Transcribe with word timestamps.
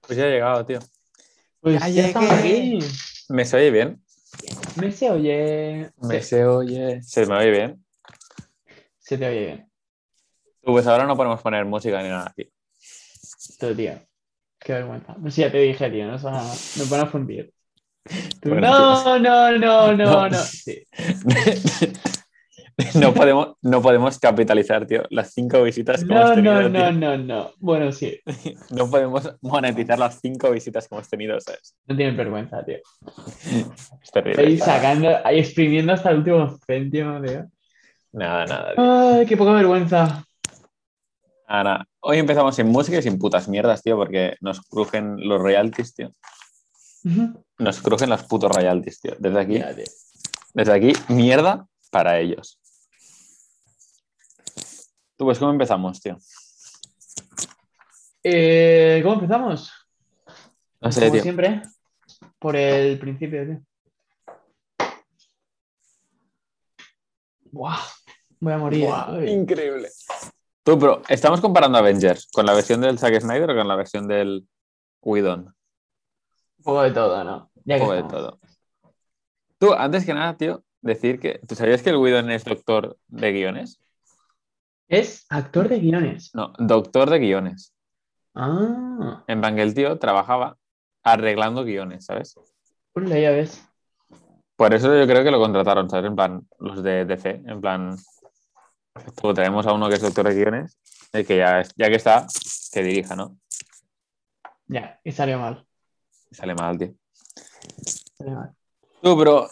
Pues 0.00 0.18
ya 0.18 0.26
he 0.26 0.30
llegado, 0.30 0.66
tío. 0.66 0.78
Pues 1.60 1.80
Ya 1.80 1.88
ya, 1.88 2.06
estamos 2.08 2.30
aquí. 2.32 2.78
¿Me 3.28 3.44
se 3.44 3.56
oye 3.56 3.70
bien? 3.70 4.02
Me 4.76 4.90
se 4.92 5.10
oye. 5.10 5.90
Me 6.00 6.20
Se, 6.20 6.22
se 6.22 6.44
oye. 6.46 7.02
¿Se 7.02 7.26
me 7.26 7.36
oye 7.36 7.50
bien? 7.50 7.84
se 8.98 9.18
te 9.18 9.26
oye 9.28 9.40
bien. 9.46 9.68
Pues 10.62 10.86
ahora 10.86 11.06
no 11.06 11.16
podemos 11.16 11.40
poner 11.42 11.64
música 11.64 12.02
ni 12.02 12.08
nada, 12.08 12.32
tío. 12.36 12.46
Tú, 13.58 13.74
tío. 13.74 13.94
Qué 14.58 14.72
vergüenza. 14.74 15.14
Pues 15.20 15.34
ya 15.36 15.50
te 15.50 15.58
dije, 15.58 15.90
tío, 15.90 16.06
nos 16.06 16.22
van 16.22 16.34
a, 16.36 16.42
nos 16.42 16.88
van 16.88 17.00
a 17.00 17.06
fundir. 17.06 17.52
Tú, 18.40 18.48
Bueno, 18.50 18.68
no, 18.70 19.18
no, 19.18 19.58
no, 19.58 19.92
no, 19.92 19.96
No. 19.96 20.28
no. 20.28 20.38
Sí. 20.38 20.84
no, 22.94 23.12
podemos, 23.12 23.54
no 23.62 23.82
podemos 23.82 24.18
capitalizar, 24.18 24.86
tío. 24.86 25.02
Las 25.10 25.32
cinco 25.32 25.62
visitas 25.62 26.04
que 26.04 26.12
hemos 26.12 26.28
No, 26.30 26.34
tenido. 26.34 26.54
no, 26.54 26.68
no, 26.68 26.90
tío. 26.90 26.92
no, 26.92 27.16
no. 27.18 27.50
Bueno, 27.58 27.92
sí. 27.92 28.18
No 28.70 28.88
podemos 28.90 29.30
monetizar 29.42 29.98
las 29.98 30.20
cinco 30.20 30.50
visitas 30.50 30.88
que 30.88 30.94
hemos 30.94 31.08
tenido, 31.08 31.38
¿sabes? 31.40 31.76
No 31.86 31.96
tienes 31.96 32.16
vergüenza, 32.16 32.64
tío. 32.64 32.78
Es 34.02 34.10
terrible. 34.10 34.42
Ahí 34.46 34.58
sacando, 34.58 35.08
ahí 35.24 35.38
exprimiendo 35.38 35.92
hasta 35.92 36.10
el 36.10 36.18
último 36.18 36.58
céntimo, 36.66 37.20
tío. 37.20 37.46
Nada, 38.12 38.46
nada, 38.46 38.74
tío. 38.74 38.84
Ay, 39.18 39.26
qué 39.26 39.36
poca 39.36 39.52
vergüenza. 39.52 40.24
Nada, 41.48 41.64
nada. 41.64 41.86
Hoy 42.00 42.18
empezamos 42.18 42.56
sin 42.56 42.68
música 42.68 42.98
y 42.98 43.02
sin 43.02 43.18
putas 43.18 43.48
mierdas, 43.48 43.82
tío, 43.82 43.96
porque 43.96 44.36
nos 44.40 44.60
crujen 44.62 45.16
los 45.18 45.40
royalties, 45.40 45.94
tío. 45.94 46.12
Nos 47.58 47.80
crujen 47.80 48.08
los 48.10 48.22
putos 48.24 48.50
royalties, 48.50 49.00
tío. 49.00 49.14
Desde 49.18 49.40
aquí, 49.40 49.54
tío. 49.54 49.84
desde 50.54 50.72
aquí, 50.72 50.92
mierda 51.08 51.66
para 51.90 52.18
ellos. 52.18 52.58
Tú, 55.16 55.24
pues, 55.24 55.38
¿cómo 55.38 55.52
empezamos, 55.52 56.00
tío? 56.00 56.16
Eh, 58.22 59.00
¿Cómo 59.02 59.14
empezamos? 59.14 59.72
No 60.80 60.92
sé, 60.92 61.00
Como 61.00 61.12
tío. 61.12 61.22
siempre, 61.22 61.62
por 62.38 62.56
el 62.56 62.98
principio, 62.98 63.44
tío. 63.46 63.60
Buah, 67.50 67.78
voy 68.40 68.52
a 68.52 68.58
morir. 68.58 68.86
Buah, 68.86 69.24
increíble. 69.26 69.90
Tú, 70.64 70.78
pero 70.78 71.02
¿estamos 71.08 71.40
comparando 71.40 71.78
Avengers 71.78 72.28
con 72.32 72.46
la 72.46 72.54
versión 72.54 72.80
del 72.80 72.98
Zack 72.98 73.20
Snyder 73.20 73.50
o 73.50 73.56
con 73.56 73.68
la 73.68 73.76
versión 73.76 74.06
del 74.06 74.46
Whedon? 75.02 75.46
Un 76.58 76.64
poco 76.64 76.82
de 76.82 76.92
todo, 76.92 77.24
¿no? 77.24 77.50
Ya 77.64 77.74
Un 77.74 77.80
poco 77.80 77.94
de 77.94 78.02
todo. 78.04 78.40
Tú, 79.58 79.72
antes 79.74 80.06
que 80.06 80.14
nada, 80.14 80.36
tío, 80.36 80.64
decir 80.80 81.18
que. 81.18 81.40
¿Tú 81.46 81.56
sabías 81.56 81.82
que 81.82 81.90
el 81.90 81.96
Whedon 81.96 82.30
es 82.30 82.44
doctor 82.44 82.96
de 83.08 83.32
guiones? 83.32 83.81
Es 84.88 85.26
actor 85.30 85.68
de 85.68 85.78
guiones. 85.80 86.34
No, 86.34 86.52
doctor 86.58 87.08
de 87.10 87.18
guiones. 87.18 87.74
Ah, 88.34 89.24
En 89.26 89.40
plan 89.40 89.56
que 89.56 89.62
el 89.62 89.74
tío 89.74 89.98
trabajaba 89.98 90.56
arreglando 91.02 91.64
guiones, 91.64 92.04
¿sabes? 92.04 92.34
pues 92.92 93.08
ya 93.08 93.30
ves. 93.30 93.66
Por 94.56 94.74
eso 94.74 94.94
yo 94.96 95.06
creo 95.06 95.24
que 95.24 95.30
lo 95.30 95.38
contrataron, 95.40 95.88
¿sabes? 95.88 96.06
En 96.06 96.14
plan, 96.16 96.46
los 96.58 96.82
de 96.82 97.04
DC, 97.04 97.42
en 97.46 97.60
plan. 97.60 97.96
Tú 99.20 99.32
traemos 99.32 99.66
a 99.66 99.72
uno 99.72 99.88
que 99.88 99.94
es 99.94 100.02
doctor 100.02 100.28
de 100.28 100.34
guiones, 100.34 100.78
el 101.12 101.26
que 101.26 101.38
ya, 101.38 101.62
ya 101.76 101.88
que 101.88 101.96
está, 101.96 102.26
que 102.72 102.82
dirija, 102.82 103.16
¿no? 103.16 103.38
Ya, 104.66 105.00
y 105.02 105.12
salió 105.12 105.38
mal. 105.38 105.66
Sale 106.30 106.54
mal, 106.54 106.78
tío. 106.78 106.94
salió 108.18 108.34
mal. 108.34 108.54
Tú, 109.02 109.18
pero 109.18 109.48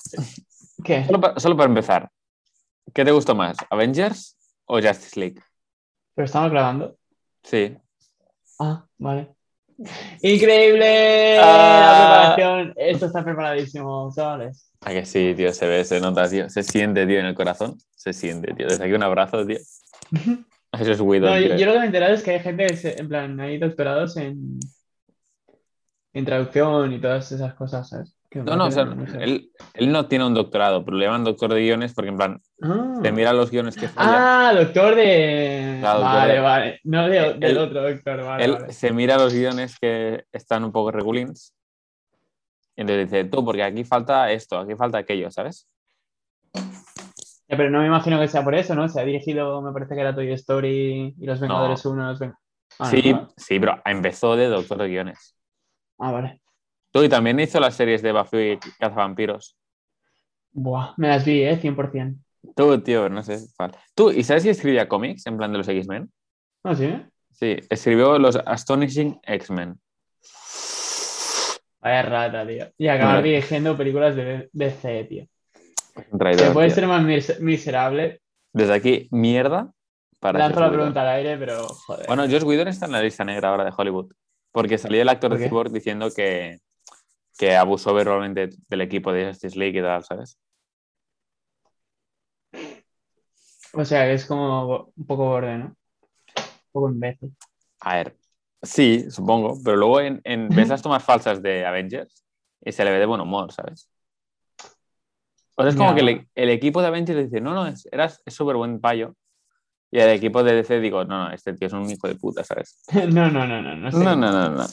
¿Qué? 0.85 1.05
Solo 1.07 1.21
para, 1.21 1.41
solo 1.41 1.57
para 1.57 1.69
empezar, 1.69 2.11
¿qué 2.95 3.05
te 3.05 3.11
gustó 3.11 3.35
más? 3.35 3.57
¿Avengers 3.71 4.37
o 4.71 4.81
Justice 4.81 5.19
League? 5.19 5.41
¿Pero 6.15 6.27
estamos 6.27 6.51
grabando? 6.51 6.97
Sí. 7.43 7.77
Ah, 8.59 8.85
vale. 8.99 9.35
¡Increíble! 10.23 11.39
Ah. 11.41 12.35
La 12.37 12.37
preparación. 12.37 12.75
Esto 12.77 13.07
está 13.07 13.25
preparadísimo, 13.25 14.13
chavales. 14.15 14.71
Ah, 14.83 14.93
que 14.93 15.05
sí, 15.05 15.35
tío, 15.37 15.53
se 15.53 15.67
ve, 15.67 15.85
se 15.85 16.01
nota, 16.01 16.29
tío. 16.29 16.49
Se 16.51 16.63
siente, 16.63 17.07
tío, 17.07 17.19
en 17.21 17.27
el 17.27 17.35
corazón. 17.35 17.79
Se 17.97 18.13
siente, 18.13 18.53
tío. 18.55 18.67
Desde 18.69 18.85
aquí 18.85 18.93
un 18.93 19.03
abrazo, 19.03 19.47
tío. 19.47 19.59
Eso 20.73 20.93
es 20.93 21.01
Widow, 21.01 21.31
No, 21.31 21.39
yo, 21.41 21.49
lo 21.67 21.73
que 21.73 21.79
me 21.79 21.85
he 21.85 21.87
enterado 21.87 22.15
es 22.15 22.23
que 22.23 22.31
hay 22.31 22.41
gente, 22.41 22.67
que 22.67 22.77
se- 22.77 23.01
en 23.01 23.09
plan, 23.09 23.41
hay 23.41 23.59
doctorados 23.59 24.17
en, 24.17 24.61
en 26.13 26.25
traducción 26.25 26.93
y 26.93 27.01
todas 27.01 27.33
esas 27.33 27.55
cosas, 27.55 27.89
¿sabes? 27.89 28.15
No, 28.33 28.55
no, 28.57 28.67
o 28.67 28.71
sea, 28.71 28.85
él, 29.21 29.51
él 29.75 29.91
no 29.91 30.07
tiene 30.07 30.25
un 30.25 30.35
doctorado, 30.35 30.85
pero 30.85 30.97
le 30.97 31.05
llaman 31.07 31.25
doctor 31.25 31.53
de 31.53 31.63
guiones 31.63 31.93
porque, 31.95 32.11
en 32.11 32.17
plan, 32.17 32.41
Ah. 32.63 32.95
te 33.03 33.11
mira 33.11 33.33
los 33.33 33.51
guiones 33.51 33.77
que 33.77 33.89
falla. 33.89 34.51
Ah, 34.51 34.55
doctor 34.55 34.95
de. 34.95 35.79
Claro, 35.81 35.99
doctor 36.01 36.17
vale, 36.19 36.33
de- 36.35 36.41
vale. 36.41 36.81
No 36.85 37.09
de- 37.09 37.19
Él- 37.19 37.41
del 37.41 37.59
otro 37.59 37.83
doctor, 37.83 38.23
vale, 38.25 38.45
él 38.45 38.53
vale. 38.53 38.73
se 38.73 38.93
mira 38.93 39.17
los 39.19 39.35
guiones 39.35 39.77
que 39.81 40.25
están 40.31 40.63
un 40.63 40.71
poco 40.71 40.93
regulins. 40.93 41.55
Y 42.77 42.83
entonces 42.83 43.11
dice, 43.11 43.25
tú, 43.25 43.45
porque 43.45 43.65
aquí 43.65 43.83
falta 43.85 44.31
esto, 44.31 44.59
aquí 44.59 44.75
falta 44.77 44.99
aquello, 44.99 45.31
¿sabes? 45.33 45.67
Pero 47.49 47.69
no 47.69 47.81
me 47.81 47.87
imagino 47.87 48.21
que 48.21 48.29
sea 48.29 48.45
por 48.45 48.55
eso, 48.55 48.75
¿no? 48.77 48.89
Se 48.89 49.01
ha 49.01 49.05
dirigido, 49.05 49.61
me 49.61 49.73
parece 49.73 49.95
que 49.97 50.01
era 50.01 50.15
Toy 50.15 50.31
Story 50.33 51.15
y 51.19 51.27
Los 51.27 51.41
Vengadores 51.41 51.85
1. 51.85 52.07
Los 52.11 52.19
Ven- 52.21 52.35
Ah, 52.79 52.87
sí, 52.87 53.13
¿no? 53.13 53.29
sí, 53.37 53.59
pero 53.59 53.83
empezó 53.85 54.37
de 54.37 54.47
doctor 54.47 54.79
de 54.79 54.89
guiones. 54.89 55.37
Ah, 55.99 56.13
vale. 56.13 56.41
Tú, 56.93 57.03
y 57.05 57.09
también 57.09 57.39
hizo 57.41 57.61
las 57.61 57.75
series 57.77 58.03
de 58.03 58.13
Buffy 58.13 58.53
y 58.53 58.59
Cazavampiros. 58.79 59.57
Buah, 60.53 60.95
me 60.97 61.09
las 61.09 61.25
vi, 61.25 61.43
¿eh? 61.45 61.57
100%. 61.61 62.17
Tú, 62.57 62.81
tío, 62.81 63.09
no 63.09 63.23
sé. 63.23 63.39
Tú, 63.95 64.11
¿y 64.11 64.25
sabes 64.25 64.43
si 64.43 64.49
escribía 64.49 64.89
cómics 64.89 65.27
en 65.27 65.37
plan 65.37 65.53
de 65.53 65.59
los 65.59 65.69
X-Men? 65.69 66.11
¿Ah, 66.65 66.75
sí? 66.75 66.93
Sí, 67.31 67.57
escribió 67.71 68.19
los 68.19 68.37
Astonishing 68.37 69.21
X-Men. 69.23 69.79
Vaya 71.81 72.03
rata, 72.03 72.47
tío. 72.47 72.67
Y 72.77 72.89
acabar 72.89 73.23
dirigiendo 73.23 73.77
películas 73.77 74.15
de 74.17 74.49
DC, 74.53 75.05
tío. 75.05 75.27
Traidor, 76.19 76.47
Se 76.47 76.51
puede 76.53 76.67
tío. 76.69 76.75
ser 76.75 76.87
más 76.87 77.03
mis- 77.03 77.41
miserable. 77.41 78.21
Desde 78.53 78.75
aquí, 78.75 79.09
mierda 79.13 79.73
para 80.19 80.39
Lanzo 80.39 80.61
la 80.61 80.71
pregunta 80.71 81.01
al 81.03 81.09
aire, 81.09 81.39
pero 81.39 81.67
joder. 81.69 82.07
Bueno, 82.07 82.25
Josh 82.25 82.43
Whedon 82.45 82.69
está 82.69 82.87
en 82.87 82.93
la 82.93 83.03
lista 83.03 83.25
negra 83.25 83.49
ahora 83.49 83.65
de 83.65 83.73
Hollywood. 83.75 84.13
Porque 84.53 84.77
salió 84.77 85.01
el 85.01 85.09
actor 85.09 85.31
¿Por 85.31 85.39
de? 85.39 85.49
Cyborg 85.49 85.71
diciendo 85.73 86.11
que, 86.15 86.59
que 87.41 87.57
abusó 87.57 87.95
verbalmente 87.95 88.51
del 88.69 88.83
equipo 88.83 89.11
de 89.15 89.29
Justice 89.29 89.59
League 89.59 89.79
y 89.79 89.83
tal, 89.83 90.05
¿sabes? 90.05 90.39
O 93.73 93.83
sea, 93.83 94.05
que 94.05 94.13
es 94.13 94.27
como 94.27 94.93
un 94.95 95.07
poco 95.07 95.25
borde, 95.25 95.57
¿no? 95.57 95.65
Un 95.65 95.75
poco 96.71 96.91
imbécil. 96.91 97.35
A 97.81 97.95
ver, 97.97 98.17
sí, 98.63 99.11
supongo, 99.11 99.59
pero 99.65 99.79
luego 99.79 100.03
en, 100.03 100.21
en- 100.25 100.51
ves 100.51 100.69
las 100.69 100.83
tomas 100.83 101.03
falsas 101.03 101.41
de 101.41 101.65
Avengers 101.65 102.27
y 102.63 102.73
se 102.73 102.85
le 102.85 102.91
ve 102.91 102.99
de 102.99 103.07
buen 103.07 103.23
humor, 103.23 103.51
¿sabes? 103.55 103.89
O 105.55 105.63
sea, 105.63 105.71
es 105.71 105.77
como 105.77 105.95
que 105.95 106.01
el, 106.03 106.29
el 106.35 106.51
equipo 106.51 106.83
de 106.83 106.89
Avengers 106.89 107.25
dice, 107.25 107.41
no, 107.41 107.55
no, 107.55 107.67
es, 107.69 107.89
eras, 107.91 108.21
es 108.27 108.35
súper 108.35 108.57
buen 108.57 108.83
payo. 108.83 109.15
Y 109.91 109.99
el 109.99 110.11
equipo 110.11 110.43
de 110.43 110.57
DC 110.57 110.79
digo, 110.81 111.07
no, 111.07 111.25
no, 111.29 111.33
este 111.33 111.55
tío 111.55 111.69
es 111.69 111.73
un 111.73 111.91
hijo 111.91 112.07
de 112.07 112.17
puta, 112.17 112.45
¿sabes? 112.45 112.83
No, 113.15 113.31
no, 113.31 113.47
no, 113.47 113.63
no. 113.63 113.77
No, 113.77 113.91
sé. 113.91 114.05
No, 114.05 114.15
no, 114.15 114.31
no, 114.31 114.51
no. 114.51 114.67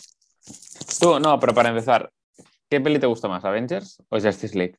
Tú, 0.99 1.17
no, 1.21 1.39
pero 1.39 1.53
para 1.53 1.69
empezar, 1.69 2.11
¿qué 2.69 2.81
peli 2.81 2.99
te 2.99 3.07
gusta 3.07 3.27
más, 3.27 3.45
Avengers 3.45 4.01
o 4.09 4.19
Justice 4.19 4.57
League? 4.57 4.77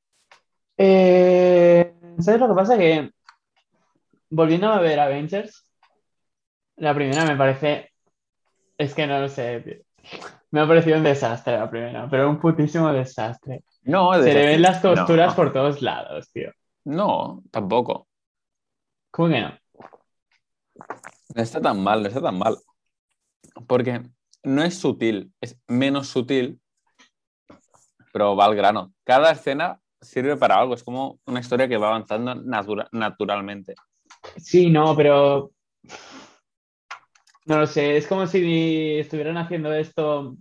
Eh, 0.77 1.95
¿Sabes 2.19 2.41
lo 2.41 2.49
que 2.49 2.55
pasa? 2.55 2.77
Que 2.77 3.11
volviendo 4.31 4.69
a 4.69 4.81
ver 4.81 5.01
Avengers, 5.01 5.65
la 6.77 6.95
primera 6.95 7.25
me 7.25 7.37
parece. 7.37 7.93
Es 8.77 8.95
que 8.95 9.07
no 9.07 9.19
lo 9.19 9.29
sé, 9.29 9.61
tío. 9.61 9.77
Me 10.51 10.61
ha 10.61 10.69
parecido 10.69 10.97
un 10.97 11.05
desastre 11.05 11.59
la 11.59 11.69
primera, 11.69 12.09
pero 12.09 12.31
un 12.31 12.39
putísimo 12.39 12.93
desastre. 12.93 13.65
No, 13.83 14.15
Se 14.15 14.33
le 14.33 14.47
ven 14.47 14.63
las 14.63 14.81
costuras 14.81 15.31
no, 15.31 15.37
por 15.37 15.53
todos 15.53 15.83
lados, 15.83 16.31
tío. 16.33 16.53
No, 16.85 17.43
tampoco. 17.51 18.09
¿Cómo 19.11 19.29
que 19.29 19.41
no? 19.41 19.59
No 21.35 21.43
está 21.43 21.61
tan 21.61 21.83
mal, 21.83 22.03
no 22.03 22.09
está 22.09 22.23
tan 22.23 22.39
mal. 22.39 22.57
Porque 23.67 24.03
no 24.45 24.63
es 24.63 24.79
sutil, 24.79 25.33
es 25.41 25.59
menos 25.67 26.09
sutil, 26.09 26.61
pero 28.13 28.37
va 28.37 28.47
al 28.47 28.55
grano. 28.57 28.93
Cada 29.05 29.33
escena 29.33 29.81
sirve 30.01 30.37
para 30.37 30.59
algo, 30.59 30.75
es 30.75 30.85
como 30.85 31.19
una 31.27 31.41
historia 31.41 31.69
que 31.69 31.77
va 31.77 31.89
avanzando 31.89 32.35
natura- 32.35 32.89
naturalmente. 32.93 33.75
Sí, 34.37 34.71
no, 34.71 34.95
pero. 34.97 35.51
No 37.47 37.59
lo 37.59 37.67
sé, 37.67 37.97
es 37.97 38.07
como 38.07 38.27
si 38.27 38.99
estuvieran 38.99 39.39
haciendo 39.39 39.73
esto. 39.73 40.37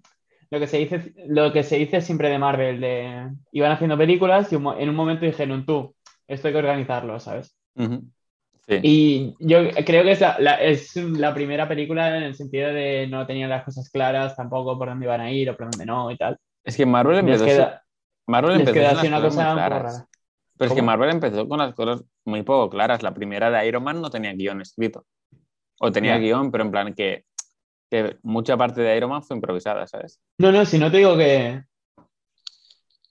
Lo 0.49 0.59
que 0.59 0.67
se 0.67 0.77
dice, 0.77 1.13
lo 1.27 1.51
que 1.51 1.63
se 1.63 1.77
dice 1.77 2.01
siempre 2.01 2.29
de 2.29 2.39
Marvel, 2.39 2.79
de 2.79 3.29
iban 3.51 3.71
haciendo 3.71 3.97
películas 3.97 4.51
y 4.51 4.55
un 4.55 4.67
en 4.79 4.89
un 4.89 4.95
momento 4.95 5.25
dijeron 5.25 5.65
tú, 5.65 5.93
esto 6.27 6.47
hay 6.47 6.53
que 6.53 6.59
organizarlo, 6.59 7.19
¿sabes? 7.19 7.55
Sí. 8.67 8.79
Y 8.81 9.35
yo 9.39 9.59
creo 9.85 10.03
que 10.03 10.11
es 10.11 10.21
la, 10.21 10.37
la- 10.39 10.61
es 10.61 10.95
la 10.95 11.33
primera 11.33 11.67
película 11.67 12.15
en 12.17 12.23
el 12.23 12.35
sentido 12.35 12.69
de 12.73 13.07
no 13.07 13.25
tenían 13.25 13.49
las 13.49 13.63
cosas 13.63 13.89
claras 13.89 14.35
tampoco 14.35 14.77
por 14.77 14.89
dónde 14.89 15.05
iban 15.05 15.21
a 15.21 15.31
ir 15.31 15.49
o 15.49 15.55
por 15.57 15.69
dónde 15.69 15.85
no 15.85 16.11
y 16.11 16.17
tal. 16.17 16.37
Es 16.67 16.75
que 16.75 16.85
Marvel 16.85 17.19
empezó, 17.19 17.45
queda, 17.45 17.83
Marvel 18.27 18.59
empezó 18.59 18.73
con 18.73 18.83
las 18.83 19.03
una 19.03 19.21
cosas 19.21 19.21
cosa 19.35 19.45
muy 19.45 19.53
claras. 19.55 19.83
rara. 19.93 20.07
Pero 20.57 20.69
es 20.69 20.75
que. 20.75 20.81
Marvel 20.81 21.09
empezó 21.09 21.47
con 21.47 21.57
las 21.59 21.73
cosas 21.73 22.03
muy 22.25 22.43
poco 22.43 22.69
claras. 22.69 23.01
La 23.03 23.13
primera 23.13 23.49
de 23.49 23.67
Iron 23.67 23.83
Man 23.83 24.01
no 24.01 24.09
tenía 24.09 24.33
guion 24.33 24.61
escrito. 24.61 25.05
O 25.79 25.91
tenía 25.91 26.15
Ya. 26.15 26.19
guion, 26.19 26.51
pero 26.51 26.63
en 26.65 26.71
plan 26.71 26.93
que, 26.93 27.23
que 27.89 28.17
mucha 28.23 28.57
parte 28.57 28.81
de 28.81 28.97
Iron 28.97 29.11
Man 29.11 29.23
fue 29.23 29.37
improvisada, 29.37 29.87
¿sabes? 29.87 30.19
No, 30.39 30.51
no, 30.51 30.65
si 30.65 30.77
no 30.77 30.91
te 30.91 30.97
digo 30.97 31.15
que. 31.15 31.63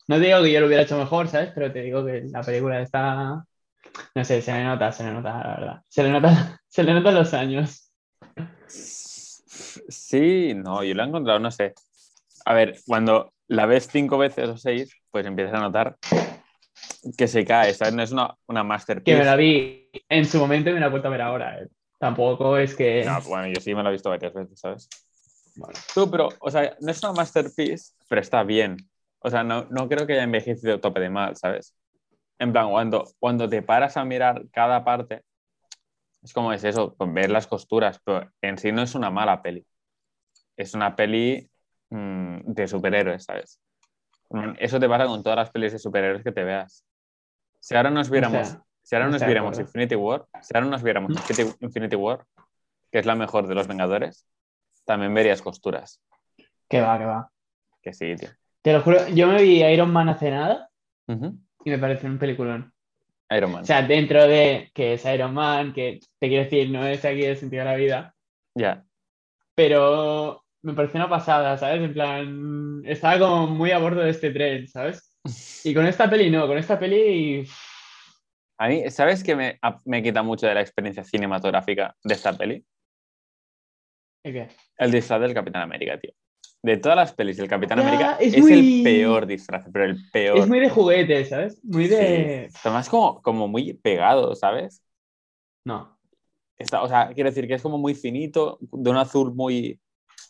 No 0.08 0.16
te 0.16 0.26
digo 0.26 0.42
que 0.42 0.52
yo 0.52 0.60
lo 0.60 0.66
hubiera 0.66 0.82
hecho 0.82 0.98
mejor, 0.98 1.28
¿sabes? 1.28 1.50
Pero 1.54 1.72
te 1.72 1.80
digo 1.82 2.04
que 2.04 2.24
la 2.30 2.42
película 2.42 2.80
está. 2.82 3.44
No 4.14 4.24
sé, 4.24 4.42
se 4.42 4.52
le 4.52 4.64
nota, 4.64 4.92
se 4.92 5.02
le 5.04 5.12
nota, 5.12 5.38
la 5.38 5.48
verdad. 5.56 5.82
Se 5.88 6.02
le 6.02 6.10
nota, 6.10 6.60
se 6.68 6.82
le 6.84 6.92
notan 6.92 7.14
los 7.14 7.32
años. 7.32 7.90
Sí, 9.88 10.52
no, 10.54 10.82
yo 10.84 10.94
lo 10.94 11.02
he 11.02 11.06
encontrado, 11.06 11.38
no 11.38 11.50
sé. 11.50 11.72
A 12.44 12.54
ver, 12.54 12.76
cuando 12.86 13.32
la 13.48 13.66
ves 13.66 13.88
cinco 13.90 14.18
veces 14.18 14.48
o 14.48 14.56
seis, 14.56 14.90
pues 15.10 15.26
empiezas 15.26 15.54
a 15.54 15.60
notar 15.60 15.96
que 17.16 17.28
se 17.28 17.44
cae, 17.44 17.72
¿sabes? 17.74 17.94
No 17.94 18.02
es 18.02 18.12
una, 18.12 18.34
una 18.46 18.62
Que 18.62 18.66
masterpiece. 18.68 19.18
me 19.18 19.24
la 19.24 19.36
vi 19.36 19.88
en 20.08 20.24
su 20.26 20.38
momento 20.38 20.70
y 20.70 20.74
me 20.74 20.80
la 20.80 20.86
he 20.86 20.90
vuelto 20.90 21.08
a 21.08 21.10
ver 21.10 21.22
ahora. 21.22 21.58
eh. 21.62 21.68
Tampoco 21.98 22.56
es 22.58 22.74
que. 22.74 23.04
No, 23.04 23.20
bueno, 23.22 23.46
yo 23.46 23.60
sí 23.60 23.74
me 23.74 23.82
lo 23.82 23.88
he 23.88 23.92
visto 23.92 24.10
varias 24.10 24.34
veces, 24.34 24.58
¿sabes? 24.60 24.88
Bueno, 25.54 25.78
Tú, 25.94 26.10
pero, 26.10 26.28
o 26.40 26.50
sea, 26.50 26.76
no 26.80 26.90
es 26.90 27.02
una 27.02 27.12
masterpiece, 27.12 27.92
pero 28.08 28.20
está 28.20 28.42
bien. 28.42 28.76
O 29.20 29.30
sea, 29.30 29.42
no, 29.42 29.66
no 29.70 29.88
creo 29.88 30.06
que 30.06 30.12
haya 30.12 30.22
envejecido 30.24 30.78
tope 30.80 31.00
de 31.00 31.08
mal, 31.08 31.34
¿sabes? 31.36 31.74
En 32.38 32.52
plan, 32.52 32.68
cuando, 32.70 33.04
cuando 33.18 33.48
te 33.48 33.62
paras 33.62 33.96
a 33.96 34.04
mirar 34.04 34.44
cada 34.52 34.84
parte, 34.84 35.22
es 36.22 36.34
como 36.34 36.52
es 36.52 36.64
eso, 36.64 36.94
con 36.96 37.14
ver 37.14 37.30
las 37.30 37.46
costuras, 37.46 37.98
pero 38.04 38.30
en 38.42 38.58
sí 38.58 38.72
no 38.72 38.82
es 38.82 38.94
una 38.94 39.10
mala 39.10 39.40
peli. 39.40 39.64
Es 40.56 40.74
una 40.74 40.94
peli 40.94 41.48
mm, 41.90 42.38
de 42.52 42.68
superhéroes, 42.68 43.24
¿sabes? 43.24 43.60
Mm, 44.30 44.54
Eso 44.58 44.80
te 44.80 44.88
pasa 44.88 45.06
con 45.06 45.22
todas 45.22 45.36
las 45.36 45.50
pelis 45.50 45.72
de 45.72 45.78
superhéroes 45.78 46.22
que 46.24 46.32
te 46.32 46.44
veas. 46.44 46.84
Si 47.60 47.74
ahora 47.76 47.90
nos 47.90 48.10
viéramos, 48.10 48.48
sea, 48.48 48.62
si 48.82 48.94
ahora 48.96 49.06
no 49.06 49.12
nos 49.12 49.24
viéramos. 49.24 49.58
Infinity 49.58 49.94
War, 49.96 50.24
si 50.42 50.56
ahora 50.56 50.66
nos 50.68 50.82
viéramos 50.82 51.10
¿Mm? 51.12 51.64
Infinity- 51.64 51.96
War, 51.96 52.24
que 52.92 52.98
es 52.98 53.06
la 53.06 53.14
mejor 53.14 53.46
de 53.46 53.54
los 53.54 53.66
Vengadores, 53.66 54.26
también 54.84 55.12
verías 55.14 55.42
costuras. 55.42 56.00
que 56.68 56.80
va, 56.80 56.98
que 56.98 57.04
va. 57.04 57.30
Que 57.82 57.92
sí, 57.92 58.14
tío. 58.16 58.30
Te 58.62 58.72
lo 58.72 58.80
juro, 58.82 59.06
yo 59.08 59.28
me 59.28 59.40
vi 59.42 59.62
Iron 59.64 59.92
Man 59.92 60.08
hace 60.08 60.30
nada 60.30 60.68
Ujú. 61.06 61.38
y 61.64 61.70
me 61.70 61.78
parece 61.78 62.06
un 62.08 62.18
peliculón. 62.18 62.72
Iron 63.30 63.52
Man. 63.52 63.62
O 63.62 63.64
sea, 63.66 63.82
dentro 63.82 64.26
de 64.26 64.70
que 64.74 64.94
es 64.94 65.04
Iron 65.04 65.34
Man, 65.34 65.72
que 65.72 66.00
te 66.18 66.28
quiero 66.28 66.44
decir, 66.44 66.70
no 66.70 66.84
es 66.86 67.04
aquí 67.04 67.24
el 67.24 67.36
sentido 67.36 67.64
de 67.64 67.70
la 67.70 67.76
vida, 67.76 68.14
Ya. 68.54 68.84
pero 69.54 70.44
me 70.66 70.74
pareció 70.74 70.98
una 70.98 71.08
pasada, 71.08 71.56
¿sabes? 71.56 71.80
En 71.80 71.92
plan, 71.92 72.82
estaba 72.84 73.20
como 73.20 73.46
muy 73.46 73.70
a 73.70 73.78
bordo 73.78 74.00
de 74.00 74.10
este 74.10 74.32
tren, 74.32 74.66
¿sabes? 74.66 75.14
Y 75.62 75.72
con 75.72 75.86
esta 75.86 76.10
peli 76.10 76.28
no, 76.28 76.48
con 76.48 76.58
esta 76.58 76.76
peli 76.76 77.46
A 78.58 78.66
mí, 78.66 78.90
¿sabes 78.90 79.22
qué 79.22 79.36
me, 79.36 79.60
me 79.84 80.02
quita 80.02 80.24
mucho 80.24 80.48
de 80.48 80.54
la 80.54 80.62
experiencia 80.62 81.04
cinematográfica 81.04 81.94
de 82.02 82.14
esta 82.14 82.36
peli? 82.36 82.64
¿y 84.24 84.32
qué? 84.32 84.48
El 84.76 84.90
disfraz 84.90 85.20
del 85.20 85.34
Capitán 85.34 85.62
América, 85.62 86.00
tío. 86.00 86.10
De 86.62 86.78
todas 86.78 86.96
las 86.96 87.12
pelis 87.12 87.36
del 87.36 87.46
Capitán 87.46 87.78
América, 87.78 88.16
es 88.18 88.34
es, 88.34 88.40
muy- 88.40 88.52
el 88.52 88.82
peor 88.82 89.24
disfraz, 89.24 89.68
pero 89.72 89.84
el 89.84 89.98
peor. 90.10 90.38
Es 90.38 90.48
muy 90.48 90.58
de 90.58 90.68
juguete, 90.68 91.24
¿sabes? 91.26 91.64
Muy 91.64 91.86
de... 91.86 92.48
Sí. 92.50 92.58
Además, 92.64 92.88
como, 92.88 93.22
como 93.22 93.46
muy 93.46 93.74
pegado, 93.74 94.34
¿sabes? 94.34 94.82
No. 95.64 95.96
Está, 96.58 96.82
o 96.82 96.88
sea, 96.88 97.12
quiero 97.14 97.30
decir 97.30 97.46
que 97.46 97.54
es 97.54 97.62
como 97.62 97.78
muy 97.78 97.94
finito, 97.94 98.58
de 98.60 98.90
un 98.90 98.96
azul 98.96 99.32
muy, 99.32 99.78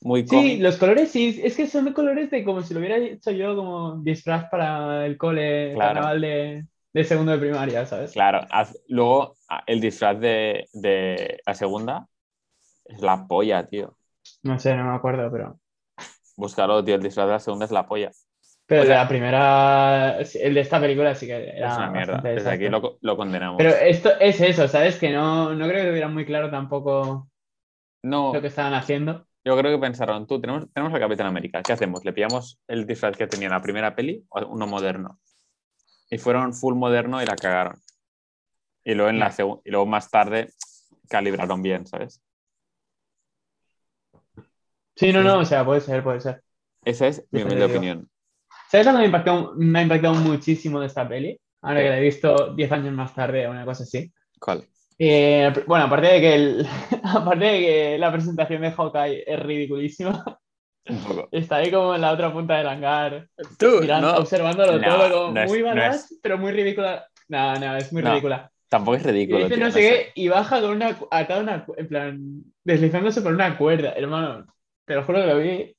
muy 0.02 0.26
Sí, 0.26 0.56
los 0.58 0.76
colores 0.76 1.10
sí, 1.12 1.40
es 1.42 1.56
que 1.56 1.66
son 1.68 1.92
colores 1.92 2.30
de 2.30 2.44
como 2.44 2.62
si 2.62 2.74
lo 2.74 2.80
hubiera 2.80 2.96
hecho 2.98 3.30
yo 3.30 3.54
como 3.56 3.96
disfraz 4.02 4.48
para 4.50 5.06
el 5.06 5.16
cole 5.16 5.74
Claro. 5.74 5.94
carnaval 5.94 6.20
de, 6.20 6.66
de 6.92 7.04
segundo 7.04 7.32
de 7.32 7.38
primaria, 7.38 7.86
¿sabes? 7.86 8.12
Claro, 8.12 8.40
luego 8.88 9.36
a- 9.48 9.62
el 9.66 9.80
disfraz 9.80 10.18
de, 10.20 10.68
de 10.72 11.40
la 11.46 11.54
segunda 11.54 12.08
es 12.86 13.00
la 13.02 13.26
polla, 13.28 13.66
tío. 13.66 13.96
No 14.50 14.58
sé, 14.58 14.74
no 14.76 14.84
me 14.84 14.94
acuerdo, 14.96 15.30
pero... 15.30 15.60
Búscalo, 16.36 16.84
tío, 16.84 16.94
el 16.96 17.02
disfraz 17.02 17.26
de 17.26 17.32
la 17.32 17.40
segunda 17.40 17.64
es 17.64 17.70
la 17.70 17.86
polla. 17.86 18.10
Pero 18.66 18.80
O 18.80 18.82
el 18.82 18.88
sea- 18.88 18.96
de 18.98 19.02
la 19.04 19.08
primera, 19.08 20.18
el 20.20 20.54
de 20.54 20.60
esta 20.60 20.80
película 20.80 21.14
sí 21.14 21.26
que 21.26 21.50
era 21.56 21.68
es 21.68 21.76
una 21.76 21.90
mierda. 21.90 22.20
Desde 22.22 22.50
aquí 22.50 22.68
lo, 22.68 22.98
lo 23.00 23.16
condenamos. 23.16 23.58
Pero 23.58 23.70
esto 23.70 24.10
es 24.20 24.40
eso, 24.40 24.68
¿sabes? 24.68 24.98
Que 24.98 25.10
no, 25.12 25.54
no 25.54 25.68
creo 25.68 25.82
que 25.84 25.88
tuvieran 25.90 26.12
muy 26.14 26.26
claro 26.26 26.50
tampoco 26.50 27.28
no, 28.02 28.32
lo 28.32 28.40
que 28.40 28.48
estaban 28.48 28.74
haciendo. 28.74 29.26
Yo 29.46 29.56
creo 29.56 29.76
que 29.76 29.80
pensaron, 29.80 30.26
tú, 30.26 30.40
tenemos, 30.40 30.66
tenemos 30.72 30.92
al 30.92 30.98
Capitán 30.98 31.28
América, 31.28 31.62
¿qué 31.62 31.72
hacemos? 31.72 32.04
¿Le 32.04 32.12
pillamos 32.12 32.58
el 32.66 32.84
disfraz 32.84 33.16
que 33.16 33.28
tenía 33.28 33.46
en 33.46 33.52
la 33.52 33.62
primera 33.62 33.94
peli 33.94 34.24
o 34.28 34.44
uno 34.44 34.66
moderno? 34.66 35.20
Y 36.10 36.18
fueron 36.18 36.52
full 36.52 36.74
moderno 36.74 37.22
y 37.22 37.26
la 37.26 37.36
cagaron. 37.36 37.80
Y 38.82 38.94
luego, 38.94 39.10
en 39.10 39.20
la 39.20 39.30
segu- 39.30 39.62
y 39.64 39.70
luego 39.70 39.86
más 39.86 40.10
tarde 40.10 40.50
calibraron 41.08 41.62
bien, 41.62 41.86
¿sabes? 41.86 42.20
Sí, 44.96 45.12
no, 45.12 45.22
no, 45.22 45.38
o 45.38 45.44
sea, 45.44 45.64
puede 45.64 45.80
ser, 45.80 46.02
puede 46.02 46.20
ser. 46.20 46.42
Esa 46.84 47.06
es 47.06 47.24
mi 47.30 47.42
humilde 47.42 47.66
opinión. 47.66 48.10
¿Sabes 48.68 48.86
lo 48.86 48.92
que 48.92 48.98
me 48.98 49.04
ha 49.04 49.06
impactado, 49.06 49.52
me 49.56 49.78
ha 49.78 49.82
impactado 49.82 50.14
muchísimo 50.14 50.80
de 50.80 50.88
esta 50.88 51.08
peli? 51.08 51.38
Ahora 51.62 51.82
que 51.82 51.88
la 51.90 51.98
he 51.98 52.02
visto 52.02 52.52
10 52.52 52.72
años 52.72 52.92
más 52.92 53.14
tarde 53.14 53.46
o 53.46 53.52
una 53.52 53.64
cosa 53.64 53.84
así. 53.84 54.12
¿Cuál? 54.40 54.66
Eh, 54.98 55.52
bueno, 55.66 55.84
aparte 55.86 56.06
de 56.06 56.20
que 56.20 56.34
el- 56.34 56.66
aparte 57.04 57.44
de 57.44 57.58
que 57.60 57.98
la 57.98 58.10
presentación 58.12 58.62
de 58.62 58.72
Hawkeye 58.72 59.24
es 59.26 59.38
ridiculísima, 59.40 60.24
Un 60.88 60.98
poco. 61.00 61.28
está 61.32 61.56
ahí 61.56 61.70
como 61.70 61.94
en 61.94 62.00
la 62.00 62.12
otra 62.12 62.32
punta 62.32 62.56
del 62.56 62.68
hangar, 62.68 63.28
Tú, 63.58 63.78
mirando, 63.80 64.12
no, 64.12 64.18
observándolo 64.18 64.78
No, 64.78 64.86
todo 64.88 65.10
como 65.26 65.32
no 65.34 65.40
es- 65.42 65.50
muy 65.50 65.60
no 65.60 65.66
badass, 65.66 66.18
pero 66.22 66.38
muy 66.38 66.52
ridícula. 66.52 67.06
No, 67.28 67.58
no, 67.58 67.76
es 67.76 67.92
muy 67.92 68.02
No, 68.02 68.10
ridícula. 68.12 68.50
tampoco 68.68 68.96
es 68.96 69.04
Y 69.04 69.08
ridículo. 69.08 69.38
dice 69.40 69.54
tío, 69.56 69.64
no 69.64 69.70
sé 69.72 69.80
qué 69.80 70.12
y 70.14 70.28
baja 70.28 70.60
con 70.60 70.70
una 70.70 70.96
atada 71.10 71.40
una 71.40 71.66
en 71.76 71.88
plan 71.88 72.18
deslizándose 72.64 73.20
por 73.20 73.32
una 73.34 73.58
cuerda, 73.58 73.92
hermano. 73.96 74.46
Te 74.86 74.94
lo 74.94 75.02
juro 75.04 75.20
que 75.20 75.26
lo 75.26 75.38
vi 75.38 75.76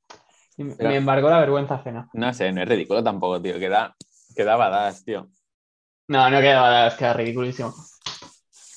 y 0.58 0.64
me 0.66 0.76
Pero- 0.76 0.90
me 0.90 0.98
embargó 0.98 1.30
la 1.30 1.40
vergüenza 1.40 1.76
ajena. 1.76 2.10
No 2.14 2.34
sé, 2.34 2.52
no 2.52 2.62
es 2.62 2.68
ridículo 2.68 3.02
tampoco, 3.04 3.42
tío. 3.42 3.58
Queda, 3.58 3.96
queda 4.36 4.58
badass, 4.58 5.06
tío. 5.06 5.30
No, 6.10 6.30
no 6.30 6.40
queda 6.42 6.62
badass, 6.62 6.96
queda 6.98 7.14
ridiculísimo. 7.14 7.74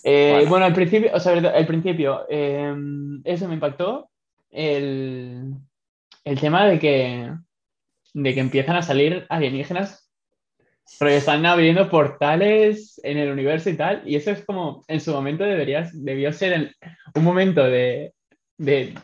Eh, 0.05 0.31
Bueno. 0.33 0.49
bueno. 0.51 0.65
al 0.67 0.75
principio, 0.75 1.11
o 1.13 1.21
sea, 1.21 1.33
al 1.35 1.67
principio, 1.67 2.27
eh, 2.29 2.75
eso 3.25 3.49
me 3.49 3.55
impactó. 3.55 4.09
El, 4.51 5.55
el 6.25 6.41
tema 6.41 6.67
de 6.67 6.79
que, 6.79 7.33
de 8.15 8.35
que 8.35 8.41
empiezan 8.41 8.77
a 8.77 8.83
salir 8.83 9.25
alienígenas, 9.29 10.11
porque 10.99 11.17
están 11.19 11.47
abriendo 11.47 11.89
portales 11.89 13.01
en 13.05 13.17
el 13.19 13.31
universo 13.31 13.71
y 13.71 13.77
tal, 13.77 14.03
y 14.05 14.17
eso 14.17 14.33
es 14.33 14.45
como, 14.45 14.83
en 14.89 15.01
su 15.01 15.13
momento 15.13 15.45
debería, 15.45 15.89
debió 15.93 16.33
ser 16.33 16.53
el- 16.53 16.75
un 17.15 17.23
momento 17.25 17.63
de, 17.63 18.13
de 18.59 18.95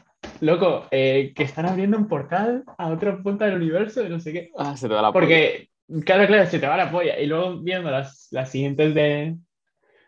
loco, 0.40 0.86
eh, 0.90 1.32
que 1.34 1.44
están 1.44 1.66
abriendo 1.66 1.96
un 1.96 2.08
portal 2.08 2.64
a 2.76 2.88
otra 2.88 3.22
punta 3.22 3.44
del 3.46 3.54
universo, 3.56 4.04
y 4.04 4.08
no 4.08 4.18
sé 4.18 4.32
qué. 4.32 4.50
Ah, 4.58 4.76
se 4.76 4.88
te 4.88 4.94
va 4.94 5.02
la 5.02 5.12
polla. 5.12 5.20
Porque, 5.24 5.68
claro, 6.04 6.26
claro, 6.26 6.46
se 6.50 6.58
te 6.58 6.66
va 6.66 6.76
la 6.76 6.90
polla. 6.90 7.20
Y 7.20 7.26
luego 7.26 7.60
viendo 7.62 7.88
las, 7.90 8.26
las 8.32 8.50
siguientes 8.50 8.92
de 8.94 9.36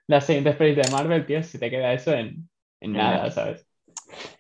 las 0.09 0.27
siguientes 0.27 0.57
pelis 0.57 0.77
de 0.77 0.89
Marvel, 0.89 1.27
tío, 1.27 1.43
se 1.45 1.59
te 1.61 1.71
queda 1.71 1.93
eso 1.95 2.13
en, 2.15 2.49
en 2.81 2.97
nada, 2.97 3.31
nada. 3.31 3.31
¿sabes? 3.31 3.67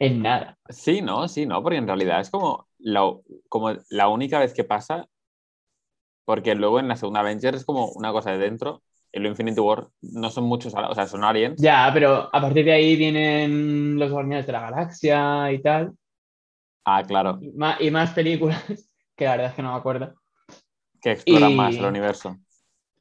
En 0.01 0.23
nada. 0.23 0.59
Sí, 0.71 1.01
no, 1.03 1.29
sí, 1.29 1.47
no, 1.47 1.63
porque 1.63 1.79
en 1.79 1.87
realidad 1.87 2.21
es 2.21 2.31
como 2.31 2.69
la, 2.79 3.03
como 3.49 3.73
la 3.91 4.09
única 4.09 4.39
vez 4.39 4.53
que 4.53 4.65
pasa, 4.65 5.09
porque 6.25 6.55
luego 6.55 6.79
en 6.81 6.89
la 6.89 6.97
segunda 6.97 7.21
Avengers 7.21 7.59
es 7.59 7.65
como 7.65 7.87
una 7.93 8.13
cosa 8.13 8.31
de 8.33 8.39
dentro, 8.39 8.83
en 9.13 9.23
lo 9.23 9.29
Infinity 9.31 9.61
War 9.61 9.89
no 10.03 10.31
son 10.31 10.45
muchos, 10.45 10.75
o 10.75 10.95
sea, 10.95 11.07
son 11.07 11.25
aliens. 11.25 11.61
Ya, 11.61 11.91
pero 11.93 12.31
a 12.35 12.41
partir 12.41 12.65
de 12.65 12.73
ahí 12.73 12.97
vienen 12.97 13.99
los 13.99 14.11
Guardianes 14.13 14.47
de 14.47 14.53
la 14.53 14.61
Galaxia 14.61 15.51
y 15.53 15.61
tal. 15.63 15.93
Ah, 16.85 17.03
claro, 17.07 17.39
Y 17.41 17.51
más, 17.53 17.81
y 17.81 17.91
más 17.91 18.13
películas, 18.13 18.63
que 19.17 19.25
la 19.25 19.33
verdad 19.33 19.47
es 19.51 19.55
que 19.55 19.63
no 19.63 19.73
me 19.73 19.79
acuerdo. 19.79 20.15
que 21.01 21.11
exploran 21.11 21.55
Y- 21.57 21.57
más 21.57 21.79
el 21.81 21.87
universo. 21.87 22.39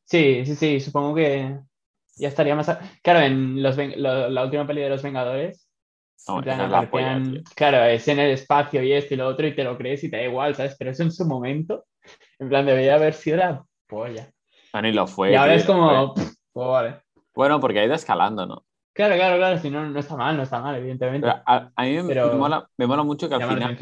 Sí, 0.05 0.45
sí, 0.45 0.55
sí, 0.55 0.79
supongo 0.79 1.15
que 1.15 1.59
ya 2.17 2.27
estaría 2.27 2.55
más... 2.55 2.69
a- 2.69 2.79
Claro, 3.03 3.19
en 3.21 3.61
los, 3.61 3.77
lo- 3.77 4.29
la 4.29 4.43
última 4.43 4.65
peli 4.67 4.81
de 4.81 4.89
los 4.89 5.01
Vengadores, 5.03 5.69
No, 6.27 6.41
plan, 6.41 6.61
es 6.61 6.69
la 6.71 6.89
polla, 6.89 7.21
claro, 7.55 7.83
es 7.85 8.07
en 8.07 8.19
el 8.19 8.31
espacio 8.31 8.83
y 8.83 8.91
esto 8.93 9.13
y 9.13 9.17
lo 9.17 9.27
otro 9.27 9.47
y 9.47 9.55
te 9.55 9.63
lo 9.63 9.77
crees 9.77 10.03
y 10.03 10.09
te 10.11 10.17
da 10.17 10.23
igual, 10.23 10.55
¿sabes? 10.55 10.75
Pero 10.77 10.91
eso 10.91 11.03
en 11.03 11.11
su 11.11 11.25
momento, 11.25 11.85
en 12.39 12.49
plan, 12.49 12.65
debería 12.65 12.95
haber 12.95 13.13
sido 13.13 13.37
la 13.37 13.63
polla. 13.87 14.29
Ah, 14.73 14.81
ni 14.81 14.91
lo 14.91 15.07
fue. 15.07 15.31
y 15.31 15.35
ahora 15.35 15.53
es 15.55 15.67
lo 15.67 15.73
como, 15.73 16.13
pff, 16.13 16.33
pues 16.53 16.67
vale. 16.67 17.01
Bueno, 17.33 17.59
porque 17.59 17.79
ha 17.79 17.85
ido 17.85 17.93
escalando, 17.93 18.45
¿no? 18.45 18.63
Claro, 18.93 19.15
claro, 19.15 19.37
claro, 19.37 19.59
si 19.59 19.69
no, 19.69 19.87
no 19.87 19.99
está 19.99 20.15
mal, 20.15 20.35
no 20.35 20.43
está 20.43 20.59
mal, 20.59 20.75
evidentemente. 20.75 21.27
A, 21.29 21.69
a 21.75 21.83
mí 21.83 21.93
me, 22.01 22.03
Pero- 22.05 22.29
me 22.29 22.35
mola, 22.35 22.67
me 22.77 22.87
mola 22.87 23.03
mucho 23.03 23.29
que 23.29 23.35
al 23.35 23.43
final 23.47 23.77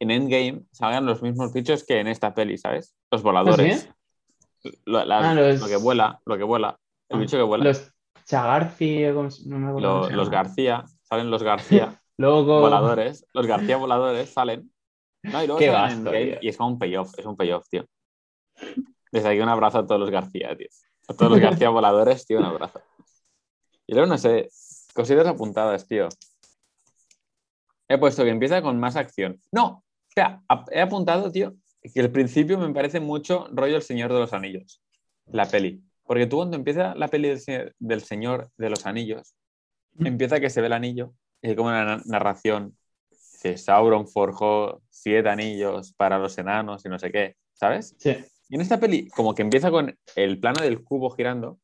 en 0.00 0.10
Endgame 0.12 0.62
salgan 0.72 1.06
los 1.06 1.22
mismos 1.22 1.52
bichos 1.52 1.84
que 1.84 1.98
en 2.00 2.06
esta 2.06 2.34
peli, 2.34 2.56
¿sabes? 2.58 2.94
Los 3.10 3.22
voladores. 3.22 3.90
Lo, 4.84 5.04
las- 5.04 5.24
Ah, 5.24 5.34
los- 5.34 5.60
lo 5.60 5.66
que 5.68 5.76
vuela, 5.76 6.20
lo 6.26 6.36
que 6.36 6.44
vuela. 6.44 6.76
El 7.08 7.20
bicho 7.20 7.36
que 7.36 7.42
vuela. 7.42 7.64
Los 7.64 7.92
Chagarci, 8.24 9.04
o 9.06 9.12
no 9.46 9.58
me 9.58 9.68
acuerdo. 9.68 10.10
los. 10.10 10.30
García, 10.30 10.84
salen 11.02 11.30
los 11.30 11.42
García 11.42 12.00
Luego, 12.18 12.60
voladores, 12.60 13.26
los 13.32 13.46
García 13.46 13.76
voladores 13.76 14.30
salen. 14.30 14.70
No, 15.22 15.42
y 15.42 15.46
luego 15.46 15.58
Qué 15.58 15.70
salen 15.70 16.06
en 16.06 16.38
y 16.42 16.48
es 16.48 16.56
como 16.56 16.70
un 16.70 16.78
payoff, 16.78 17.18
es 17.18 17.24
un 17.26 17.36
payoff, 17.36 17.66
tío. 17.68 17.84
Desde 19.10 19.28
aquí 19.28 19.40
un 19.40 19.48
abrazo 19.48 19.78
a 19.78 19.86
todos 19.86 20.00
los 20.00 20.10
García, 20.10 20.56
tío. 20.56 20.68
A 21.08 21.14
todos 21.14 21.30
los 21.32 21.40
García 21.40 21.68
voladores, 21.70 22.26
tío, 22.26 22.38
un 22.38 22.44
abrazo. 22.44 22.80
Y 23.86 23.92
luego, 23.94 24.06
no 24.08 24.18
sé, 24.18 24.50
cositas 24.94 25.26
apuntadas, 25.26 25.86
tío. 25.88 26.08
He 27.88 27.96
puesto 27.98 28.22
que 28.24 28.30
empieza 28.30 28.60
con 28.60 28.78
más 28.78 28.96
acción. 28.96 29.40
No, 29.50 29.82
espera, 30.08 30.42
ap- 30.48 30.68
he 30.70 30.80
apuntado, 30.80 31.32
tío, 31.32 31.54
que 31.82 32.00
el 32.00 32.10
principio 32.12 32.58
me 32.58 32.72
parece 32.74 33.00
mucho 33.00 33.46
rollo 33.52 33.76
El 33.76 33.82
Señor 33.82 34.12
de 34.12 34.18
los 34.18 34.32
Anillos, 34.34 34.82
la 35.26 35.46
peli. 35.48 35.82
Porque 36.08 36.26
tú 36.26 36.36
cuando 36.38 36.56
empieza 36.56 36.94
la 36.96 37.06
peli 37.08 37.28
del, 37.28 37.38
Se- 37.40 37.72
del 37.78 38.00
Señor 38.02 38.50
de 38.56 38.70
los 38.70 38.86
Anillos, 38.86 39.34
Mm. 39.94 40.06
empieza 40.06 40.40
que 40.40 40.48
se 40.50 40.60
ve 40.60 40.68
el 40.68 40.72
anillo 40.72 41.12
y 41.42 41.48
hay 41.50 41.54
como 41.56 41.68
una 41.68 41.84
na- 41.84 42.02
narración. 42.06 42.76
Dice, 43.10 43.56
Sauron 43.58 44.08
forjó 44.08 44.80
siete 44.90 45.28
anillos 45.28 45.92
para 45.92 46.18
los 46.18 46.36
enanos 46.38 46.84
y 46.84 46.88
no 46.88 46.98
sé 46.98 47.10
qué, 47.12 47.34
¿sabes? 47.52 47.94
Sí. 47.98 48.16
Y 48.48 48.54
en 48.54 48.60
esta 48.60 48.78
peli, 48.80 49.08
como 49.10 49.34
que 49.34 49.42
empieza 49.42 49.70
con 49.70 49.96
el 50.16 50.40
plano 50.40 50.62
del 50.62 50.82
cubo 50.82 51.10
girando, 51.10 51.58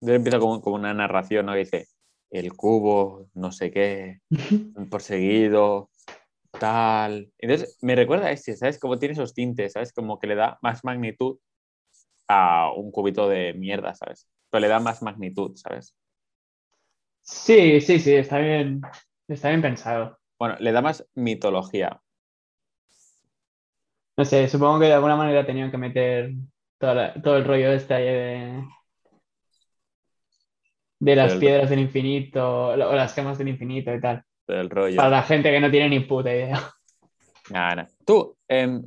entonces 0.00 0.16
empieza 0.18 0.38
como, 0.38 0.60
como 0.60 0.76
una 0.76 0.92
narración, 0.94 1.46
¿no? 1.46 1.52
Que 1.52 1.58
dice, 1.60 1.86
el 2.30 2.52
cubo, 2.54 3.28
no 3.34 3.50
sé 3.52 3.70
qué, 3.70 4.18
perseguido, 4.90 5.90
tal. 6.58 7.32
Entonces 7.38 7.78
me 7.82 7.94
recuerda 7.94 8.26
a 8.26 8.32
este, 8.32 8.56
¿sabes? 8.56 8.78
Como 8.78 8.98
tiene 8.98 9.12
esos 9.14 9.34
tintes, 9.34 9.72
¿sabes? 9.72 9.92
Como 9.92 10.18
que 10.18 10.26
le 10.26 10.34
da 10.34 10.58
más 10.62 10.84
magnitud 10.84 11.38
a 12.32 12.72
un 12.76 12.90
cubito 12.92 13.28
de 13.28 13.54
mierda, 13.54 13.94
¿sabes? 13.94 14.28
Pero 14.50 14.60
le 14.60 14.68
da 14.68 14.80
más 14.80 15.02
magnitud, 15.02 15.56
¿sabes? 15.56 15.94
Sí, 17.22 17.80
sí, 17.80 17.98
sí, 17.98 18.14
está 18.14 18.38
bien, 18.38 18.82
está 19.28 19.48
bien 19.48 19.62
pensado. 19.62 20.18
Bueno, 20.38 20.56
le 20.60 20.72
da 20.72 20.82
más 20.82 21.06
mitología. 21.14 22.00
No 24.16 24.24
sé, 24.24 24.48
supongo 24.48 24.80
que 24.80 24.86
de 24.86 24.92
alguna 24.94 25.16
manera 25.16 25.46
tenían 25.46 25.70
que 25.70 25.78
meter 25.78 26.32
toda 26.78 26.94
la- 26.94 27.14
todo 27.22 27.36
el 27.36 27.44
rollo 27.44 27.72
este 27.72 27.94
de, 27.94 28.64
de 31.00 31.16
las 31.16 31.34
piedras 31.36 31.70
del 31.70 31.80
infinito 31.80 32.68
o 32.68 32.76
las 32.76 33.14
gemas 33.14 33.38
del 33.38 33.48
infinito 33.48 33.92
y 33.94 34.00
tal. 34.00 34.22
rollo. 34.48 34.96
Para 34.96 35.10
la 35.10 35.22
gente 35.22 35.50
que 35.50 35.60
no 35.60 35.70
tiene 35.70 35.88
ni 35.88 36.00
puta 36.00 36.30
idea. 36.30 36.70
Nada. 37.50 37.88
Tú, 38.04 38.36
em, 38.48 38.82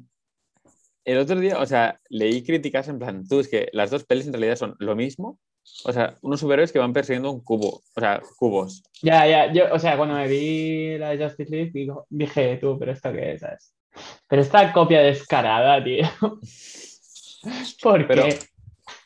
el 1.06 1.18
otro 1.18 1.40
día, 1.40 1.60
o 1.60 1.66
sea, 1.66 2.00
leí 2.10 2.44
críticas 2.44 2.88
en 2.88 3.00
plan, 3.00 3.28
tú, 3.28 3.40
es 3.40 3.48
que 3.48 3.70
las 3.74 3.92
dos 3.92 4.04
pelis 4.06 4.28
en 4.28 4.34
realidad 4.34 4.56
son 4.56 4.76
lo 4.80 4.96
mismo. 4.96 5.40
O 5.86 5.94
sea, 5.94 6.18
unos 6.22 6.42
superhéroes 6.42 6.74
que 6.74 6.80
van 6.80 6.92
persiguiendo 6.92 7.32
un 7.32 7.42
cubo, 7.42 7.82
o 7.96 8.00
sea, 8.00 8.22
cubos. 8.38 8.84
Ya, 9.02 9.26
ya, 9.26 9.52
yo, 9.54 9.74
o 9.74 9.80
sea, 9.80 9.96
cuando 9.96 10.16
me 10.16 10.28
vi 10.28 10.98
la 10.98 11.12
de 11.16 11.24
Justice 11.26 11.50
League, 11.52 11.72
digo- 11.74 12.06
dije, 12.10 12.58
tú, 12.58 12.78
pero 12.78 12.92
esto 12.92 13.14
qué 13.14 13.34
es, 13.34 13.42
¿sabes? 13.42 13.74
Pero 14.28 14.42
esta 14.42 14.74
copia 14.74 15.02
descarada, 15.02 15.82
tío. 15.84 16.04
¿Por 17.82 18.08
Pero- 18.08 18.24
qué? 18.26 18.40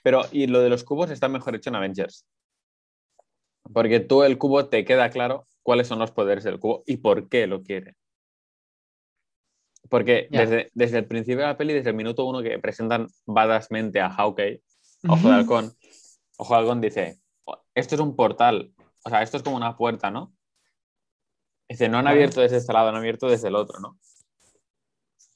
Pero, 0.04 0.22
y 0.32 0.48
lo 0.48 0.62
de 0.62 0.70
los 0.70 0.84
cubos 0.84 1.12
está 1.12 1.28
mejor 1.28 1.56
hecho 1.56 1.70
en 1.70 1.76
Avengers. 1.76 2.26
Porque 3.74 4.00
tú, 4.00 4.24
el 4.24 4.38
cubo, 4.38 4.68
te 4.68 4.86
queda 4.86 5.10
claro 5.10 5.46
cuáles 5.62 5.88
son 5.88 6.00
los 6.00 6.12
poderes 6.12 6.44
del 6.44 6.60
cubo 6.60 6.84
y 6.88 6.98
por 6.98 7.28
qué 7.30 7.46
lo 7.48 7.62
quiere. 7.62 7.96
Porque 9.90 10.28
desde, 10.32 10.70
desde 10.74 11.00
el 11.00 11.06
principio 11.06 11.42
de 11.42 11.48
la 11.48 11.58
peli, 11.58 11.74
desde 11.74 11.92
el 11.92 11.96
minuto 11.96 12.26
uno 12.26 12.42
que 12.42 12.60
presentan 12.60 13.08
badasmente 13.26 14.02
a 14.02 14.10
Hawkeye, 14.10 14.62
Ojo 15.08 15.30
de 15.30 15.36
Halcón, 15.36 15.74
Ojo 16.38 16.54
de 16.54 16.60
Halcón 16.60 16.82
dice, 16.82 17.20
esto 17.76 17.96
es 17.96 18.02
un 18.02 18.16
portal, 18.16 18.72
o 19.06 19.10
sea, 19.10 19.22
esto 19.22 19.38
es 19.38 19.44
como 19.44 19.56
una 19.56 19.78
puerta, 19.78 20.12
¿no? 20.12 20.34
Dice, 21.70 21.90
no 21.90 21.98
han 21.98 22.08
abierto 22.08 22.42
desde 22.42 22.58
este 22.58 22.74
lado, 22.74 22.90
han 22.90 22.96
abierto 22.96 23.28
desde 23.28 23.50
el 23.50 23.56
otro, 23.56 23.80
¿no? 23.80 23.98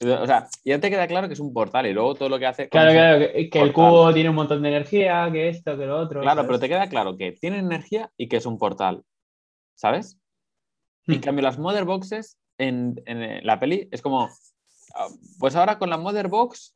O 0.04 0.26
sea, 0.26 0.48
ya 0.64 0.80
te 0.80 0.90
queda 0.90 1.06
claro 1.06 1.28
que 1.28 1.34
es 1.34 1.40
un 1.40 1.52
portal 1.54 1.86
y 1.86 1.92
luego 1.92 2.16
todo 2.16 2.28
lo 2.28 2.38
que 2.38 2.46
hace... 2.46 2.68
Claro, 2.68 2.90
claro, 2.90 3.18
que, 3.20 3.48
que 3.48 3.60
el 3.60 3.72
cubo 3.72 4.12
tiene 4.12 4.30
un 4.30 4.34
montón 4.34 4.60
de 4.60 4.68
energía, 4.68 5.28
que 5.30 5.48
esto, 5.48 5.78
que 5.78 5.86
lo 5.86 5.96
otro. 5.96 6.20
Claro, 6.22 6.38
¿sabes? 6.40 6.48
pero 6.48 6.58
te 6.58 6.68
queda 6.68 6.88
claro 6.88 7.16
que 7.16 7.32
tiene 7.32 7.58
energía 7.58 8.10
y 8.16 8.28
que 8.28 8.38
es 8.38 8.46
un 8.46 8.58
portal, 8.58 9.04
¿sabes? 9.74 10.18
En 11.06 11.18
Hmm. 11.18 11.20
cambio, 11.20 11.42
las 11.42 11.58
Mother 11.58 11.84
Boxes 11.84 12.38
en, 12.62 13.02
en 13.06 13.46
la 13.46 13.58
peli 13.60 13.88
es 13.90 14.02
como, 14.02 14.28
ah, 14.94 15.08
pues 15.38 15.56
ahora 15.56 15.78
con 15.78 15.90
la 15.90 15.96
Mother 15.98 16.28
Box 16.28 16.74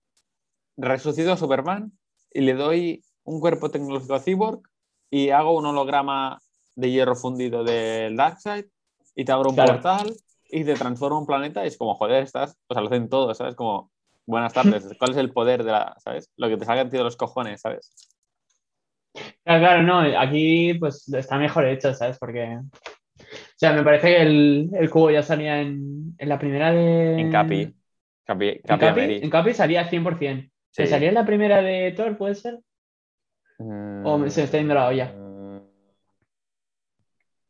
resucito 0.76 1.32
a 1.32 1.36
Superman 1.36 1.92
y 2.32 2.40
le 2.40 2.54
doy 2.54 3.02
un 3.24 3.40
cuerpo 3.40 3.70
tecnológico 3.70 4.14
a 4.14 4.20
Cyborg 4.20 4.60
y 5.10 5.30
hago 5.30 5.56
un 5.56 5.66
holograma 5.66 6.40
de 6.74 6.90
hierro 6.90 7.16
fundido 7.16 7.64
del 7.64 8.16
Darkseid 8.16 8.66
y 9.14 9.24
te 9.24 9.32
abro 9.32 9.50
un 9.50 9.56
Claro. 9.56 9.72
portal 9.74 10.14
y 10.50 10.64
te 10.64 10.74
transforma 10.74 11.18
un 11.18 11.26
planeta 11.26 11.64
y 11.64 11.68
es 11.68 11.78
como, 11.78 11.94
joder, 11.94 12.22
estás, 12.22 12.56
o 12.68 12.74
sea, 12.74 12.82
lo 12.82 12.88
hacen 12.88 13.08
todo, 13.08 13.34
¿sabes? 13.34 13.54
Como, 13.54 13.90
buenas 14.26 14.52
tardes, 14.52 14.86
¿cuál 14.98 15.12
es 15.12 15.16
el 15.16 15.32
poder 15.32 15.64
de 15.64 15.72
la, 15.72 15.96
¿sabes? 15.98 16.30
Lo 16.36 16.48
que 16.48 16.56
te 16.56 16.64
salga 16.64 16.88
ti 16.88 16.96
de 16.96 17.02
los 17.04 17.16
cojones, 17.16 17.60
¿sabes? 17.62 17.90
Claro, 19.44 19.60
claro, 19.60 19.82
no, 19.82 20.00
aquí 20.20 20.74
pues 20.74 21.08
está 21.08 21.38
mejor 21.38 21.66
hecho, 21.66 21.94
¿sabes? 21.94 22.18
Porque, 22.18 22.60
sea, 23.58 23.72
me 23.72 23.82
parece 23.82 24.08
que 24.08 24.22
el, 24.22 24.70
el 24.78 24.90
cubo 24.90 25.10
ya 25.10 25.22
salía 25.22 25.60
en, 25.60 26.14
en 26.18 26.28
la 26.28 26.38
primera 26.38 26.72
de... 26.72 27.20
En 27.20 27.30
Capi. 27.32 27.74
Capi, 28.24 28.48
En 28.48 28.60
Capi, 28.62 28.80
Capi, 28.86 29.00
Ameri. 29.00 29.20
en 29.22 29.30
Capi 29.30 29.54
salía 29.54 29.88
100%. 29.88 30.50
¿Se 30.70 30.84
Sí. 30.84 30.90
salía 30.90 31.08
en 31.08 31.14
la 31.14 31.24
primera 31.24 31.62
de 31.62 31.92
Thor, 31.92 32.16
puede 32.18 32.34
ser? 32.34 32.58
¿O 33.58 34.18
me- 34.18 34.28
se 34.30 34.40
me 34.40 34.44
está 34.44 34.58
yendo 34.58 34.74
la 34.74 34.88
olla? 34.88 35.12
Mm, 35.16 35.60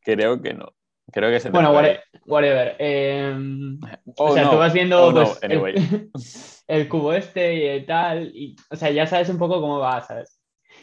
Creo 0.02 0.40
que 0.40 0.54
no. 0.54 0.68
Creo 1.12 1.30
que 1.30 1.40
se 1.40 1.50
Bueno, 1.50 1.72
fue 1.72 1.82
whate- 1.82 1.90
ahí. 2.12 2.20
whatever. 2.26 2.76
em, 2.78 3.78
Oh, 4.16 4.26
o 4.30 4.32
sea, 4.34 4.44
no. 4.44 4.50
tú 4.50 4.56
vas 4.58 4.72
viendo 4.72 5.06
Oh, 5.06 5.12
no, 5.12 5.24
pues, 5.24 5.38
el- 5.42 5.52
anyway. 5.52 5.74
el, 6.68 6.88
cubo 6.88 7.12
este 7.12 7.54
y 7.54 7.62
el 7.66 7.86
tal, 7.86 8.30
y, 8.34 8.56
o 8.70 8.76
sea, 8.76 8.90
ya 8.90 9.06
sabes 9.06 9.28
un 9.28 9.38
poco 9.38 9.60
cómo 9.60 9.78
va, 9.78 10.00
¿sabes? 10.02 10.35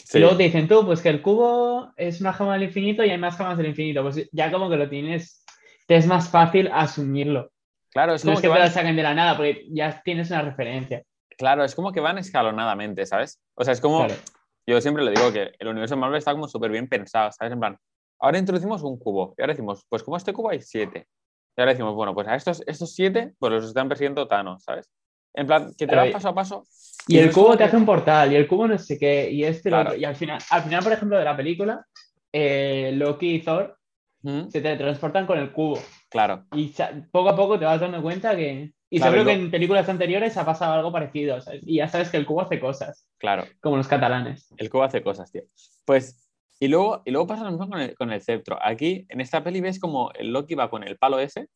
Sí, 0.05 0.17
Y 0.17 0.22
luego 0.22 0.38
te 0.38 0.43
dicen 0.43 0.67
tú, 0.67 0.86
pues 0.86 1.01
que 1.01 1.10
el 1.10 1.22
cubo 1.22 1.91
es 1.98 2.19
una 2.22 2.33
gema 2.33 2.53
del 2.53 2.63
infinito 2.63 3.03
y 3.03 3.10
hay 3.10 3.17
más 3.17 3.38
gemas 3.38 3.57
del 3.57 3.67
infinito. 3.67 4.01
Pues 4.03 4.29
ya 4.31 4.51
como 4.51 4.69
que 4.69 4.75
lo 4.77 4.89
tienes, 4.89 5.43
te 5.88 5.95
es 5.95 6.05
más 6.07 6.29
fácil 6.29 6.69
asumirlo. 6.74 7.51
claro, 7.91 8.13
es 8.13 8.24
No 8.25 8.29
como 8.29 8.39
es 8.39 8.41
que 8.41 8.48
que 8.48 8.53
te 8.53 8.60
van, 8.60 8.67
lo 8.67 8.74
saquen 8.74 8.95
de 8.95 9.03
la 9.03 9.13
nada, 9.13 9.36
porque 9.38 9.65
ya 9.69 10.01
tienes 10.03 10.29
una 10.31 10.41
referencia. 10.41 11.03
claro, 11.38 11.63
es 11.63 11.74
como 11.75 11.91
que 11.91 12.00
van 12.00 12.17
escalonadamente, 12.17 13.05
¿sabes? 13.05 13.39
O 13.55 13.63
sea, 13.63 13.74
es 13.74 13.81
como, 13.81 14.05
Claro. 14.05 14.22
yo 14.67 14.79
siempre 14.81 15.03
le 15.03 15.12
digo 15.12 15.31
que 15.31 15.51
el 15.57 15.67
universo 15.67 15.95
de 15.95 16.01
Marvel 16.01 16.17
está 16.19 16.31
como 16.33 16.48
súper 16.48 16.69
bien 16.72 16.88
pensado, 16.88 17.31
¿sabes? 17.31 17.53
En 17.53 17.60
plan, 17.60 17.77
ahora 18.19 18.38
introducimos 18.38 18.83
un 18.83 18.98
cubo 19.00 19.33
y 19.38 19.41
ahora 19.41 19.53
decimos, 19.53 19.86
pues 19.89 20.03
como 20.03 20.17
este 20.17 20.31
cubo 20.33 20.50
hay 20.50 20.62
siete. 20.62 21.07
Y 21.55 21.62
ahora 21.62 21.72
decimos, 21.74 21.93
bueno, 21.95 22.13
pues 22.13 22.27
a 22.27 22.36
estos, 22.36 22.63
estos 22.67 22.93
siete, 22.93 23.33
pues 23.39 23.51
los 23.53 23.65
están 23.65 23.88
persiguiendo 23.88 24.27
Thanos, 24.27 24.63
¿sabes? 24.63 24.89
En 25.34 25.48
plan, 25.48 25.68
que 25.78 25.86
te 25.86 25.88
Claro, 25.88 26.02
va 26.02 26.08
y- 26.08 26.12
paso 26.13 26.30
a 26.30 26.36
paso. 26.36 26.66
Y 27.08 27.18
el 27.18 27.32
cubo 27.34 27.52
te 27.52 27.58
que- 27.60 27.63
hace 27.66 27.78
un 27.78 27.86
portal, 27.86 28.32
y 28.32 28.36
el 28.36 28.48
cubo 28.48 28.68
no 28.68 28.78
sé 28.78 28.98
qué, 28.98 29.30
y 29.30 29.44
este 29.44 29.70
lo 29.70 29.82
Claro. 29.82 29.96
Y 29.98 30.06
al 30.06 30.16
final, 30.16 30.40
al 30.50 30.62
final, 30.63 30.84
por 30.84 30.94
ejemplo, 30.94 31.18
de 31.18 31.25
la 31.25 31.36
película, 31.36 31.86
eh, 32.32 32.92
Loki 32.96 33.36
y 33.36 33.40
Thor 33.42 33.78
Mm, 34.25 34.48
se 34.48 34.62
teletransportan 34.62 35.25
con 35.25 35.38
el 35.38 35.52
cubo. 35.52 35.78
Claro, 36.10 36.46
Y 36.54 36.74
poco 37.12 37.28
a 37.30 37.36
poco 37.36 37.60
te 37.60 37.66
vas 37.66 37.82
dando 37.82 38.02
cuenta 38.02 38.34
que. 38.38 38.72
Y 38.90 38.98
Claro, 38.98 39.12
seguro 39.12 39.30
y 39.32 39.36
que 39.36 39.42
en 39.42 39.52
películas 39.52 39.90
anteriores 39.90 40.38
ha 40.38 40.46
pasado 40.46 40.74
algo 40.75 40.94
parecido, 40.94 41.42
¿sabes? 41.42 41.62
Y 41.66 41.78
ya 41.78 41.90
sabes 41.90 42.10
que 42.10 42.16
el 42.16 42.25
cubo 42.25 42.40
hace 42.42 42.58
cosas, 42.58 43.06
claro. 43.18 43.44
como 43.60 43.75
los 43.75 43.88
catalanes. 43.90 44.48
El 44.56 44.70
cubo 44.70 44.84
hace 44.84 45.02
cosas, 45.04 45.30
tío. 45.30 45.42
Pues, 45.84 46.30
y 46.58 46.70
luego, 46.70 47.02
y 47.04 47.12
luego 47.12 47.28
pasa 47.28 47.44
lo 47.44 47.52
mismo 47.52 47.68
con 47.68 47.82
el, 47.82 47.96
con 47.96 48.13
el 48.13 48.22
cetro. 48.22 48.58
Aquí, 48.62 49.06
en 49.10 49.20
esta 49.20 49.44
peli, 49.44 49.60
ves 49.60 49.78
como 49.78 50.12
el 50.13 50.32
Loki 50.32 50.56
va 50.56 50.70
con 50.70 50.84
el 50.84 50.96
palo 50.98 51.20
ese 51.20 51.50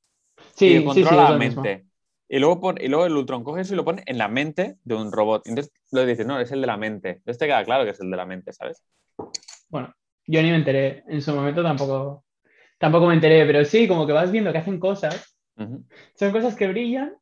Sí, 0.55 0.65
y 0.65 0.69
sí, 0.73 0.77
sí, 0.79 0.83
controla 0.83 1.29
la 1.31 1.37
mente. 1.37 1.85
Y 2.29 2.39
luego, 2.39 2.59
pon- 2.59 2.77
y 2.79 2.87
luego 2.87 3.05
el 3.05 3.15
Ultron 3.15 3.43
coge 3.43 3.61
eso 3.61 3.73
y 3.73 3.77
lo 3.77 3.85
pone 3.85 4.03
en 4.05 4.17
la 4.17 4.27
mente 4.27 4.77
de 4.83 4.95
un 4.95 5.11
robot. 5.11 5.47
Entonces 5.47 5.71
lo 5.91 6.05
dices, 6.05 6.25
no, 6.27 6.39
es 6.39 6.51
el 6.51 6.61
de 6.61 6.67
la 6.67 6.75
mente. 6.77 7.09
Entonces 7.09 7.37
te 7.37 7.45
queda 7.45 7.63
claro 7.63 7.85
que 7.85 7.91
es 7.91 7.99
el 8.01 8.11
de 8.11 8.17
la 8.17 8.25
mente, 8.25 8.51
¿sabes? 8.53 8.83
Bueno, 9.69 9.93
yo 10.25 10.41
ni 10.41 10.49
me 10.49 10.57
enteré. 10.57 11.03
En 11.07 11.21
su 11.21 11.33
momento 11.33 11.63
tampoco, 11.63 12.25
tampoco 12.77 13.07
me 13.07 13.13
enteré, 13.13 13.45
pero 13.45 13.63
sí, 13.63 13.87
como 13.87 14.05
que 14.05 14.13
vas 14.13 14.31
viendo 14.31 14.51
que 14.51 14.57
hacen 14.57 14.79
cosas. 14.79 15.37
Son 16.15 16.31
cosas 16.31 16.55
que 16.55 16.67
brillan 16.67 17.15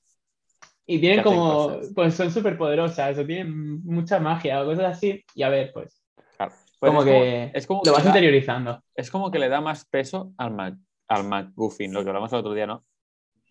y 0.86 1.00
tienen 1.00 1.20
Que 1.20 1.24
como. 1.24 1.68
cosas. 1.68 1.92
Pues 1.96 2.14
son 2.16 2.32
súper 2.32 2.58
poderosas 2.58 3.18
o 3.18 3.26
tienen 3.26 3.84
mucha 3.86 4.20
magia 4.20 4.62
o 4.62 4.66
cosas 4.66 4.98
así. 4.98 5.24
Y 5.36 5.44
a 5.44 5.50
ver, 5.50 5.72
pues. 5.72 6.02
Claro. 6.36 6.52
Pues 6.80 6.90
como 6.92 7.02
es 7.04 7.06
que 7.06 7.52
es 7.54 7.68
como 7.68 7.82
lo 7.86 7.92
vas 7.94 8.04
le 8.04 8.10
da- 8.12 8.18
interiorizando. 8.18 8.84
es 8.96 9.10
como 9.12 9.32
que 9.32 9.40
le 9.40 9.50
da 9.50 9.62
más 9.62 9.86
peso 9.86 10.34
al, 10.38 10.52
Mac, 10.52 10.76
al 11.08 11.24
MacGuffin, 11.24 11.94
lo 11.94 12.04
que 12.04 12.10
hablamos 12.10 12.34
el 12.34 12.40
otro 12.40 12.54
día, 12.54 12.68
¿no? 12.68 12.84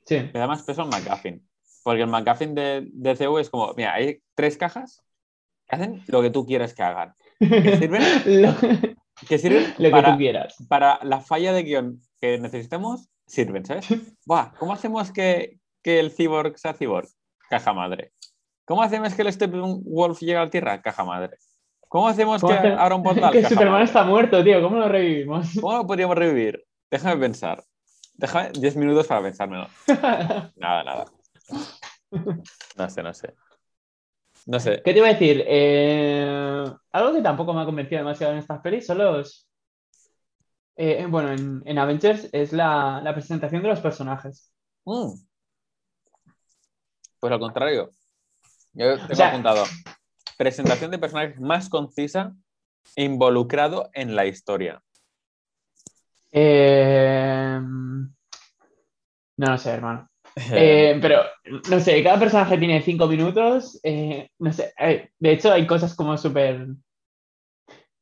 Sí. 0.06 0.16
Le 0.18 0.32
da 0.38 0.46
más 0.46 0.62
peso 0.62 0.82
al 0.82 0.88
McGuffin. 0.88 1.46
Porque 1.82 2.02
el 2.02 2.08
McGuffin 2.08 2.54
de, 2.54 2.88
de 2.92 3.16
CU 3.16 3.38
es 3.38 3.50
como, 3.50 3.72
mira, 3.74 3.94
hay 3.94 4.20
tres 4.34 4.56
cajas 4.56 5.02
que 5.68 5.76
hacen 5.76 6.02
lo 6.08 6.22
que 6.22 6.30
tú 6.30 6.46
quieres 6.46 6.74
que 6.74 6.82
hagan. 6.82 7.14
Que 7.38 7.76
sirven, 7.78 8.02
lo, 8.42 8.54
que 9.28 9.38
sirven 9.38 9.74
lo 9.78 9.84
que 9.84 9.90
para, 9.90 10.12
tú 10.12 10.18
quieras. 10.18 10.56
para 10.68 10.98
la 11.02 11.20
falla 11.20 11.52
de 11.52 11.62
guion 11.62 12.00
que 12.20 12.38
necesitamos, 12.38 13.08
sirven, 13.26 13.64
¿sabes? 13.66 13.86
Buah, 14.26 14.52
¿cómo 14.58 14.72
hacemos 14.72 15.10
que, 15.12 15.58
que 15.82 16.00
el 16.00 16.10
cyborg 16.10 16.58
sea 16.58 16.74
cyborg? 16.74 17.08
Caja 17.50 17.72
madre. 17.72 18.12
¿Cómo 18.66 18.82
hacemos 18.82 19.12
que 19.14 19.22
el 19.22 19.32
Steppenwolf 19.32 20.20
llegue 20.20 20.36
a 20.38 20.44
la 20.44 20.50
Tierra? 20.50 20.80
Caja 20.80 21.04
madre. 21.04 21.36
¿Cómo 21.88 22.08
hacemos 22.08 22.40
¿Cómo 22.40 22.52
que 22.54 22.58
hace- 22.58 22.72
abra 22.72 22.94
un 22.94 23.02
portal? 23.02 23.30
que 23.32 23.42
Superman 23.44 23.72
madre. 23.72 23.84
está 23.84 24.04
muerto, 24.04 24.42
tío. 24.42 24.62
¿Cómo 24.62 24.76
lo 24.76 24.88
revivimos? 24.88 25.48
¿Cómo 25.60 25.76
lo 25.76 25.86
podríamos 25.86 26.16
revivir? 26.16 26.64
Déjame 26.90 27.20
pensar. 27.20 27.62
Déjame 28.14 28.50
10 28.52 28.76
minutos 28.76 29.06
para 29.06 29.22
pensármelo. 29.22 29.66
Nada, 30.56 30.84
nada. 30.84 31.04
No 32.76 32.88
sé, 32.90 33.02
no 33.02 33.12
sé. 33.12 33.34
No 34.46 34.60
sé. 34.60 34.82
¿Qué 34.84 34.92
te 34.92 34.98
iba 34.98 35.08
a 35.08 35.12
decir? 35.12 35.42
Eh, 35.46 36.64
algo 36.92 37.12
que 37.12 37.22
tampoco 37.22 37.52
me 37.54 37.62
ha 37.62 37.64
convencido 37.64 37.98
demasiado 38.00 38.32
en 38.32 38.38
estas 38.38 38.60
pelis 38.60 38.86
son 38.86 38.98
los. 38.98 39.48
eh, 40.76 41.06
bueno, 41.08 41.32
en, 41.32 41.62
en 41.64 41.78
Avengers 41.78 42.28
es 42.32 42.52
la, 42.52 43.00
la 43.02 43.14
presentación 43.14 43.62
de 43.62 43.68
los 43.68 43.80
personajes. 43.80 44.52
Mm. 44.84 45.12
Pues 47.18 47.32
al 47.32 47.40
contrario. 47.40 47.90
Yo 48.74 48.96
tengo 48.98 49.14
sea- 49.14 49.28
apuntado. 49.30 49.64
Presentación 50.36 50.90
de 50.90 50.98
personajes 50.98 51.40
más 51.40 51.68
concisa 51.68 52.32
e 52.96 53.04
involucrado 53.04 53.88
en 53.94 54.14
la 54.14 54.26
historia. 54.26 54.82
Eh, 56.36 57.60
No 59.36 59.46
lo 59.50 59.56
sé, 59.58 59.70
hermano. 59.70 60.08
Eh, 60.52 60.98
pero, 61.00 61.20
no 61.70 61.78
sé, 61.78 62.02
cada 62.02 62.18
personaje 62.18 62.58
tiene 62.58 62.82
cinco 62.82 63.06
minutos. 63.06 63.78
eh, 63.84 64.28
no 64.40 64.52
sé, 64.52 64.72
eh, 64.78 65.10
de 65.18 65.32
hecho, 65.32 65.52
hay 65.52 65.64
cosas 65.66 65.94
como 65.94 66.18
súper. 66.18 66.66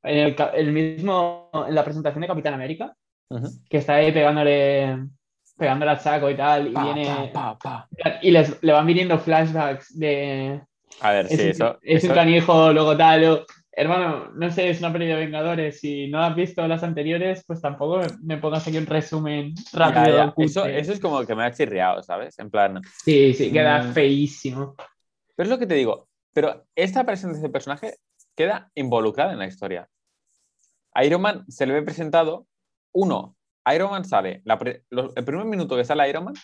En 0.05 0.35
el, 0.55 0.73
mismo, 0.73 1.51
en 1.69 1.75
la 1.75 1.85
presentación 1.85 2.23
de 2.23 2.27
Capitán 2.29 2.55
América, 2.55 2.97
que 3.69 3.77
está 3.77 3.95
ahí 3.97 4.11
pegándole, 4.13 4.99
pegándole 5.57 5.91
al 5.93 6.01
saco 6.01 6.29
y 6.31 6.37
tal, 6.37 6.69
y 6.69 6.73
Pa, 6.73 6.85
viene. 6.85 7.31
pa, 7.33 7.59
pa, 7.59 7.89
pa. 7.95 8.19
Y 8.23 8.31
les, 8.33 8.61
le 8.63 8.73
van 8.73 8.87
viniendo 8.87 9.19
flashbacks 9.19 9.97
de. 9.99 10.61
A 11.01 11.13
ver, 11.13 11.27
Es, 11.27 11.33
sí, 11.37 11.43
un, 11.43 11.49
eso. 11.51 11.79
es 11.83 12.03
un 12.05 12.11
canijo, 12.15 12.73
luego 12.73 12.97
tal. 12.97 13.21
luego- 13.21 13.45
Hermano, 13.75 14.31
no 14.35 14.51
sé, 14.51 14.69
es 14.69 14.81
una 14.81 14.93
peli 14.93 15.07
de 15.07 15.15
Vengadores. 15.15 15.81
Si 15.81 16.07
no 16.09 16.23
has 16.23 16.37
visto 16.37 16.67
las 16.69 16.83
anteriores, 16.83 17.43
pues 17.47 17.63
tampoco 17.63 18.03
me, 18.23 18.37
pongas 18.37 18.67
aquí 18.69 18.77
un 18.77 18.85
resumen 18.87 19.55
rápido. 19.73 20.17
ya. 20.17 20.35
Eso, 20.37 20.67
eso 20.67 20.93
es 20.93 21.01
como 21.01 21.25
que 21.25 21.35
me 21.35 21.45
ha 21.45 21.53
chirriado, 21.53 22.03
¿sabes? 22.03 22.39
En 22.39 22.51
plan. 22.51 22.83
Sí, 23.03 23.33
sí, 23.33 23.51
queda 23.51 23.83
Mm. 23.83 23.93
feísimo. 23.95 24.75
Pero 25.35 25.45
es 25.47 25.49
lo 25.51 25.59
que 25.59 25.67
te 25.67 25.75
digo. 25.75 26.07
Pero 26.35 26.67
esta 26.75 27.05
presentación 27.05 27.43
de 27.43 27.49
personaje 27.51 27.95
queda 28.37 28.71
involucrada 28.75 29.33
en 29.33 29.39
la 29.39 29.47
historia. 29.47 29.89
Iron 31.03 31.23
Man 31.23 31.45
se 31.51 31.65
le 31.67 31.73
ve 31.73 31.83
presentado. 31.83 32.47
Uno, 32.93 33.37
Iron 33.75 33.91
Man 33.91 34.05
sale. 34.05 34.43
la 34.45 34.59
pre- 34.59 34.85
lo- 34.91 35.15
el 35.17 35.25
primer 35.25 35.47
minuto 35.47 35.77
que 35.77 35.85
sale 35.87 36.09
Iron 36.11 36.25
Man, 36.25 36.35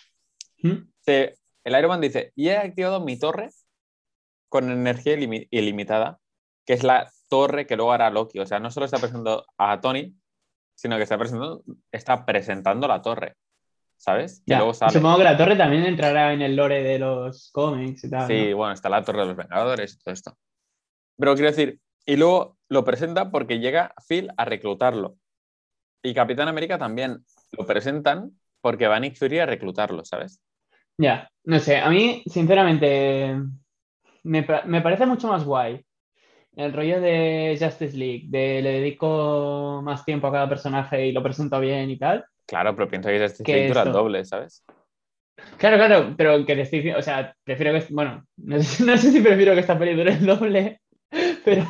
¿Mm? 0.62 0.90
se- 1.00 1.34
el 1.64 1.78
Iron 1.78 1.90
Man 1.90 2.00
dice: 2.00 2.32
Y 2.34 2.48
he 2.48 2.56
activado 2.56 3.00
mi 3.04 3.18
torre 3.18 3.50
con 4.48 4.70
energía 4.70 5.14
ilimi- 5.16 5.46
ilimitada, 5.50 6.18
que 6.64 6.72
es 6.72 6.82
la 6.82 7.10
torre 7.28 7.66
que 7.66 7.76
luego 7.76 7.92
hará 7.92 8.10
Loki. 8.10 8.38
O 8.40 8.46
sea, 8.46 8.58
no 8.58 8.70
solo 8.70 8.86
está 8.86 8.98
presentando 8.98 9.46
a 9.56 9.80
Tony, 9.80 10.14
sino 10.74 10.96
que 10.96 11.02
está 11.02 11.18
presentando, 11.18 11.62
está 11.92 12.24
presentando 12.24 12.88
la 12.88 13.02
torre. 13.02 13.34
¿Sabes? 13.96 14.42
Que 14.46 14.52
Ya, 14.52 14.58
luego 14.58 14.74
sale. 14.74 14.92
Supongo 14.92 15.18
que 15.18 15.24
la 15.24 15.36
torre 15.36 15.56
también 15.56 15.84
entrará 15.84 16.32
en 16.32 16.40
el 16.40 16.54
lore 16.54 16.84
de 16.84 17.00
los 17.00 17.50
cómics 17.52 18.04
y 18.04 18.10
tal. 18.10 18.28
Sí, 18.28 18.50
¿no? 18.50 18.56
bueno, 18.58 18.72
está 18.72 18.88
la 18.88 19.02
Torre 19.02 19.22
de 19.22 19.26
los 19.26 19.36
Vengadores 19.36 19.94
y 19.94 19.98
todo 19.98 20.14
esto. 20.14 20.38
Pero 21.18 21.34
quiero 21.34 21.50
decir, 21.50 21.80
y 22.06 22.14
luego 22.14 22.58
lo 22.68 22.84
presenta 22.84 23.32
porque 23.32 23.58
llega 23.58 23.92
Phil 24.08 24.30
a 24.36 24.44
reclutarlo. 24.44 25.16
Y 26.00 26.14
Capitán 26.14 26.46
América 26.46 26.78
también 26.78 27.24
lo 27.50 27.66
presentan 27.66 28.38
porque 28.60 28.86
va 28.86 29.00
Nick 29.00 29.16
Fury 29.16 29.40
a 29.40 29.46
reclutarlo, 29.46 30.04
¿sabes? 30.04 30.40
Ya, 30.96 31.28
no 31.42 31.58
sé, 31.58 31.78
a 31.78 31.90
mí, 31.90 32.22
sinceramente, 32.26 33.36
me, 34.22 34.46
me 34.64 34.80
parece 34.80 35.06
mucho 35.06 35.26
más 35.26 35.44
guay 35.44 35.84
el 36.58 36.72
rollo 36.72 37.00
de 37.00 37.56
Justice 37.60 37.96
League, 37.96 38.24
de 38.26 38.60
le 38.60 38.72
dedico 38.80 39.80
más 39.82 40.04
tiempo 40.04 40.26
a 40.26 40.32
cada 40.32 40.48
personaje 40.48 41.06
y 41.06 41.12
lo 41.12 41.22
presento 41.22 41.60
bien 41.60 41.88
y 41.88 41.96
tal. 41.96 42.24
Claro, 42.46 42.74
pero 42.74 42.88
pienso 42.88 43.08
que 43.08 43.44
¿Qué 43.44 43.52
League 43.52 43.68
dura 43.68 43.82
el 43.82 43.92
doble, 43.92 44.24
¿sabes? 44.24 44.64
Claro, 45.56 45.76
claro, 45.76 46.14
pero 46.16 46.44
que 46.44 46.56
te 46.56 46.62
estoy 46.62 46.80
diciendo, 46.80 46.98
o 46.98 47.02
sea, 47.02 47.32
prefiero 47.44 47.72
que, 47.78 47.86
bueno, 47.94 48.24
no 48.38 48.60
sé, 48.60 48.84
no 48.84 48.96
sé 48.96 49.12
si 49.12 49.20
prefiero 49.20 49.54
que 49.54 49.60
esta 49.60 49.78
peli 49.78 49.94
dure 49.94 50.14
el 50.14 50.26
doble, 50.26 50.80
pero, 51.44 51.64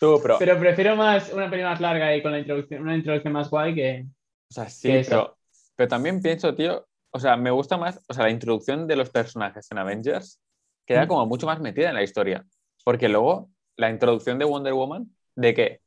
Tú, 0.00 0.18
pero, 0.20 0.36
pero 0.38 0.58
prefiero 0.58 0.96
más 0.96 1.32
una 1.32 1.48
peli 1.48 1.62
más 1.62 1.80
larga 1.80 2.14
y 2.16 2.20
con 2.20 2.32
la 2.32 2.40
introducción, 2.40 2.82
una 2.82 2.96
introducción 2.96 3.32
más 3.32 3.48
guay 3.48 3.74
que... 3.74 4.04
o 4.50 4.52
sea, 4.52 4.68
sí, 4.68 4.88
que 4.88 5.04
pero, 5.08 5.36
pero 5.76 5.88
también 5.88 6.20
pienso, 6.20 6.52
tío, 6.56 6.88
o 7.12 7.20
sea, 7.20 7.36
me 7.36 7.52
gusta 7.52 7.76
más, 7.76 8.04
o 8.08 8.12
sea, 8.12 8.24
la 8.24 8.30
introducción 8.30 8.88
de 8.88 8.96
los 8.96 9.10
personajes 9.10 9.68
en 9.70 9.78
Avengers 9.78 10.40
queda 10.84 11.04
Mm. 11.04 11.08
como 11.08 11.26
mucho 11.26 11.46
más 11.46 11.60
metida 11.60 11.90
en 11.90 11.94
la 11.94 12.02
historia. 12.02 12.44
Porque 12.84 13.08
luego 13.08 13.50
la 13.78 13.88
introducción 13.90 14.38
de 14.38 14.44
Wonder 14.44 14.74
Woman, 14.74 15.06
de 15.36 15.54
que 15.54 15.80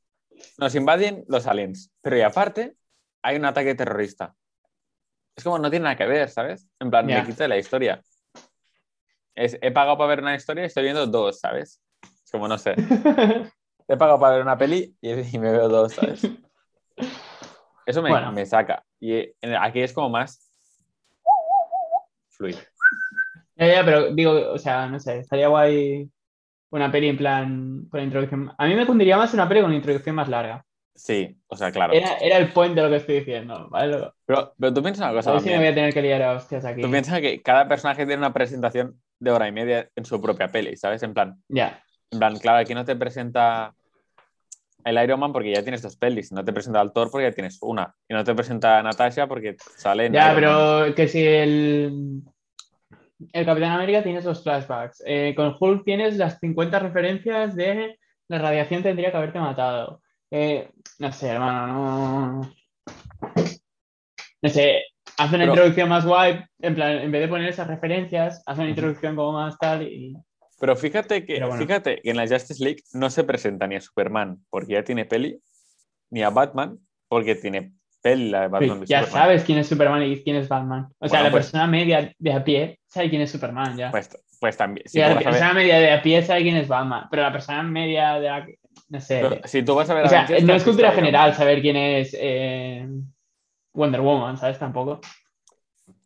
nos 0.58 0.74
invaden 0.76 1.24
los 1.28 1.46
aliens, 1.46 1.92
pero 2.02 2.18
y 2.18 2.22
aparte 2.22 2.76
hay 3.22 3.36
un 3.38 3.46
ataque 3.46 3.76
terrorista. 3.76 4.34
Es 5.36 5.44
como 5.44 5.60
no 5.60 5.70
tiene 5.70 5.84
nada 5.84 5.98
que 5.98 6.06
ver, 6.08 6.30
¿sabes? 6.30 6.68
En 6.80 6.90
plan, 6.90 7.08
Ya. 7.08 7.20
me 7.22 7.26
quita 7.28 7.48
la 7.48 7.58
historia. 7.58 8.02
Es, 9.36 9.58
he 9.62 9.72
pagado 9.72 9.98
para 9.98 10.08
ver 10.10 10.22
una 10.22 10.36
historia 10.36 10.64
y 10.64 10.68
estoy 10.68 10.84
viendo 10.84 11.06
dos, 11.06 11.40
¿sabes? 11.40 11.82
Es 12.26 12.32
como, 12.32 12.48
no 12.48 12.58
sé, 12.58 12.76
he 13.88 13.98
pagado 13.98 14.20
para 14.20 14.36
ver 14.36 14.42
una 14.42 14.58
peli 14.58 14.96
y, 15.02 15.12
y 15.36 15.40
me 15.40 15.52
veo 15.52 15.68
dos, 15.68 15.94
¿sabes? 15.94 16.22
Eso 17.86 18.02
me, 18.02 18.10
Bueno. 18.10 18.32
me 18.32 18.46
saca. 18.46 18.86
Y 19.00 19.14
eh, 19.16 19.36
aquí 19.60 19.82
es 19.82 19.92
como 19.92 20.10
más 20.10 20.50
fluido. 22.30 22.60
Ya, 23.56 23.68
ya, 23.68 23.86
pero 23.86 24.14
digo, 24.14 24.52
o 24.54 24.58
sea, 24.58 24.88
no 24.88 25.00
sé, 25.00 25.20
estaría 25.20 25.48
guay 25.50 26.10
una 26.72 26.92
peli 26.92 27.10
en 27.10 27.18
plan 27.18 27.86
con 27.90 28.02
introducción. 28.02 28.52
A 28.58 28.66
mí 28.66 28.76
me 28.76 28.86
cundiría 28.86 29.18
más 29.18 29.34
una 29.34 29.48
peli 29.48 29.62
con 29.62 29.74
introducción 29.74 30.16
más 30.16 30.28
larga. 30.28 30.66
Sí, 30.96 31.38
o 31.48 31.56
sea, 31.56 31.72
claro. 31.72 31.94
Era, 31.94 32.18
era 32.18 32.38
el 32.38 32.52
point 32.52 32.76
de 32.76 32.82
lo 32.84 32.90
que 32.90 32.98
estoy 32.98 33.20
diciendo, 33.20 33.68
¿vale? 33.70 34.12
Pero, 34.26 34.54
pero 34.60 34.74
tú 34.74 34.82
piensas 34.82 35.00
una 35.04 35.10
A 35.10 35.14
cosa 35.14 35.32
ver 35.32 35.42
si 35.42 35.50
me 35.50 35.58
voy 35.58 35.68
a 35.68 35.74
tener 35.74 35.94
que 35.94 36.02
liar 36.02 36.22
a 36.22 36.34
hostias 36.34 36.66
aquí. 36.66 36.82
Tú 36.82 36.92
piensas 36.92 37.20
que 37.22 37.42
cada 37.42 37.68
personaje 37.68 38.06
tiene 38.06 38.20
una 38.20 38.34
presentación 38.34 39.00
de 39.20 39.32
hora 39.32 39.48
y 39.48 39.52
media 39.52 39.90
en 39.96 40.06
su 40.06 40.22
propia 40.22 40.48
peli, 40.50 40.76
¿sabes? 40.78 41.02
En 41.04 41.14
plan, 41.14 41.42
Ya, 41.48 41.82
en 42.12 42.20
plan, 42.20 42.38
claro, 42.38 42.60
aquí 42.60 42.74
no 42.74 42.86
te 42.86 42.96
presenta 42.96 43.74
el 44.84 45.04
Iron 45.04 45.20
Man 45.20 45.32
porque 45.32 45.54
ya 45.54 45.62
tienes 45.62 45.82
dos 45.82 45.96
pelis, 45.96 46.32
no 46.32 46.44
te 46.44 46.54
presenta 46.54 46.82
al 46.82 46.92
Thor 46.92 47.10
porque 47.12 47.28
ya 47.28 47.34
tienes 47.34 47.60
una, 47.62 47.94
y 48.10 48.14
no 48.14 48.24
te 48.24 48.34
presenta 48.34 48.80
a 48.80 48.84
Natasha 48.84 49.28
porque 49.28 49.56
sale 49.78 50.08
en 50.08 50.14
ya, 50.14 50.34
Iron 50.34 50.44
Man. 50.44 50.84
pero 50.84 50.96
que 50.96 51.08
si 51.08 51.26
el, 51.26 52.22
el 53.34 53.46
Capitán 53.46 53.72
América 53.72 54.04
tienes 54.04 54.26
los 54.26 54.44
flashbacks, 54.44 55.04
eh, 55.06 55.34
con 55.36 55.56
Hulk 55.60 55.84
tienes 55.86 56.18
las 56.18 56.40
50 56.40 56.80
referencias 56.80 57.56
de 57.56 57.98
la 58.28 58.38
radiación 58.40 58.84
tendría 58.84 59.12
que 59.12 59.18
haberte 59.18 59.40
matado. 59.40 60.02
Eh, 60.32 60.70
no 61.00 61.12
sé, 61.12 61.28
hermano, 61.30 61.68
no. 62.42 62.54
No 64.44 64.50
sé, 64.50 64.84
haz 65.18 65.30
una 65.30 65.40
Pero- 65.40 65.52
introducción 65.52 65.90
más 65.90 66.06
guay, 66.06 66.40
en 66.60 66.76
plan, 66.76 66.98
en 66.98 67.12
vez 67.12 67.22
de 67.22 67.28
poner 67.28 67.50
esas 67.50 67.68
referencias, 67.68 68.42
haz 68.46 68.58
una 68.58 68.70
introducción 68.70 69.16
como 69.16 69.34
más 69.34 69.58
tal 69.58 69.84
y. 69.84 70.16
Pero 70.60 70.76
fíjate 70.76 71.26
que, 71.26 71.34
Pero 71.36 71.48
bueno. 71.50 71.62
fíjate 71.64 72.02
que 72.02 72.10
en 72.12 72.18
la 72.18 72.28
Justice 72.28 72.64
League 72.64 72.84
no 72.94 73.10
se 73.10 73.24
presenta 73.24 73.68
ni 73.68 73.76
a 73.76 73.82
Superman 73.82 74.38
porque 74.50 74.74
ya 74.74 74.84
tiene 74.84 75.06
peli, 75.06 75.40
ni 76.12 76.22
a 76.24 76.30
Batman 76.30 76.78
porque 77.08 77.36
tiene 77.36 77.74
peli 78.02 78.30
la 78.30 78.42
de 78.42 78.48
Batman 78.48 78.78
Pues 78.80 78.90
ya 78.90 79.06
sabes 79.06 79.44
quién 79.44 79.60
es 79.60 79.68
Superman 79.68 80.04
y 80.04 80.22
quién 80.24 80.36
es 80.36 80.48
Batman. 80.48 80.88
O 81.00 81.08
sea, 81.08 81.20
Bueno, 81.20 81.24
la 81.24 81.32
pues- 81.32 81.46
persona 81.46 81.68
media 81.68 82.14
de 82.18 82.34
a 82.34 82.44
pie 82.44 82.80
sabe 82.88 83.10
quién 83.10 83.22
es 83.22 83.32
Superman 83.32 83.78
ya. 83.78 83.92
Pues, 83.92 84.10
pues 84.40 84.58
también, 84.58 84.88
si 84.88 85.00
la 85.00 85.10
ver, 85.10 85.24
persona 85.24 85.54
media 85.54 85.80
de 85.80 85.92
a 85.92 86.02
pie 86.02 86.24
sabe 86.24 86.42
quién 86.42 86.58
es 86.58 86.68
Batman. 86.68 87.08
Pero 87.10 87.24
la 87.24 87.32
persona 87.32 87.64
media 87.64 88.14
de 88.16 88.28
la... 88.28 88.48
No 88.90 89.00
sé. 89.00 89.20
pero 89.22 89.48
si 89.48 89.64
tú 89.64 89.76
vas 89.76 89.90
a 89.90 89.94
ver 89.94 90.06
o 90.06 90.10
sea, 90.10 90.22
Avengers, 90.22 90.44
no 90.44 90.54
es 90.54 90.64
cultura 90.64 90.92
general 90.92 91.34
saber 91.34 91.62
quién 91.62 91.78
es 91.78 92.16
eh, 92.20 92.86
Wonder 93.74 94.02
Woman, 94.02 94.38
¿sabes? 94.38 94.60
Tampoco. 94.60 95.00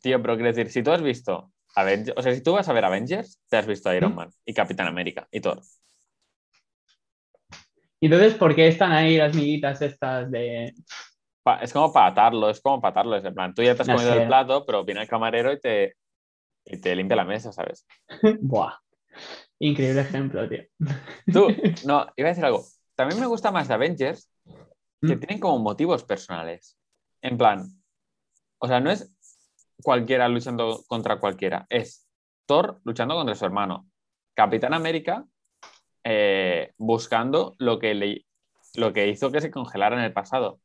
Tío, 0.02 0.22
pero 0.22 0.36
quiero 0.36 0.54
decir, 0.54 0.72
si 0.72 0.84
tú 0.84 0.92
has 0.92 1.02
visto 1.02 1.52
Avengers, 1.76 2.16
o 2.18 2.22
sea, 2.22 2.34
si 2.34 2.44
tú 2.44 2.54
vas 2.54 2.70
a 2.70 2.74
ver 2.74 2.86
Avengers, 2.86 3.40
te 3.50 3.58
has 3.58 3.66
visto 3.66 3.92
Iron 3.94 4.14
¿Mm? 4.14 4.16
Man 4.16 4.30
y 4.46 4.54
Capitán 4.54 4.88
América 4.88 5.28
y. 5.32 5.42
Y 8.00 8.08
entonces, 8.08 8.36
¿por 8.36 8.54
qué 8.56 8.68
están 8.68 8.92
ahí 8.92 9.18
las 9.18 9.34
miguitas 9.34 9.82
estas 9.82 10.30
de... 10.30 10.74
Pa- 11.46 11.60
es 11.60 11.72
como 11.72 11.94
para 11.94 12.08
atarlo, 12.08 12.50
es 12.50 12.60
como 12.60 12.82
para 12.82 12.90
atarlo. 12.90 13.16
Es 13.16 13.24
en 13.24 13.36
plan, 13.36 13.54
tú 13.54 13.62
ya 13.62 13.76
te 13.76 13.84
has 13.84 13.88
comido 13.88 14.14
el 14.14 14.26
plato, 14.26 14.66
pero 14.66 14.84
viene 14.84 15.02
el 15.04 15.08
camarero 15.08 15.54
y 15.54 15.60
te, 15.60 15.96
y 16.66 16.82
te 16.82 16.96
limpia 16.96 17.16
la 17.16 17.24
mesa, 17.24 17.52
¿sabes? 17.52 17.86
Buah. 18.42 18.74
Increíble 19.60 20.02
ejemplo, 20.02 20.50
tío. 20.50 20.64
Tú, 21.32 21.48
no, 21.86 22.08
iba 22.16 22.30
a 22.30 22.32
decir 22.32 22.44
algo. 22.44 22.66
También 22.96 23.20
me 23.20 23.28
gusta 23.28 23.52
más 23.52 23.68
de 23.68 23.76
Avengers 23.76 24.28
que 25.02 25.16
¿Mm? 25.16 25.20
tienen 25.20 25.40
como 25.40 25.60
motivos 25.60 26.04
personales. 26.04 26.80
En 27.22 27.38
plan, 27.38 27.68
o 28.58 28.68
sea, 28.68 28.80
no 28.80 28.90
es 28.90 29.14
cualquiera 29.84 30.28
luchando 30.28 30.84
contra 30.88 31.20
cualquiera, 31.20 31.68
es 31.70 32.08
Thor 32.48 32.82
luchando 32.86 33.14
contra 33.14 33.36
su 33.36 33.46
hermano. 33.46 33.88
Capitán 34.34 34.74
América 34.74 35.26
eh, 36.04 36.74
buscando 36.78 37.56
lo 37.60 37.78
que, 37.78 37.94
le, 37.94 38.26
lo 38.76 38.94
que 38.94 39.08
hizo 39.10 39.32
que 39.32 39.42
se 39.42 39.52
congelara 39.52 39.96
en 39.98 40.04
el 40.04 40.14
pasado. 40.14 40.60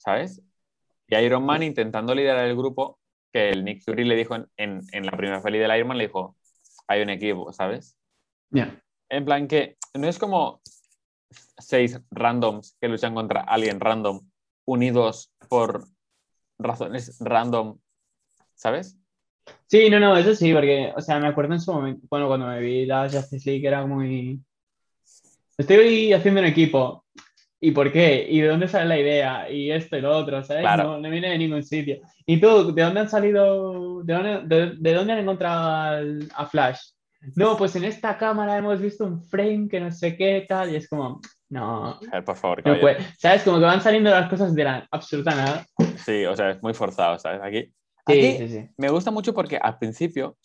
¿Sabes? 0.00 0.40
Y 1.08 1.16
Iron 1.16 1.44
Man 1.44 1.62
intentando 1.62 2.14
liderar 2.14 2.46
el 2.46 2.56
grupo 2.56 2.98
que 3.32 3.50
el 3.50 3.64
Nick 3.64 3.82
Fury 3.84 4.04
le 4.04 4.16
dijo 4.16 4.34
en, 4.34 4.46
en- 4.56 4.80
en 4.92 5.04
la 5.06 5.12
primera 5.12 5.42
peli 5.42 5.58
del 5.58 5.76
Iron 5.76 5.88
Man, 5.88 5.98
le 5.98 6.06
dijo, 6.06 6.36
hay 6.88 7.02
un 7.02 7.10
equipo, 7.10 7.52
¿sabes? 7.52 7.96
Ya. 8.50 8.82
En 9.10 9.24
plan 9.24 9.46
que 9.46 9.76
no 9.94 10.08
es 10.08 10.18
como 10.18 10.62
seis 11.58 12.00
randoms 12.10 12.76
que 12.80 12.88
luchan 12.88 13.14
contra 13.14 13.42
alguien 13.42 13.78
random, 13.78 14.20
unidos 14.64 15.32
por 15.48 15.84
razones 16.58 17.18
random, 17.20 17.78
¿sabes? 18.54 18.96
Sí, 19.66 19.90
no, 19.90 20.00
no, 20.00 20.16
eso 20.16 20.34
sí, 20.34 20.52
porque, 20.54 20.92
o 20.96 21.00
sea, 21.02 21.18
me 21.20 21.26
acuerdo 21.28 21.54
en 21.54 21.60
su 21.60 21.72
momento, 21.72 22.06
bueno, 22.10 22.26
cuando 22.28 22.46
me 22.46 22.60
vi 22.60 22.86
la 22.86 23.08
Justice 23.10 23.48
League 23.50 23.66
era 23.66 23.84
muy... 23.84 24.40
Estoy 25.58 26.12
haciendo 26.14 26.40
un 26.40 26.46
equipo. 26.46 27.04
¿Y 27.60 27.70
por 27.72 27.92
qué? 27.92 28.26
¿Y 28.28 28.40
de 28.40 28.48
dónde 28.48 28.68
sale 28.68 28.86
la 28.86 28.98
idea? 28.98 29.50
Y 29.50 29.70
esto 29.70 29.96
y 29.96 30.00
lo 30.00 30.16
otro, 30.16 30.42
¿sabes? 30.42 30.62
Claro. 30.62 30.84
No, 30.84 30.98
no 31.00 31.10
viene 31.10 31.28
de 31.30 31.38
ningún 31.38 31.62
sitio. 31.62 32.00
¿Y 32.26 32.40
tú, 32.40 32.74
de 32.74 32.82
dónde 32.82 33.00
han 33.00 33.08
salido, 33.08 34.02
de 34.02 34.14
dónde, 34.14 34.40
de, 34.56 34.74
de 34.78 34.94
dónde 34.94 35.12
han 35.12 35.18
encontrado 35.20 35.70
al- 35.70 36.28
a 36.34 36.46
Flash? 36.46 36.80
No, 37.36 37.56
pues 37.56 37.76
en 37.76 37.84
esta 37.84 38.16
cámara 38.16 38.56
hemos 38.56 38.80
visto 38.80 39.04
un 39.04 39.22
frame 39.22 39.68
que 39.68 39.78
no 39.78 39.90
sé 39.92 40.16
qué 40.16 40.46
tal, 40.48 40.72
y 40.72 40.76
es 40.76 40.88
como, 40.88 41.20
no, 41.50 42.00
por 42.24 42.36
favor, 42.36 42.62
no 42.66 42.80
puede. 42.80 42.96
¿Sabes? 43.18 43.42
Como 43.42 43.58
que 43.58 43.64
van 43.66 43.82
saliendo 43.82 44.10
las 44.10 44.30
cosas 44.30 44.54
de 44.54 44.64
la 44.64 44.88
absoluta 44.90 45.34
nada. 45.34 45.66
Sí, 46.04 46.24
o 46.24 46.34
sea, 46.34 46.50
es 46.52 46.62
muy 46.62 46.72
forzado, 46.72 47.18
¿sabes? 47.18 47.40
Aquí, 47.42 47.72
Sí, 48.06 48.14
aquí 48.24 48.38
sí, 48.38 48.48
sí. 48.48 48.68
me 48.78 48.88
gusta 48.88 49.10
mucho 49.10 49.34
porque 49.34 49.58
al 49.58 49.76
principio 49.78 50.38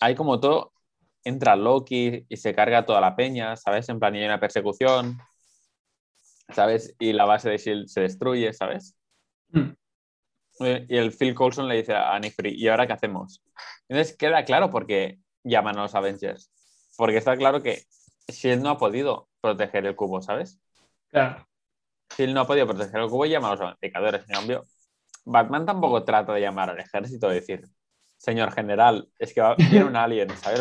hay 0.00 0.14
como 0.14 0.38
todo, 0.38 0.72
entra 1.24 1.56
Loki 1.56 2.26
y 2.28 2.36
se 2.36 2.54
carga 2.54 2.84
toda 2.84 3.00
la 3.00 3.16
peña, 3.16 3.56
¿sabes? 3.56 3.88
En 3.88 3.98
plan, 3.98 4.14
y 4.14 4.18
hay 4.18 4.26
una 4.26 4.38
persecución, 4.38 5.18
¿sabes? 6.52 6.94
Y 6.98 7.12
la 7.12 7.24
base 7.24 7.48
de 7.48 7.56
S.H.I.E.L.D. 7.56 7.88
se 7.88 8.00
destruye, 8.00 8.52
¿sabes? 8.52 8.96
Mm. 9.50 9.70
Eh, 10.60 10.86
Y 10.88 10.96
el 10.96 11.12
Phil 11.12 11.34
Coulson 11.34 11.68
le 11.68 11.76
dice 11.76 11.94
a 11.94 12.18
Nick 12.18 12.34
Fury, 12.34 12.54
¿y 12.54 12.68
ahora 12.68 12.86
qué 12.86 12.92
hacemos? 12.94 13.42
Entonces 13.88 14.16
queda 14.16 14.44
claro 14.44 14.70
por 14.70 14.86
qué 14.86 15.18
llaman 15.44 15.78
a 15.78 15.82
los 15.82 15.94
Avengers. 15.94 16.50
Porque 16.96 17.18
está 17.18 17.36
claro 17.36 17.62
que 17.62 17.72
S.H.I.E.L.D. 18.26 18.62
no 18.62 18.70
ha 18.70 18.78
podido 18.78 19.28
proteger 19.40 19.86
el 19.86 19.94
cubo, 19.96 20.22
¿sabes? 20.22 20.58
Claro. 21.10 21.46
S.H.I.E.L.D. 22.10 22.34
no 22.34 22.40
ha 22.40 22.46
podido 22.46 22.66
proteger 22.66 23.00
el 23.00 23.08
cubo 23.08 23.26
y 23.26 23.30
llama 23.30 23.52
a 23.52 23.56
los 23.56 23.80
Vengadores. 23.80 24.22
En 24.22 24.34
cambio, 24.34 24.64
Batman 25.24 25.66
tampoco 25.66 26.04
trata 26.04 26.32
de 26.32 26.40
llamar 26.40 26.70
al 26.70 26.78
ejército 26.80 27.30
y 27.30 27.34
decir, 27.34 27.62
señor 28.16 28.52
general, 28.52 29.08
es 29.18 29.34
que 29.34 29.40
va 29.40 29.50
a 29.50 29.54
venir 29.56 29.84
un 29.84 29.96
alien, 29.96 30.28
¿sabes? 30.36 30.60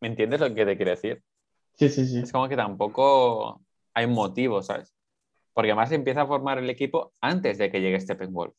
¿Me 0.00 0.08
entiendes 0.08 0.40
lo 0.40 0.52
que 0.52 0.66
te 0.66 0.76
quiero 0.76 0.90
decir? 0.90 1.22
Sí, 1.78 1.88
sí, 1.88 2.06
sí. 2.06 2.18
Es 2.20 2.32
como 2.32 2.48
que 2.48 2.56
tampoco 2.56 3.62
hay 3.94 4.06
motivo, 4.06 4.62
¿sabes? 4.62 4.93
Porque 5.54 5.70
además 5.70 5.92
empieza 5.92 6.22
a 6.22 6.26
formar 6.26 6.58
el 6.58 6.68
equipo 6.68 7.12
antes 7.20 7.56
de 7.58 7.70
que 7.70 7.80
llegue 7.80 8.00
Steppenwolf. 8.00 8.54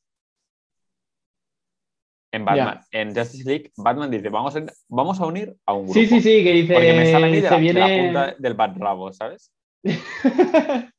En 2.31 2.43
Batman, 2.43 2.81
en 2.91 3.15
Justice 3.15 3.47
League, 3.47 3.71
Batman 3.77 4.11
dice, 4.11 4.29
vamos 4.29 4.55
a, 4.55 4.65
vamos 4.89 5.21
a 5.21 5.25
unir 5.25 5.55
a 5.65 5.73
un 5.73 5.83
grupo. 5.85 5.93
Sí, 5.93 6.05
sí, 6.07 6.19
sí, 6.21 6.43
que 6.43 6.51
dice, 6.51 6.73
Porque 6.73 6.93
me 6.93 7.05
sale 7.11 7.27
a 7.27 7.29
mí 7.29 7.35
de 7.35 7.41
se 7.43 7.49
la, 7.49 7.57
de 7.57 7.73
la 7.73 7.87
viene... 7.87 8.03
punta 8.03 8.35
del 8.37 8.53
Bat 8.55 8.77
Rabo, 8.77 9.13
¿sabes? 9.13 9.51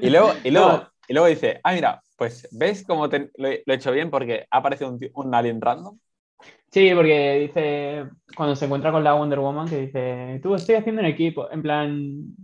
Y 0.00 0.10
luego, 0.10 0.32
y 0.44 0.50
luego, 0.50 0.68
No. 0.68 0.88
y 1.08 1.12
luego 1.12 1.26
dice, 1.28 1.60
ah, 1.64 1.72
mira, 1.72 2.02
pues 2.16 2.48
¿ves 2.52 2.84
cómo 2.86 3.08
te- 3.08 3.30
lo, 3.36 3.48
he 3.48 3.62
hecho 3.66 3.90
bien? 3.90 4.10
Porque 4.10 4.46
ha 4.50 4.58
aparecido 4.58 4.96
un 5.14 5.34
alien 5.34 5.60
random. 5.60 5.98
Sí, 6.70 6.92
porque 6.94 7.38
dice, 7.40 8.04
cuando 8.36 8.54
se 8.54 8.66
encuentra 8.66 8.92
con 8.92 9.02
la 9.02 9.14
Wonder 9.14 9.38
Woman, 9.40 9.68
que 9.68 9.80
dice, 9.86 10.38
tú 10.42 10.54
estoy 10.54 10.76
haciendo 10.76 11.00
un 11.00 11.06
equipo, 11.08 11.50
en 11.50 11.62
plan, 11.62 12.36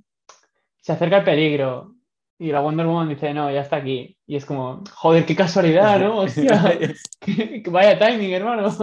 se 0.81 0.93
acerca 0.93 1.19
el 1.19 1.25
peligro. 1.25 1.94
Y 2.39 2.51
la 2.51 2.61
Wonder 2.61 2.87
Woman 2.87 3.09
dice, 3.09 3.33
no, 3.33 3.51
ya 3.51 3.61
está 3.61 3.77
aquí. 3.77 4.17
Y 4.27 4.37
es 4.37 4.45
como, 4.45 4.83
joder, 4.93 5.25
qué 5.25 5.37
casualidad, 5.37 6.01
¿no? 6.01 6.19
Hostia, 6.21 6.79
vaya 7.71 7.99
timing, 7.99 8.33
hermano. 8.33 8.75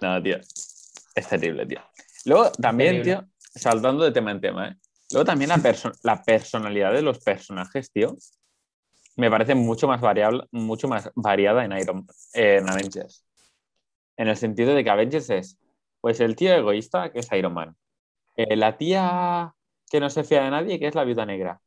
no, 0.00 0.22
tío. 0.22 0.36
Es 1.14 1.28
terrible, 1.28 1.66
tío. 1.66 1.80
Luego 2.24 2.50
también, 2.52 3.02
tío, 3.02 3.24
saltando 3.54 4.04
de 4.04 4.12
tema 4.12 4.30
en 4.30 4.40
tema, 4.40 4.68
¿eh? 4.68 4.76
Luego 5.12 5.26
también 5.26 5.50
la, 5.50 5.58
perso- 5.58 5.92
la 6.02 6.22
personalidad 6.22 6.92
de 6.94 7.02
los 7.02 7.18
personajes, 7.18 7.92
tío, 7.92 8.16
me 9.16 9.30
parece 9.30 9.54
mucho 9.54 9.86
más 9.86 10.00
variable, 10.00 10.44
mucho 10.52 10.88
más 10.88 11.10
variada 11.14 11.64
en 11.66 11.72
Iron 11.78 12.06
en 12.32 12.70
Avengers. 12.70 13.26
En 14.16 14.28
el 14.28 14.36
sentido 14.38 14.74
de 14.74 14.82
que 14.82 14.88
Avengers 14.90 15.28
es, 15.28 15.58
pues 16.00 16.20
el 16.20 16.34
tío 16.34 16.54
egoísta, 16.54 17.12
que 17.12 17.18
es 17.18 17.30
Iron 17.32 17.52
Man. 17.52 17.76
Eh, 18.36 18.56
la 18.56 18.78
tía 18.78 19.54
que 19.90 20.00
no 20.00 20.08
se 20.08 20.24
fía 20.24 20.44
de 20.44 20.50
nadie, 20.50 20.78
que 20.78 20.86
es 20.86 20.94
la 20.94 21.04
viuda 21.04 21.26
negra. 21.26 21.60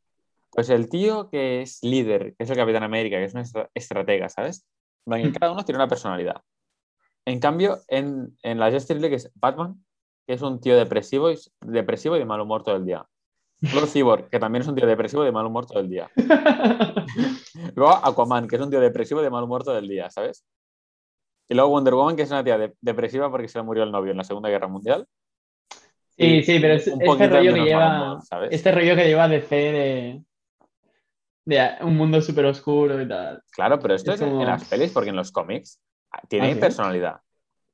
Pues 0.55 0.69
el 0.69 0.89
tío 0.89 1.29
que 1.29 1.61
es 1.61 1.79
líder, 1.83 2.33
que 2.35 2.43
es 2.43 2.49
el 2.49 2.55
Capitán 2.55 2.83
América, 2.83 3.17
que 3.17 3.25
es 3.25 3.33
una 3.33 3.43
estra- 3.43 3.69
estratega, 3.73 4.29
¿sabes? 4.29 4.65
Mm. 5.05 5.31
Cada 5.39 5.51
uno 5.51 5.63
tiene 5.65 5.77
una 5.77 5.87
personalidad. 5.87 6.41
En 7.25 7.39
cambio, 7.39 7.79
en, 7.87 8.35
en 8.41 8.59
la 8.59 8.71
Justice 8.71 8.99
League 8.99 9.15
es 9.15 9.31
Batman, 9.35 9.83
que 10.25 10.33
es 10.33 10.41
un 10.41 10.59
tío 10.61 10.77
depresivo 10.77 11.29
y, 11.31 11.37
depresivo 11.61 12.15
y 12.15 12.19
de 12.19 12.25
mal 12.25 12.39
humor 12.39 12.63
todo 12.63 12.75
el 12.77 12.85
día. 12.85 13.05
Luego 13.61 13.87
Cyborg, 13.87 14.29
que 14.29 14.39
también 14.39 14.61
es 14.61 14.67
un 14.67 14.75
tío 14.75 14.85
depresivo 14.87 15.23
y 15.23 15.25
de 15.25 15.31
mal 15.31 15.45
humor 15.45 15.65
todo 15.65 15.79
el 15.79 15.89
día. 15.89 16.09
Luego 17.75 17.93
Aquaman, 17.93 18.47
que 18.47 18.55
es 18.55 18.61
un 18.61 18.69
tío 18.69 18.79
depresivo 18.79 19.21
y 19.21 19.23
de 19.23 19.29
mal 19.29 19.43
humor 19.43 19.63
todo 19.63 19.77
el 19.77 19.87
día, 19.87 20.09
¿sabes? 20.09 20.45
Y 21.47 21.53
luego 21.53 21.69
Wonder 21.69 21.93
Woman, 21.93 22.15
que 22.15 22.23
es 22.23 22.31
una 22.31 22.43
tía 22.43 22.57
de- 22.57 22.73
depresiva 22.81 23.29
porque 23.29 23.47
se 23.47 23.59
le 23.59 23.63
murió 23.63 23.83
el 23.83 23.91
novio 23.91 24.11
en 24.11 24.17
la 24.17 24.23
Segunda 24.23 24.49
Guerra 24.49 24.67
Mundial. 24.67 25.05
Sí, 26.17 26.43
sí, 26.43 26.59
pero 26.59 26.73
es, 26.75 26.87
un 26.87 26.93
este 26.93 27.05
poquito 27.05 27.29
rollo 27.29 27.53
que 27.53 27.61
lleva, 27.61 28.13
humor, 28.13 28.47
este 28.49 28.71
rollo 28.71 28.95
que 28.95 29.05
lleva 29.05 29.27
DC 29.27 29.55
de, 29.55 30.23
de 31.45 31.69
un 31.81 31.95
mundo 31.95 32.19
súper 32.21 32.45
oscuro 32.45 33.01
y 33.01 33.07
tal. 33.07 33.41
Claro, 33.51 33.79
pero 33.79 33.95
esto 33.95 34.11
Es 34.11 34.15
es 34.15 34.21
en- 34.21 34.29
como- 34.31 34.41
en 34.41 34.47
las 34.49 34.65
pelis, 34.65 34.91
porque 34.91 35.09
en 35.11 35.15
los 35.15 35.31
cómics 35.31 35.79
tiene 36.27 36.51
¿Ah, 36.51 36.59
personalidad. 36.59 37.21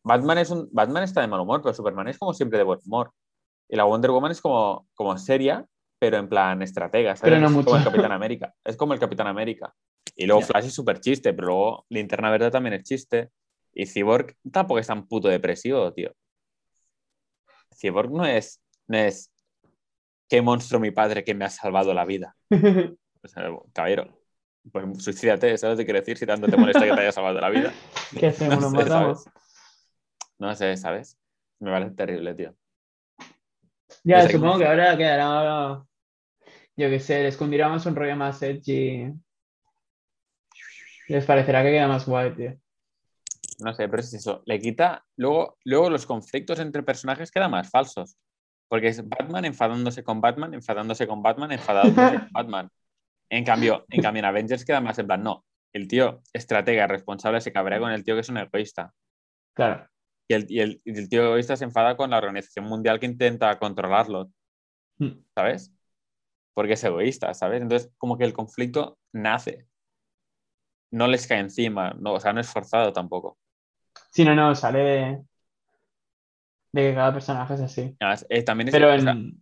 Batman, 0.04 0.38
es 0.40 0.50
un, 0.50 0.68
Batman 0.72 1.04
está 1.04 1.22
de 1.22 1.28
mal 1.28 1.40
humor, 1.40 1.62
pero 1.62 1.74
Superman 1.74 2.08
es 2.08 2.18
como 2.18 2.34
siempre 2.34 2.58
de 2.58 2.64
buen 2.64 2.80
humor. 2.86 3.12
Y 3.70 3.76
la 3.76 3.86
Wonder 3.86 4.12
Woman 4.12 4.32
es 4.32 4.42
como, 4.42 4.88
como 4.96 5.18
seria, 5.18 5.66
pero 6.00 6.18
en 6.18 6.28
plan 6.28 6.62
estratega. 6.62 7.16
¿sabes? 7.16 7.22
Pero 7.32 7.40
no 7.40 7.48
es 7.48 7.54
mucho. 7.54 7.66
como 7.66 7.78
el 7.78 7.84
Capitán 7.84 8.12
América. 8.12 8.54
Es 8.66 8.76
como 8.76 8.94
el 8.94 9.00
Capitán 9.00 9.28
América. 9.28 9.74
Y 10.16 10.26
luego. 10.26 10.42
Flash 10.42 10.66
es 10.66 10.74
súper 10.74 11.00
chiste, 11.00 11.34
pero 11.34 11.48
luego 11.48 11.86
Linterna 11.90 12.30
Verde 12.32 12.52
también 12.52 12.74
es 12.74 12.84
chiste. 12.84 13.30
Y 13.74 13.86
Cyborg 13.86 14.36
tampoco 14.52 14.80
es 14.80 14.88
tan 14.88 15.08
puto 15.08 15.30
depresivo, 15.30 15.94
tío. 15.94 16.12
Cyborg 17.80 18.12
no 18.12 18.26
es, 18.26 18.62
no 18.88 18.98
es 18.98 19.32
qué 20.28 20.42
monstruo 20.42 20.80
mi 20.82 20.92
padre 20.92 21.24
que 21.24 21.34
me 21.34 21.46
ha 21.46 21.50
salvado 21.50 21.94
la 21.94 22.04
vida. 22.06 22.36
O 23.24 23.28
sea, 23.28 23.44
caballero, 23.74 24.08
pues 24.72 25.04
suicídate, 25.04 25.58
¿sabes 25.58 25.78
qué 25.78 25.86
quiero 25.86 26.00
decir? 26.00 26.18
Si 26.18 26.26
tanto 26.26 26.48
te 26.48 26.58
molesta 26.58 26.86
que 26.86 26.94
te 26.94 27.02
haya 27.02 27.12
salvado 27.12 27.40
la 27.40 27.50
vida. 27.50 27.72
¿Qué 28.20 28.28
hacemos? 28.28 28.56
No 28.56 28.62
Nos 28.62 28.72
sé, 28.72 28.78
matamos. 28.78 29.24
¿sabes? 29.24 29.42
No 30.40 30.56
sé, 30.56 30.78
¿sabes? 30.78 31.18
Me 31.60 31.72
parece 31.72 31.92
terrible, 31.92 32.34
tío. 32.34 32.56
Ya, 34.04 34.28
supongo 34.28 34.60
que 34.60 34.66
ahora 34.66 34.98
quedará, 34.98 35.84
yo 36.76 36.90
qué 36.90 37.00
sé, 37.00 37.24
les 37.24 37.38
cundirá 37.38 37.70
más 37.70 37.86
un 37.86 37.96
rollo 37.96 38.16
más 38.16 38.42
edgy. 38.42 39.14
Les 41.08 41.26
parecerá 41.26 41.62
que 41.62 41.72
queda 41.72 41.88
más 41.88 42.08
guay, 42.08 42.34
tío. 42.34 42.58
No 43.60 43.74
sé, 43.74 43.88
pero 43.88 44.02
es 44.02 44.14
eso. 44.14 44.42
Le 44.46 44.60
quita. 44.60 45.06
Luego, 45.18 45.58
luego 45.66 45.90
los 45.90 46.06
conflictos 46.06 46.60
entre 46.60 46.82
personajes 46.84 47.32
quedan 47.32 47.52
más 47.52 47.70
falsos. 47.70 48.18
Porque 48.68 48.88
es 48.88 49.08
Batman 49.08 49.46
enfadándose 49.46 50.04
con 50.04 50.22
Batman, 50.22 50.54
enfadándose 50.54 51.06
con 51.06 51.22
Batman, 51.22 51.52
enfadándose 51.52 51.94
con 52.20 52.30
Batman. 52.32 52.72
En 53.32 53.46
cambio, 53.46 53.86
en 53.90 54.02
cambio, 54.02 54.20
en 54.20 54.26
Avengers 54.26 54.66
queda 54.66 54.82
más 54.82 55.00
en 55.00 55.08
plan, 55.08 55.24
no. 55.24 55.46
El 55.74 55.88
tío 55.88 56.22
estratega, 56.34 56.86
responsable, 56.86 57.40
se 57.40 57.54
cabrea 57.54 57.80
con 57.80 57.92
el 57.92 58.04
tío 58.04 58.14
que 58.16 58.22
es 58.22 58.30
un 58.30 58.38
egoísta. 58.38 58.94
Claro. 59.54 59.88
Y 60.28 60.34
el, 60.34 60.46
y 60.50 60.60
el- 60.60 60.82
y 60.84 60.98
el 61.00 61.10
tío 61.10 61.24
egoísta 61.24 61.56
se 61.56 61.64
enfada 61.64 61.96
con 61.96 62.10
la 62.10 62.18
organización 62.18 62.66
mundial 62.66 63.00
que 63.00 63.06
intenta 63.06 63.58
controlarlo. 63.58 64.30
Mm. 64.98 65.12
¿Sabes? 65.34 65.74
Porque 66.54 66.74
es 66.74 66.84
egoísta, 66.84 67.34
¿sabes? 67.34 67.62
Entonces, 67.62 67.90
como 67.98 68.18
que 68.18 68.26
el 68.26 68.34
conflicto 68.34 68.98
nace. 69.14 69.66
No 70.92 71.08
les 71.08 71.26
cae 71.26 71.40
encima, 71.40 71.96
no, 71.98 72.14
o 72.14 72.20
sea, 72.20 72.34
no 72.34 72.42
es 72.42 72.50
forzado 72.50 72.92
tampoco. 72.92 73.38
Sí, 74.12 74.26
no, 74.26 74.36
no, 74.36 74.54
sale 74.56 74.80
de, 74.80 75.24
de 76.74 76.82
que 76.90 76.94
cada 76.96 77.14
personaje 77.14 77.54
es 77.54 77.62
así. 77.62 77.96
Además, 78.00 78.26
eh, 78.30 78.44
también 78.44 78.68
es, 78.68 78.74
Pero 78.74 78.94
o 78.94 79.00
sea, 79.00 79.12
en. 79.14 79.42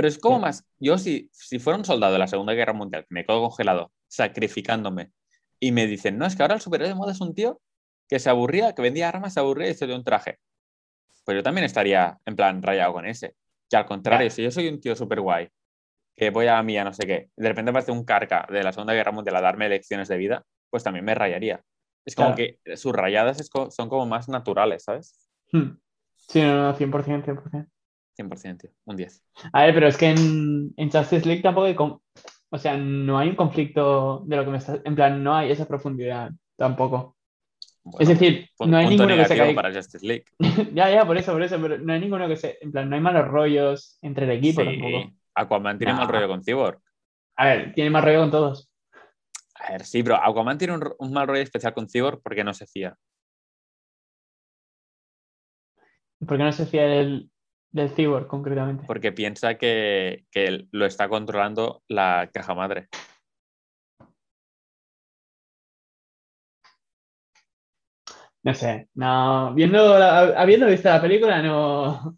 Pero 0.00 0.08
es 0.08 0.18
como 0.18 0.38
más. 0.38 0.64
Yo, 0.78 0.96
si, 0.96 1.28
si 1.30 1.58
fuera 1.58 1.78
un 1.78 1.84
soldado 1.84 2.14
de 2.14 2.18
la 2.18 2.26
Segunda 2.26 2.54
Guerra 2.54 2.72
Mundial, 2.72 3.02
que 3.02 3.14
me 3.14 3.26
quedo 3.26 3.42
congelado, 3.42 3.92
sacrificándome, 4.08 5.12
y 5.58 5.72
me 5.72 5.86
dicen, 5.86 6.16
no, 6.16 6.24
es 6.24 6.34
que 6.34 6.40
ahora 6.42 6.54
el 6.54 6.62
superhéroe 6.62 6.88
de 6.88 6.94
moda 6.94 7.12
es 7.12 7.20
un 7.20 7.34
tío 7.34 7.60
que 8.08 8.18
se 8.18 8.30
aburría, 8.30 8.74
que 8.74 8.80
vendía 8.80 9.10
armas, 9.10 9.34
se 9.34 9.40
aburría 9.40 9.68
y 9.68 9.74
se 9.74 9.86
dio 9.86 9.94
un 9.94 10.02
traje. 10.02 10.38
Pues 11.26 11.36
yo 11.36 11.42
también 11.42 11.66
estaría 11.66 12.18
en 12.24 12.34
plan 12.34 12.62
rayado 12.62 12.94
con 12.94 13.04
ese. 13.04 13.34
Y 13.70 13.76
al 13.76 13.84
contrario, 13.84 14.30
si 14.30 14.42
yo 14.42 14.50
soy 14.50 14.68
un 14.68 14.80
tío 14.80 14.96
súper 14.96 15.20
guay, 15.20 15.48
que 16.16 16.30
voy 16.30 16.46
a 16.46 16.62
mí 16.62 16.78
a 16.78 16.84
no 16.84 16.94
sé 16.94 17.06
qué, 17.06 17.28
de 17.36 17.48
repente 17.48 17.70
aparece 17.70 17.92
un 17.92 18.04
carca 18.06 18.46
de 18.50 18.62
la 18.62 18.72
Segunda 18.72 18.94
Guerra 18.94 19.12
Mundial 19.12 19.36
a 19.36 19.42
darme 19.42 19.68
lecciones 19.68 20.08
de 20.08 20.16
vida, 20.16 20.44
pues 20.70 20.82
también 20.82 21.04
me 21.04 21.14
rayaría. 21.14 21.62
Es 22.06 22.14
como 22.14 22.34
Claro. 22.34 22.58
que 22.64 22.76
sus 22.78 22.92
rayadas 22.94 23.50
co- 23.50 23.70
son 23.70 23.90
como 23.90 24.06
más 24.06 24.30
naturales, 24.30 24.84
¿sabes? 24.84 25.28
Hmm. 25.52 25.76
Sí, 26.16 26.40
no, 26.40 26.56
no, 26.62 26.74
100%, 26.74 27.24
100%. 27.24 27.70
100%, 28.28 28.58
tío. 28.58 28.70
Un 28.84 28.96
10. 28.96 29.24
A 29.52 29.64
ver, 29.64 29.74
pero 29.74 29.88
es 29.88 29.96
que 29.96 30.10
en, 30.10 30.72
en 30.76 30.90
Justice 30.90 31.26
League 31.26 31.42
tampoco 31.42 31.66
hay. 31.66 31.76
O 32.52 32.58
sea, 32.58 32.76
no 32.76 33.18
hay 33.18 33.28
un 33.28 33.36
conflicto 33.36 34.22
de 34.26 34.36
lo 34.36 34.44
que 34.44 34.50
me 34.50 34.58
estás. 34.58 34.80
En 34.84 34.94
plan, 34.94 35.22
no 35.22 35.34
hay 35.34 35.50
esa 35.50 35.66
profundidad 35.66 36.30
tampoco. 36.56 37.16
Bueno, 37.82 38.02
es 38.02 38.08
decir, 38.08 38.48
no 38.58 38.76
hay 38.76 38.88
ninguno 38.88 39.16
que 39.16 39.24
se 39.24 39.36
caiga. 39.36 39.54
para 39.54 39.74
Justice 39.74 40.06
League. 40.06 40.24
Ya, 40.74 40.90
ya, 40.90 41.06
por 41.06 41.16
eso, 41.16 41.32
por 41.32 41.42
eso, 41.42 41.58
pero 41.60 41.78
no 41.78 41.92
hay 41.92 42.00
ninguno 42.00 42.28
que 42.28 42.36
se. 42.36 42.58
En 42.60 42.72
plan, 42.72 42.88
no 42.88 42.96
hay 42.96 43.02
malos 43.02 43.26
rollos 43.28 43.98
entre 44.02 44.24
el 44.26 44.32
equipo 44.32 44.62
tampoco. 44.62 45.02
Sí. 45.02 45.16
Aquaman 45.34 45.78
tiene 45.78 45.94
mal 45.94 46.08
rollo 46.08 46.28
con 46.28 46.42
Cyborg. 46.42 46.80
A 47.36 47.46
ver, 47.46 47.72
tiene 47.72 47.90
más 47.90 48.04
rollo 48.04 48.20
con 48.20 48.30
todos. 48.30 48.70
A 49.54 49.72
ver, 49.72 49.84
sí, 49.84 50.02
pero 50.02 50.16
Aquaman 50.16 50.58
tiene 50.58 50.74
un, 50.74 50.92
un 50.98 51.12
mal 51.12 51.26
rollo 51.26 51.42
especial 51.42 51.72
con 51.72 51.88
Cyborg 51.88 52.20
porque 52.22 52.44
no 52.44 52.52
se 52.52 52.66
fía. 52.66 52.96
¿Por 56.26 56.36
qué 56.36 56.44
no 56.44 56.52
se 56.52 56.66
fía 56.66 56.82
del. 56.84 57.30
Del 57.72 57.90
Cyborg, 57.90 58.26
concretamente. 58.26 58.84
porque 58.86 59.12
piensa 59.12 59.54
que, 59.56 60.24
que 60.30 60.66
lo 60.72 60.86
está 60.86 61.08
controlando 61.08 61.82
la 61.88 62.28
caja 62.32 62.54
madre. 62.54 62.88
No 68.42 68.54
sé, 68.54 68.88
no. 68.94 69.54
Viendo 69.54 69.94
habiendo 69.94 70.66
visto 70.66 70.88
la 70.88 71.00
película, 71.00 71.42
no. 71.42 72.16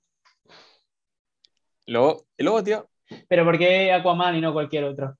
Luego, 1.86 2.26
y 2.38 2.44
luego, 2.44 2.62
tío, 2.62 2.88
Pero 3.28 3.44
¿por 3.44 3.58
qué 3.58 3.92
Aquaman 3.92 4.36
y 4.36 4.40
no 4.40 4.52
cualquier 4.52 4.84
otro? 4.84 5.16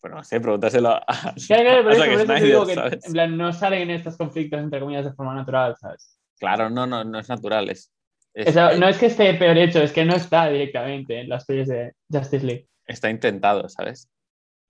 pues 0.00 0.14
no 0.14 0.22
sé, 0.24 0.40
pregúntaselo 0.40 0.90
a, 0.90 1.04
Claro, 1.46 1.62
claro, 1.64 1.82
por 1.82 1.92
a 1.92 1.94
eso, 1.94 2.04
te 2.04 2.24
Snyder, 2.24 2.42
digo 2.44 2.66
que 2.66 2.74
¿sabes? 2.74 3.06
en 3.06 3.12
plan, 3.12 3.36
no 3.36 3.52
salen 3.52 3.90
estos 3.90 4.16
conflictos 4.16 4.60
entre 4.60 4.80
comillas 4.80 5.04
de 5.04 5.12
forma 5.12 5.34
natural, 5.34 5.74
¿sabes? 5.76 6.18
Claro, 6.38 6.70
no, 6.70 6.86
no, 6.86 7.02
no 7.02 7.18
es 7.18 7.28
natural. 7.28 7.68
Es, 7.70 7.92
es- 8.36 8.48
O 8.48 8.52
sea, 8.52 8.76
no 8.76 8.88
es 8.88 8.98
que 8.98 9.06
esté 9.06 9.34
peor 9.34 9.58
hecho, 9.58 9.82
es 9.82 9.92
que 9.92 10.04
no 10.04 10.14
está 10.16 10.48
directamente 10.48 11.20
en 11.20 11.28
las 11.28 11.44
pelis 11.46 11.68
de 11.68 11.92
Justice 12.10 12.46
League. 12.46 12.68
Está 12.86 13.10
intentado, 13.10 13.68
¿sabes? 13.68 14.08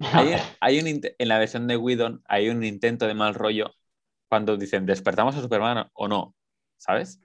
Hay, 0.12 0.34
hay 0.60 0.80
un 0.80 0.86
en 1.18 1.28
la 1.28 1.38
versión 1.38 1.66
de 1.68 1.76
Whedon 1.76 2.22
hay 2.26 2.48
un 2.50 2.64
intento 2.64 3.06
de 3.06 3.14
mal 3.14 3.34
rollo 3.34 3.72
cuando 4.28 4.56
dicen 4.56 4.86
despertamos 4.86 5.36
a 5.36 5.42
Superman 5.42 5.90
o 5.94 6.08
no, 6.08 6.34
¿sabes? 6.78 7.20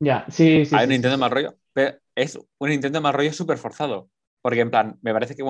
Ya, 0.00 0.24
sí, 0.30 0.64
sí. 0.64 0.78
hay 0.78 0.86
sí, 0.86 0.86
un 0.86 0.92
sí, 0.92 0.96
intento 0.96 1.10
de 1.10 1.16
mal 1.18 1.30
rollo, 1.30 1.56
pero 1.72 1.98
es 2.14 2.38
un 2.58 2.72
intento 2.72 2.98
de 2.98 3.02
mal 3.02 3.14
rollo 3.14 3.32
súper 3.32 3.58
forzado. 3.58 4.10
Porque 4.42 4.60
en 4.60 4.70
plan, 4.70 4.98
me 5.02 5.12
parece 5.12 5.34
que 5.36 5.42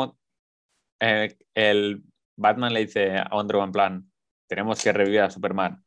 eh, 1.01 1.37
el 1.55 2.03
Batman 2.37 2.73
le 2.73 2.81
dice 2.81 3.17
a 3.19 3.29
Wonder 3.33 3.57
Woman 3.57 3.69
en 3.69 3.73
plan, 3.73 4.13
tenemos 4.49 4.83
que 4.83 4.93
revivir 4.93 5.21
a 5.21 5.31
Superman. 5.31 5.83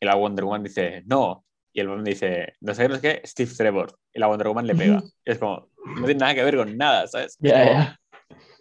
Y 0.00 0.06
la 0.06 0.14
Wonder 0.16 0.44
Woman 0.44 0.62
dice, 0.64 1.02
no. 1.06 1.44
Y 1.72 1.80
el 1.80 1.88
Batman 1.88 2.04
dice, 2.04 2.54
no 2.60 2.74
sé, 2.74 2.88
no 2.88 2.96
sé 2.96 3.00
qué, 3.00 3.26
Steve 3.26 3.50
Trevor. 3.56 3.98
Y 4.12 4.18
la 4.18 4.26
Wonder 4.26 4.48
Woman 4.48 4.66
le 4.66 4.74
pega. 4.74 5.02
Y 5.24 5.30
es 5.30 5.38
como, 5.38 5.68
no 5.84 6.04
tiene 6.04 6.20
nada 6.20 6.34
que 6.34 6.44
ver 6.44 6.56
con 6.56 6.76
nada, 6.76 7.06
¿sabes? 7.06 7.36
Es 7.42 7.52
Ya, 7.52 7.60
como, 7.64 7.72
ya. 7.72 8.00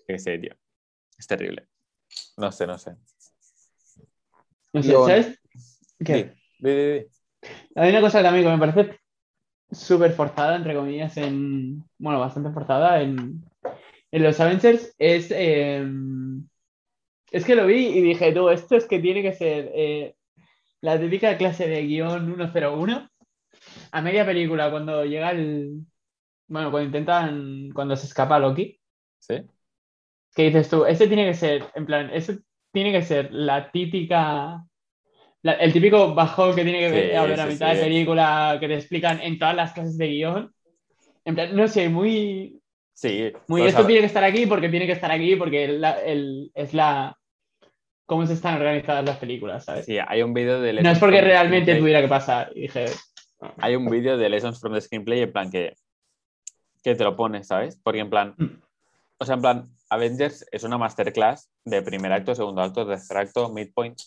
qué 0.08 0.20
sé, 0.20 0.38
tío. 0.38 0.54
Es 1.18 1.28
terrible. 1.28 1.68
No 2.38 2.52
sé, 2.52 2.68
no 2.68 2.78
sé. 2.78 2.96
No 4.74 4.84
sé, 4.84 4.92
Lo- 4.94 5.06
¿sabes? 5.06 5.40
¿Qué? 6.04 6.36
Di, 6.60 6.70
di, 6.70 6.76
di, 6.76 7.00
di. 7.00 7.06
Hay 7.76 7.90
una 7.92 8.02
cosa 8.02 8.22
también 8.22 8.46
que 8.46 8.52
me 8.52 8.58
parece 8.72 9.00
súper 9.72 10.12
forzada, 10.12 10.56
entre 10.58 10.76
comillas, 10.76 11.16
en. 11.18 11.84
Bueno, 11.98 12.20
bastante 12.20 12.52
forzada 12.52 13.02
en, 13.02 13.44
en 14.12 14.24
los 14.24 14.40
Avengers. 14.40 14.94
Es. 14.98 15.32
eh, 15.32 15.86
es 17.32 17.46
que 17.46 17.56
lo 17.56 17.66
vi 17.66 17.88
y 17.88 18.02
dije, 18.02 18.32
tú, 18.32 18.50
esto 18.50 18.76
es 18.76 18.86
que 18.86 19.00
tiene 19.00 19.22
que 19.22 19.34
ser 19.34 19.70
eh, 19.74 20.16
la 20.82 21.00
típica 21.00 21.38
clase 21.38 21.68
de 21.68 21.84
guion 21.86 22.36
101. 22.36 23.10
A 23.92 24.02
media 24.02 24.26
película, 24.26 24.70
cuando 24.72 25.06
llega 25.06 25.32
el. 25.32 25.82
Bueno, 26.48 26.72
cuando 26.72 26.88
intentan. 26.88 27.70
Cuando 27.74 27.96
se 27.96 28.08
escapa 28.08 28.40
Loki. 28.40 28.80
¿Sí? 29.20 29.42
que 30.36 30.44
dices 30.44 30.70
tú, 30.70 30.86
este 30.86 31.08
tiene 31.08 31.26
que 31.26 31.34
ser, 31.34 31.64
en 31.74 31.88
plan, 31.88 32.12
este 32.14 32.38
tiene 32.72 32.92
que 32.92 33.02
ser 33.02 33.34
la 33.34 33.72
típica, 33.72 34.64
la- 35.42 35.54
el 35.54 35.74
típico 35.74 36.14
bajón 36.14 36.56
que 36.56 36.64
tiene 36.64 36.78
que 36.80 36.90
Sí, 37.10 37.16
haber 37.16 37.40
a 37.40 37.48
sí, 37.48 37.54
mitad 37.54 37.72
sí. 37.72 37.78
de 37.78 37.84
película 37.84 38.58
que 38.60 38.68
te 38.68 38.76
explican 38.76 39.20
en 39.20 39.40
todas 39.40 39.56
las 39.56 39.74
clases 39.74 39.98
de 39.98 40.08
guion. 40.10 40.54
En 41.26 41.34
plan, 41.34 41.56
no 41.56 41.68
sé, 41.68 41.90
muy, 41.90 42.62
Sí. 42.94 43.32
muy, 43.48 43.64
esto 43.64 43.82
a- 43.82 43.88
tiene 43.88 44.02
que 44.02 44.06
estar 44.06 44.24
aquí 44.24 44.46
porque 44.46 44.70
tiene 44.70 44.86
que 44.86 44.92
estar 44.92 45.10
aquí 45.12 45.36
porque 45.38 45.64
el- 45.66 46.52
es 46.54 46.74
la, 46.76 47.18
cómo 48.08 48.26
se 48.26 48.34
están 48.34 48.56
organizadas 48.56 49.06
las 49.06 49.18
películas, 49.18 49.66
¿sabes? 49.66 49.86
Sí, 49.86 49.98
hay 50.00 50.24
un 50.24 50.34
vídeo 50.34 50.60
de 50.62 50.72
no 50.74 50.80
es 50.80 50.84
Lessons 50.86 51.00
porque 51.00 51.22
realmente 51.22 51.76
tuviera 51.76 52.02
que 52.02 52.08
pasar. 52.08 52.52
Dije, 52.54 52.86
Hay 53.60 53.76
un 53.76 53.86
vídeo 53.88 54.18
de 54.18 54.30
Lessons 54.30 54.60
from 54.60 54.74
the 54.74 54.82
Screenplay 54.82 55.22
en 55.22 55.32
plan 55.32 55.52
que, 55.52 55.76
que 56.84 56.96
te 56.96 57.04
lo 57.04 57.16
pones, 57.16 57.48
¿sabes? 57.48 57.80
Porque 57.84 58.00
en 58.00 58.10
plan, 58.10 58.34
Mm. 58.38 58.62
o 59.20 59.26
sea, 59.26 59.36
en 59.36 59.42
plan, 59.42 59.70
Avengers 59.90 60.46
es 60.52 60.64
una 60.64 60.78
masterclass 60.78 61.50
de 61.66 61.82
primer 61.82 62.12
acto, 62.14 62.34
segundo 62.34 62.62
acto, 62.62 62.88
tercer 62.88 63.18
acto, 63.18 63.50
midpoint. 63.54 64.00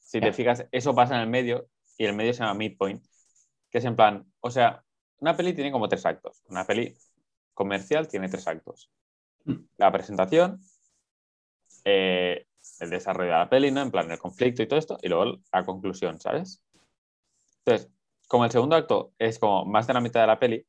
Si 0.00 0.20
te 0.20 0.32
fijas, 0.32 0.66
eso 0.72 0.94
pasa 0.94 1.14
en 1.16 1.20
el 1.20 1.28
medio 1.28 1.68
y 1.98 2.06
el 2.06 2.14
medio 2.14 2.32
se 2.32 2.40
llama 2.40 2.54
midpoint, 2.54 3.04
que 3.70 3.78
es 3.78 3.84
en 3.84 3.94
plan, 3.94 4.24
o 4.40 4.50
sea, 4.50 4.82
una 5.18 5.36
peli 5.36 5.52
tiene 5.52 5.70
como 5.70 5.86
tres 5.88 6.06
actos. 6.06 6.42
Una 6.48 6.64
peli 6.64 6.96
comercial 7.52 8.08
tiene 8.08 8.28
tres 8.28 8.48
actos. 8.48 8.90
Mm. 9.44 9.56
La 9.76 9.92
presentación, 9.92 10.60
eh, 11.84 12.46
el 12.80 12.90
desarrollo 12.90 13.32
de 13.32 13.38
la 13.38 13.48
peli, 13.50 13.70
¿no? 13.70 13.82
En 13.82 13.90
plan, 13.90 14.10
el 14.10 14.18
conflicto 14.18 14.62
y 14.62 14.68
todo 14.68 14.78
esto, 14.78 14.98
y 15.02 15.08
luego 15.08 15.38
la 15.52 15.64
conclusión, 15.64 16.20
¿sabes? 16.20 16.62
Entonces, 17.64 17.90
como 18.28 18.44
el 18.44 18.50
segundo 18.50 18.76
acto 18.76 19.12
es 19.18 19.38
como 19.38 19.64
más 19.64 19.86
de 19.86 19.94
la 19.94 20.00
mitad 20.00 20.20
de 20.20 20.26
la 20.26 20.38
peli, 20.38 20.66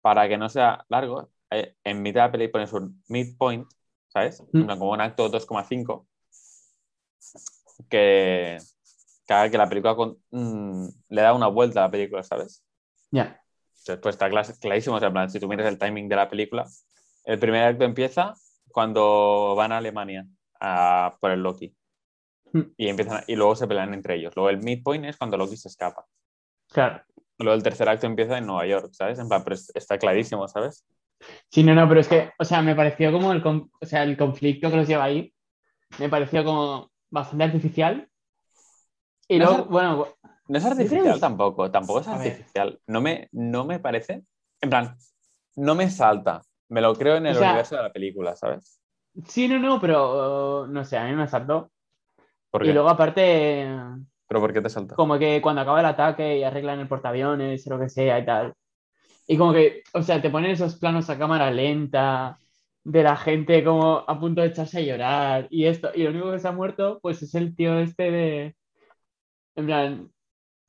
para 0.00 0.28
que 0.28 0.38
no 0.38 0.48
sea 0.48 0.84
largo, 0.88 1.30
eh, 1.50 1.74
en 1.84 2.02
mitad 2.02 2.22
de 2.22 2.26
la 2.28 2.32
peli 2.32 2.48
pones 2.48 2.72
un 2.72 3.02
midpoint, 3.08 3.68
¿sabes? 4.08 4.42
Mm. 4.52 4.66
como 4.66 4.90
un 4.92 5.00
acto 5.00 5.28
2,5, 5.28 6.08
que, 7.90 8.58
que 9.26 9.34
haga 9.34 9.50
que 9.50 9.58
la 9.58 9.68
película 9.68 9.94
con- 9.96 10.18
mm, 10.30 10.88
le 11.10 11.22
da 11.22 11.34
una 11.34 11.48
vuelta 11.48 11.80
a 11.80 11.84
la 11.86 11.90
película, 11.90 12.22
¿sabes? 12.22 12.62
ya, 13.12 13.40
Entonces, 13.80 14.00
pues 14.02 14.14
está 14.14 14.28
clarísimo, 14.60 14.96
o 14.96 14.98
sea, 14.98 15.08
en 15.08 15.14
plan, 15.14 15.30
si 15.30 15.40
tú 15.40 15.48
miras 15.48 15.66
el 15.66 15.78
timing 15.78 16.08
de 16.08 16.16
la 16.16 16.28
película, 16.28 16.66
el 17.24 17.38
primer 17.38 17.62
acto 17.64 17.84
empieza 17.84 18.34
cuando 18.72 19.54
van 19.56 19.72
a 19.72 19.78
Alemania 19.78 20.26
a 20.60 21.16
por 21.20 21.30
el 21.30 21.42
Loki. 21.42 21.74
Mm. 22.52 22.60
Y, 22.76 22.88
empiezan, 22.88 23.22
y 23.26 23.36
luego 23.36 23.54
se 23.56 23.66
pelean 23.66 23.92
entre 23.94 24.16
ellos. 24.16 24.34
Luego 24.36 24.50
el 24.50 24.58
midpoint 24.58 25.04
es 25.04 25.16
cuando 25.16 25.36
Loki 25.36 25.56
se 25.56 25.68
escapa. 25.68 26.04
claro. 26.70 27.02
Luego 27.40 27.54
el 27.54 27.62
tercer 27.62 27.88
acto 27.88 28.06
empieza 28.06 28.36
en 28.36 28.46
Nueva 28.46 28.66
York, 28.66 28.88
¿sabes? 28.92 29.16
En 29.20 29.28
plan, 29.28 29.44
pero 29.44 29.54
es- 29.54 29.70
está 29.72 29.96
clarísimo, 29.96 30.48
¿sabes? 30.48 30.84
Sí, 31.52 31.62
no, 31.62 31.72
no, 31.72 31.86
pero 31.88 32.00
es 32.00 32.08
que, 32.08 32.32
o 32.36 32.44
sea, 32.44 32.62
me 32.62 32.74
pareció 32.74 33.12
como 33.12 33.30
el, 33.30 33.40
o 33.46 33.86
sea, 33.86 34.02
el 34.02 34.16
conflicto 34.16 34.68
que 34.70 34.76
los 34.76 34.88
lleva 34.88 35.04
ahí, 35.04 35.32
me 36.00 36.08
pareció 36.08 36.42
como 36.44 36.90
bastante 37.10 37.44
artificial. 37.44 38.10
Y 39.28 39.38
No 39.38 39.44
luego, 39.44 39.64
bueno, 39.66 40.06
No 40.48 40.58
es 40.58 40.64
artificial 40.64 41.02
crees? 41.04 41.20
tampoco, 41.20 41.70
tampoco 41.70 42.00
es 42.00 42.08
artificial. 42.08 42.80
No 42.88 43.00
me, 43.00 43.28
no 43.30 43.64
me 43.64 43.78
parece, 43.78 44.24
en 44.60 44.70
plan, 44.70 44.96
no 45.54 45.74
me 45.76 45.90
salta. 45.90 46.42
Me 46.70 46.80
lo 46.80 46.92
creo 46.96 47.16
en 47.18 47.26
el 47.26 47.36
O 47.36 47.38
sea- 47.38 47.50
universo 47.50 47.76
de 47.76 47.82
la 47.82 47.92
película, 47.92 48.34
¿sabes? 48.34 48.80
Sí, 49.26 49.48
no, 49.48 49.58
no, 49.58 49.80
pero 49.80 50.66
no 50.68 50.84
sé, 50.84 50.96
a 50.98 51.06
mí 51.06 51.14
me 51.14 51.28
saltó. 51.28 51.70
¿Por 52.50 52.62
Y 52.62 52.72
qué? 52.72 52.74
luego, 52.74 52.88
aparte, 52.90 53.66
¿Pero 54.26 54.40
por 54.40 54.52
qué 54.52 54.60
te 54.62 54.70
salta? 54.70 54.96
como 54.96 55.18
que 55.18 55.40
cuando 55.42 55.62
acaba 55.62 55.80
el 55.80 55.86
ataque 55.86 56.38
y 56.38 56.42
arreglan 56.44 56.80
el 56.80 56.88
portaaviones 56.88 57.66
lo 57.66 57.78
que 57.78 57.88
sea 57.88 58.18
y 58.18 58.24
tal. 58.26 58.54
Y 59.28 59.38
como 59.38 59.52
que, 59.52 59.82
o 59.94 60.02
sea, 60.02 60.22
te 60.22 60.30
ponen 60.30 60.52
esos 60.52 60.76
planos 60.78 61.10
a 61.10 61.18
cámara 61.18 61.50
lenta 61.50 62.38
de 62.84 63.02
la 63.04 63.16
gente 63.16 63.64
como 63.64 64.04
a 64.08 64.20
punto 64.20 64.42
de 64.42 64.48
echarse 64.48 64.78
a 64.78 64.82
llorar 64.82 65.48
y 65.50 65.66
esto. 65.66 65.90
Y 65.94 66.04
lo 66.04 66.10
único 66.10 66.32
que 66.32 66.40
se 66.40 66.48
ha 66.48 66.52
muerto, 66.52 67.00
pues 67.02 67.22
es 67.22 67.34
el 67.36 67.56
tío 67.56 67.78
este 67.80 68.10
de. 68.10 68.56
En 69.56 69.66
plan, 69.66 70.12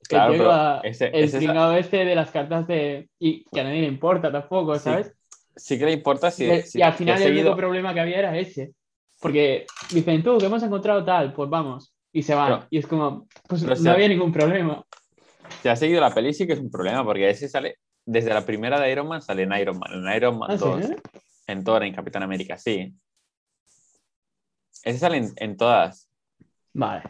Claro, 0.08 0.36
el, 0.36 0.38
pero 0.38 0.66
ese- 0.82 1.14
el 1.14 1.24
ese 1.24 1.42
este 1.80 2.06
de 2.06 2.16
las 2.16 2.32
cartas 2.32 2.68
de. 2.68 3.10
Y 3.20 3.46
que 3.52 3.62
a 3.62 3.64
nadie 3.66 3.82
le 3.82 3.88
importa 3.88 4.32
tampoco, 4.32 4.80
¿sabes? 4.80 5.12
Sí 5.12 5.19
que 5.68 5.86
le 5.86 5.92
importa 5.94 6.32
si. 6.32 6.62
si- 6.64 6.80
y 6.80 6.82
al 6.82 6.94
final 6.94 7.22
el 7.22 7.34
único 7.34 7.56
problema 7.56 7.94
que 7.94 8.00
había 8.00 8.20
era 8.20 8.38
ese. 8.38 8.74
Porque 9.20 9.66
dicen, 9.92 10.24
tú, 10.24 10.38
que 10.38 10.46
hemos 10.46 10.64
encontrado 10.64 11.04
tal, 11.04 11.34
pues 11.34 11.50
vamos. 11.50 11.94
Y 12.14 12.24
se 12.24 12.34
van. 12.36 12.48
Pero- 12.54 12.68
y 12.70 12.78
es 12.78 12.88
como, 12.88 13.28
pues 13.48 13.64
no 13.64 13.76
si 13.76 13.88
ha- 13.88 13.94
había 13.94 14.08
ningún 14.08 14.32
problema. 14.32 14.84
Si 15.62 15.68
has 15.68 15.80
seguido 15.80 16.00
la 16.02 16.14
peli, 16.14 16.34
sí 16.34 16.48
que 16.48 16.54
es 16.54 16.60
un 16.60 16.72
problema, 16.72 17.04
porque 17.04 17.30
ese 17.30 17.48
sale. 17.50 17.76
Desde 18.06 18.34
la 18.34 18.46
primera 18.46 18.80
de 18.80 18.92
Iron 18.92 19.08
Man 19.08 19.22
sale 19.22 19.44
en 19.44 19.54
Iron 19.54 19.78
Man, 19.78 19.92
en 20.08 20.16
Iron 20.16 20.40
Man 20.40 20.50
Ah, 20.52 20.58
¿sí? 20.58 20.64
2, 20.66 20.86
en 21.48 21.64
Thor, 21.64 21.84
en 21.84 21.94
Capitán 21.94 22.24
América, 22.24 22.58
sí. 22.58 22.94
Ese 24.84 24.98
sale 25.00 25.18
en, 25.18 25.34
en 25.36 25.58
todas. 25.58 26.10
Vale. 26.74 27.04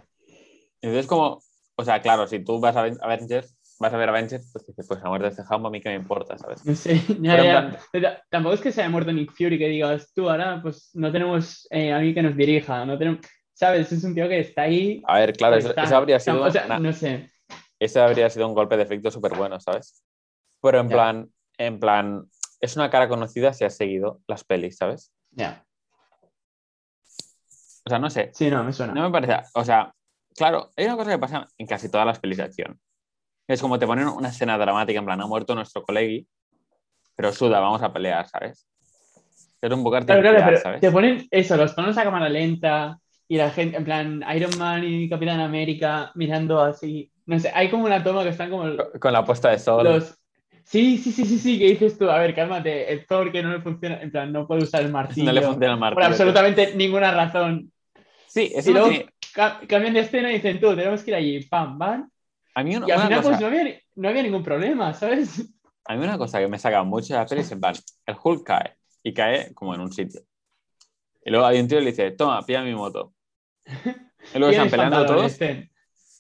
Entonces, 0.82 1.08
como. 1.08 1.42
O 1.76 1.86
sea, 1.86 2.02
claro, 2.02 2.28
si 2.28 2.44
tú 2.44 2.60
vas 2.60 2.76
a 2.76 2.82
ver 2.82 2.98
Avengers, 3.02 3.56
vas 3.80 3.94
a 3.94 3.98
ver 3.98 4.10
Avengers, 4.10 4.50
pues 4.52 4.66
dices, 4.68 4.86
pues 4.88 5.02
la 5.02 5.08
muerte 5.10 5.26
de 5.26 5.30
este 5.32 5.44
jambo 5.44 5.70
a 5.70 5.72
mí 5.72 5.80
que 5.82 5.90
me 5.90 5.96
importa, 5.96 6.38
¿sabes? 6.38 6.66
No 6.66 6.76
sé, 6.76 6.96
ya, 7.22 7.32
Pero 7.38 7.44
ya. 7.44 7.80
plan- 7.92 8.18
tampoco 8.30 8.56
es 8.56 8.62
que 8.62 8.72
se 8.72 8.82
haya 8.82 8.90
muerto 8.90 9.12
Nick 9.14 9.32
Fury 9.32 9.58
que 9.58 9.68
digas, 9.70 10.12
tú 10.14 10.30
ahora 10.30 10.60
pues 10.62 10.92
no 10.94 11.12
tenemos 11.12 11.68
eh, 11.72 11.94
a 11.94 12.00
mí 12.00 12.14
que 12.14 12.22
nos 12.22 12.36
dirija, 12.36 12.86
no 12.86 12.98
tenemos, 12.98 13.22
¿sabes? 13.54 13.92
Es 13.92 14.04
un 14.04 14.14
tío 14.14 14.28
que 14.28 14.40
está 14.42 14.64
ahí. 14.64 15.02
A 15.08 15.20
ver, 15.20 15.34
claro, 15.34 15.56
pues, 15.56 15.64
eso, 15.66 15.70
está. 15.72 15.84
eso 15.84 15.96
habría 15.98 16.20
sido. 16.20 16.42
O 16.44 16.52
sea, 16.52 16.66
una- 16.66 16.80
no 16.80 16.94
sé. 16.94 17.32
ese 17.80 18.00
habría 18.02 18.30
sido 18.30 18.48
un 18.48 18.54
golpe 18.54 18.76
de 18.78 18.84
efecto 18.84 19.10
súper 19.12 19.36
bueno, 19.36 19.60
¿sabes? 19.60 20.04
Pero 20.62 20.82
en 20.82 20.90
Ya. 20.90 20.96
plan, 20.96 21.30
en 21.58 21.80
plan, 21.80 22.26
es 22.60 22.76
una 22.76 22.90
cara 22.90 23.08
conocida 23.08 23.54
si 23.54 23.64
has 23.64 23.78
seguido 23.78 24.20
las 24.28 24.44
pelis, 24.44 24.76
¿sabes? 24.78 25.14
Ya. 25.32 25.66
O 27.86 27.90
sea, 27.90 28.00
no 28.00 28.10
sé, 28.10 28.30
Sí, 28.34 28.50
no, 28.50 28.64
me 28.64 28.74
suena. 28.74 28.94
no 28.94 29.04
me 29.04 29.10
parece, 29.12 29.42
o 29.54 29.64
sea, 29.64 29.94
claro, 30.36 30.70
hay 30.76 30.86
una 30.86 30.98
cosa 30.98 31.12
que 31.12 31.18
pasa 31.18 31.48
en 31.58 31.66
casi 31.66 31.90
todas 31.90 32.06
las 32.06 32.20
pelis 32.20 32.38
de 32.38 32.44
acción. 32.44 32.80
Es 33.50 33.62
como 33.62 33.80
te 33.80 33.88
ponen 33.88 34.08
una 34.08 34.30
escena 34.30 34.60
dramática, 34.60 35.00
en 35.00 35.06
plan, 35.06 35.20
ha 35.22 35.26
muerto 35.26 35.56
nuestro 35.56 35.82
colegui, 35.82 36.28
pero 37.16 37.34
suda, 37.34 37.60
vamos 37.60 37.82
a 37.82 37.92
pelear, 37.92 38.28
¿sabes? 38.28 38.68
Es 39.60 39.72
un 39.72 39.84
poco 39.84 40.00
Claro, 40.06 40.22
claro, 40.22 40.44
pero 40.46 40.58
¿sabes? 40.60 40.82
te 40.82 40.92
ponen 40.92 41.28
eso, 41.32 41.58
los 41.58 41.74
pones 41.74 41.98
a 41.98 42.04
cámara 42.04 42.30
lenta 42.30 43.00
y 43.28 43.38
la 43.38 43.50
gente, 43.50 43.78
en 43.78 43.86
plan, 43.86 44.24
Iron 44.36 44.56
Man 44.60 44.84
y 44.84 45.10
Capitán 45.10 45.40
América 45.40 46.12
mirando 46.14 46.62
así. 46.62 47.12
No 47.26 47.40
sé, 47.40 47.52
hay 47.54 47.72
como 47.72 47.86
una 47.86 48.04
toma 48.04 48.22
que 48.22 48.30
están 48.30 48.52
como 48.52 48.66
Con 49.00 49.14
la 49.14 49.26
puesta 49.26 49.50
de 49.50 49.58
sol. 49.58 49.84
los, 49.84 50.16
Sí, 50.64 51.00
sí, 51.00 51.12
sí, 51.12 51.26
sí, 51.26 51.40
sí, 51.40 51.58
que 51.58 51.66
dices 51.72 51.98
tú, 51.98 52.08
a 52.12 52.20
ver, 52.20 52.36
cálmate, 52.36 52.94
el 52.94 53.08
Thor 53.08 53.32
que 53.32 53.42
no 53.42 53.52
le 53.52 53.62
funciona, 53.62 54.00
en 54.00 54.12
plan, 54.12 54.32
no 54.32 54.46
puede 54.48 54.62
usar 54.62 54.84
el 54.84 54.92
martillo. 54.92 55.26
No 55.26 55.32
le 55.34 55.42
funciona 55.42 55.74
el 55.74 55.80
Por 55.80 55.96
martillo. 55.96 56.06
absolutamente 56.12 56.76
ninguna 56.76 57.12
razón. 57.12 57.72
Sí, 58.28 58.52
eso 58.54 58.70
Y 58.70 58.74
no 58.76 58.80
luego 58.82 58.94
tiene- 58.94 59.10
ca- 59.34 59.60
cambian 59.68 59.96
de 59.96 60.02
escena 60.02 60.30
y 60.30 60.36
dicen, 60.36 60.60
tú, 60.60 60.76
tenemos 60.76 61.02
que 61.02 61.10
ir 61.10 61.16
allí, 61.16 61.44
pam, 61.46 61.80
van. 61.80 62.12
A 62.60 62.64
mí 62.64 62.76
una, 62.76 62.88
Y 62.88 62.92
al 62.92 63.00
final, 63.02 63.18
cosa, 63.22 63.30
pues 63.30 63.40
no 63.40 63.48
había, 63.48 63.80
no 63.96 64.10
había 64.10 64.24
ningún 64.24 64.44
problema, 64.44 64.94
¿sabes? 64.94 65.50
a 65.86 65.96
mí 65.96 66.04
una 66.04 66.18
cosa 66.18 66.40
que 66.40 66.48
me 66.50 66.60
saca 66.60 66.84
mucho 66.84 67.14
de 67.14 67.20
la 67.20 67.26
peli 67.26 67.42
es 67.42 67.52
en 67.54 67.62
plan, 67.62 67.74
el 68.06 68.16
Hulk 68.22 68.46
cae 68.46 68.76
y 69.02 69.14
cae 69.14 69.54
como 69.54 69.74
en 69.74 69.80
un 69.80 69.92
sitio. 69.94 70.22
Y 71.24 71.32
luego 71.32 71.46
hay 71.46 71.60
un 71.62 71.68
tío 71.70 71.78
que 71.78 71.86
le 71.86 71.92
dice, 71.92 72.12
toma, 72.12 72.46
pilla 72.46 72.62
mi 72.64 72.76
moto. 72.76 73.14
Y 74.36 74.38
luego 74.38 74.52
están 74.52 74.70
peleando 74.70 75.06
todos, 75.06 75.40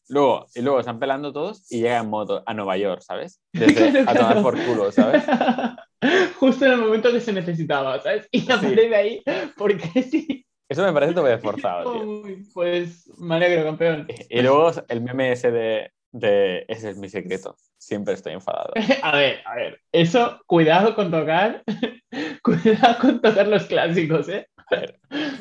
luego, 0.07 0.45
y 0.55 0.61
luego 0.61 0.79
están 0.79 0.99
peleando 0.99 1.33
todos 1.33 1.69
y 1.69 1.81
llega 1.81 1.97
en 1.99 2.09
moto 2.09 2.41
a 2.45 2.53
Nueva 2.53 2.77
York, 2.77 3.01
¿sabes? 3.01 3.41
Desde 3.53 3.73
Claro, 3.73 3.99
a 4.09 4.13
tomar 4.13 4.31
claro. 4.31 4.41
por 4.41 4.65
culo, 4.65 4.91
¿sabes? 4.93 5.23
Justo 6.39 6.65
en 6.65 6.71
el 6.71 6.77
momento 6.77 7.11
que 7.11 7.19
se 7.19 7.33
necesitaba, 7.33 7.99
¿sabes? 7.99 8.29
Y 8.31 8.49
a 8.49 8.57
Sí. 8.57 8.73
de 8.73 8.95
ahí, 8.95 9.23
porque 9.57 10.01
sí. 10.03 10.45
Eso 10.69 10.83
me 10.83 10.93
parece 10.93 11.13
todo 11.13 11.37
forzado, 11.39 11.91
tío. 11.91 12.09
Uy, 12.09 12.47
pues 12.53 13.11
me 13.19 13.35
alegro, 13.35 13.65
campeón. 13.65 14.07
Y 14.29 14.41
luego 14.41 14.71
el 14.87 15.01
meme 15.01 15.33
ese 15.33 15.51
de, 15.51 15.91
de 16.11 16.65
ese 16.67 16.89
es 16.89 16.97
mi 16.97 17.09
secreto. 17.09 17.55
Siempre 17.77 18.13
estoy 18.13 18.33
enfadado. 18.33 18.73
A 19.03 19.15
ver, 19.15 19.39
a 19.45 19.55
ver, 19.55 19.79
eso, 19.91 20.41
cuidado 20.45 20.95
con 20.95 21.11
tocar, 21.11 21.63
cuidado 22.43 22.97
con 22.99 23.21
tocar 23.21 23.47
los 23.47 23.63
clásicos, 23.65 24.27
¿eh? 24.29 24.47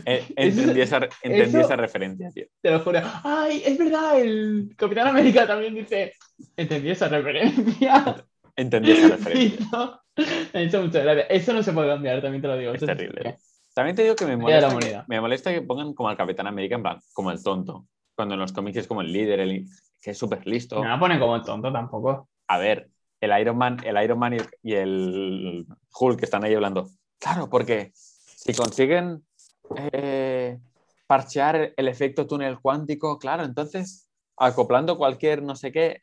Eh, 0.07 0.25
Eso- 0.37 0.61
Entendí, 0.61 0.81
esa, 0.81 0.97
entendí 1.23 1.43
eso- 1.59 1.61
esa 1.61 1.77
referencia, 1.77 2.31
tío. 2.31 2.47
Te 2.63 2.71
lo 2.71 2.81
juro. 2.81 3.01
Ay, 3.25 3.63
es 3.65 3.77
verdad, 3.79 4.21
el 4.21 4.75
Capitán 4.77 5.09
América 5.09 5.47
también 5.47 5.75
dice, 5.75 6.15
entendí 6.57 6.91
esa 6.91 7.09
referencia. 7.09 8.25
Entendí 8.57 8.93
esa 8.93 9.09
referencia. 9.17 9.59
Y 9.61 9.69
no, 9.73 10.01
me 10.55 10.61
ha 10.61 10.63
hecho 10.63 10.83
mucha 10.83 11.01
gracia. 11.01 11.23
Eso 11.25 11.53
no 11.53 11.63
se 11.63 11.73
puede 11.73 11.89
cambiar, 11.89 12.23
también 12.23 12.41
te 12.43 12.49
lo 12.49 12.57
digo. 12.57 12.73
Es 12.73 12.83
Eso 12.83 12.93
sí 12.93 12.97
terrible. 12.99 13.37
También 13.75 13.95
te 13.95 14.03
digo 14.03 14.17
que 14.17 14.27
me 14.27 14.37
molesta, 14.37 14.79
que, 14.79 15.03
me 15.07 15.21
molesta 15.21 15.53
que 15.53 15.63
pongan 15.63 15.95
como 15.95 16.09
al 16.09 16.17
Capitán 16.17 16.47
América 16.47 16.75
en 16.77 16.83
plan, 16.83 16.99
como 17.13 17.31
el 17.31 17.43
tonto. 17.43 17.87
Cuando 18.17 18.35
en 18.35 18.41
los 18.41 18.53
cómics 18.53 18.79
es 18.79 18.87
como 18.89 19.03
el 19.03 19.13
líder, 19.13 19.39
el, 19.41 19.67
que 20.01 20.11
es 20.11 20.19
súper 20.19 20.47
listo. 20.47 20.83
No 20.83 20.89
la 20.89 20.99
pone 20.99 21.19
como 21.19 21.43
tonto 21.43 21.73
tampoco. 21.73 22.29
A 22.49 22.59
ver, 22.59 22.91
el 23.21 23.41
Iron 23.41 23.57
Man, 23.57 23.79
el 23.85 24.03
Iron 24.03 24.19
Man 24.19 24.37
y, 24.63 24.73
el 24.73 25.67
Hulk 25.99 26.19
que 26.19 26.25
están 26.25 26.45
ahí 26.45 26.55
hablando. 26.55 26.89
Claro, 27.19 27.49
porque 27.49 27.91
si 27.95 28.55
consiguen 28.55 29.25
eh, 29.77 30.59
parchear 31.07 31.73
el 31.77 31.89
efecto 31.89 32.27
túnel 32.27 32.61
cuántico, 32.61 33.19
claro, 33.19 33.45
entonces 33.45 34.09
acoplando 34.37 34.97
cualquier 34.97 35.43
no 35.43 35.57
sé 35.57 35.73
qué, 35.73 36.01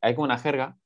hay 0.00 0.14
como 0.14 0.24
una 0.24 0.38
jerga 0.38 0.76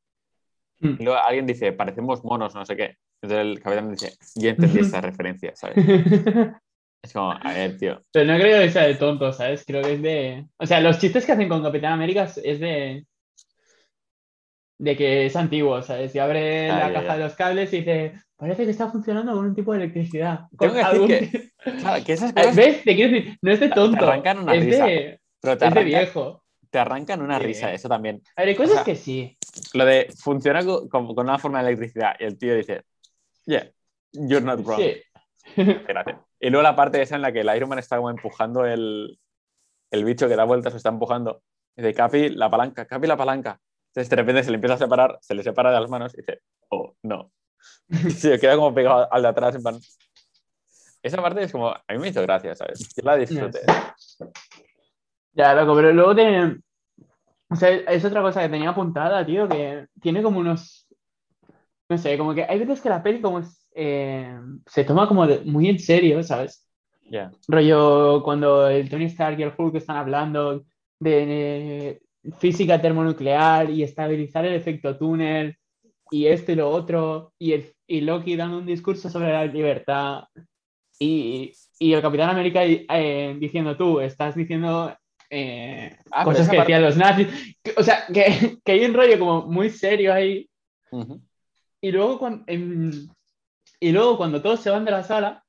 Mm. 0.82 0.96
y 0.98 1.04
luego 1.04 1.18
alguien 1.20 1.46
dice, 1.46 1.72
parecemos 1.72 2.24
monos, 2.24 2.54
no 2.54 2.66
sé 2.66 2.76
qué. 2.76 2.96
Entonces 3.20 3.46
el 3.46 3.60
capitán 3.60 3.90
dice, 3.92 4.12
yo 4.34 4.50
entendí 4.50 4.80
esa 4.96 5.00
referencia, 5.00 5.54
¿sabes? 5.54 5.76
Es 7.02 7.12
como, 7.12 7.32
a 7.32 7.52
ver, 7.52 7.76
tío. 7.78 8.00
Pero 8.12 8.32
no 8.32 8.38
creo 8.38 8.60
que 8.62 8.70
sea 8.70 8.82
de 8.86 8.94
tonto, 8.94 9.32
¿sabes? 9.32 9.64
Creo 9.66 9.82
que 9.82 9.94
es 9.94 10.02
de. 10.02 10.46
O 10.58 10.66
sea, 10.66 10.80
los 10.80 10.98
chistes 10.98 11.26
que 11.26 11.32
hacen 11.32 11.48
con 11.48 11.62
Capitán 11.62 11.92
América 11.94 12.24
es 12.42 12.60
de. 12.60 13.04
de 14.78 14.96
que 14.96 15.26
es 15.26 15.36
antiguo, 15.36 15.80
¿sabes? 15.82 16.14
Y 16.14 16.18
abre 16.18 16.70
Ah, 16.70 16.78
la 16.80 16.88
ya, 16.88 16.92
caja 16.94 17.06
ya. 17.06 17.16
de 17.16 17.24
los 17.24 17.34
cables 17.34 17.72
y 17.72 17.78
dice. 17.78 18.14
Parece 18.36 18.64
que 18.64 18.70
está 18.72 18.88
funcionando 18.90 19.32
con 19.34 19.44
un 19.46 19.54
tipo 19.54 19.72
de 19.72 19.78
electricidad. 19.84 20.40
Tengo 20.58 20.58
Con 20.58 20.68
que 20.72 20.74
decir 20.76 20.86
algún- 20.86 21.08
que- 21.08 21.50
Claro, 21.80 22.04
que 22.04 22.12
esas 22.12 22.30
Ah, 22.30 22.34
cosas 22.34 22.56
¿Ves? 22.56 22.82
Te 22.84 22.96
quiero 22.96 23.12
decir, 23.12 23.38
no 23.40 23.52
es 23.52 23.60
de 23.60 23.68
te 23.68 23.74
tonto. 23.74 24.04
arrancan 24.04 24.38
una 24.40 24.54
es 24.56 24.64
risa. 24.64 24.86
de, 24.86 25.20
pero 25.40 25.58
te, 25.58 25.66
es 25.66 25.74
de 25.74 25.84
viejo. 25.84 26.44
te 26.70 26.78
arrancan 26.80 27.22
una 27.22 27.38
Sí. 27.38 27.44
risa, 27.46 27.72
eso 27.72 27.88
también. 27.88 28.20
A 28.34 28.42
ver, 28.42 28.48
hay 28.48 28.56
cosas 28.56 28.74
sea, 28.74 28.84
que 28.84 28.96
sí. 28.96 29.36
Lo 29.74 29.84
de 29.84 30.08
funciona 30.18 30.64
co- 30.64 30.88
como 30.88 31.14
con 31.14 31.28
una 31.28 31.38
forma 31.38 31.62
de 31.62 31.68
electricidad 31.68 32.16
y 32.18 32.24
el 32.24 32.36
tío 32.36 32.56
dice, 32.56 32.82
yeah, 33.46 33.64
you're 34.12 34.44
not 34.44 34.64
wrong. 34.64 34.80
Sí. 34.80 34.96
Espérate. 35.56 36.16
Y 36.44 36.50
luego 36.50 36.64
la 36.64 36.74
parte 36.74 37.00
esa 37.00 37.14
en 37.14 37.22
la 37.22 37.30
que 37.30 37.42
el 37.42 37.56
Iron 37.56 37.68
Man 37.68 37.78
está 37.78 37.96
como 37.96 38.10
empujando 38.10 38.66
el, 38.66 39.16
el 39.92 40.04
bicho 40.04 40.26
que 40.26 40.34
da 40.34 40.42
vueltas, 40.42 40.72
lo 40.72 40.76
está 40.76 40.88
empujando. 40.88 41.40
Y 41.76 41.82
dice, 41.82 41.94
Capi, 41.94 42.30
la 42.30 42.50
palanca, 42.50 42.84
Capi, 42.84 43.06
la 43.06 43.16
palanca. 43.16 43.60
Entonces 43.90 44.10
de 44.10 44.16
repente 44.16 44.42
se 44.42 44.50
le 44.50 44.56
empieza 44.56 44.74
a 44.74 44.78
separar, 44.78 45.18
se 45.20 45.36
le 45.36 45.44
separa 45.44 45.70
de 45.70 45.80
las 45.80 45.88
manos 45.88 46.12
y 46.14 46.16
dice, 46.16 46.40
oh, 46.70 46.96
no. 47.04 47.30
Y 47.88 48.10
se 48.10 48.40
queda 48.40 48.56
como 48.56 48.74
pegado 48.74 49.06
al 49.12 49.22
de 49.22 49.28
atrás, 49.28 49.54
en 49.54 49.62
plan. 49.62 49.78
Esa 51.00 51.22
parte 51.22 51.44
es 51.44 51.52
como, 51.52 51.68
a 51.68 51.84
mí 51.90 51.98
me 51.98 52.08
hizo 52.08 52.22
gracia, 52.22 52.56
¿sabes? 52.56 52.92
Yo 52.96 53.02
la 53.04 53.16
disfruté. 53.16 53.60
Ya, 55.34 55.54
loco, 55.54 55.76
pero 55.76 55.92
luego 55.92 56.12
tiene. 56.12 56.58
O 57.50 57.54
sea, 57.54 57.68
es 57.70 58.04
otra 58.04 58.20
cosa 58.20 58.42
que 58.42 58.48
tenía 58.48 58.70
apuntada, 58.70 59.24
tío, 59.24 59.48
que 59.48 59.86
tiene 60.00 60.24
como 60.24 60.40
unos. 60.40 60.88
No 61.88 61.98
sé, 61.98 62.18
como 62.18 62.34
que 62.34 62.42
hay 62.42 62.58
veces 62.58 62.80
que 62.80 62.88
la 62.88 63.02
peli 63.02 63.20
como 63.20 63.38
es, 63.38 63.61
eh, 63.74 64.38
se 64.66 64.84
toma 64.84 65.08
como 65.08 65.26
de- 65.26 65.40
muy 65.44 65.68
en 65.68 65.78
serio, 65.78 66.22
¿sabes? 66.22 66.66
Ya. 67.10 67.30
Rollo 67.48 68.22
cuando 68.22 68.68
el 68.68 68.88
Tony 68.88 69.04
Stark 69.06 69.38
y 69.38 69.42
el 69.42 69.52
Hulk 69.56 69.74
están 69.76 69.96
hablando 69.96 70.64
de 70.98 71.88
eh, 71.88 72.00
física 72.38 72.80
termonuclear 72.80 73.68
y 73.70 73.82
estabilizar 73.82 74.44
el 74.46 74.54
efecto 74.54 74.96
túnel 74.96 75.56
y 76.10 76.26
esto 76.26 76.52
y 76.52 76.56
lo 76.56 76.68
otro, 76.70 77.32
y, 77.38 77.52
el, 77.52 77.72
y 77.86 78.02
Loki 78.02 78.36
dando 78.36 78.58
un 78.58 78.66
discurso 78.66 79.08
sobre 79.08 79.32
la 79.32 79.46
libertad 79.46 80.24
y, 80.98 81.52
y 81.78 81.92
el 81.94 82.02
Capitán 82.02 82.30
América 82.30 82.60
eh, 82.64 83.36
diciendo 83.40 83.76
tú, 83.76 83.98
estás 84.00 84.34
diciendo 84.34 84.94
eh, 85.30 85.96
Ah, 86.10 86.24
cosas 86.24 86.48
que 86.48 86.58
decían 86.58 86.82
los 86.82 86.96
nazis. 86.96 87.28
O 87.76 87.82
sea, 87.82 88.04
que, 88.12 88.58
que 88.62 88.72
hay 88.72 88.84
un 88.84 88.92
rollo 88.94 89.18
como 89.18 89.46
muy 89.46 89.70
serio 89.70 90.12
ahí. 90.12 90.48
Ujú. 90.90 91.20
Y 91.80 91.90
luego, 91.90 92.18
cuando, 92.18 92.44
y 93.82 93.90
luego 93.90 94.16
cuando 94.16 94.40
todos 94.40 94.60
se 94.60 94.70
van 94.70 94.84
de 94.84 94.92
la 94.92 95.02
sala, 95.02 95.44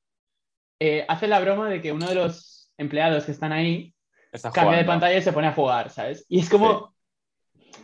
eh, 0.80 1.04
hace 1.06 1.28
la 1.28 1.38
broma 1.38 1.70
de 1.70 1.80
que 1.80 1.92
uno 1.92 2.08
de 2.08 2.16
los 2.16 2.68
empleados 2.76 3.24
que 3.24 3.30
están 3.30 3.52
ahí 3.52 3.94
Está 4.32 4.50
cambia 4.50 4.78
de 4.78 4.84
pantalla 4.84 5.16
y 5.16 5.22
se 5.22 5.32
pone 5.32 5.46
a 5.46 5.52
jugar, 5.52 5.88
¿sabes? 5.88 6.26
Y 6.28 6.40
es 6.40 6.50
como, 6.50 6.96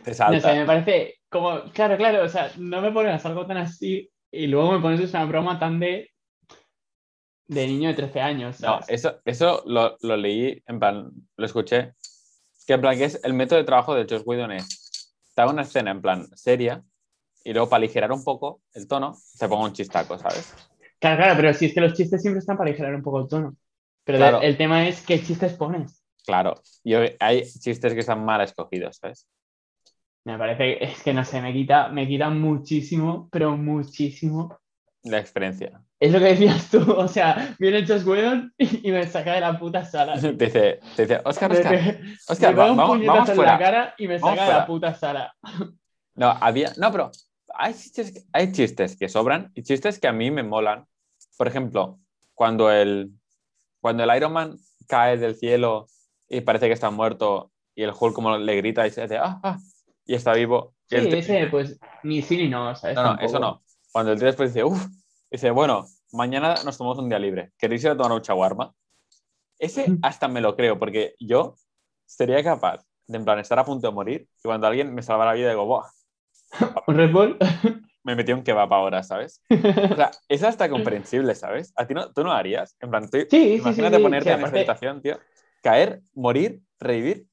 te 0.03 0.11
no 0.11 0.41
sé, 0.41 0.53
me 0.53 0.65
parece 0.65 1.21
como, 1.29 1.63
claro, 1.71 1.95
claro, 1.95 2.25
o 2.25 2.27
sea, 2.27 2.51
no 2.57 2.81
me 2.81 2.91
pones 2.91 3.25
algo 3.25 3.47
tan 3.47 3.55
así 3.55 4.11
y 4.29 4.47
luego 4.47 4.73
me 4.73 4.81
pones 4.81 5.09
una 5.13 5.23
broma 5.23 5.57
tan 5.57 5.79
de 5.79 6.11
de 7.47 7.67
niño 7.67 7.87
de 7.87 7.95
13 7.95 8.19
años, 8.19 8.59
No, 8.59 8.67
¿sabes? 8.67 8.89
eso, 8.89 9.21
eso 9.23 9.63
lo, 9.65 9.97
lo 10.01 10.17
leí, 10.17 10.61
en 10.67 10.79
plan, 10.79 11.11
lo 11.37 11.45
escuché. 11.45 11.93
Que 12.67 12.73
en 12.73 12.81
plan, 12.81 12.97
que 12.97 13.05
es 13.05 13.23
el 13.23 13.33
método 13.33 13.59
de 13.59 13.65
trabajo 13.65 13.95
de 13.95 14.03
Josh 14.03 14.23
Whedon 14.25 14.51
es, 14.51 15.15
te 15.33 15.41
hago 15.41 15.51
una 15.51 15.61
escena 15.61 15.91
en 15.91 16.01
plan 16.01 16.27
seria 16.35 16.83
y 17.43 17.53
luego 17.53 17.69
para 17.69 17.79
aligerar 17.79 18.11
un 18.11 18.23
poco 18.23 18.61
el 18.73 18.87
tono, 18.87 19.17
te 19.37 19.47
pongo 19.47 19.65
un 19.65 19.73
chistaco, 19.73 20.17
¿sabes? 20.17 20.53
Claro, 20.99 21.17
claro, 21.17 21.33
pero 21.35 21.53
si 21.53 21.65
es 21.65 21.73
que 21.73 21.81
los 21.81 21.93
chistes 21.93 22.21
siempre 22.21 22.39
están 22.39 22.57
para 22.57 22.69
aligerar 22.69 22.93
un 22.93 23.01
poco 23.01 23.21
el 23.21 23.27
tono. 23.27 23.55
Pero 24.03 24.17
Claro. 24.17 24.41
el 24.41 24.57
tema 24.57 24.87
es 24.87 25.01
qué 25.01 25.21
chistes 25.21 25.53
pones. 25.53 26.03
Claro, 26.25 26.61
y 26.83 26.93
hay 27.19 27.43
chistes 27.43 27.93
que 27.93 28.01
están 28.01 28.23
mal 28.23 28.41
escogidos, 28.41 28.97
¿sabes? 28.97 29.27
Me 30.23 30.37
parece, 30.37 30.83
es 30.83 31.01
que 31.01 31.13
no 31.13 31.25
sé, 31.25 31.41
me 31.41 31.51
quita, 31.51 31.89
me 31.89 32.07
quita 32.07 32.29
muchísimo, 32.29 33.27
pero 33.31 33.57
muchísimo. 33.57 34.55
La 35.03 35.17
experiencia. 35.17 35.81
Es 35.99 36.11
lo 36.11 36.19
que 36.19 36.25
decías 36.25 36.69
tú, 36.69 36.91
o 36.91 37.07
sea, 37.07 37.55
viene 37.57 37.85
Josh 37.85 38.05
Whedon 38.05 38.53
y, 38.57 38.91
me 38.91 39.07
saca 39.07 39.33
de 39.33 39.41
la 39.41 39.57
puta 39.57 39.83
sala. 39.83 40.13
Te 40.21 40.33
dice, 40.33 40.79
te 40.95 41.01
dice 41.03 41.21
Oscar, 41.25 41.51
Oscar, 41.51 41.99
Oscar, 42.27 42.55
me 42.55 42.59
va- 42.59 42.71
un 42.71 42.77
vamos, 42.77 43.29
en 43.29 43.37
la 43.37 43.57
cara 43.57 43.95
y 43.97 44.07
me 44.07 44.19
saca 44.19 44.45
de 44.45 44.51
la 44.51 44.65
puta 44.67 44.93
sala. 44.93 45.35
No, 46.13 46.29
había. 46.29 46.71
No, 46.77 46.91
pero 46.91 47.11
hay 47.53 47.73
chistes, 47.73 48.27
hay 48.33 48.51
chistes 48.51 48.97
que 48.97 49.09
sobran 49.09 49.51
y 49.55 49.63
chistes 49.63 49.99
que 49.99 50.07
a 50.07 50.13
mí 50.13 50.31
me 50.31 50.43
molan. 50.43 50.85
Por 51.37 51.47
ejemplo, 51.47 51.99
cuando 52.33 52.71
el, 52.71 53.11
cuando 53.79 54.03
el 54.03 54.15
Iron 54.15 54.33
Man 54.33 54.57
cae 54.87 55.17
del 55.17 55.35
cielo 55.35 55.87
y 56.27 56.41
parece 56.41 56.67
que 56.67 56.73
está 56.73 56.89
muerto 56.89 57.51
y 57.75 57.83
el 57.83 57.93
Hulk 57.97 58.13
como 58.13 58.37
le 58.37 58.55
grita 58.55 58.85
y 58.85 58.91
se 58.91 59.01
dice, 59.01 59.17
ah, 59.17 59.39
ah, 59.43 59.57
y 60.05 60.15
está 60.15 60.33
vivo. 60.33 60.75
y 60.89 60.95
Sí, 60.95 60.95
el 60.97 61.09
tío 61.09 61.17
ese, 61.19 61.47
pues, 61.47 61.79
ni 62.03 62.21
sí 62.21 62.37
ni 62.37 62.49
no, 62.49 62.75
¿sabes? 62.75 62.95
no, 62.95 63.03
no, 63.03 63.09
Tampoco. 63.09 63.25
eso 63.29 63.39
no. 63.39 63.63
Cuando 63.91 64.11
el 64.11 64.17
tío 64.19 64.27
después 64.27 64.53
dice, 64.53 64.63
uff, 64.63 64.85
dice, 65.29 65.51
bueno, 65.51 65.85
mañana 66.11 66.55
nos 66.65 66.77
tomamos 66.77 66.99
un 66.99 67.09
día 67.09 67.19
libre. 67.19 67.51
¿Queréis 67.57 67.83
ir 67.83 67.91
a 67.91 67.97
tomar 67.97 68.11
un 68.11 68.21
chaguarma? 68.21 68.73
Ese 69.59 69.85
hasta 70.01 70.27
me 70.27 70.41
lo 70.41 70.55
creo, 70.55 70.77
porque 70.79 71.15
yo 71.19 71.55
sería 72.05 72.43
capaz 72.43 72.85
de, 73.07 73.17
en 73.17 73.25
plan, 73.25 73.39
estar 73.39 73.59
a 73.59 73.65
punto 73.65 73.87
de 73.87 73.93
morir 73.93 74.27
y 74.39 74.41
cuando 74.43 74.67
alguien 74.67 74.93
me 74.93 75.01
salva 75.01 75.25
la 75.25 75.33
vida 75.33 75.49
digo, 75.49 75.65
Buah, 75.65 75.89
¿Un 76.87 76.95
Red 76.97 77.11
Bull? 77.11 77.37
me 78.03 78.15
metí 78.15 78.31
un 78.33 78.43
kebab 78.43 78.73
ahora, 78.73 79.03
¿sabes? 79.03 79.41
O 79.91 79.95
sea, 79.95 80.11
es 80.27 80.43
hasta 80.43 80.69
comprensible, 80.69 81.35
¿sabes? 81.35 81.73
A 81.75 81.85
ti 81.87 81.93
no, 81.93 82.11
tú 82.13 82.23
no 82.23 82.31
harías. 82.31 82.75
En 82.79 82.89
plan, 82.89 83.09
tú, 83.09 83.17
Sí, 83.29 83.59
sí, 83.59 83.73
sí, 83.73 83.73
imagínate 83.73 83.89
sí, 83.89 83.99
ponerte 83.99 84.33
sí, 84.33 84.33
en 84.33 84.41
esa 84.41 84.57
situación, 84.57 85.01
tío. 85.01 85.19
Caer, 85.61 86.01
morir, 86.13 86.61
revivir 86.79 87.27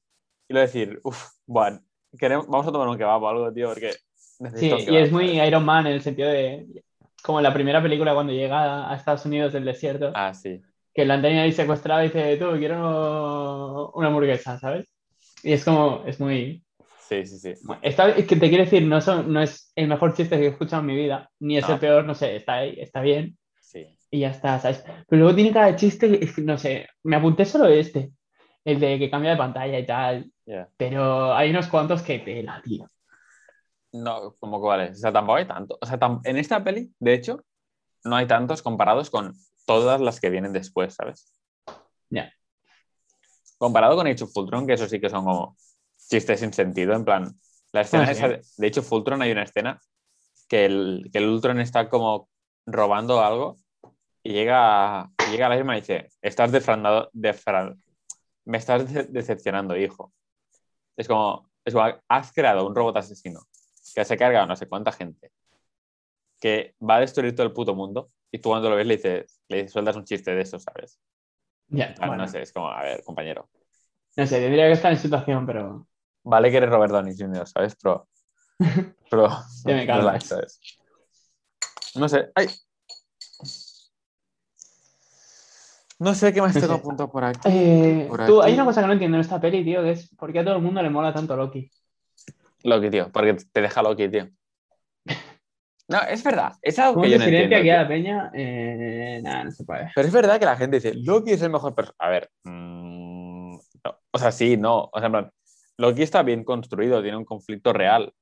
y 0.47 0.53
luego 0.53 0.67
decir, 0.67 0.99
uff, 1.03 1.31
bueno, 1.45 1.81
queremos, 2.19 2.47
vamos 2.47 2.67
a 2.67 2.71
tomar 2.71 2.87
un 2.87 2.97
kebab 2.97 3.21
o 3.23 3.29
algo, 3.29 3.53
tío, 3.53 3.69
porque 3.69 3.97
Sí, 4.53 4.67
necesito 4.67 4.83
y 4.87 4.97
kebab, 4.97 4.97
es 4.97 5.11
muy 5.11 5.25
¿sabes? 5.35 5.41
Iron 5.41 5.63
Man 5.65 5.87
en 5.87 5.93
el 5.93 6.01
sentido 6.01 6.29
de, 6.29 6.65
como 7.23 7.39
en 7.39 7.43
la 7.43 7.53
primera 7.53 7.81
película 7.81 8.13
cuando 8.13 8.33
llega 8.33 8.89
a 8.91 8.95
Estados 8.95 9.25
Unidos 9.25 9.53
del 9.53 9.65
desierto, 9.65 10.13
Ah, 10.13 10.33
sí. 10.33 10.61
que 10.93 11.05
la 11.05 11.15
han 11.15 11.21
tenido 11.23 11.43
ahí 11.43 11.51
secuestrada 11.53 12.03
y 12.03 12.07
dice, 12.09 12.37
tú, 12.37 12.51
quiero 12.59 13.91
una 13.93 14.07
hamburguesa, 14.09 14.59
¿sabes? 14.59 14.87
Y 15.43 15.53
es 15.53 15.65
como, 15.65 16.03
es 16.07 16.19
muy, 16.19 16.63
Sí, 17.09 17.25
sí, 17.25 17.39
sí. 17.39 17.53
Bueno, 17.63 17.81
está- 17.83 18.09
es 18.11 18.27
que 18.27 18.35
te 18.35 18.49
quiero 18.49 18.63
decir, 18.65 18.83
no, 18.83 19.01
son, 19.01 19.33
no 19.33 19.41
es 19.41 19.71
el 19.75 19.87
mejor 19.87 20.13
chiste 20.13 20.37
que 20.37 20.45
he 20.45 20.49
escuchado 20.49 20.81
en 20.81 20.85
mi 20.87 20.95
vida, 20.95 21.27
ni 21.39 21.57
es 21.57 21.67
No. 21.67 21.73
el 21.73 21.79
peor, 21.79 22.05
no 22.05 22.13
sé, 22.13 22.35
está 22.35 22.57
ahí, 22.57 22.75
está 22.79 23.01
bien 23.01 23.35
Sí. 23.59 23.87
y 24.11 24.19
ya 24.19 24.29
está, 24.29 24.59
¿sabes? 24.59 24.83
Pero 25.07 25.21
luego 25.23 25.33
tiene 25.35 25.51
cada 25.51 25.75
chiste, 25.75 26.19
que- 26.19 26.31
que, 26.31 26.41
no 26.43 26.55
sé, 26.59 26.87
me 27.03 27.15
apunté 27.15 27.45
solo 27.45 27.65
este, 27.65 28.11
el 28.63 28.79
de 28.79 28.99
que 28.99 29.09
cambia 29.09 29.31
de 29.31 29.37
pantalla 29.37 29.79
y 29.79 29.85
tal, 29.87 30.31
pero 30.77 31.33
hay 31.33 31.49
unos 31.49 31.67
cuantos 31.67 32.03
que 32.03 32.19
tela, 32.19 32.61
tío. 32.63 32.85
No, 33.91 34.35
como 34.39 34.61
cuáles. 34.61 34.91
O 34.97 34.99
sea, 35.01 35.11
tampoco 35.11 35.37
hay 35.37 35.45
tanto. 35.47 35.79
O 35.81 35.85
sea, 35.87 35.97
en 36.23 36.37
esta 36.37 36.63
peli, 36.63 36.91
de 36.99 37.13
hecho, 37.15 37.43
no 38.03 38.15
hay 38.17 38.27
tantos 38.27 38.61
comparados 38.61 39.09
con 39.09 39.33
todas 39.65 39.99
las 39.99 40.19
que 40.19 40.29
vienen 40.29 40.53
después, 40.53 40.93
¿sabes? 40.93 41.33
Ya. 42.11 42.31
Comparado 43.57 43.95
con 43.95 44.05
Age 44.05 44.23
of 44.25 44.37
Ultron, 44.37 44.67
que 44.67 44.73
eso 44.73 44.87
sí 44.87 44.99
que 44.99 45.09
son 45.09 45.25
como 45.25 45.57
chistes 46.09 46.39
sin 46.41 46.53
sentido, 46.53 46.93
en 46.95 47.05
plan, 47.05 47.39
la 47.73 47.81
escena 47.81 48.05
Ah, 48.05 48.13
sí. 48.13 48.13
esa 48.13 48.27
de, 48.29 48.41
de 48.57 48.67
Age 48.67 48.79
of 48.81 48.91
Ultron 48.91 49.21
hay 49.21 49.31
una 49.31 49.43
escena 49.43 49.79
que 50.49 50.65
el, 50.65 51.09
que 51.11 51.19
el 51.19 51.29
Ultron 51.29 51.59
está 51.61 51.89
como 51.89 52.29
robando 52.65 53.23
algo 53.23 53.57
y 54.23 54.33
llega, 54.33 55.11
llega 55.25 55.49
la 55.49 55.55
misma 55.57 55.77
y 55.77 55.81
dice, 55.81 56.09
estás 56.21 56.51
defraudado, 56.51 57.09
defra- 57.13 57.77
me 58.45 58.57
estás 58.59 58.93
de- 58.93 59.05
decepcionando, 59.05 59.77
hijo. 59.77 60.13
Es 60.97 61.07
como, 61.07 61.49
es 61.65 61.73
como, 61.73 61.87
has 62.09 62.33
creado 62.33 62.67
un 62.67 62.75
robot 62.75 62.97
asesino 62.97 63.41
que 63.95 64.05
se 64.05 64.17
carga 64.17 64.43
a 64.43 64.45
no 64.47 64.55
sé 64.55 64.67
cuánta 64.67 64.91
gente, 64.91 65.31
que 66.39 66.75
va 66.81 66.97
a 66.97 66.99
destruir 67.01 67.35
todo 67.35 67.45
el 67.47 67.53
puto 67.53 67.75
mundo 67.75 68.11
y 68.31 68.39
tú 68.39 68.49
cuando 68.49 68.69
lo 68.69 68.75
ves 68.75 68.87
le 68.87 68.95
dices, 68.97 69.41
le 69.49 69.67
sueltas 69.67 69.95
un 69.95 70.05
chiste 70.05 70.33
de 70.35 70.41
eso, 70.41 70.59
¿sabes? 70.59 70.99
Ya, 71.69 71.95
Ah, 71.99 72.07
bueno, 72.07 72.23
No 72.23 72.27
sé, 72.27 72.41
es 72.41 72.53
como, 72.53 72.69
a 72.69 72.81
ver, 72.83 73.03
compañero. 73.03 73.49
no 74.15 74.27
sé, 74.27 74.39
tendría 74.39 74.67
que 74.67 74.73
estar 74.73 74.91
en 74.91 74.97
situación, 74.99 75.45
pero 75.45 75.87
Vale 76.23 76.51
que 76.51 76.57
eres 76.57 76.69
Robert 76.69 76.91
Downey 76.91 77.15
Jr., 77.17 77.47
¿sabes? 77.47 77.75
Pero. 77.81 78.07
Pero. 79.09 79.29
Ya 79.65 79.75
me 79.75 79.85
calmas. 79.87 80.05
relax, 80.05 80.25
¿sabes? 80.27 80.59
No 81.95 82.07
sé. 82.09 82.29
¡Ay! 82.35 82.47
No 85.99 86.13
sé 86.15 86.31
qué 86.33 86.41
más 86.41 86.53
tengo 86.53 86.73
apuntado 86.75 87.11
por 87.11 87.25
aquí. 87.25 87.39
Eh, 87.45 88.05
Por 88.07 88.25
tú, 88.25 88.41
hay 88.41 88.53
una 88.53 88.63
cosa 88.63 88.79
que 88.81 88.87
no 88.87 88.93
entiendo 88.93 89.17
en 89.17 89.21
esta 89.21 89.39
peli, 89.41 89.63
tío, 89.65 89.81
que 89.83 89.91
es 89.91 90.07
por 90.15 90.31
qué 90.31 90.39
a 90.39 90.45
todo 90.45 90.55
el 90.55 90.61
mundo 90.61 90.81
le 90.81 90.89
mola 90.89 91.13
tanto 91.13 91.35
Loki. 91.35 91.69
Loki, 92.63 92.89
tío. 92.89 93.11
Porque 93.11 93.35
te 93.51 93.61
deja 93.61 93.81
Loki, 93.81 94.07
tío. 94.09 94.29
No, 95.89 95.99
es 96.03 96.23
verdad. 96.23 96.51
Es 96.61 96.77
algo 96.77 96.93
¿Cómo 96.93 97.05
que 97.05 97.09
yo 97.09 97.17
no 97.17 97.23
entiendo. 97.23 97.55
aquí 97.55 97.69
a 97.71 97.81
la 97.81 97.87
peña? 97.87 98.31
Eh, 98.35 99.21
nada, 99.23 99.45
no 99.45 99.51
se 99.51 99.63
puede. 99.65 99.89
Pero 99.95 100.07
es 100.07 100.13
verdad 100.13 100.37
que 100.39 100.45
la 100.45 100.55
gente 100.55 100.75
dice, 100.75 100.93
Loki 100.93 101.31
es 101.31 101.41
el 101.41 101.49
mejor 101.49 101.73
personaje. 101.73 101.97
A 101.97 102.09
ver. 102.09 102.29
mm, 102.43 103.53
no. 103.55 103.97
O 104.11 104.19
sea, 104.19 104.31
sí, 104.31 104.55
no. 104.55 104.83
O 104.83 104.99
sea, 104.99 105.07
en 105.07 105.11
plan, 105.11 105.31
Loki 105.79 106.01
está 106.03 106.23
bien 106.23 106.43
construido, 106.43 107.01
tiene 107.01 107.17
un 107.17 107.25
conflicto 107.25 107.71
real. 107.73 108.13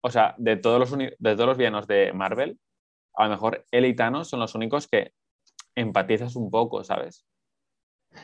O 0.00 0.10
sea, 0.10 0.34
de 0.38 0.56
todos 0.56 0.78
los, 0.80 0.98
de 0.98 1.14
todos 1.36 1.46
los 1.46 1.56
villanos 1.58 1.86
de 1.86 2.12
Marvel, 2.12 2.58
a 3.14 3.24
lo 3.24 3.30
mejor 3.30 3.64
él 3.70 3.84
y 3.86 3.94
Thanos 3.94 4.28
son 4.28 4.40
los 4.40 4.54
únicos 4.54 4.88
que 4.88 5.12
empatizas 5.74 6.34
un 6.36 6.50
poco, 6.50 6.82
¿sabes? 6.84 7.24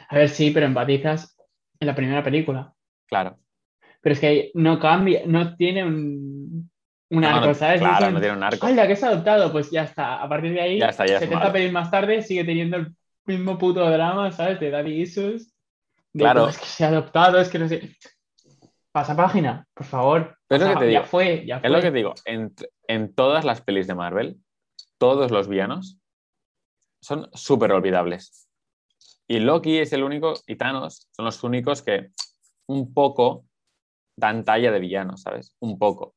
A 0.08 0.16
ver, 0.16 0.28
sí, 0.28 0.50
pero 0.50 0.66
empatizas 0.66 1.36
en 1.80 1.86
la 1.86 1.94
primera 1.94 2.22
película. 2.24 2.72
Claro. 3.06 3.38
Pero 4.00 4.12
es 4.14 4.20
que 4.20 4.50
no 4.54 4.78
cambia, 4.80 5.22
no 5.26 5.54
tiene 5.56 5.84
un, 5.84 6.70
un 7.10 7.20
No, 7.20 7.28
arco, 7.28 7.46
no, 7.48 7.54
¿sabes? 7.54 7.80
Claro, 7.80 8.10
no 8.10 8.20
tiene 8.20 8.36
un 8.36 8.42
arco. 8.42 8.66
¡Hala, 8.66 8.86
que 8.86 8.94
es 8.94 9.02
adoptado! 9.02 9.52
Pues 9.52 9.70
ya 9.70 9.84
está. 9.84 10.22
A 10.22 10.28
partir 10.28 10.52
de 10.54 10.60
ahí, 10.62 10.78
Ya 10.80 10.88
está, 10.88 11.06
ya 11.06 11.14
es 11.14 11.20
70 11.20 11.38
malo. 11.38 11.52
pelis 11.52 11.72
más 11.72 11.90
tarde, 11.90 12.22
sigue 12.22 12.44
teniendo 12.44 12.78
el 12.78 12.94
mismo 13.26 13.58
puto 13.58 13.88
drama, 13.90 14.32
¿sabes? 14.32 14.58
De 14.60 14.70
daddy 14.70 15.02
issues. 15.02 15.54
De 16.12 16.20
Claro. 16.24 16.42
"No, 16.44 16.48
es 16.48 16.58
que 16.58 16.64
se 16.66 16.84
ha 16.84 16.88
adoptado, 16.88 17.38
es 17.38 17.48
que 17.50 17.58
no 17.58 17.68
sé. 17.68 17.94
Pasa 18.98 19.14
página, 19.14 19.64
por 19.74 19.86
favor. 19.86 20.36
Pero 20.48 20.64
es 20.64 20.70
lo 20.70 20.74
que 20.80 20.84
te 20.86 20.92
ya 20.92 20.98
digo. 20.98 21.08
fue, 21.08 21.46
ya 21.46 21.60
fue. 21.60 21.68
Es 21.68 21.72
lo 21.72 21.80
que 21.80 21.90
te 21.92 21.96
digo. 21.98 22.14
En, 22.24 22.52
en 22.88 23.14
todas 23.14 23.44
las 23.44 23.60
pelis 23.60 23.86
de 23.86 23.94
Marvel, 23.94 24.40
todos 24.98 25.30
los 25.30 25.46
villanos 25.46 26.00
son 27.00 27.30
súper 27.32 27.70
olvidables. 27.70 28.48
Y 29.28 29.38
Loki 29.38 29.78
es 29.78 29.92
el 29.92 30.02
único, 30.02 30.34
y 30.48 30.56
Thanos 30.56 31.06
son 31.12 31.26
los 31.26 31.44
únicos 31.44 31.80
que 31.82 32.10
un 32.66 32.92
poco 32.92 33.44
dan 34.16 34.44
talla 34.44 34.72
de 34.72 34.80
villanos, 34.80 35.22
¿sabes? 35.22 35.54
Un 35.60 35.78
poco. 35.78 36.16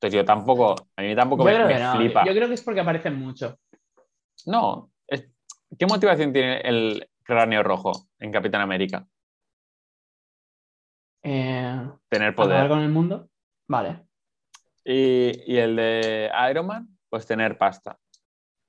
Entonces 0.00 0.16
yo 0.18 0.24
tampoco, 0.24 0.74
a 0.96 1.02
mí 1.02 1.14
tampoco 1.14 1.44
Yo 1.44 1.50
me, 1.50 1.54
creo 1.54 1.68
me 1.68 1.74
que 1.74 1.80
no. 1.80 1.92
flipa. 1.92 2.24
Yo 2.26 2.32
creo 2.32 2.48
que 2.48 2.54
es 2.54 2.62
porque 2.62 2.80
aparecen 2.80 3.14
mucho. 3.20 3.56
No, 4.46 4.90
es- 5.06 5.30
¿qué 5.78 5.86
motivación 5.86 6.32
tiene 6.32 6.58
el 6.62 7.08
cráneo 7.22 7.62
rojo 7.62 7.92
en 8.18 8.32
Capitán 8.32 8.62
América? 8.62 9.06
Eh, 11.28 11.90
Tener 12.08 12.34
poder. 12.36 12.68
con 12.68 12.80
el 12.80 12.88
mundo. 12.88 13.28
Vale, 13.68 14.06
Y, 14.84 15.32
y 15.52 15.56
el 15.58 15.74
de 15.74 16.30
Iron 16.50 16.66
Man, 16.66 16.88
pues 17.10 17.26
tener 17.26 17.58
pasta. 17.58 17.98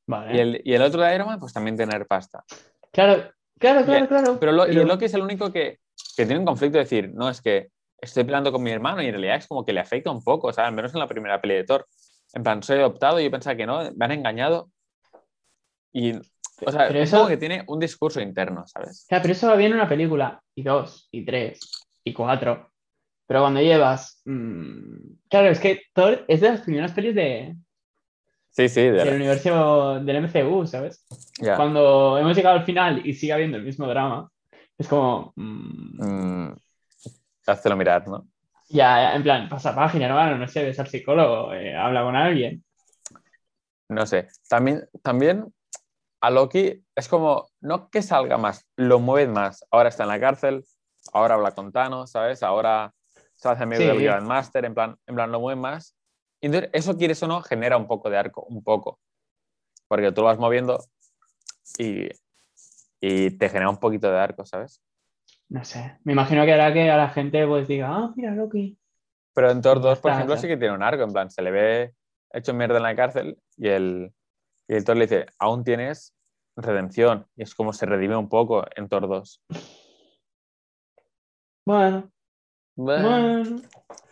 vale. 0.07 0.35
Y 0.35 0.39
el, 0.39 0.61
y 0.65 0.73
el 0.73 0.81
otro 0.81 1.01
de 1.03 1.13
Iron 1.13 1.27
Man, 1.27 1.39
pues 1.39 1.53
también 1.53 1.77
tener 1.77 2.07
pasta. 2.07 2.43
Claro, 2.91 3.29
claro, 3.59 3.85
claro, 3.85 4.07
claro. 4.07 4.37
Pero, 4.39 4.51
lo, 4.53 4.65
y 4.65 4.69
pero- 4.69 4.81
el 4.81 4.87
Loki 4.87 5.05
es 5.05 5.13
el 5.13 5.21
único 5.21 5.51
que, 5.53 5.79
que 6.15 6.25
tiene 6.25 6.39
un 6.39 6.45
conflicto 6.45 6.79
de 6.79 6.85
decir, 6.85 7.11
no, 7.13 7.29
es 7.29 7.41
que 7.41 7.69
estoy 8.01 8.23
peleando 8.23 8.51
con 8.51 8.63
mi 8.63 8.71
hermano 8.71 9.03
y 9.03 9.05
en 9.05 9.11
realidad 9.11 9.35
es 9.35 9.47
como 9.47 9.63
que 9.63 9.73
le 9.73 9.79
afecta 9.81 10.09
un 10.09 10.23
poco, 10.23 10.47
o 10.47 10.53
sea, 10.53 10.65
al 10.65 10.73
menos 10.73 10.91
en 10.95 10.99
la 10.99 11.07
primera 11.07 11.39
peli 11.39 11.53
de 11.55 11.63
Thor. 11.63 11.85
En 12.33 12.41
plan, 12.43 12.63
soy 12.63 12.79
adoptado 12.79 13.19
y 13.19 13.25
yo 13.25 13.31
pensaba 13.31 13.55
que 13.55 13.67
no, 13.67 13.91
me 13.95 14.05
han 14.05 14.11
engañado. 14.13 14.71
Y, 15.93 16.13
o 16.15 16.71
sea, 16.71 16.87
Pero 16.87 16.99
es 16.99 17.09
eso- 17.09 17.17
como 17.17 17.29
que 17.29 17.37
tiene 17.37 17.63
un 17.67 17.79
discurso 17.79 18.19
interno, 18.19 18.65
¿sabes? 18.65 19.05
Claro, 19.07 19.21
pero 19.21 19.31
eso 19.33 19.47
va 19.47 19.55
bien 19.55 19.71
en 19.73 19.77
una 19.77 19.87
película, 19.89 20.41
y 20.55 20.63
dos, 20.63 21.07
y 21.11 21.23
tres, 21.23 21.59
y 22.07 22.13
cuatro. 22.13 22.69
Pero 23.27 23.41
cuando 23.41 23.61
llevas. 23.61 24.21
mm, 24.25 25.27
claro, 25.29 25.49
es 25.49 25.59
que 25.59 25.81
Thor 25.93 26.23
es 26.27 26.41
de 26.41 26.49
las 26.49 26.61
primeras 26.61 26.93
pelis 26.93 27.13
de, 27.15 27.55
Sí, 28.51 28.69
sí, 28.69 28.81
de 28.81 28.91
del 28.91 29.07
la- 29.09 29.15
universo 29.15 29.99
del 29.99 30.15
MCU, 30.17 30.65
¿sabes? 30.65 31.05
Cuando 31.55 32.17
hemos 32.17 32.35
llegado 32.35 32.57
al 32.57 32.65
final 32.65 33.05
y 33.05 33.13
sigue 33.13 33.33
habiendo 33.33 33.57
el 33.57 33.63
mismo 33.63 33.87
drama, 33.87 34.29
es 34.77 34.87
como. 34.87 35.33
mm, 35.35 36.01
Mm, 36.49 36.55
hazlo 37.45 37.75
mirar, 37.75 38.07
¿no? 38.07 38.27
ya, 38.69 39.01
ya, 39.01 39.15
en 39.15 39.23
plan, 39.23 39.47
pasa 39.49 39.73
página, 39.75 40.07
hermano, 40.07 40.37
no 40.37 40.47
sé, 40.47 40.63
ves 40.63 40.79
al 40.79 40.87
psicólogo, 40.87 41.53
eh, 41.53 41.75
habla 41.75 42.03
con 42.03 42.15
alguien. 42.15 42.63
No 43.89 44.05
sé. 44.05 44.27
También, 44.49 44.87
también 45.01 45.45
a 46.21 46.29
Loki 46.29 46.83
es 46.95 47.07
como, 47.07 47.47
no 47.61 47.89
que 47.89 48.01
salga 48.01 48.37
más, 48.37 48.65
lo 48.75 48.99
mueven 48.99 49.31
más. 49.31 49.65
Ahora 49.71 49.89
está 49.89 50.03
en 50.03 50.09
la 50.09 50.19
cárcel, 50.19 50.65
ahora 51.13 51.35
habla 51.35 51.51
con 51.51 51.71
Thanos, 51.71 52.11
¿sabes? 52.11 52.43
Ahora 52.43 52.93
se 53.35 53.49
hace 53.49 53.63
amigo 53.63 53.81
Sí. 53.81 53.87
del 53.87 54.03
Grandmaster, 54.03 54.65
en 54.65 54.73
plan, 54.73 54.97
en 55.05 55.15
plan, 55.15 55.31
lo 55.31 55.39
mueven 55.39 55.59
más. 55.61 55.95
Y 56.41 56.47
entonces, 56.47 56.69
eso 56.73 56.97
quieres 56.97 57.21
o 57.23 57.27
no, 57.27 57.41
genera 57.41 57.77
un 57.77 57.87
poco 57.87 58.09
de 58.09 58.17
arco, 58.17 58.43
un 58.49 58.63
poco. 58.63 58.99
Porque 59.87 60.11
tú 60.11 60.21
lo 60.21 60.27
vas 60.27 60.37
moviendo 60.39 60.83
y, 61.77 62.09
y 62.99 63.31
te 63.31 63.49
genera 63.49 63.69
un 63.69 63.77
poquito 63.77 64.11
de 64.11 64.19
arco, 64.19 64.45
¿sabes? 64.45 64.81
No 65.49 65.63
sé. 65.63 65.97
Me 66.03 66.13
imagino 66.13 66.43
que 66.45 66.53
hará 66.53 66.73
que 66.73 66.89
a 66.91 66.97
la 66.97 67.09
gente 67.09 67.45
pues 67.47 67.67
diga, 67.67 67.87
ah, 67.89 68.13
mira, 68.15 68.31
Loki. 68.31 68.77
Pero 69.33 69.51
en 69.51 69.61
Thor 69.61 69.79
2, 69.79 69.99
por 69.99 70.09
Está, 70.11 70.13
ejemplo, 70.17 70.33
está. 70.35 70.41
sí 70.41 70.47
que 70.47 70.57
tiene 70.57 70.73
un 70.75 70.83
arco, 70.83 71.03
en 71.03 71.13
plan, 71.13 71.29
se 71.31 71.41
le 71.41 71.51
ve 71.51 71.93
hecho 72.33 72.53
mierda 72.53 72.77
en 72.77 72.83
la 72.83 72.95
cárcel 72.95 73.39
y 73.55 73.69
el, 73.69 74.13
y 74.67 74.73
el 74.75 74.83
Thor 74.83 74.97
le 74.97 75.05
dice, 75.05 75.25
aún 75.39 75.63
tienes 75.63 76.13
redención. 76.55 77.25
Y 77.35 77.43
es 77.43 77.55
como 77.55 77.71
se 77.71 77.85
redime 77.85 78.17
un 78.17 78.27
poco 78.29 78.65
en 78.75 78.89
Thor 78.89 79.07
2. 79.07 79.41
Bueno, 81.68 82.09
Bueno, 82.78 83.09
bueno. 83.09 83.61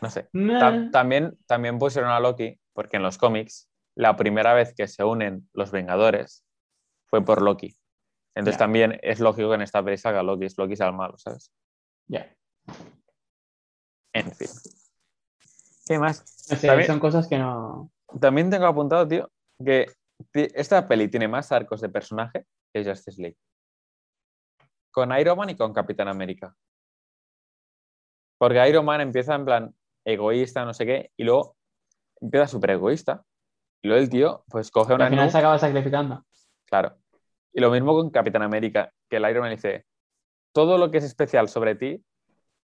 no 0.02 0.10
sé. 0.10 0.28
Ta- 0.60 0.92
también, 0.92 1.38
también 1.46 1.80
pusieron 1.80 2.12
a 2.12 2.20
Loki, 2.20 2.60
porque 2.74 2.98
en 2.98 3.04
los 3.04 3.18
cómics, 3.18 3.70
la 3.96 4.18
primera 4.18 4.54
vez 4.54 4.74
que 4.76 4.88
se 4.90 5.06
unen 5.06 5.50
los 5.54 5.72
Vengadores 5.72 6.44
fue 7.06 7.24
por 7.24 7.42
Loki. 7.42 7.74
Entonces 8.36 8.58
también 8.58 9.00
es 9.02 9.22
lógico 9.22 9.48
que 9.48 9.56
en 9.56 9.62
esta 9.62 9.82
peli 9.82 9.98
salga 9.98 10.22
Loki, 10.22 10.44
es 10.46 10.58
Loki 10.58 10.76
sea 10.76 10.88
el 10.88 10.96
malo, 10.96 11.18
¿sabes? 11.18 11.50
Ya. 12.08 12.36
En 14.12 14.34
fin. 14.34 14.50
¿Qué 15.86 15.98
más? 15.98 16.20
No 16.50 16.58
sé, 16.58 16.68
También- 16.68 16.88
son 16.88 17.00
cosas 17.00 17.28
que 17.30 17.38
no. 17.38 17.90
También 18.20 18.50
tengo 18.50 18.66
apuntado, 18.66 19.08
tío, 19.08 19.32
que 19.64 19.86
esta 20.34 20.86
peli 20.90 21.08
tiene 21.08 21.30
más 21.30 21.54
arcos 21.54 21.80
de 21.80 21.88
personaje 21.88 22.46
que 22.74 22.84
Justice 22.84 23.22
League. 23.22 23.38
Con 24.92 25.18
Iron 25.18 25.38
Man 25.38 25.52
y 25.52 25.56
con 25.56 25.74
Capitán 25.74 26.10
América. 26.10 26.54
Porque 28.46 28.70
Iron 28.70 28.86
Man 28.86 29.02
empieza 29.02 29.34
en 29.34 29.44
plan 29.44 29.76
egoísta, 30.06 30.66
no 30.66 30.74
sé 30.76 30.86
qué, 30.86 31.10
y 31.18 31.24
luego 31.24 31.58
empieza 32.22 32.46
súper 32.46 32.70
egoísta. 32.70 33.24
Y 33.82 33.88
luego 33.88 34.04
el 34.04 34.08
tío, 34.08 34.44
pues 34.50 34.70
coge 34.70 34.94
una 34.94 35.06
al 35.06 35.10
final 35.10 35.32
se 35.32 35.38
acaba 35.40 35.58
sacrificando. 35.58 36.24
claro. 36.66 36.96
Y 37.52 37.60
lo 37.60 37.72
mismo 37.72 37.96
con 37.96 38.12
Capitán 38.12 38.44
América, 38.44 38.94
que 39.10 39.18
el 39.18 39.28
Iron 39.28 39.42
Man 39.42 39.50
dice, 39.50 39.88
todo 40.54 40.78
lo 40.78 40.92
que 40.92 41.00
es 41.00 41.06
especial 41.06 41.50
sobre 41.50 41.74
ti 41.74 42.06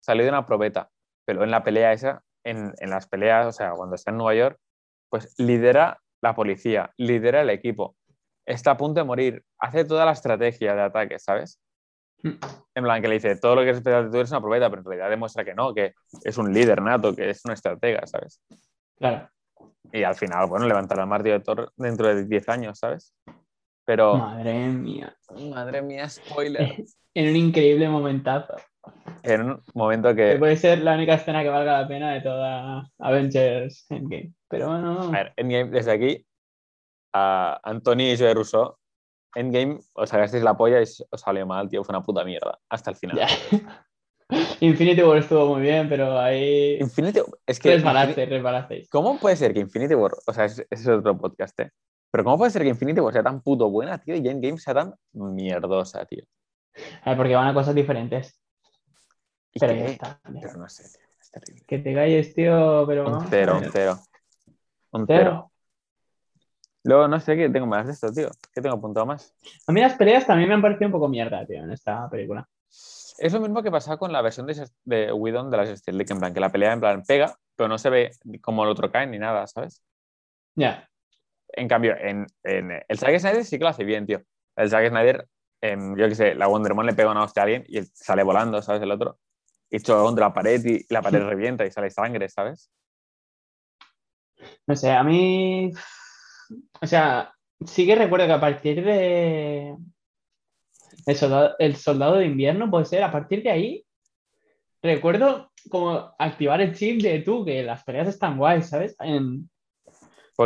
salió 0.02 0.26
de 0.26 0.32
una 0.32 0.46
probeta, 0.46 0.90
pero 1.24 1.46
en 1.46 1.52
la 1.52 1.64
pelea 1.64 1.94
esa, 1.94 2.24
en, 2.44 2.74
en 2.80 2.90
las 2.90 3.08
peleas, 3.08 3.48
o 3.48 3.54
sea, 3.54 3.72
cuando 3.72 3.96
está 3.96 4.12
en 4.12 4.18
Nueva 4.18 4.36
York, 4.36 4.60
pues 5.10 5.34
lidera 5.40 6.02
la 6.22 6.36
policía, 6.36 6.92
lidera 6.98 7.40
el 7.40 7.52
equipo, 7.52 7.96
está 8.46 8.72
a 8.72 8.78
punto 8.78 9.00
de 9.00 9.06
morir, 9.06 9.46
hace 9.60 9.86
toda 9.86 10.04
la 10.04 10.12
estrategia 10.12 10.76
de 10.76 10.82
ataque, 10.82 11.20
¿sabes? 11.20 11.58
Mm. 12.24 12.30
En 12.76 12.84
plan, 12.84 13.02
que 13.02 13.08
le 13.08 13.16
dice, 13.16 13.36
todo 13.38 13.56
lo 13.56 13.62
que 13.62 13.72
es 13.72 13.78
especial 13.78 14.06
de 14.06 14.12
tú 14.12 14.18
eres 14.18 14.32
una 14.32 14.42
probeta, 14.42 14.70
pero 14.70 14.82
en 14.82 14.86
realidad 14.86 15.10
demuestra 15.10 15.44
que 15.44 15.54
no, 15.54 15.74
que 15.74 15.94
es 16.24 16.38
un 16.38 16.54
líder 16.54 16.82
nato, 16.82 17.16
que 17.16 17.30
es 17.30 17.44
una 17.46 17.54
estratega, 17.54 18.06
¿sabes? 18.06 18.42
Claro. 18.98 19.30
Y 19.92 20.04
al 20.04 20.16
final, 20.16 20.48
bueno, 20.48 20.68
levantará 20.68 21.04
el 21.04 21.10
martillo 21.10 21.36
de 21.36 21.44
Thor 21.44 21.72
dentro 21.76 22.08
de 22.08 22.26
10 22.26 22.50
años, 22.50 22.80
¿sabes? 22.80 23.14
Pero, 23.86 24.18
Madre 24.18 24.68
mía. 24.68 25.16
madre 25.50 25.82
mía, 25.82 26.08
spoiler. 26.10 26.76
En 27.16 27.28
un 27.28 27.36
increíble 27.36 27.90
momentazo. 27.90 28.56
en 29.24 29.42
un 29.42 29.64
momento 29.74 30.10
Que 30.10 30.34
que, 30.34 30.36
puede 30.38 30.56
ser 30.58 30.80
la 30.84 30.94
única 30.94 31.16
escena 31.16 31.42
que 31.42 31.50
valga 31.50 31.82
la 31.82 31.88
pena 31.88 32.14
de 32.14 32.22
toda 32.22 32.88
Avengers 33.00 33.88
Endgame. 33.90 34.32
Pero 34.48 34.68
bueno. 34.68 35.02
a 35.02 35.12
ver, 35.12 35.34
Endgame, 35.36 35.72
desde 35.72 35.92
aquí, 35.92 36.26
a 37.14 37.60
Anthony 37.64 38.14
y 38.14 38.18
Joe 38.18 38.36
Russo, 38.36 38.79
Endgame, 39.36 39.80
os 39.94 40.10
sacasteis 40.10 40.44
la 40.44 40.58
polla 40.58 40.80
y 40.82 40.84
os 40.84 41.22
salió 41.22 41.46
mal, 41.46 41.70
tío, 41.70 41.84
fue 41.84 41.94
una 41.94 42.04
puta 42.04 42.24
mierda, 42.24 42.60
hasta 42.70 42.92
el 42.92 42.98
final. 42.98 43.28
Infinity 44.60 45.02
War 45.02 45.18
estuvo 45.18 45.56
muy 45.56 45.62
bien, 45.62 45.90
pero 45.90 46.20
ahí 46.20 46.78
Infinity, 46.80 47.22
es 47.48 47.60
que... 47.60 47.78
resbalaste. 47.78 48.88
¿Cómo 48.92 49.20
puede 49.20 49.36
ser 49.36 49.54
que 49.54 49.60
Infinity 49.60 49.96
War, 49.96 50.12
o 50.26 50.34
sea, 50.34 50.46
ese 50.46 50.68
es 50.70 50.88
otro 50.88 51.18
podcast, 51.18 51.60
¿eh? 51.60 51.72
Pero 52.12 52.24
¿cómo 52.24 52.38
puede 52.38 52.52
ser 52.52 52.64
que 52.64 52.70
Infinity 52.70 53.00
War 53.02 53.14
sea 53.14 53.24
tan 53.24 53.42
puto 53.42 53.70
buena, 53.70 53.98
tío, 54.00 54.16
y 54.16 54.28
Endgame 54.28 54.58
sea 54.58 54.74
tan 54.74 54.94
mierdosa, 55.14 56.06
tío? 56.06 56.24
Ver, 57.06 57.18
porque 57.18 57.36
van 57.36 57.48
a 57.48 57.54
cosas 57.54 57.76
diferentes. 57.76 58.40
¿Y 59.54 59.60
Pero 59.60 59.74
qué? 59.74 59.80
ya 59.80 59.86
está. 59.86 60.22
ya. 60.26 60.40
Pero 60.42 60.58
no 60.58 60.70
sé, 60.70 60.84
tío, 60.84 61.08
es 61.20 61.32
terrible. 61.32 61.64
Que 61.68 61.80
te 61.80 61.94
calles, 61.94 62.34
tío, 62.34 62.86
pero. 62.88 63.08
Un 63.08 63.28
cero, 63.28 63.60
un 63.62 63.72
cero. 63.72 64.00
Un 64.92 65.06
Cero. 65.06 65.52
Luego, 66.84 67.08
no 67.08 67.20
sé 67.20 67.36
qué 67.36 67.50
tengo 67.50 67.68
más 67.68 67.86
de 67.86 67.94
esto, 67.94 68.12
tío. 68.12 68.30
¿Qué 68.54 68.62
tengo 68.62 68.76
apuntado 68.76 69.06
más? 69.06 69.34
A 69.68 69.72
mí 69.72 69.82
las 69.82 69.96
peleas 69.96 70.26
también 70.26 70.50
me 70.50 70.56
han 70.56 70.62
parecido 70.62 70.88
un 70.88 70.94
poco 70.94 71.10
mierda, 71.10 71.46
tío, 71.46 71.64
en 71.64 71.72
esta 71.72 72.10
película. 72.10 72.48
Es 73.18 73.34
lo 73.34 73.42
mismo 73.42 73.62
que 73.62 73.72
pasaba 73.72 73.98
con 73.98 74.14
la 74.14 74.22
versión 74.22 74.48
de, 74.48 74.66
de 74.86 75.12
Whedon 75.12 75.52
de 75.52 75.58
las 75.58 75.80
Steel 75.80 75.98
League, 75.98 76.12
en 76.14 76.20
plan, 76.20 76.34
que 76.34 76.40
la 76.40 76.52
pelea 76.52 76.74
en 76.74 76.80
plan 76.80 77.04
pega, 77.04 77.36
pero 77.56 77.68
no 77.68 77.78
se 77.78 77.90
ve 77.90 78.12
como 78.42 78.64
el 78.64 78.70
otro 78.70 78.92
cae 78.92 79.08
ni 79.08 79.20
nada, 79.20 79.46
¿sabes? 79.48 79.84
Ya. 80.56 80.90
En 81.50 81.68
cambio, 81.68 81.96
en, 81.98 82.28
en 82.44 82.72
el 82.88 82.98
Zack 82.98 83.20
Snyder 83.20 83.44
sí 83.44 83.58
que 83.58 83.64
lo 83.64 83.70
hace 83.70 83.84
bien, 83.84 84.06
tío. 84.06 84.22
El 84.56 84.70
Zack 84.70 84.90
Snyder, 84.90 85.28
em, 85.62 85.98
yo 85.98 86.08
qué 86.08 86.16
sé, 86.16 86.36
la 86.36 86.48
Wonder 86.48 86.72
Woman 86.72 86.86
le 86.86 86.94
pega 86.94 87.12
una 87.12 87.24
hostia 87.24 87.42
a 87.42 87.46
alguien 87.46 87.66
y 87.68 87.82
sale 87.84 88.24
volando, 88.24 88.62
¿sabes? 88.62 88.82
El 88.82 88.92
otro. 88.92 89.20
Y 89.70 89.80
choca 89.80 90.02
contra 90.02 90.28
la 90.28 90.34
pared 90.34 90.64
y 90.66 90.86
la 90.94 91.02
pared 91.02 91.22
revienta 91.28 91.66
y 91.66 91.72
sale 91.72 91.90
sangre, 91.90 92.30
¿sabes? 92.30 92.72
No 94.68 94.76
sé, 94.76 94.92
a 94.92 95.04
mí. 95.04 95.72
O 96.82 96.88
sea, 96.88 97.34
sí 97.66 97.86
que 97.86 97.96
recuerdo 97.96 98.28
que 98.28 98.34
a 98.34 98.40
partir 98.40 98.84
de. 98.84 99.76
El 101.06 101.16
soldado, 101.16 101.56
el 101.60 101.76
soldado 101.76 102.16
de 102.16 102.26
invierno, 102.26 102.70
puede 102.70 102.86
ser, 102.86 103.04
a 103.04 103.12
partir 103.12 103.44
de 103.44 103.52
ahí. 103.52 103.86
Recuerdo 104.82 105.52
como 105.70 106.14
activar 106.18 106.62
el 106.62 106.74
chip 106.74 107.02
de 107.02 107.20
tú, 107.20 107.44
que 107.44 107.64
las 107.64 107.84
peleas 107.84 108.08
están 108.08 108.38
guays, 108.38 108.68
¿sabes? 108.70 108.96
En, 109.00 109.50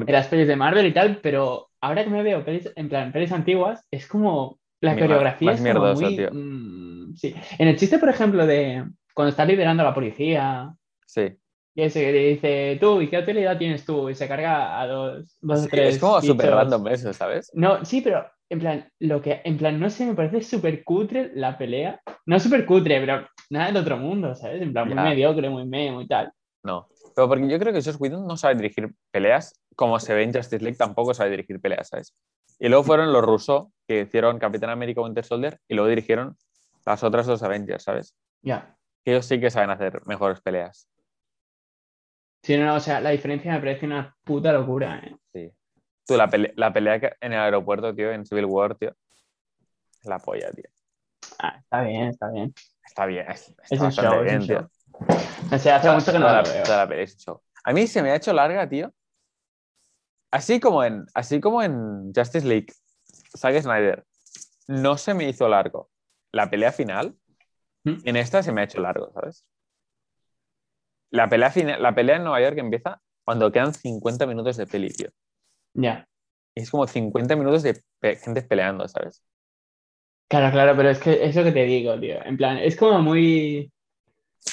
las 0.07 0.27
pelis 0.27 0.47
de 0.47 0.55
Marvel 0.55 0.87
y 0.87 0.93
tal, 0.93 1.19
pero 1.21 1.69
ahora 1.79 2.03
que 2.03 2.09
me 2.09 2.23
veo 2.23 2.43
pelis, 2.43 2.71
en 2.75 2.89
plan, 2.89 3.11
pelis 3.11 3.31
antiguas, 3.31 3.85
es 3.91 4.07
como. 4.07 4.59
La 4.81 4.95
Mi- 4.95 5.01
coreografía 5.01 5.51
más 5.51 5.63
es 5.63 5.73
como 5.73 5.93
muy. 5.93 6.17
tío. 6.17 6.29
mm, 6.33 7.15
sí. 7.15 7.35
En 7.57 7.67
el 7.67 7.77
chiste, 7.77 7.99
por 7.99 8.09
ejemplo, 8.09 8.45
de 8.45 8.83
cuando 9.13 9.29
está 9.29 9.45
liberando 9.45 9.83
a 9.83 9.85
la 9.85 9.93
policía, 9.93 10.73
sí. 11.05 11.37
Y 11.75 11.81
ese 11.83 12.01
que 12.01 12.11
le 12.11 12.19
dice, 12.29 12.77
tú, 12.79 13.01
¿y 13.01 13.09
qué 13.09 13.17
utilidad 13.19 13.57
tienes 13.57 13.85
tú? 13.85 14.09
Y 14.09 14.15
se 14.15 14.27
carga 14.27 14.79
a 14.79 14.87
dos, 14.87 15.37
dos 15.41 15.59
o 15.59 15.63
Sí, 15.63 15.69
tres. 15.69 15.95
es 15.95 16.01
como 16.01 16.21
súper 16.21 16.51
random 16.51 16.87
eso, 16.87 17.13
¿sabes? 17.13 17.49
No, 17.53 17.83
sí, 17.83 18.01
pero 18.01 18.25
en 18.49 18.59
plan, 18.59 18.89
lo 18.99 19.21
que, 19.21 19.41
en 19.43 19.57
plan, 19.57 19.79
no 19.79 19.89
sé, 19.89 20.05
me 20.05 20.13
parece 20.13 20.41
súper 20.41 20.83
cutre 20.83 21.31
la 21.33 21.57
pelea. 21.57 21.99
No 22.27 22.39
súper 22.39 22.65
cutre, 22.65 22.99
pero 22.99 23.27
nada 23.49 23.67
del 23.67 23.77
otro 23.77 23.97
mundo, 23.97 24.35
¿sabes? 24.35 24.61
En 24.61 24.71
plan, 24.71 24.87
muy 24.87 24.95
Ya. 24.95 25.03
mediocre, 25.03 25.49
muy 25.49 25.65
medio, 25.65 25.93
muy 25.93 26.07
tal. 26.07 26.31
No. 26.63 26.87
Pero 27.15 27.27
porque 27.27 27.47
yo 27.47 27.59
creo 27.59 27.73
que 27.73 27.81
Josh 27.81 27.95
Whedon 27.99 28.25
no 28.27 28.37
sabe 28.37 28.55
dirigir 28.55 28.91
peleas, 29.11 29.59
como 29.75 29.99
se 29.99 30.13
ve 30.13 30.23
en 30.23 30.33
Justice 30.33 30.63
League 30.63 30.77
tampoco 30.77 31.13
sabe 31.13 31.31
dirigir 31.31 31.59
peleas, 31.59 31.89
¿sabes? 31.89 32.13
Y 32.59 32.69
luego 32.69 32.83
fueron 32.83 33.11
los 33.11 33.23
rusos 33.23 33.67
que 33.87 34.01
hicieron 34.01 34.37
Capitán 34.39 34.69
América 34.69 35.01
Winter 35.01 35.25
Soldier 35.25 35.59
y 35.67 35.73
luego 35.73 35.89
dirigieron 35.89 36.37
las 36.85 37.03
otras 37.03 37.25
dos 37.25 37.41
Avengers, 37.43 37.83
¿sabes? 37.83 38.15
Ya. 38.43 38.75
Que 39.03 39.11
ellos 39.13 39.25
sí 39.25 39.39
que 39.39 39.49
saben 39.49 39.69
hacer 39.71 40.01
mejores 40.05 40.39
peleas. 40.41 40.87
Sí, 42.43 42.57
no, 42.57 42.75
o 42.75 42.79
sea, 42.79 42.99
la 42.99 43.11
diferencia 43.11 43.53
me 43.53 43.59
parece 43.59 43.85
una 43.85 44.15
puta 44.23 44.51
locura, 44.51 44.99
¿eh? 44.99 45.15
Sí. 45.33 45.51
Tú, 46.05 46.17
la, 46.17 46.27
pele- 46.29 46.53
la 46.57 46.73
pelea 46.73 46.99
que- 46.99 47.13
en 47.21 47.31
el 47.33 47.39
aeropuerto, 47.39 47.95
tío, 47.95 48.11
en 48.11 48.25
Civil 48.25 48.45
War, 48.45 48.75
tío. 48.75 48.93
La 50.03 50.19
polla, 50.19 50.51
tío. 50.51 50.65
Ah, 51.39 51.57
está 51.59 51.81
bien, 51.83 52.09
está 52.09 52.29
bien. 52.29 52.53
Está 52.85 53.05
bien, 53.05 53.31
es- 53.31 53.47
está 53.49 53.63
Es 53.75 53.79
un 53.79 53.85
bastante 53.87 54.11
show, 54.15 54.23
bien, 54.23 54.41
un 54.41 54.47
tío. 54.47 54.59
show. 54.59 54.69
O 55.53 55.57
sea, 55.57 55.77
hace 55.77 55.89
mucho 55.89 56.11
que 56.11 56.19
no 56.19 56.25
la, 56.27 56.41
veo. 56.41 56.63
la 56.67 56.87
peli 56.87 57.03
es 57.03 57.13
un 57.13 57.19
show. 57.19 57.41
A 57.63 57.71
mí 57.71 57.87
se 57.87 58.03
me 58.03 58.11
ha 58.11 58.15
hecho 58.15 58.33
larga, 58.33 58.67
tío. 58.67 58.93
Así 60.31 60.59
como 60.59 60.83
en, 60.83 61.05
así 61.13 61.39
como 61.39 61.61
en 61.61 62.11
Justice 62.13 62.45
League, 62.45 62.67
Zack 63.37 63.61
Snyder, 63.61 64.05
no 64.67 64.97
se 64.97 65.13
me 65.13 65.29
hizo 65.29 65.47
largo. 65.47 65.89
La 66.31 66.49
pelea 66.49 66.71
final, 66.71 67.15
¿Mm? 67.85 67.97
en 68.03 68.15
esta 68.17 68.43
se 68.43 68.51
me 68.51 68.61
ha 68.61 68.63
hecho 68.65 68.81
largo, 68.81 69.11
¿sabes? 69.13 69.45
La 71.13 71.29
pelea, 71.29 71.49
final, 71.51 71.81
la 71.81 71.95
pelea 71.95 72.17
en 72.17 72.23
Nueva 72.23 72.41
York 72.41 72.57
empieza 72.57 72.99
cuando 73.23 73.51
quedan 73.51 73.73
50 73.73 74.25
minutos 74.25 74.57
de 74.57 74.67
peli, 74.67 74.89
tío. 74.89 75.09
Ya. 75.75 76.07
Es 76.55 76.71
como 76.71 76.87
50 76.87 77.35
minutos 77.35 77.63
de 77.63 77.81
pe- 77.99 78.15
gente 78.17 78.41
peleando, 78.41 78.87
¿sabes? 78.87 79.23
Claro, 80.27 80.51
claro, 80.51 80.75
pero 80.75 80.89
es 80.89 80.99
que 80.99 81.23
es 81.25 81.35
lo 81.35 81.43
que 81.43 81.51
te 81.51 81.65
digo, 81.65 81.99
tío. 81.99 82.23
En 82.25 82.37
plan, 82.37 82.57
es 82.57 82.75
como 82.75 82.99
muy. 83.01 83.71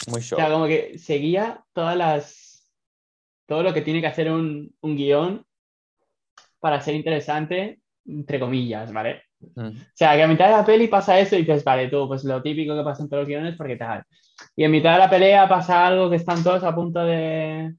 Muy 0.08 0.20
O 0.20 0.22
show. 0.22 0.38
sea, 0.38 0.50
como 0.50 0.66
que 0.66 0.98
seguía 0.98 1.64
todas 1.72 1.96
las. 1.96 2.70
Todo 3.46 3.62
lo 3.62 3.74
que 3.74 3.82
tiene 3.82 4.00
que 4.00 4.06
hacer 4.06 4.30
un, 4.30 4.74
un 4.80 4.96
guion 4.96 5.44
para 6.61 6.80
ser 6.80 6.94
interesante, 6.94 7.80
entre 8.06 8.40
comillas, 8.40 8.92
¿vale? 8.92 9.22
Mm. 9.56 9.68
O 9.68 9.72
sea, 9.94 10.14
que 10.16 10.22
a 10.22 10.28
mitad 10.28 10.46
de 10.46 10.52
la 10.56 10.64
peli 10.66 10.88
pasa 10.88 11.18
eso 11.18 11.36
y 11.36 11.40
dices, 11.40 11.64
vale, 11.64 11.88
tú, 11.88 12.06
pues 12.08 12.24
lo 12.24 12.42
típico 12.42 12.76
que 12.76 12.82
pasa 12.84 13.02
en 13.02 13.08
todos 13.08 13.22
los 13.22 13.28
guiones, 13.28 13.56
porque 13.56 13.76
tal. 13.76 14.04
Y 14.57 14.64
en 14.64 14.70
mitad 14.70 14.93
de 14.95 14.99
la 14.99 15.11
pelea 15.11 15.49
pasa 15.49 15.86
algo 15.86 16.09
que 16.11 16.16
están 16.16 16.43
todos 16.43 16.62
a 16.64 16.74
punto 16.74 17.01
de. 17.05 17.74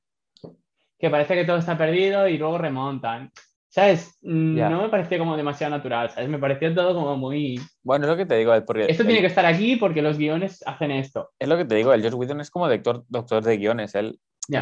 que 0.99 1.09
parece 1.09 1.33
que 1.35 1.45
todo 1.45 1.57
está 1.57 1.77
perdido 1.77 2.27
y 2.27 2.37
luego 2.37 2.57
remontan. 2.57 3.31
¿Sabes? 3.69 4.17
Mm, 4.21 4.57
Ya. 4.57 4.69
No 4.69 4.81
me 4.81 4.89
pareció 4.89 5.17
como 5.17 5.37
demasiado 5.37 5.75
natural, 5.75 6.09
¿sabes? 6.09 6.29
Me 6.29 6.37
pareció 6.37 6.73
todo 6.75 6.93
como 6.93 7.15
muy. 7.17 7.59
Bueno, 7.83 8.05
es 8.05 8.11
lo 8.11 8.17
que 8.17 8.25
te 8.25 8.35
digo, 8.35 8.53
porque 8.65 8.85
Esto 8.87 9.03
el- 9.03 9.07
tiene 9.07 9.21
que 9.21 9.27
estar 9.27 9.45
aquí 9.45 9.77
porque 9.77 10.01
los 10.01 10.17
guiones 10.17 10.61
hacen 10.67 10.91
esto. 10.91 11.29
es 11.39 11.47
lo 11.47 11.57
que 11.57 11.65
te 11.65 11.75
digo, 11.75 11.93
el 11.93 12.03
Josh 12.03 12.13
Whedon 12.13 12.41
es 12.41 12.51
como 12.51 12.67
doctor, 12.69 13.03
doctor 13.07 13.43
de 13.43 13.57
guiones, 13.57 13.95
él 13.95 14.19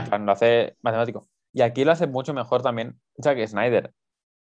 plan, 0.08 0.26
lo 0.26 0.32
hace 0.32 0.76
matemático. 0.82 1.28
Y 1.52 1.62
aquí 1.64 1.84
lo 1.84 1.92
hace 1.92 2.06
mucho 2.06 2.34
mejor 2.36 2.62
también 2.62 3.00
Zack 3.24 3.44
Snyder, 3.48 3.92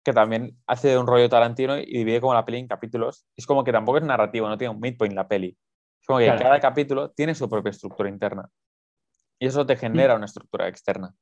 que 0.05 0.13
también 0.13 0.57
hace 0.67 0.99
un 0.99 1.07
rollo 1.07 1.29
Tarantino 1.29 1.79
y 1.79 1.85
divide 1.87 2.21
como 2.21 2.35
la 2.35 2.45
peli 2.45 2.59
en 2.59 2.67
capítulos. 2.67 3.25
Es 3.37 3.47
como 3.47 3.63
que 3.63 3.71
tampoco 3.71 3.99
es 3.99 4.05
narrativo, 4.05 4.49
no 4.49 4.59
tiene 4.59 4.75
un 4.75 4.81
midpoint 4.81 5.15
la 5.15 5.29
peli. 5.29 5.57
Es 6.01 6.07
como 6.07 6.19
que 6.19 6.25
Claro. 6.27 6.41
cada 6.43 6.61
capítulo 6.61 7.11
tiene 7.11 7.35
su 7.35 7.49
propia 7.49 7.71
estructura 7.71 8.09
interna. 8.09 8.49
Y 9.39 9.47
eso 9.47 9.65
te 9.65 9.77
genera 9.77 10.15
una 10.17 10.27
estructura 10.27 10.69
externa. 10.69 11.15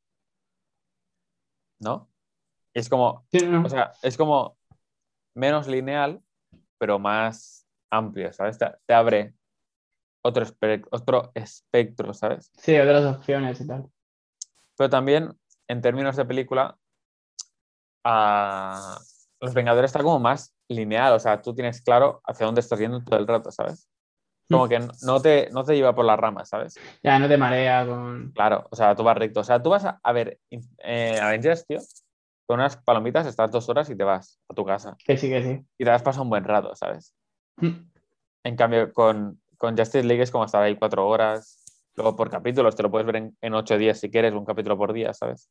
¿No? 1.81 2.09
Es 2.75 2.89
como, 2.89 3.27
Sí, 3.31 3.45
no, 3.47 3.63
o 3.65 3.69
sea, 3.69 3.93
es 4.03 4.17
como 4.17 4.57
menos 5.37 5.67
lineal, 5.69 6.21
pero 6.79 6.99
más 6.99 7.67
amplio, 7.91 8.33
¿sabes? 8.33 8.59
Te, 8.59 8.67
te 8.87 8.95
abre 8.95 9.35
otro, 10.23 10.45
espe- 10.45 10.87
otro 10.91 11.31
espectro, 11.35 12.13
¿sabes? 12.15 12.51
Sí, 12.57 12.77
otras 12.79 13.05
opciones 13.17 13.61
y 13.61 13.67
tal. 13.67 13.91
Pero 14.77 14.91
también, 14.91 15.33
en 15.69 15.81
términos 15.81 16.17
de 16.17 16.25
película, 16.25 16.77
ah, 18.05 18.99
Los 19.41 19.55
Vengadores 19.55 19.89
está 19.91 20.03
como 20.03 20.19
más 20.19 20.55
lineal, 20.69 21.13
o 21.15 21.21
sea, 21.21 21.41
tú 21.41 21.55
tienes 21.55 21.81
claro 21.81 22.21
hacia 22.25 22.47
dónde 22.47 22.61
estás 22.61 22.79
yendo 22.79 23.03
todo 23.05 23.19
el 23.19 23.27
rato, 23.27 23.51
¿sabes? 23.53 23.89
Como 24.51 24.69
que 24.69 24.79
no- 24.79 25.21
te, 25.21 25.51
no 25.51 25.65
te 25.65 25.75
lleva 25.75 25.95
por 25.95 26.05
las 26.05 26.19
ramas, 26.19 26.49
¿sabes? 26.49 26.79
Ya 27.03 27.19
no 27.19 27.29
te 27.29 27.37
marea 27.37 27.87
con. 27.87 28.33
Claro, 28.33 28.67
o 28.71 28.77
sea, 28.77 28.95
tú 28.95 29.05
vas 29.05 29.17
recto. 29.17 29.41
O 29.41 29.45
sea, 29.45 29.63
tú 29.63 29.71
vas 29.71 29.85
a, 29.85 30.01
a 30.03 30.13
ver 30.13 30.39
eh, 30.79 31.19
Avengers, 31.21 31.67
tío, 31.67 31.79
con 32.47 32.61
unas 32.61 32.77
palomitas, 32.79 33.27
estás 33.27 33.51
dos 33.51 33.69
horas 33.69 33.91
y 33.91 33.97
te 33.97 34.05
vas 34.05 34.41
a 34.49 34.55
tu 34.55 34.65
casa. 34.65 34.97
Que 35.05 35.17
sí, 35.19 35.29
que 35.29 35.43
sí. 35.43 35.67
Y 35.79 35.85
te 35.85 35.91
has 35.91 36.03
pasado 36.03 36.23
un 36.25 36.31
buen 36.31 36.45
rato, 36.45 36.75
¿sabes? 36.75 37.15
Mm. 37.57 37.91
En 38.45 38.57
cambio, 38.57 38.93
con, 38.93 39.41
con 39.59 39.77
Justice 39.77 40.05
League 40.05 40.23
es 40.23 40.31
como 40.31 40.45
estar 40.45 40.63
ahí 40.63 40.77
cuatro 40.77 41.07
horas. 41.07 41.63
Luego 41.95 42.17
por 42.17 42.31
capítulos, 42.31 42.77
te 42.77 42.83
lo 42.83 42.91
puedes 42.91 43.07
ver 43.07 43.17
en, 43.17 43.37
en 43.41 43.55
ocho 43.55 43.77
días 43.77 43.99
si 44.01 44.11
quieres, 44.11 44.33
un 44.33 44.45
capítulo 44.45 44.79
por 44.79 44.93
día, 44.93 45.13
¿sabes? 45.13 45.51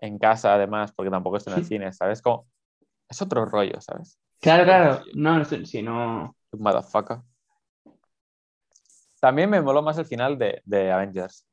En 0.00 0.18
casa, 0.18 0.54
además, 0.54 0.92
porque 0.92 1.10
tampoco 1.10 1.36
está 1.38 1.52
en 1.52 1.58
el 1.58 1.64
cine, 1.64 1.92
¿sabes? 1.92 2.20
Como, 2.20 2.46
es 3.08 3.22
otro 3.22 3.46
rollo, 3.46 3.80
¿sabes? 3.80 4.18
Claro, 4.40 4.64
claro. 4.64 5.04
No, 5.14 5.44
si 5.44 5.82
no. 5.82 6.36
Motherfucker. 6.52 7.18
También 9.26 9.50
me 9.50 9.60
moló 9.60 9.82
más 9.82 9.98
el 9.98 10.06
final 10.06 10.38
de, 10.38 10.62
de 10.64 10.92
Avengers. 10.92 11.44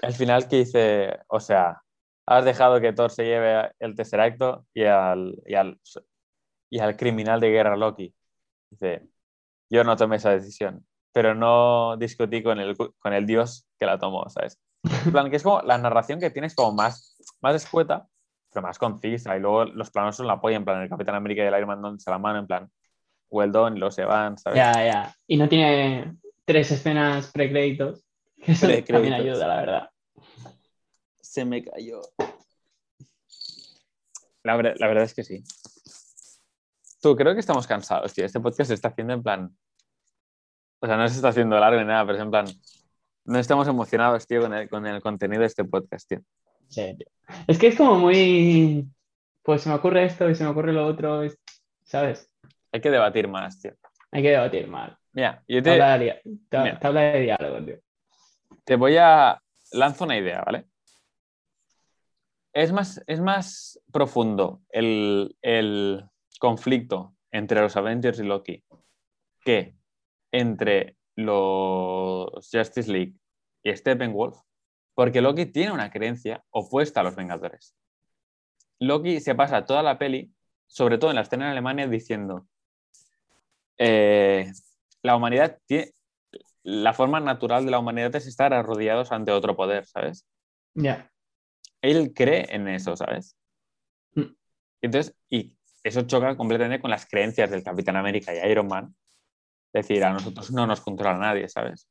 El 0.00 0.12
final 0.12 0.48
que 0.48 0.56
dice, 0.56 1.20
o 1.28 1.38
sea, 1.38 1.80
has 2.26 2.44
dejado 2.44 2.80
que 2.80 2.92
Thor 2.92 3.12
se 3.12 3.22
lleve 3.22 3.70
el 3.78 3.94
Tesseracto 3.94 4.66
y 4.74 4.82
al, 4.82 5.40
y 5.46 5.54
al, 5.54 5.80
y 6.68 6.80
al 6.80 6.96
criminal 6.96 7.38
de 7.38 7.50
guerra 7.50 7.76
Loki. 7.76 8.12
Dice, 8.70 9.08
yo 9.70 9.84
no 9.84 9.94
tomé 9.94 10.16
esa 10.16 10.30
decisión, 10.30 10.84
pero 11.12 11.32
no 11.32 11.96
discutí 11.96 12.42
con 12.42 12.58
el, 12.58 12.76
con 12.76 13.12
el 13.12 13.24
dios 13.24 13.64
que 13.78 13.86
la 13.86 14.00
tomó, 14.00 14.28
¿sabes? 14.30 14.58
En 15.06 15.12
plan, 15.12 15.30
que 15.30 15.36
es 15.36 15.44
como 15.44 15.62
la 15.62 15.78
narración 15.78 16.18
que 16.18 16.30
tienes 16.30 16.56
como 16.56 16.72
más, 16.72 17.16
más 17.40 17.54
escueta, 17.54 18.08
pero 18.52 18.66
más 18.66 18.80
concisa. 18.80 19.36
Y 19.36 19.40
luego 19.40 19.66
los 19.66 19.92
planos 19.92 20.16
son 20.16 20.26
la 20.26 20.40
polla, 20.40 20.56
en 20.56 20.64
plan, 20.64 20.82
el 20.82 20.88
Capitán 20.88 21.14
América 21.14 21.44
y 21.44 21.46
el 21.46 21.54
Iron 21.54 21.68
Man 21.68 21.82
dándose 21.82 22.10
la 22.10 22.18
mano, 22.18 22.40
en 22.40 22.48
plan, 22.48 22.68
well 23.32 23.50
done, 23.50 23.78
los 23.80 23.94
se 23.94 24.04
van, 24.04 24.38
¿sabes? 24.38 24.56
Ya, 24.56 24.72
ya. 24.72 25.16
Y 25.26 25.36
no 25.36 25.48
tiene 25.48 26.16
tres 26.44 26.70
escenas 26.70 27.30
precréditos. 27.32 28.04
que 28.44 28.52
Eso 28.52 28.62
también 28.66 28.84
Precréditos. 28.84 29.20
ayuda, 29.20 29.46
la 29.48 29.56
verdad. 29.56 29.90
Se 31.20 31.44
me 31.44 31.64
cayó. 31.64 32.00
La, 34.42 34.56
ver- 34.56 34.78
la 34.78 34.86
verdad 34.88 35.04
es 35.04 35.14
que 35.14 35.24
sí. 35.24 35.42
Tú, 37.00 37.16
creo 37.16 37.34
que 37.34 37.40
estamos 37.40 37.66
cansados, 37.66 38.12
tío. 38.12 38.24
Este 38.24 38.40
podcast 38.40 38.68
se 38.68 38.74
está 38.74 38.88
haciendo 38.88 39.12
en 39.14 39.22
plan. 39.22 39.56
O 40.80 40.86
sea, 40.86 40.96
no 40.96 41.08
se 41.08 41.14
está 41.16 41.28
haciendo 41.28 41.58
largo 41.58 41.80
ni 41.80 41.86
nada, 41.86 42.04
pero 42.04 42.16
es 42.18 42.22
en 42.22 42.30
plan. 42.30 42.46
No 43.24 43.38
estamos 43.38 43.68
emocionados, 43.68 44.26
tío, 44.26 44.40
con 44.40 44.52
el, 44.52 44.68
con 44.68 44.86
el 44.86 45.00
contenido 45.00 45.40
de 45.40 45.46
este 45.46 45.64
podcast, 45.64 46.08
tío. 46.08 46.20
Sí, 46.68 46.96
tío. 46.96 47.06
Es 47.46 47.58
que 47.58 47.68
es 47.68 47.76
como 47.76 47.96
muy. 47.98 48.86
Pues 49.42 49.62
se 49.62 49.68
me 49.68 49.76
ocurre 49.76 50.04
esto 50.04 50.28
y 50.28 50.34
se 50.34 50.42
me 50.44 50.50
ocurre 50.50 50.72
lo 50.72 50.86
otro, 50.86 51.22
es- 51.22 51.38
¿sabes? 51.84 52.28
Hay 52.72 52.80
que 52.80 52.90
debatir 52.90 53.28
más, 53.28 53.60
tío. 53.60 53.72
Hay 54.10 54.22
que 54.22 54.30
debatir 54.30 54.66
mal. 54.66 54.96
Mira, 55.12 55.42
yo 55.46 55.62
te, 55.62 55.70
Tabla 55.70 55.98
de, 55.98 56.04
dia- 56.04 56.20
ta- 56.48 56.62
Mira. 56.64 56.78
tabla 56.80 57.00
de 57.02 57.20
diálogo, 57.20 57.64
tío. 57.64 57.76
te 58.64 58.76
voy 58.76 58.96
a. 58.98 59.38
Lanzo 59.72 60.04
una 60.04 60.18
idea, 60.18 60.42
¿vale? 60.44 60.66
Es 62.52 62.72
más, 62.72 63.02
es 63.06 63.20
más 63.20 63.80
profundo 63.92 64.60
el, 64.68 65.36
el 65.40 66.04
conflicto 66.38 67.14
entre 67.30 67.60
los 67.62 67.76
Avengers 67.76 68.18
y 68.18 68.24
Loki 68.24 68.62
que 69.44 69.74
entre 70.30 70.96
los 71.16 72.30
Justice 72.52 72.90
League 72.92 73.14
y 73.62 73.74
Steppenwolf, 73.74 74.36
porque 74.94 75.22
Loki 75.22 75.46
tiene 75.46 75.72
una 75.72 75.90
creencia 75.90 76.44
opuesta 76.50 77.00
a 77.00 77.04
los 77.04 77.16
Vengadores. 77.16 77.74
Loki 78.78 79.20
se 79.20 79.34
pasa 79.34 79.64
toda 79.64 79.82
la 79.82 79.98
peli, 79.98 80.32
sobre 80.66 80.98
todo 80.98 81.10
en 81.10 81.16
la 81.16 81.22
escena 81.22 81.46
en 81.46 81.52
Alemania, 81.52 81.86
diciendo 81.88 82.46
eh, 83.84 84.52
la 85.02 85.16
humanidad 85.16 85.58
tiene, 85.66 85.90
la 86.62 86.92
forma 86.92 87.18
natural 87.18 87.64
de 87.64 87.72
la 87.72 87.80
humanidad 87.80 88.14
es 88.14 88.26
estar 88.28 88.54
arrodillados 88.54 89.10
ante 89.10 89.32
otro 89.32 89.56
poder, 89.56 89.86
¿sabes? 89.86 90.24
Ya. 90.74 91.10
Él 91.80 92.12
cree 92.14 92.46
en 92.54 92.68
eso, 92.68 92.96
¿sabes? 92.96 93.36
Mm. 94.14 94.34
Entonces, 94.82 95.16
y 95.28 95.56
eso 95.82 96.02
choca 96.02 96.36
completamente 96.36 96.80
con 96.80 96.90
las 96.92 97.06
creencias 97.06 97.50
del 97.50 97.64
Capitán 97.64 97.96
América 97.96 98.32
y 98.32 98.48
Iron 98.48 98.68
Man. 98.68 98.94
Es 99.72 99.88
decir, 99.88 100.04
a 100.04 100.12
nosotros 100.12 100.52
no 100.52 100.64
nos 100.66 100.80
controla 100.80 101.18
nadie, 101.18 101.48
¿sabes? 101.48 101.88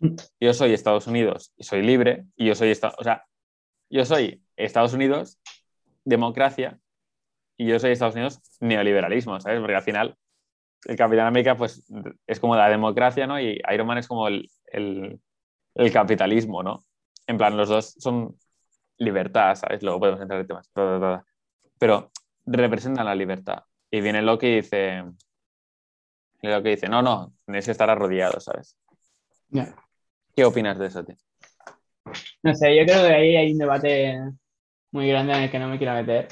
Mm. 0.00 0.16
Yo 0.40 0.52
soy 0.52 0.74
Estados 0.74 1.06
Unidos 1.06 1.54
y 1.56 1.64
soy 1.64 1.80
libre, 1.80 2.26
y 2.36 2.48
yo 2.48 2.54
soy, 2.54 2.70
esta- 2.70 2.94
o 2.98 3.02
sea, 3.02 3.24
yo 3.88 4.04
soy 4.04 4.44
Estados 4.56 4.92
Unidos, 4.92 5.40
democracia, 6.04 6.78
y 7.56 7.66
yo 7.68 7.78
soy 7.78 7.92
Estados 7.92 8.14
Unidos, 8.14 8.42
neoliberalismo, 8.60 9.40
¿sabes? 9.40 9.60
Porque 9.60 9.76
al 9.76 9.82
final 9.82 10.18
el 10.86 10.96
Capitán 10.96 11.26
América 11.26 11.56
pues 11.56 11.82
es 12.26 12.40
como 12.40 12.56
la 12.56 12.68
democracia, 12.68 13.26
¿no? 13.26 13.40
Y 13.40 13.60
Iron 13.72 13.86
Man 13.86 13.98
es 13.98 14.08
como 14.08 14.28
el, 14.28 14.48
el- 14.66 15.20
el 15.74 15.92
capitalismo, 15.92 16.62
¿no? 16.62 16.84
En 17.26 17.36
plan, 17.38 17.56
los 17.56 17.68
dos 17.68 17.94
son 17.98 18.36
libertad, 18.98 19.54
¿sabes? 19.56 19.82
Luego 19.82 19.98
podemos 20.00 20.20
entrar 20.20 20.40
en 20.40 20.46
temas. 20.46 20.70
ta, 20.72 20.82
ta, 20.82 21.00
ta. 21.00 21.24
Pero 21.78 22.10
representan 22.46 23.06
la 23.06 23.14
libertad. 23.14 23.62
Y 23.90 24.00
viene 24.00 24.22
Loki 24.22 24.46
y 24.46 24.54
dice, 24.56 25.04
Loki 26.42 26.70
dice, 26.70 26.88
no, 26.88 27.02
no, 27.02 27.32
tenéis 27.46 27.64
que 27.64 27.70
estar 27.72 27.88
arrodillados, 27.90 28.44
¿sabes? 28.44 28.76
¿Qué 30.36 30.44
opinas 30.44 30.78
de 30.78 30.86
eso, 30.86 31.04
tío? 31.04 31.16
No 32.42 32.54
sé, 32.54 32.76
yo 32.76 32.84
creo 32.84 33.06
que 33.06 33.14
ahí 33.14 33.36
hay 33.36 33.52
un 33.52 33.58
debate 33.58 34.18
muy 34.92 35.08
grande 35.08 35.32
en 35.32 35.42
el 35.44 35.50
que 35.50 35.58
no 35.58 35.68
me 35.68 35.78
quiero 35.78 35.94
meter. 35.94 36.28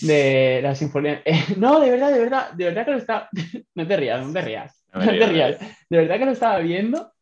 De 0.00 0.60
las 0.62 0.82
influencias. 0.82 1.22
no, 1.58 1.78
de 1.80 1.90
verdad, 1.90 2.12
de 2.12 2.18
verdad, 2.18 2.52
de 2.52 2.64
verdad 2.64 2.84
que 2.84 2.90
lo 2.92 2.96
estaba. 2.98 3.28
No 3.74 3.86
te 3.86 3.96
rías, 3.96 4.26
no 4.26 4.32
te 4.32 4.42
rías. 4.42 4.84
No 4.94 5.04
te 5.18 5.26
rías. 5.26 5.58
De 5.90 5.98
verdad 5.98 6.18
que 6.18 6.24
lo 6.24 6.32
estaba 6.32 6.58
viendo 6.58 7.12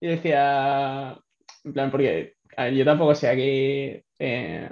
y 0.00 0.08
decía. 0.08 1.18
En 1.64 1.72
plan, 1.74 1.90
porque 1.90 2.34
a 2.56 2.64
ver, 2.64 2.74
yo 2.74 2.84
tampoco 2.84 3.14
soy 3.14 3.28
aquí 3.30 4.04
eh, 4.18 4.70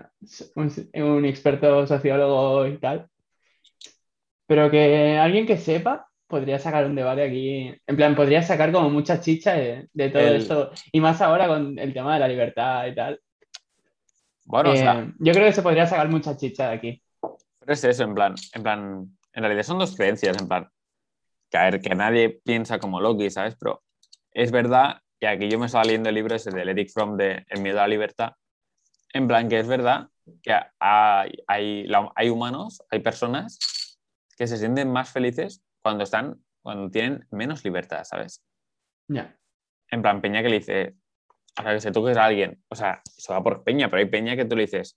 un, 0.56 0.72
un 1.02 1.24
experto 1.26 1.86
sociólogo 1.86 2.66
y 2.66 2.78
tal. 2.78 3.08
Pero 4.46 4.70
que 4.70 5.16
alguien 5.18 5.46
que 5.46 5.56
sepa 5.56 6.08
podría 6.26 6.58
sacar 6.58 6.86
un 6.86 6.94
debate 6.96 7.22
aquí. 7.24 7.72
En 7.86 7.96
plan, 7.96 8.14
podría 8.16 8.42
sacar 8.42 8.72
como 8.72 8.90
mucha 8.90 9.20
chicha 9.20 9.54
de, 9.54 9.88
de 9.92 10.08
todo 10.10 10.22
El- 10.22 10.36
esto. 10.36 10.70
Y 10.92 11.00
más 11.00 11.20
ahora 11.20 11.46
con 11.48 11.78
el 11.78 11.92
tema 11.92 12.14
de 12.14 12.20
la 12.20 12.28
libertad 12.28 12.86
y 12.86 12.94
tal. 12.94 13.20
Bueno, 14.44 14.70
o 14.70 14.72
Eh, 14.74 14.78
sea, 14.78 15.06
yo 15.18 15.32
creo 15.32 15.46
que 15.46 15.52
se 15.52 15.62
podría 15.62 15.86
sacar 15.86 16.08
mucha 16.08 16.36
chicha 16.36 16.68
de 16.70 16.74
aquí. 16.76 17.02
Es 17.72 17.84
eso, 17.84 18.04
en 18.04 18.14
plan, 18.14 18.34
en 18.52 18.62
plan, 18.62 19.18
en 19.32 19.42
realidad 19.42 19.62
son 19.62 19.78
dos 19.78 19.96
creencias, 19.96 20.40
en 20.40 20.48
plan, 20.48 20.68
que 21.50 21.58
a 21.58 21.64
ver, 21.64 21.80
que 21.80 21.94
nadie 21.94 22.40
piensa 22.44 22.78
como 22.78 23.00
Loki, 23.00 23.30
¿sabes? 23.30 23.56
Pero 23.58 23.82
es 24.32 24.50
verdad, 24.50 25.02
y 25.18 25.26
aquí 25.26 25.48
yo 25.48 25.58
me 25.58 25.66
estaba 25.66 25.84
leyendo 25.84 26.08
el 26.08 26.14
libro 26.14 26.34
ese 26.34 26.50
de 26.50 26.62
Eric 26.62 26.90
Fromm 26.92 27.16
de 27.16 27.44
El 27.48 27.60
miedo 27.60 27.78
a 27.78 27.82
la 27.82 27.88
libertad, 27.88 28.32
en 29.12 29.26
plan 29.26 29.48
que 29.48 29.58
es 29.58 29.66
verdad 29.66 30.08
que 30.42 30.54
hay, 30.78 31.32
hay, 31.46 31.88
hay 32.14 32.30
humanos, 32.30 32.82
hay 32.90 33.00
personas 33.00 33.58
que 34.36 34.46
se 34.46 34.56
sienten 34.56 34.90
más 34.90 35.10
felices 35.10 35.62
cuando 35.82 36.04
están, 36.04 36.42
cuando 36.62 36.90
tienen 36.90 37.26
menos 37.30 37.64
libertad, 37.64 38.04
¿sabes? 38.04 38.44
Ya. 39.08 39.36
En 39.90 40.02
plan, 40.02 40.20
Peña 40.20 40.42
que 40.42 40.48
le 40.48 40.58
dice, 40.60 40.94
o 41.58 41.62
sea, 41.62 41.74
que 41.74 41.80
se 41.80 41.90
toques 41.90 42.16
a 42.16 42.26
alguien, 42.26 42.62
o 42.68 42.74
sea, 42.76 43.02
eso 43.16 43.32
va 43.32 43.42
por 43.42 43.64
Peña, 43.64 43.90
pero 43.90 44.00
hay 44.00 44.08
Peña 44.08 44.36
que 44.36 44.44
tú 44.44 44.54
le 44.54 44.62
dices, 44.62 44.96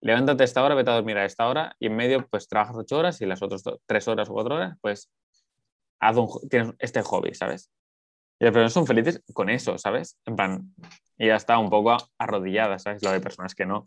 levántate 0.00 0.42
a 0.42 0.44
esta 0.44 0.62
hora, 0.62 0.74
vete 0.74 0.90
a 0.90 0.94
dormir 0.94 1.18
a 1.18 1.24
esta 1.24 1.48
hora, 1.48 1.76
y 1.78 1.86
en 1.86 1.96
medio, 1.96 2.26
pues 2.28 2.48
trabajas 2.48 2.76
ocho 2.76 2.98
horas 2.98 3.20
y 3.20 3.26
las 3.26 3.42
otras 3.42 3.62
tres 3.86 4.08
horas 4.08 4.28
o 4.30 4.32
cuatro 4.32 4.56
horas, 4.56 4.76
pues 4.80 5.10
haz 6.00 6.16
un, 6.16 6.28
tienes 6.48 6.74
este 6.78 7.02
hobby, 7.02 7.34
¿sabes? 7.34 7.70
Y 8.38 8.44
las 8.44 8.52
personas 8.52 8.72
son 8.72 8.86
felices 8.86 9.22
con 9.34 9.50
eso, 9.50 9.76
¿sabes? 9.76 10.18
En 10.24 10.36
plan, 10.36 10.74
y 11.18 11.26
ya 11.26 11.36
está 11.36 11.58
un 11.58 11.68
poco 11.68 11.96
arrodilladas, 12.18 12.84
¿sabes? 12.84 13.02
Lo 13.02 13.12
de 13.12 13.20
personas 13.20 13.54
que 13.54 13.66
no. 13.66 13.84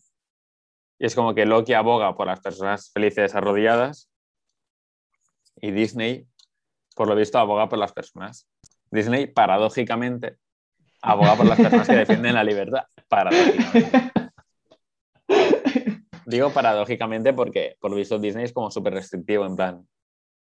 Y 1.00 1.08
es 1.08 1.16
como 1.16 1.34
que 1.34 1.46
Loki 1.46 1.74
aboga 1.74 2.16
por 2.16 2.28
las 2.28 2.40
personas 2.40 2.92
felices 2.92 3.34
arrodilladas 3.34 4.10
y 5.56 5.72
Disney, 5.72 6.28
por 6.96 7.08
lo 7.08 7.16
visto, 7.16 7.40
aboga 7.40 7.68
por 7.68 7.80
las 7.80 7.92
personas. 7.92 8.48
Disney, 8.92 9.26
paradójicamente, 9.26 10.38
aboga 11.02 11.36
por 11.36 11.48
las 11.48 11.60
personas 11.60 11.88
que 11.88 11.96
defienden 11.96 12.36
la 12.36 12.44
libertad. 12.44 12.84
Paradójicamente. 13.08 14.12
Digo 16.34 16.50
paradójicamente 16.50 17.32
porque, 17.32 17.76
por 17.80 17.92
lo 17.92 17.98
visto, 17.98 18.18
Disney 18.18 18.46
es 18.46 18.54
como 18.54 18.72
súper 18.72 18.96
restrictivo, 18.96 19.46
en 19.46 19.56
plan, 19.56 19.88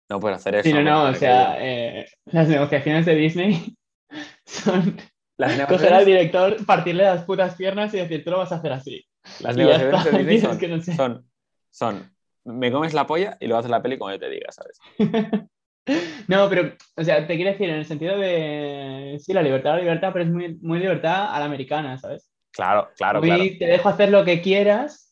no 0.10 0.20
puedes 0.20 0.38
hacer 0.40 0.56
eso. 0.56 0.64
Sí, 0.64 0.74
no, 0.74 0.82
no, 0.84 1.04
o 1.06 1.14
sea, 1.14 1.56
eh, 1.58 2.06
las 2.26 2.50
negociaciones 2.50 3.06
de 3.06 3.16
Disney 3.16 3.78
son 4.46 4.98
las 5.38 5.52
coger 5.52 5.62
al 5.62 5.68
negociaciones, 5.70 6.06
director, 6.06 6.66
partirle 6.66 7.04
las 7.04 7.24
putas 7.24 7.56
piernas 7.56 7.94
y 7.94 7.98
decir, 7.98 8.26
tú 8.26 8.32
lo 8.32 8.40
vas 8.40 8.52
a 8.52 8.56
hacer 8.56 8.74
así. 8.74 9.06
las 9.40 9.56
y 9.56 9.60
negociaciones 9.60 10.26
de 10.26 10.32
Disney 10.32 10.40
son, 10.42 10.58
que 10.58 10.68
no 10.68 10.82
sé. 10.82 10.96
son, 10.96 11.26
son, 11.70 12.12
me 12.44 12.74
comes 12.74 12.94
la 12.94 13.08
polla 13.08 13.38
y 13.40 13.48
lo 13.48 13.58
haces 13.58 13.72
la 13.72 13.82
peli 13.82 13.98
como 13.98 14.12
yo 14.12 14.20
te 14.20 14.30
diga, 14.30 14.52
¿sabes? 14.52 14.80
No, 16.28 16.48
pero, 16.50 16.74
o 16.98 17.04
sea, 17.04 17.26
te 17.26 17.36
quiero 17.36 17.52
decir, 17.52 17.68
en 17.68 17.78
el 17.78 17.86
sentido 17.86 18.16
de, 18.20 19.18
sí, 19.20 19.34
la 19.34 19.42
libertad, 19.42 19.72
la 19.72 19.80
libertad, 19.80 20.12
pero 20.14 20.26
es 20.26 20.30
muy, 20.30 20.56
muy 20.62 20.78
libertad 20.78 21.34
a 21.34 21.40
la 21.40 21.46
americana, 21.46 21.98
¿sabes? 21.98 22.30
Claro, 22.52 22.90
claro, 22.96 23.20
Muy, 23.22 23.30
claro. 23.30 23.44
te 23.58 23.66
dejo 23.66 23.90
hacer 23.90 24.12
lo 24.12 24.24
que 24.24 24.42
quieras, 24.42 25.09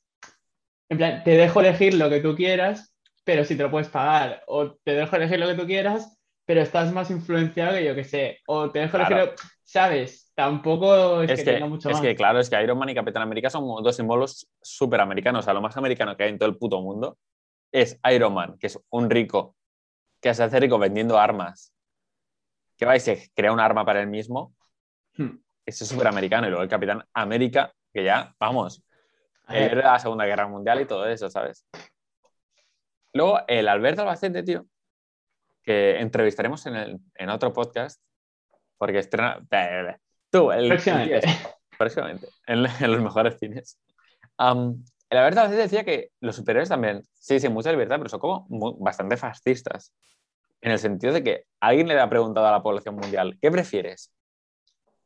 en 0.89 0.97
plan, 0.97 1.23
te 1.23 1.31
dejo 1.31 1.59
elegir 1.61 1.93
lo 1.95 2.09
que 2.09 2.19
tú 2.21 2.35
quieras, 2.35 2.93
pero 3.23 3.43
si 3.43 3.55
te 3.57 3.63
lo 3.63 3.71
puedes 3.71 3.89
pagar, 3.89 4.43
o 4.47 4.71
te 4.83 4.91
dejo 4.95 5.15
elegir 5.15 5.39
lo 5.39 5.47
que 5.47 5.55
tú 5.55 5.65
quieras, 5.65 6.17
pero 6.45 6.61
estás 6.61 6.93
más 6.93 7.11
influenciado 7.11 7.73
que 7.73 7.83
yo 7.85 7.95
que 7.95 8.03
sé, 8.05 8.39
o 8.47 8.71
te 8.71 8.79
dejo 8.79 8.97
Claro. 8.97 9.15
elegir, 9.15 9.31
lo- 9.35 9.41
¿sabes? 9.63 10.31
Tampoco 10.33 11.21
es, 11.23 11.31
Es 11.31 11.39
que, 11.39 11.45
que, 11.45 11.53
tenga 11.53 11.67
mucho 11.67 11.89
es 11.89 11.95
más. 11.95 12.01
que, 12.01 12.15
claro, 12.15 12.39
es 12.39 12.49
que 12.49 12.63
Iron 12.63 12.77
Man 12.77 12.89
y 12.89 12.95
Capitán 12.95 13.23
América 13.23 13.49
son 13.49 13.83
dos 13.83 13.95
símbolos 13.95 14.47
súper 14.61 15.01
americanos. 15.01 15.39
O 15.39 15.43
sea, 15.43 15.53
lo 15.53 15.61
más 15.61 15.75
americano 15.77 16.15
que 16.15 16.23
hay 16.23 16.29
en 16.29 16.37
todo 16.37 16.47
el 16.49 16.57
puto 16.57 16.81
mundo 16.81 17.17
es 17.71 17.99
Iron 18.13 18.33
Man, 18.33 18.57
que 18.59 18.67
es 18.67 18.79
un 18.91 19.09
rico 19.09 19.55
que 20.21 20.33
se 20.33 20.43
hace 20.43 20.59
rico 20.59 20.79
vendiendo 20.79 21.19
armas, 21.19 21.73
que 22.77 22.85
va 22.85 22.95
y 22.95 22.99
se 22.99 23.29
crea 23.35 23.51
un 23.51 23.59
arma 23.59 23.85
para 23.85 24.01
él 24.01 24.07
mismo. 24.07 24.53
Hmm. 25.17 25.37
Eso 25.65 25.83
es 25.83 25.89
súper 25.89 26.07
americano. 26.07 26.47
Y 26.47 26.49
luego 26.49 26.63
el 26.63 26.69
Capitán 26.69 27.03
América, 27.13 27.73
que 27.93 28.03
ya, 28.03 28.33
vamos, 28.39 28.83
La 29.47 29.99
Segunda 29.99 30.25
Guerra 30.25 30.47
Mundial 30.47 30.81
y 30.81 30.85
todo 30.85 31.07
eso, 31.07 31.29
¿sabes? 31.29 31.65
Luego, 33.13 33.39
el 33.47 33.67
Alberto 33.67 34.01
Albacete, 34.01 34.43
tío, 34.43 34.65
que 35.63 35.99
entrevistaremos 35.99 36.65
en, 36.65 36.75
el- 36.75 36.99
en 37.15 37.29
otro 37.29 37.53
podcast, 37.53 38.01
porque 38.77 38.99
estrena. 38.99 39.39
Tú, 40.29 40.51
el. 40.51 40.67
Próximamente. 40.69 41.17
este, 41.17 41.31
próximamente, 41.77 42.27
en, 42.45 42.65
en 42.65 42.91
los 42.91 43.01
mejores 43.01 43.37
cines. 43.39 43.79
Am, 44.37 44.83
el 45.09 45.17
Alberto 45.17 45.39
Albacete 45.41 45.61
decía 45.63 45.83
que 45.83 46.11
los 46.19 46.35
superiores 46.35 46.69
también, 46.69 47.01
sí, 47.13 47.39
sí, 47.39 47.47
mucha 47.49 47.71
libertad, 47.71 47.97
pero 47.97 48.09
son 48.09 48.19
como 48.19 48.45
mu- 48.49 48.77
bastante 48.77 49.17
fascistas. 49.17 49.93
en 50.61 50.71
el 50.71 50.79
sentido 50.79 51.13
de 51.13 51.23
que 51.23 51.45
alguien 51.59 51.87
le 51.87 51.99
ha 51.99 52.09
preguntado 52.09 52.45
a 52.47 52.51
la 52.51 52.61
población 52.63 52.95
mundial, 52.95 53.37
¿qué 53.41 53.49
prefieres? 53.51 54.11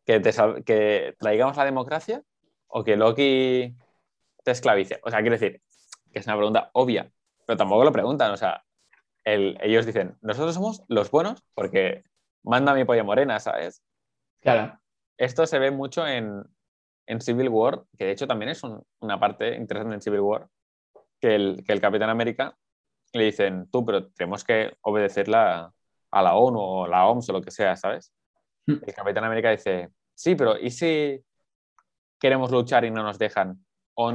¿Que, 0.06 0.20
te 0.20 0.32
que 0.66 1.14
traigamos 1.20 1.56
la 1.58 1.66
democracia 1.66 2.24
o 2.68 2.84
que 2.84 2.96
Loki 2.98 3.76
te 4.44 4.52
esclavice? 4.52 5.00
O 5.04 5.10
sea, 5.10 5.22
quiero 5.22 5.38
decir, 5.38 5.62
que 6.12 6.20
es 6.20 6.26
una 6.28 6.36
pregunta 6.38 6.70
obvia, 6.74 7.12
pero 7.46 7.58
tampoco 7.58 7.84
lo 7.84 7.92
preguntan. 7.92 8.32
O 8.32 8.38
sea, 8.38 8.64
el- 9.24 9.58
ellos 9.62 9.86
dicen, 9.86 10.18
nosotros 10.22 10.54
somos 10.56 10.84
los 10.88 11.12
buenos 11.12 11.44
porque 11.54 12.04
manda 12.44 12.74
mi 12.74 12.86
polla 12.86 13.04
morena, 13.04 13.40
¿sabes? 13.40 13.84
Claro. 14.42 14.80
Esto 15.18 15.46
se 15.46 15.60
ve 15.60 15.70
mucho 15.72 16.08
en, 16.08 16.44
en 17.06 17.22
Civil 17.22 17.50
War, 17.50 17.84
que 17.98 18.06
de 18.06 18.12
hecho 18.12 18.28
también 18.28 18.50
es 18.50 18.64
un- 18.64 18.84
una 19.00 19.20
parte 19.20 19.56
interesante 19.56 19.94
en 19.96 20.02
Civil 20.02 20.22
War, 20.22 20.48
que 21.20 21.36
el, 21.36 21.64
que 21.66 21.74
el 21.74 21.82
Capitán 21.82 22.10
América 22.10 22.58
le 23.14 23.26
dicen, 23.26 23.70
tú, 23.70 23.86
pero 23.86 24.08
tenemos 24.12 24.44
que 24.44 24.74
obedecer 24.82 25.28
la- 25.28 25.72
a 26.12 26.22
la 26.22 26.36
ONU 26.36 26.60
o 26.60 26.88
la 26.88 27.06
OMS 27.08 27.30
o 27.32 27.34
lo 27.34 27.42
que 27.42 27.52
sea, 27.52 27.76
¿sabes? 27.76 28.12
Mm. 28.66 28.78
El 28.88 28.94
Capitán 28.94 29.24
América 29.24 29.52
dice, 29.52 29.90
sí, 30.16 30.36
pero 30.36 30.58
¿y 30.58 30.72
si 30.72 31.24
queremos 32.20 32.52
luchar 32.52 32.86
y 32.86 32.92
no 32.92 33.04
nos 33.04 33.20
dejan? 33.20 33.64
¿O 33.96 34.12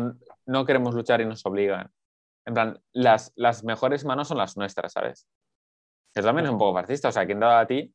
no 0.47 0.65
queremos 0.65 0.95
luchar 0.95 1.21
y 1.21 1.27
nos 1.27 1.45
obligan? 1.47 1.91
En 2.47 2.55
plan, 2.55 2.81
las, 2.93 3.33
las 3.37 3.65
mejores 3.65 4.05
manos 4.05 4.29
son 4.29 4.39
las 4.39 4.57
nuestras, 4.57 4.93
¿sabes? 4.93 5.27
Eso 6.15 6.27
también 6.27 6.47
es 6.47 6.53
un 6.53 6.59
poco 6.59 6.79
fascista. 6.81 7.09
O 7.09 7.13
sea, 7.13 7.27
¿quién 7.27 7.41
dado 7.41 7.59
a 7.59 7.67
ti 7.67 7.93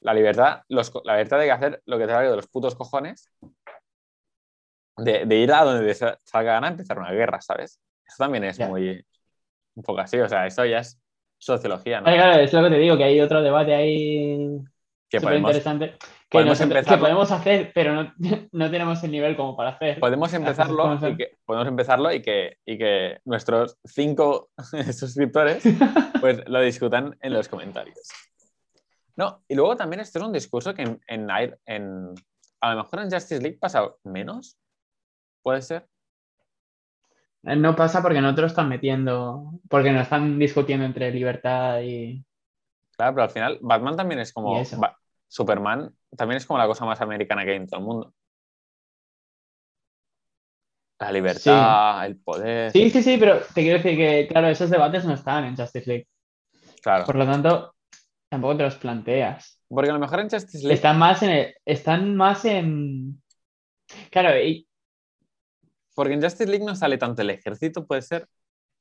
la 0.00 0.14
libertad, 0.14 0.62
los 0.68 0.92
la 1.04 1.14
libertad 1.14 1.38
de 1.38 1.50
hacer 1.50 1.82
lo 1.86 1.98
que 1.98 2.06
te 2.06 2.12
salga 2.12 2.30
de 2.30 2.36
los 2.36 2.48
putos 2.48 2.74
cojones? 2.74 3.30
De, 4.96 5.26
de 5.26 5.36
ir 5.36 5.52
a 5.52 5.62
donde 5.62 5.86
te 5.86 5.94
sa- 5.94 6.18
salga 6.24 6.54
gana 6.54 6.68
empezar 6.68 6.98
una 6.98 7.12
guerra, 7.12 7.40
¿sabes? 7.40 7.80
Eso 8.06 8.16
también 8.18 8.44
es 8.44 8.58
muy 8.58 9.04
un 9.74 9.82
poco 9.82 10.00
así. 10.00 10.18
O 10.18 10.28
sea, 10.28 10.46
eso 10.46 10.64
ya 10.64 10.78
es 10.78 10.98
sociología, 11.38 12.00
¿no? 12.00 12.06
Vale, 12.06 12.16
claro, 12.16 12.42
es 12.42 12.52
lo 12.52 12.62
que 12.62 12.70
te 12.70 12.78
digo, 12.78 12.96
que 12.96 13.04
hay 13.04 13.20
otro 13.20 13.42
debate 13.42 13.74
ahí 13.74 14.58
Que 15.10 15.20
podemos, 15.20 15.50
interesante 15.50 15.98
que, 16.28 16.38
podemos 16.38 16.58
nosotros- 16.58 16.72
que 16.72 16.78
empezarlo. 16.78 17.02
podemos 17.04 17.30
hacer, 17.32 17.72
pero 17.74 17.94
no, 17.94 18.14
no 18.52 18.70
tenemos 18.70 19.02
el 19.04 19.10
nivel 19.12 19.36
como 19.36 19.56
para 19.56 19.70
hacer. 19.70 20.00
podemos 20.00 20.32
empezarlo 20.34 20.82
¿cómo 20.82 20.98
se- 21.00 21.10
y 21.10 21.16
que, 21.16 21.38
podemos 21.44 21.68
empezarlo 21.68 22.12
y 22.12 22.22
que, 22.22 22.58
y 22.66 22.78
que 22.78 23.20
nuestros 23.24 23.78
cinco 23.84 24.50
suscriptores 24.92 25.62
pues 26.20 26.42
lo 26.48 26.60
discutan 26.60 27.16
en 27.20 27.32
los 27.32 27.48
comentarios. 27.48 27.98
No, 29.16 29.42
y 29.48 29.54
luego 29.54 29.76
también 29.76 30.00
esto 30.00 30.18
es 30.18 30.24
un 30.24 30.32
discurso 30.32 30.74
que 30.74 30.82
en, 30.82 31.00
en, 31.06 31.28
en- 31.66 32.14
a 32.60 32.74
lo 32.74 32.82
mejor 32.82 33.00
en 33.00 33.10
Justice 33.10 33.40
League 33.40 33.58
pasa 33.60 33.88
menos, 34.04 34.58
puede 35.42 35.62
ser. 35.62 35.86
No 37.42 37.76
pasa 37.76 38.02
porque 38.02 38.20
no 38.20 38.34
te 38.34 38.40
lo 38.40 38.48
están 38.48 38.68
metiendo, 38.68 39.52
porque 39.68 39.92
no 39.92 40.00
están 40.00 40.36
discutiendo 40.38 40.84
entre 40.84 41.12
libertad 41.12 41.80
y... 41.80 42.24
Claro, 42.96 43.14
pero 43.14 43.22
al 43.24 43.30
final 43.30 43.58
Batman 43.62 43.94
también 43.96 44.18
es 44.20 44.32
como 44.32 44.60
Superman, 45.28 45.94
también 46.16 46.38
es 46.38 46.46
como 46.46 46.58
la 46.58 46.66
cosa 46.66 46.84
más 46.84 47.00
americana 47.00 47.44
que 47.44 47.50
hay 47.52 47.56
en 47.56 47.66
todo 47.66 47.80
el 47.80 47.86
mundo. 47.86 48.14
La 50.98 51.12
libertad, 51.12 52.06
el 52.06 52.16
poder. 52.18 52.72
Sí, 52.72 52.90
sí, 52.90 53.02
sí, 53.02 53.16
pero 53.18 53.40
te 53.40 53.62
quiero 53.62 53.76
decir 53.82 53.96
que, 53.96 54.26
claro, 54.28 54.48
esos 54.48 54.70
debates 54.70 55.04
no 55.04 55.12
están 55.12 55.44
en 55.44 55.56
Justice 55.56 55.86
League. 55.86 56.08
Claro. 56.82 57.04
Por 57.04 57.16
lo 57.16 57.26
tanto, 57.26 57.74
tampoco 58.30 58.56
te 58.56 58.62
los 58.62 58.76
planteas. 58.76 59.62
Porque 59.68 59.90
a 59.90 59.92
lo 59.92 59.98
mejor 59.98 60.20
en 60.20 60.30
Justice 60.30 60.58
League. 60.58 60.74
Están 60.74 60.98
más 60.98 61.22
en... 61.22 61.30
el- 61.30 61.54
están 61.64 62.16
más 62.16 62.44
en... 62.46 63.22
Claro, 64.10 64.38
y, 64.40 64.66
Porque 65.94 66.14
en 66.14 66.22
Justice 66.22 66.46
League 66.48 66.64
no 66.64 66.74
sale 66.74 66.98
tanto 66.98 67.22
el 67.22 67.30
ejército, 67.30 67.86
puede 67.86 68.02
ser. 68.02 68.28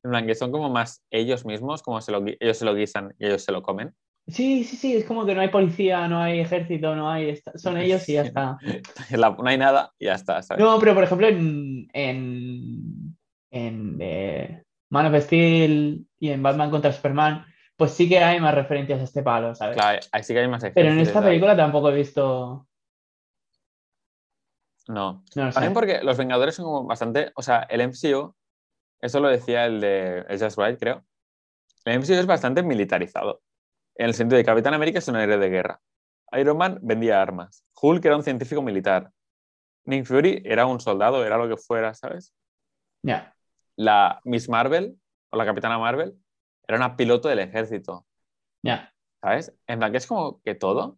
En 0.03 0.11
plan, 0.11 0.27
que 0.27 0.35
son 0.35 0.51
como 0.51 0.69
más 0.69 1.03
ellos 1.09 1.45
mismos, 1.45 1.81
como 1.81 1.99
se 1.99 2.11
lo, 2.11 2.23
ellos 2.39 2.57
se 2.57 2.65
lo 2.65 2.75
guisan 2.75 3.13
y 3.17 3.25
ellos 3.25 3.43
se 3.43 3.51
lo 3.51 3.61
comen. 3.63 3.95
Sí, 4.27 4.63
sí, 4.63 4.75
sí, 4.75 4.95
es 4.95 5.05
como 5.05 5.25
que 5.25 5.35
no 5.35 5.41
hay 5.41 5.49
policía, 5.49 6.07
no 6.07 6.19
hay 6.19 6.39
ejército, 6.39 6.95
no 6.95 7.09
hay... 7.09 7.41
Son 7.55 7.77
ellos 7.77 8.07
y 8.09 8.13
ya 8.13 8.23
está. 8.23 8.57
La- 9.11 9.31
no 9.31 9.47
hay 9.47 9.57
nada 9.57 9.91
y 9.99 10.05
ya 10.05 10.13
está, 10.13 10.41
¿sabes? 10.41 10.63
No, 10.63 10.79
pero 10.79 10.93
por 10.93 11.03
ejemplo 11.03 11.27
en, 11.27 11.87
en, 11.93 13.17
en 13.51 13.97
eh, 13.99 14.63
Man 14.89 15.13
of 15.13 15.23
Steel 15.23 16.07
y 16.19 16.29
en 16.29 16.43
Batman 16.43 16.71
contra 16.71 16.91
Superman, 16.91 17.45
pues 17.75 17.91
sí 17.91 18.07
que 18.07 18.19
hay 18.19 18.39
más 18.39 18.55
referencias 18.55 19.01
a 19.01 19.03
este 19.03 19.23
palo, 19.23 19.53
¿sabes? 19.53 19.75
Claro, 19.75 19.99
ahí 20.11 20.23
sí 20.23 20.33
que 20.33 20.39
hay 20.39 20.47
más 20.47 20.63
Pero 20.73 20.89
en 20.89 20.99
esta 20.99 21.21
película 21.21 21.55
tampoco 21.55 21.89
he 21.91 21.95
visto. 21.95 22.67
No. 24.87 25.23
No. 25.35 25.51
También 25.51 25.73
porque 25.73 26.01
los 26.03 26.17
Vengadores 26.17 26.55
son 26.55 26.65
como 26.65 26.83
bastante. 26.85 27.31
O 27.35 27.41
sea, 27.41 27.65
el 27.69 27.81
MCU, 27.81 28.35
eso 29.01 29.19
lo 29.19 29.27
decía 29.29 29.65
el 29.65 29.81
de 29.81 30.25
el 30.29 30.39
Just 30.39 30.57
Right, 30.57 30.79
creo. 30.79 31.03
El 31.85 31.99
MCU 31.99 32.13
es 32.13 32.25
bastante 32.25 32.63
militarizado. 32.63 33.41
En 33.95 34.07
el 34.07 34.13
sentido 34.13 34.37
de 34.37 34.43
que 34.43 34.47
Capitán 34.47 34.73
América 34.73 34.99
es 34.99 35.07
un 35.07 35.15
héroe 35.15 35.37
de 35.37 35.49
guerra. 35.49 35.81
Iron 36.33 36.57
Man 36.57 36.79
vendía 36.81 37.21
armas. 37.21 37.65
Hulk 37.81 38.03
era 38.05 38.17
un 38.17 38.23
científico 38.23 38.61
militar. 38.61 39.11
Nick 39.85 40.05
Fury 40.05 40.41
era 40.45 40.65
un 40.65 40.79
soldado, 40.79 41.23
era 41.25 41.37
lo 41.37 41.47
que 41.47 41.57
fuera, 41.57 41.93
¿sabes? 41.93 42.33
Ya. 43.03 43.35
La 43.75 44.19
Miss 44.23 44.49
Marvel, 44.49 44.99
o 45.29 45.37
la 45.37 45.45
Capitana 45.45 45.77
Marvel, 45.77 46.17
era 46.67 46.77
una 46.77 46.95
piloto 46.95 47.29
del 47.29 47.39
ejército. 47.39 48.05
Ya. 48.63 48.91
¿Sabes? 49.21 49.55
En 49.67 49.79
plan, 49.79 49.91
que 49.91 49.99
es 49.99 50.07
como 50.07 50.41
que 50.41 50.55
todo. 50.55 50.97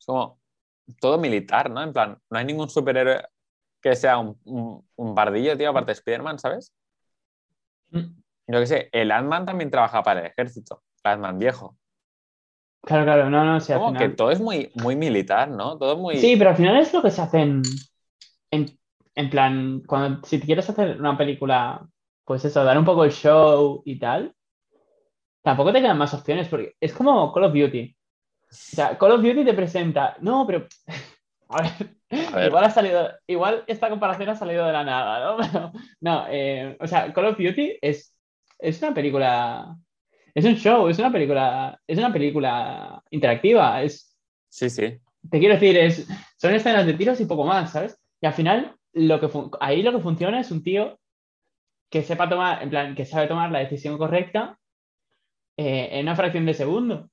Es 0.00 0.06
como 0.06 0.40
todo 1.00 1.18
militar, 1.18 1.70
¿no? 1.70 1.82
En 1.82 1.92
plan, 1.92 2.18
no 2.30 2.38
hay 2.38 2.44
ningún 2.44 2.70
superhéroe 2.70 3.22
que 3.80 3.94
sea 3.94 4.18
un, 4.18 4.40
un, 4.44 4.88
un 4.96 5.14
bardillo, 5.14 5.56
tío, 5.56 5.70
aparte 5.70 5.88
de 5.88 5.92
Spider-Man, 5.92 6.38
¿sabes? 6.38 6.72
Mm. 7.90 8.22
Yo 8.48 8.60
qué 8.60 8.66
sé, 8.66 8.88
el 8.92 9.10
Ant-Man 9.10 9.44
también 9.44 9.70
trabaja 9.70 10.02
para 10.02 10.20
el 10.20 10.26
ejército. 10.26 10.82
El 11.04 11.12
Ant-Man 11.12 11.38
viejo. 11.38 11.76
Claro, 12.82 13.04
claro, 13.04 13.30
no, 13.30 13.44
no, 13.44 13.60
sí, 13.60 13.72
al 13.72 13.78
Como 13.80 13.92
final- 13.92 14.08
que 14.10 14.14
todo 14.16 14.30
es 14.30 14.40
muy, 14.40 14.70
muy 14.74 14.94
militar, 14.96 15.48
¿no? 15.48 15.76
Todo 15.76 15.96
muy. 15.96 16.16
Sí, 16.18 16.36
pero 16.36 16.50
al 16.50 16.56
final 16.56 16.76
es 16.76 16.92
lo 16.92 17.02
que 17.02 17.10
se 17.10 17.20
hace 17.22 17.40
en, 17.40 17.62
en, 18.50 18.78
en 19.14 19.30
plan, 19.30 19.82
cuando 19.86 20.24
si 20.26 20.38
te 20.38 20.46
quieres 20.46 20.68
hacer 20.70 20.98
una 21.00 21.16
película, 21.18 21.86
pues 22.24 22.44
eso, 22.44 22.62
dar 22.64 22.78
un 22.78 22.84
poco 22.84 23.04
el 23.04 23.10
show 23.12 23.82
y 23.84 23.98
tal, 23.98 24.34
tampoco 25.42 25.72
te 25.72 25.80
quedan 25.80 25.98
más 25.98 26.14
opciones, 26.14 26.48
porque 26.48 26.74
es 26.80 26.92
como 26.92 27.32
Call 27.32 27.44
of 27.44 27.52
Duty. 27.54 27.96
O 28.42 28.46
sea, 28.50 28.96
Call 28.96 29.12
of 29.12 29.22
Duty 29.22 29.44
te 29.44 29.54
presenta, 29.54 30.16
no, 30.20 30.46
pero 30.46 30.66
a 31.48 31.62
ver, 31.62 31.72
A 32.32 32.36
ver. 32.36 32.48
igual 32.48 32.64
ha 32.64 32.70
salido, 32.70 33.08
igual 33.26 33.64
esta 33.66 33.88
comparación 33.90 34.28
ha 34.28 34.36
salido 34.36 34.64
de 34.66 34.72
la 34.72 34.84
nada, 34.84 35.24
¿no? 35.24 35.36
Pero, 35.52 35.72
no, 36.00 36.26
eh, 36.28 36.76
o 36.80 36.86
sea, 36.86 37.12
Call 37.12 37.26
of 37.26 37.38
Duty 37.38 37.78
es, 37.82 38.14
es 38.60 38.80
una 38.82 38.94
película, 38.94 39.76
es 40.36 40.44
un 40.44 40.56
show, 40.56 40.88
es 40.88 41.00
una 41.00 41.10
película, 41.12 41.80
es 41.88 41.98
una 41.98 42.12
película 42.12 43.02
interactiva, 43.10 43.82
es 43.82 44.16
Sí, 44.50 44.70
sí. 44.70 44.98
te 45.30 45.38
quiero 45.40 45.54
decir, 45.54 45.76
es, 45.78 46.06
son 46.38 46.54
escenas 46.54 46.86
de 46.86 46.94
tiros 46.94 47.20
y 47.20 47.26
poco 47.26 47.44
más, 47.44 47.72
¿sabes? 47.72 47.98
Y 48.20 48.26
al 48.26 48.34
final, 48.34 48.76
lo 48.92 49.20
que 49.20 49.28
ahí 49.60 49.82
lo 49.82 49.92
que 49.92 50.00
funciona 50.00 50.40
es 50.40 50.50
un 50.52 50.62
tío 50.62 50.98
que 51.90 52.02
sepa 52.02 52.28
tomar, 52.28 52.62
en 52.62 52.70
plan, 52.70 52.94
que 52.94 53.04
sabe 53.06 53.28
tomar 53.28 53.50
la 53.52 53.60
decisión 53.60 53.98
correcta 53.98 54.58
eh, 55.56 55.88
en 55.92 56.02
una 56.06 56.16
fracción 56.16 56.46
de 56.46 56.54
segundo. 56.54 57.10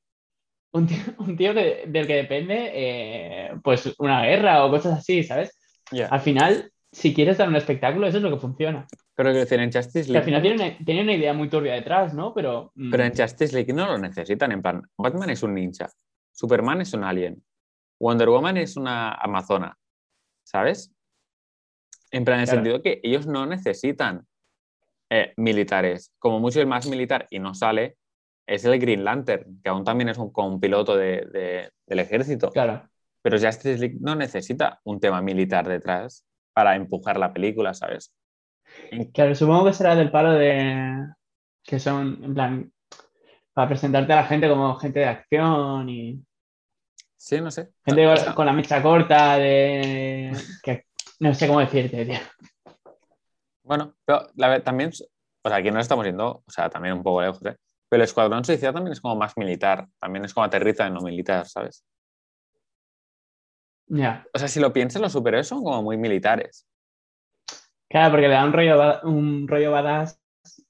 Un 0.73 0.87
tío, 0.87 0.97
un 1.19 1.37
tío 1.37 1.53
que- 1.55 1.85
del 1.87 2.07
que 2.07 2.15
depende, 2.15 2.71
eh, 2.73 3.51
pues, 3.63 3.95
una 3.99 4.23
guerra 4.25 4.65
o 4.65 4.71
cosas 4.71 4.99
así, 4.99 5.23
¿sabes? 5.23 5.57
Ya. 5.91 6.07
Al 6.07 6.21
final, 6.21 6.72
si 6.93 7.13
quieres 7.13 7.37
dar 7.37 7.49
un 7.49 7.55
espectáculo, 7.55 8.07
eso 8.07 8.17
es 8.17 8.23
lo 8.23 8.29
que 8.29 8.37
funciona. 8.39 8.87
Pero 9.15 9.29
quiero 9.29 9.39
decir, 9.41 9.59
en 9.59 9.71
Justice 9.71 10.05
Que 10.05 10.07
al 10.09 10.13
League. 10.13 10.25
final 10.25 10.41
tiene 10.41 10.55
una, 10.55 10.85
tiene 10.85 11.01
una 11.01 11.13
idea 11.13 11.33
muy 11.33 11.49
turbia 11.49 11.73
detrás, 11.73 12.13
¿no? 12.13 12.33
Pero, 12.33 12.71
mm, 12.75 12.91
Pero 12.91 13.03
en 13.03 13.15
Justice 13.15 13.53
League 13.53 13.73
no 13.73 13.85
lo 13.87 13.97
necesitan. 13.97 14.51
En 14.51 14.61
plan, 14.61 14.81
Batman 14.97 15.29
es 15.31 15.43
un 15.43 15.53
ninja. 15.55 15.89
Superman 16.31 16.81
es 16.81 16.93
un 16.93 17.03
alien. 17.03 17.43
Wonder 17.99 18.29
Woman 18.29 18.57
es 18.57 18.77
una 18.77 19.11
amazona. 19.11 19.77
¿Sabes? 20.43 20.93
En 22.11 22.25
plan, 22.25 22.37
en 22.37 22.41
el 22.41 22.47
Claro. 22.47 22.57
sentido 22.63 22.81
que 22.81 22.99
ellos 23.03 23.25
no 23.27 23.45
necesitan 23.45 24.25
eh, 25.09 25.33
militares. 25.37 26.11
Como 26.19 26.39
mucho 26.39 26.59
el 26.59 26.67
más 26.67 26.87
militar 26.87 27.27
y 27.29 27.37
no 27.39 27.53
sale, 27.53 27.97
es 28.47 28.65
el 28.65 28.79
Green 28.79 29.03
Lantern, 29.03 29.61
que 29.63 29.69
aún 29.69 29.83
también 29.83 30.09
es 30.09 30.17
un, 30.17 30.31
un 30.35 30.59
piloto 30.59 30.95
de- 30.97 31.25
de- 31.31 31.69
del 31.85 31.99
ejército. 31.99 32.49
claro. 32.51 32.87
Pero 33.21 33.37
Justice 33.39 33.77
League 33.77 33.97
no 34.01 34.15
necesita 34.15 34.81
un 34.83 34.99
tema 34.99 35.21
militar 35.21 35.65
detrás 35.67 36.25
para 36.53 36.75
empujar 36.75 37.17
la 37.17 37.33
película, 37.33 37.73
¿sabes? 37.73 38.13
Claro, 39.13 39.35
supongo 39.35 39.65
que 39.65 39.73
será 39.73 39.95
del 39.95 40.11
palo 40.11 40.31
de 40.33 41.07
que 41.63 41.79
son, 41.79 42.23
en 42.23 42.33
plan, 42.33 42.73
para 43.53 43.67
presentarte 43.67 44.13
a 44.13 44.17
la 44.17 44.25
gente 44.25 44.49
como 44.49 44.75
gente 44.75 44.99
de 44.99 45.05
acción 45.05 45.89
y 45.89 46.23
Sí, 47.17 47.39
no 47.39 47.51
sé. 47.51 47.69
gente 47.85 48.05
O 48.05 48.09
con- 48.09 48.17
sea, 48.17 48.35
con 48.35 48.45
la 48.45 48.53
mecha 48.53 48.81
corta 48.81 49.37
de 49.37 50.31
que 50.61 50.85
no 51.19 51.33
sé 51.33 51.47
cómo 51.47 51.59
decirte, 51.61 52.05
tío. 52.05 52.19
Bueno, 53.63 53.95
pero 54.03 54.27
la 54.35 54.61
también, 54.61 54.89
o 55.41 55.49
sea, 55.49 55.57
aquí 55.57 55.71
no 55.71 55.79
estamos 55.79 56.05
yendo, 56.05 56.43
o 56.45 56.51
sea, 56.51 56.69
también 56.69 56.95
un 56.95 57.03
poco 57.03 57.21
lejos, 57.21 57.45
¿eh? 57.45 57.55
Pero 57.89 58.01
el 58.01 58.05
Escuadrón 58.05 58.43
Suicida 58.43 58.73
también 58.73 58.91
es 58.93 58.99
como 58.99 59.15
más 59.15 59.37
militar, 59.37 59.87
también 59.99 60.25
es 60.25 60.33
como 60.33 60.43
aterriza 60.45 60.85
en 60.87 60.95
lo 60.95 61.01
militar, 61.01 61.47
¿sabes? 61.47 61.85
Ya. 63.87 64.25
O 64.33 64.39
sea, 64.39 64.47
si 64.47 64.59
lo 64.59 64.73
piensas, 64.73 65.01
los 65.01 65.11
superhéroes 65.11 65.47
son 65.47 65.63
como 65.63 65.83
muy 65.83 65.97
militares. 65.97 66.67
Claro, 67.89 68.11
porque 68.11 68.27
le 68.27 68.33
da 68.33 68.45
un 68.45 68.53
rollo, 68.53 69.01
un 69.03 69.47
rollo 69.47 69.71
badass 69.71 70.19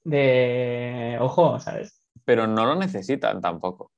de 0.02 1.16
ojo, 1.20 1.58
¿sabes? 1.58 2.04
pero 2.24 2.46
no 2.46 2.64
lo 2.64 2.74
necesitan 2.74 3.40
tampoco. 3.40 3.92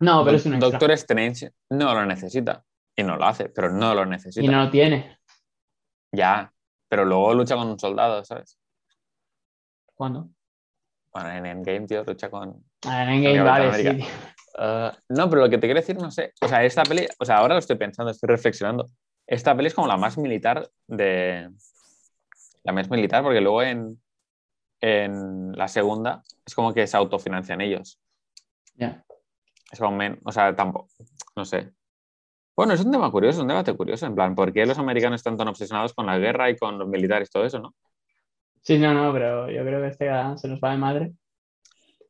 No, 0.00 0.24
pero 0.24 0.36
es 0.36 0.46
un 0.46 0.54
extra. 0.54 0.70
Doctor 0.70 0.90
Strange 0.92 1.52
no 1.70 1.94
lo 1.94 2.04
necesita. 2.04 2.64
Y 2.94 3.02
no 3.04 3.16
lo 3.16 3.24
hace, 3.24 3.48
pero 3.48 3.70
no 3.72 3.94
lo 3.94 4.04
necesita. 4.04 4.44
Y 4.44 4.48
no 4.48 4.64
lo 4.64 4.70
tiene. 4.70 5.18
Ya, 6.12 6.52
pero 6.88 7.04
luego 7.04 7.32
lucha 7.34 7.56
con 7.56 7.68
un 7.68 7.78
soldado, 7.78 8.22
¿sabes? 8.24 8.58
¿Cuándo? 9.94 10.28
Bueno, 11.12 11.30
en 11.30 11.46
Endgame, 11.46 11.86
tío, 11.86 12.04
lucha 12.04 12.28
con... 12.28 12.62
Ah, 12.86 13.04
en 13.04 13.10
Endgame, 13.10 13.42
vale, 13.42 13.72
sí. 13.72 13.96
tío. 13.96 14.06
Ah, 14.58 14.96
no, 15.08 15.28
pero 15.30 15.42
lo 15.42 15.50
que 15.50 15.58
te 15.58 15.66
quiero 15.66 15.80
decir, 15.80 15.96
no 15.96 16.10
sé. 16.10 16.32
O 16.42 16.48
sea, 16.48 16.64
esta 16.64 16.82
peli, 16.82 17.06
o 17.18 17.24
sea, 17.24 17.38
ahora 17.38 17.54
lo 17.54 17.60
estoy 17.60 17.76
pensando, 17.76 18.10
estoy 18.10 18.28
reflexionando. 18.28 18.90
Esta 19.26 19.54
peli 19.56 19.68
es 19.68 19.74
como 19.74 19.86
la 19.88 19.96
más 19.96 20.18
militar 20.18 20.68
de. 20.86 21.50
La 22.64 22.72
más 22.72 22.88
militar, 22.90 23.22
porque 23.22 23.40
luego 23.40 23.62
en, 23.62 24.00
en 24.80 25.52
la 25.52 25.68
segunda 25.68 26.22
es 26.46 26.54
como 26.54 26.72
que 26.72 26.86
se 26.86 26.96
autofinancian 26.96 27.60
ellos. 27.60 27.98
Ya. 28.76 29.04
Es 29.70 29.78
como, 29.78 29.96
men- 29.96 30.20
o 30.24 30.32
sea, 30.32 30.54
tampoco, 30.54 30.88
no 31.36 31.44
sé. 31.44 31.72
Bueno, 32.54 32.74
es 32.74 32.84
un 32.84 32.92
tema 32.92 33.10
curioso, 33.10 33.42
un 33.42 33.48
debate 33.48 33.74
curioso, 33.74 34.06
en 34.06 34.14
plan, 34.14 34.34
¿por 34.34 34.52
qué 34.52 34.66
los 34.66 34.78
americanos 34.78 35.20
están 35.20 35.36
tan 35.36 35.48
obsesionados 35.48 35.94
con 35.94 36.06
la 36.06 36.18
guerra 36.18 36.50
y 36.50 36.56
con 36.56 36.78
los 36.78 36.86
militares 36.88 37.28
y 37.28 37.32
todo 37.32 37.46
eso, 37.46 37.58
no? 37.58 37.74
Sí, 38.62 38.78
no, 38.78 38.94
no, 38.94 39.12
pero 39.12 39.50
yo 39.50 39.62
creo 39.64 39.80
que 39.80 39.88
este 39.88 40.08
se 40.36 40.48
nos 40.48 40.60
va 40.60 40.72
de 40.72 40.78
madre. 40.78 41.12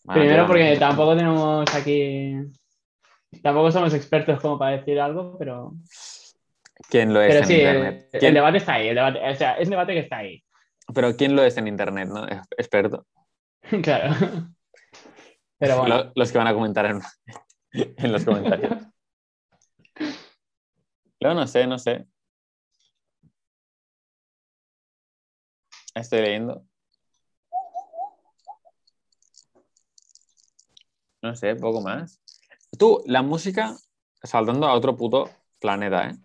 Ah, 0.09 0.15
Primero 0.15 0.47
porque 0.47 0.77
tampoco 0.79 1.17
tenemos 1.17 1.75
aquí. 1.75 2.35
Tampoco 3.43 3.71
somos 3.71 3.95
expertos 3.95 4.41
como 4.41 4.59
para 4.59 4.77
decir 4.77 5.01
algo, 5.01 5.37
pero. 5.39 5.73
¿Quién 6.89 7.15
lo 7.15 7.21
es 7.23 7.29
Pero 7.29 7.41
en 7.41 7.47
sí, 7.47 7.55
el, 7.55 7.61
internet? 7.61 8.09
el 8.13 8.21
¿Quién- 8.21 8.35
debate 8.35 8.57
está 8.59 8.73
ahí. 8.75 8.89
El 8.89 8.95
debate, 8.97 9.31
o 9.31 9.35
sea, 9.37 9.53
es 9.55 9.65
un 9.67 9.71
debate 9.71 9.93
que 9.95 10.01
está 10.01 10.17
ahí. 10.19 10.43
Pero 10.93 11.17
¿quién 11.17 11.37
lo 11.37 11.43
es 11.45 11.57
en 11.57 11.69
internet, 11.69 12.09
no? 12.09 12.27
Experto. 12.59 13.07
claro. 13.83 14.15
Pero 15.59 15.79
bueno. 15.79 15.97
Lo- 15.97 16.13
los 16.17 16.33
que 16.33 16.39
van 16.39 16.49
a 16.49 16.55
comentar 16.55 16.87
en, 16.87 17.01
en 17.97 18.13
los 18.13 18.25
comentarios. 18.25 18.73
Luego 21.21 21.39
no 21.41 21.47
sé, 21.47 21.67
no 21.69 21.79
sé. 21.79 22.05
Estoy 25.95 26.23
leyendo. 26.23 26.65
No 31.23 31.35
sé, 31.35 31.55
poco 31.57 31.81
más. 31.81 32.21
Tú, 32.79 33.03
la 33.07 33.23
música, 33.23 33.77
saltando 34.23 34.67
a 34.67 34.75
otro 34.75 34.97
puto 34.97 35.31
planeta, 35.61 36.09
¿eh? 36.11 36.17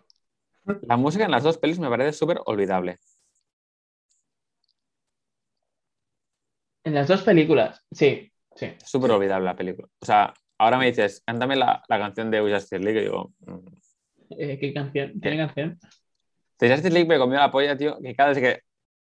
La 0.82 0.96
música 0.96 1.24
en 1.24 1.30
las 1.30 1.42
dos 1.44 1.56
pelis 1.58 1.78
me 1.78 1.88
parece 1.88 2.12
súper 2.12 2.40
olvidable. 2.44 2.98
En 6.84 6.94
las 6.94 7.08
dos 7.08 7.22
películas, 7.22 7.84
sí, 7.90 8.32
sí. 8.54 8.72
Súper 8.84 9.10
olvidable 9.12 9.44
la 9.46 9.56
película. 9.56 9.88
O 10.00 10.06
sea, 10.06 10.32
ahora 10.58 10.78
me 10.78 10.86
dices, 10.86 11.22
cántame 11.26 11.56
la, 11.56 11.82
la 11.88 11.98
canción 11.98 12.30
de 12.30 12.40
Justice 12.40 12.78
League. 12.78 13.00
Y 13.00 13.04
digo, 13.04 13.32
mm, 13.40 13.58
Eh, 14.30 14.58
¿Qué 14.58 14.74
canción? 14.74 15.20
¿Tiene 15.20 15.36
canción? 15.38 15.78
De 16.58 16.68
Justice 16.70 16.90
League 16.90 17.08
me 17.08 17.18
comió 17.18 17.38
la 17.38 17.50
polla, 17.50 17.76
tío, 17.76 17.98
que 18.02 18.14
cada 18.14 18.30
vez 18.30 18.38
que 18.38 18.62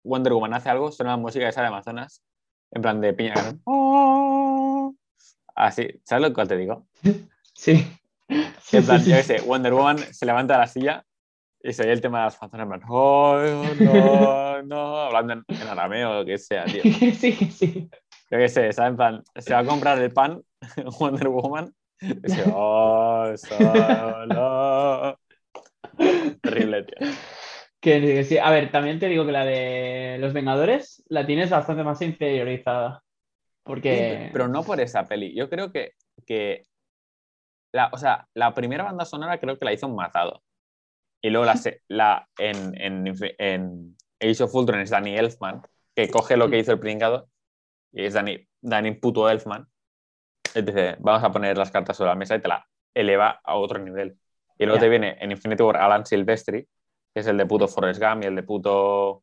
Wonder 0.05 0.33
Woman 0.33 0.55
hace 0.55 0.69
algo, 0.71 0.93
suena 0.93 1.13
la 1.13 1.17
música 1.17 1.49
esa 1.49 1.63
de 1.63 1.69
Amazonas, 1.69 2.23
en 2.73 2.83
plan 2.83 3.01
de 3.01 3.13
piña. 3.15 3.35
que- 3.35 3.41
¡Oh! 3.65 4.48
Así, 5.59 5.89
¿sabes 6.05 6.23
lo 6.23 6.33
que 6.33 6.47
te 6.47 6.57
digo? 6.57 6.87
Sí. 7.53 7.85
Sí, 8.63 8.77
En 8.77 8.85
plan, 8.85 9.01
sí, 9.01 9.11
yo 9.11 9.17
qué 9.17 9.23
sé, 9.25 9.41
Wonder 9.41 9.73
Woman 9.75 9.99
se 9.99 10.25
levanta 10.25 10.55
de 10.55 10.61
la 10.61 10.67
silla 10.69 11.05
y 11.61 11.73
se 11.73 11.83
oye 11.83 11.93
el 11.93 12.01
tema 12.01 12.19
de 12.19 12.25
las 12.27 12.41
Amazonas, 12.41 12.65
en 12.65 12.69
plan, 12.69 12.83
¡Oh, 12.89 13.37
no, 13.77 14.63
no! 14.63 14.97
Hablando 14.99 15.33
en, 15.33 15.45
en 15.49 15.67
arameo 15.67 16.11
o 16.11 16.15
lo 16.21 16.25
que 16.25 16.39
sea, 16.39 16.65
tío. 16.65 16.85
sí, 17.13 17.33
sí. 17.33 17.91
Yo 18.31 18.39
qué 18.39 18.49
sé, 18.49 18.73
¿sabes? 18.73 18.91
En 18.91 18.97
plan, 18.97 19.25
se 19.35 19.53
va 19.53 19.61
a 19.61 19.65
comprar 19.65 19.99
el 20.01 20.13
pan 20.13 20.41
Wonder 21.01 21.29
Woman 21.29 21.75
y 22.01 22.15
dice, 22.21 22.45
¡Oh, 22.47 23.33
solo! 23.37 25.19
Terrible, 26.41 26.85
tío. 26.85 27.09
Que, 27.81 28.01
que 28.01 28.23
sí. 28.23 28.39
A 28.39 28.51
ver, 28.51 28.71
también 28.71 29.01
te 29.01 29.09
digo 29.09 29.27
que 29.27 29.33
la 29.33 29.45
de 29.45 30.19
Los 30.21 30.33
Vengadores 30.33 31.03
la 31.09 31.27
tienes 31.27 31.51
bastante 31.51 31.83
más 31.83 32.01
interiorizada. 32.01 33.03
Porque. 33.69 34.25
Sí, 34.25 34.31
pero 34.33 34.49
no 34.49 34.65
por 34.65 34.81
esa 34.81 35.05
peli. 35.05 35.35
Yo 35.37 35.49
creo 35.49 35.71
que, 35.71 35.93
que 36.27 36.65
la, 37.73 37.91
o 37.93 37.99
sea, 37.99 38.27
la 38.35 38.55
primera 38.55 38.85
banda 38.85 39.05
sonora 39.05 39.39
creo 39.39 39.59
que 39.59 39.65
la 39.65 39.73
hizo 39.73 39.87
un 39.87 39.95
matado. 39.95 40.43
Y 41.23 41.31
luego 41.31 41.47
la, 41.47 41.55
la 41.89 42.29
en, 42.39 42.81
en, 42.81 43.15
en 43.39 43.97
Age 44.21 44.43
of 44.43 44.55
Ultron 44.55 44.81
es 44.81 44.91
Danny 44.91 45.17
Elfman, 45.17 45.63
que 45.95 46.11
coge 46.11 46.37
lo 46.37 46.49
que 46.51 46.59
hizo 46.59 46.73
el 46.73 46.81
pringado 46.81 47.29
y 47.93 48.05
es 48.05 48.15
Danny, 48.15 48.47
Danny 48.61 48.93
puto 48.93 49.29
Elfman. 49.29 49.67
Dice, 50.55 50.97
vamos 51.01 51.23
a 51.23 51.31
poner 51.31 51.57
las 51.59 51.71
cartas 51.71 51.97
sobre 51.97 52.11
la 52.11 52.17
mesa 52.17 52.35
y 52.37 52.41
te 52.41 52.49
la 52.49 52.67
eleva 52.95 53.41
a 53.45 53.57
otro 53.57 53.79
nivel. 53.79 54.19
Y 54.59 54.65
luego 54.65 54.77
Ya. 54.77 54.81
te 54.81 54.89
viene 54.89 55.17
en 55.21 55.31
Infinity 55.31 55.63
War 55.63 55.77
Alan 55.77 56.05
Silvestri, 56.07 56.65
que 56.65 57.21
es 57.21 57.27
el 57.27 57.37
de 57.37 57.47
puto 57.47 57.69
Forrest 57.69 58.01
Gump 58.03 58.25
y 58.25 58.27
el 58.27 58.35
de 58.35 58.43
puto 58.43 59.23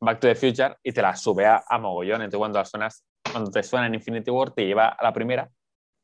Back 0.00 0.18
to 0.20 0.28
the 0.28 0.34
Future, 0.34 0.76
y 0.82 0.92
te 0.92 1.02
la 1.02 1.14
sube 1.14 1.46
a, 1.46 1.62
a 1.68 1.78
mogollón. 1.78 2.22
Entonces 2.22 2.38
cuando, 2.38 2.58
las 2.58 2.70
suenas, 2.70 3.04
cuando 3.32 3.50
te 3.50 3.62
suena 3.62 3.86
en 3.86 3.94
Infinity 3.94 4.30
War 4.30 4.50
te 4.52 4.66
lleva 4.66 4.88
a 4.88 5.02
la 5.04 5.12
primera, 5.12 5.48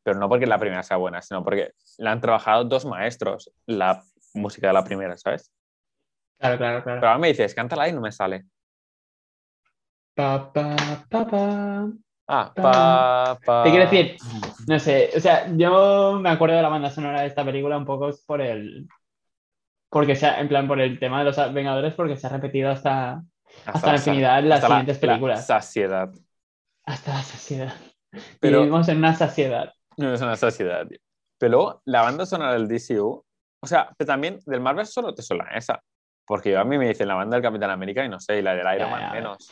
pero 0.03 0.19
no 0.19 0.29
porque 0.29 0.47
la 0.47 0.59
primera 0.59 0.83
sea 0.83 0.97
buena, 0.97 1.21
sino 1.23 1.43
porque 1.43 1.73
la 1.99 2.13
han 2.13 2.21
trabajado 2.21 2.65
dos 2.65 2.85
maestros 2.85 3.53
la 3.67 4.03
música 4.35 4.69
de 4.69 4.73
la 4.73 4.85
primera, 4.85 5.17
¿sabes? 5.17 5.53
Claro, 6.39 6.59
claro, 6.59 6.83
claro. 6.85 7.01
Pero 7.01 7.09
ahora 7.09 7.19
me 7.19 7.29
dices, 7.29 7.55
cántala 7.55 7.89
y 7.89 7.93
no 7.93 8.01
me 8.01 8.13
sale. 8.13 8.45
Pa, 10.15 10.51
pa, 10.53 10.77
pa, 11.11 11.27
pa. 11.27 11.89
Ah, 12.29 12.53
pa, 12.55 13.39
pa. 13.45 13.63
Te 13.65 13.71
quiero 13.71 13.85
decir, 13.91 14.17
no 14.67 14.79
sé, 14.79 15.11
o 15.17 15.21
sea, 15.21 15.47
yo 15.57 16.19
me 16.21 16.31
acuerdo 16.31 16.57
de 16.57 16.63
la 16.63 16.69
banda 16.69 16.91
sonora 16.91 17.21
de 17.21 17.27
esta 17.29 17.45
película 17.45 17.77
un 17.77 17.85
poco 17.85 18.11
por 18.27 18.41
el. 18.41 18.89
Porque 19.89 20.17
sea, 20.17 20.41
en 20.41 20.49
plan, 20.49 20.67
por 20.67 20.81
el 20.81 20.99
tema 20.99 21.21
de 21.21 21.27
los 21.27 21.55
Vengadores, 21.55 21.95
porque 21.95 22.17
se 22.17 22.27
ha 22.27 22.31
repetido 22.31 22.71
hasta, 22.71 23.23
hasta 23.65 23.87
la 23.93 23.97
infinidad 23.97 24.39
en 24.41 24.49
las 24.49 24.57
hasta 24.59 24.69
la- 24.69 24.75
siguientes 24.75 24.97
la 24.97 25.01
películas. 25.01 25.47
saciedad. 25.47 26.11
Hasta 26.87 27.15
la 27.15 27.23
saciedad. 27.23 27.75
Pero- 28.41 28.61
vivimos 28.61 28.89
en 28.89 28.99
una 28.99 29.15
saciedad. 29.15 29.73
No 29.97 30.13
es 30.13 30.21
una 30.21 30.37
saciedad, 30.37 30.87
tío. 30.87 30.99
Pero 31.39 31.53
luego, 31.53 31.83
la 31.85 32.03
banda 32.03 32.25
sonora 32.27 32.53
del 32.55 32.69
DCU, 32.69 33.25
o 33.63 33.67
sea, 33.67 33.91
pero 33.97 34.07
también 34.07 34.39
del 34.47 34.61
Marvel 34.61 34.87
solo 34.87 35.15
te 35.15 35.23
suena 35.23 35.45
esa. 35.55 35.83
Porque 36.27 36.51
yo 36.53 36.61
a 36.61 36.65
mí 36.65 36.77
me 36.79 36.89
dicen 36.89 37.09
la 37.09 37.15
banda 37.15 37.37
del 37.37 37.43
Capitán 37.43 37.71
América 37.71 38.05
y 38.05 38.09
no 38.09 38.19
sé, 38.21 38.39
y 38.39 38.43
la 38.43 38.55
del 38.55 38.67
Iron 38.77 38.79
Ya, 38.79 38.89
Man 38.91 39.01
ya, 39.01 39.13
menos. 39.13 39.51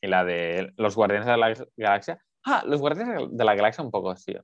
Y 0.00 0.06
la 0.06 0.24
de 0.24 0.72
los 0.76 0.94
Guardianes 0.94 1.26
de 1.26 1.36
la 1.36 1.54
Galaxia. 1.76 2.22
Ah, 2.44 2.62
los 2.66 2.80
Guardianes 2.80 3.28
de 3.30 3.44
la 3.44 3.54
Galaxia 3.54 3.82
un 3.84 3.90
poco, 3.90 4.14
tío. 4.14 4.42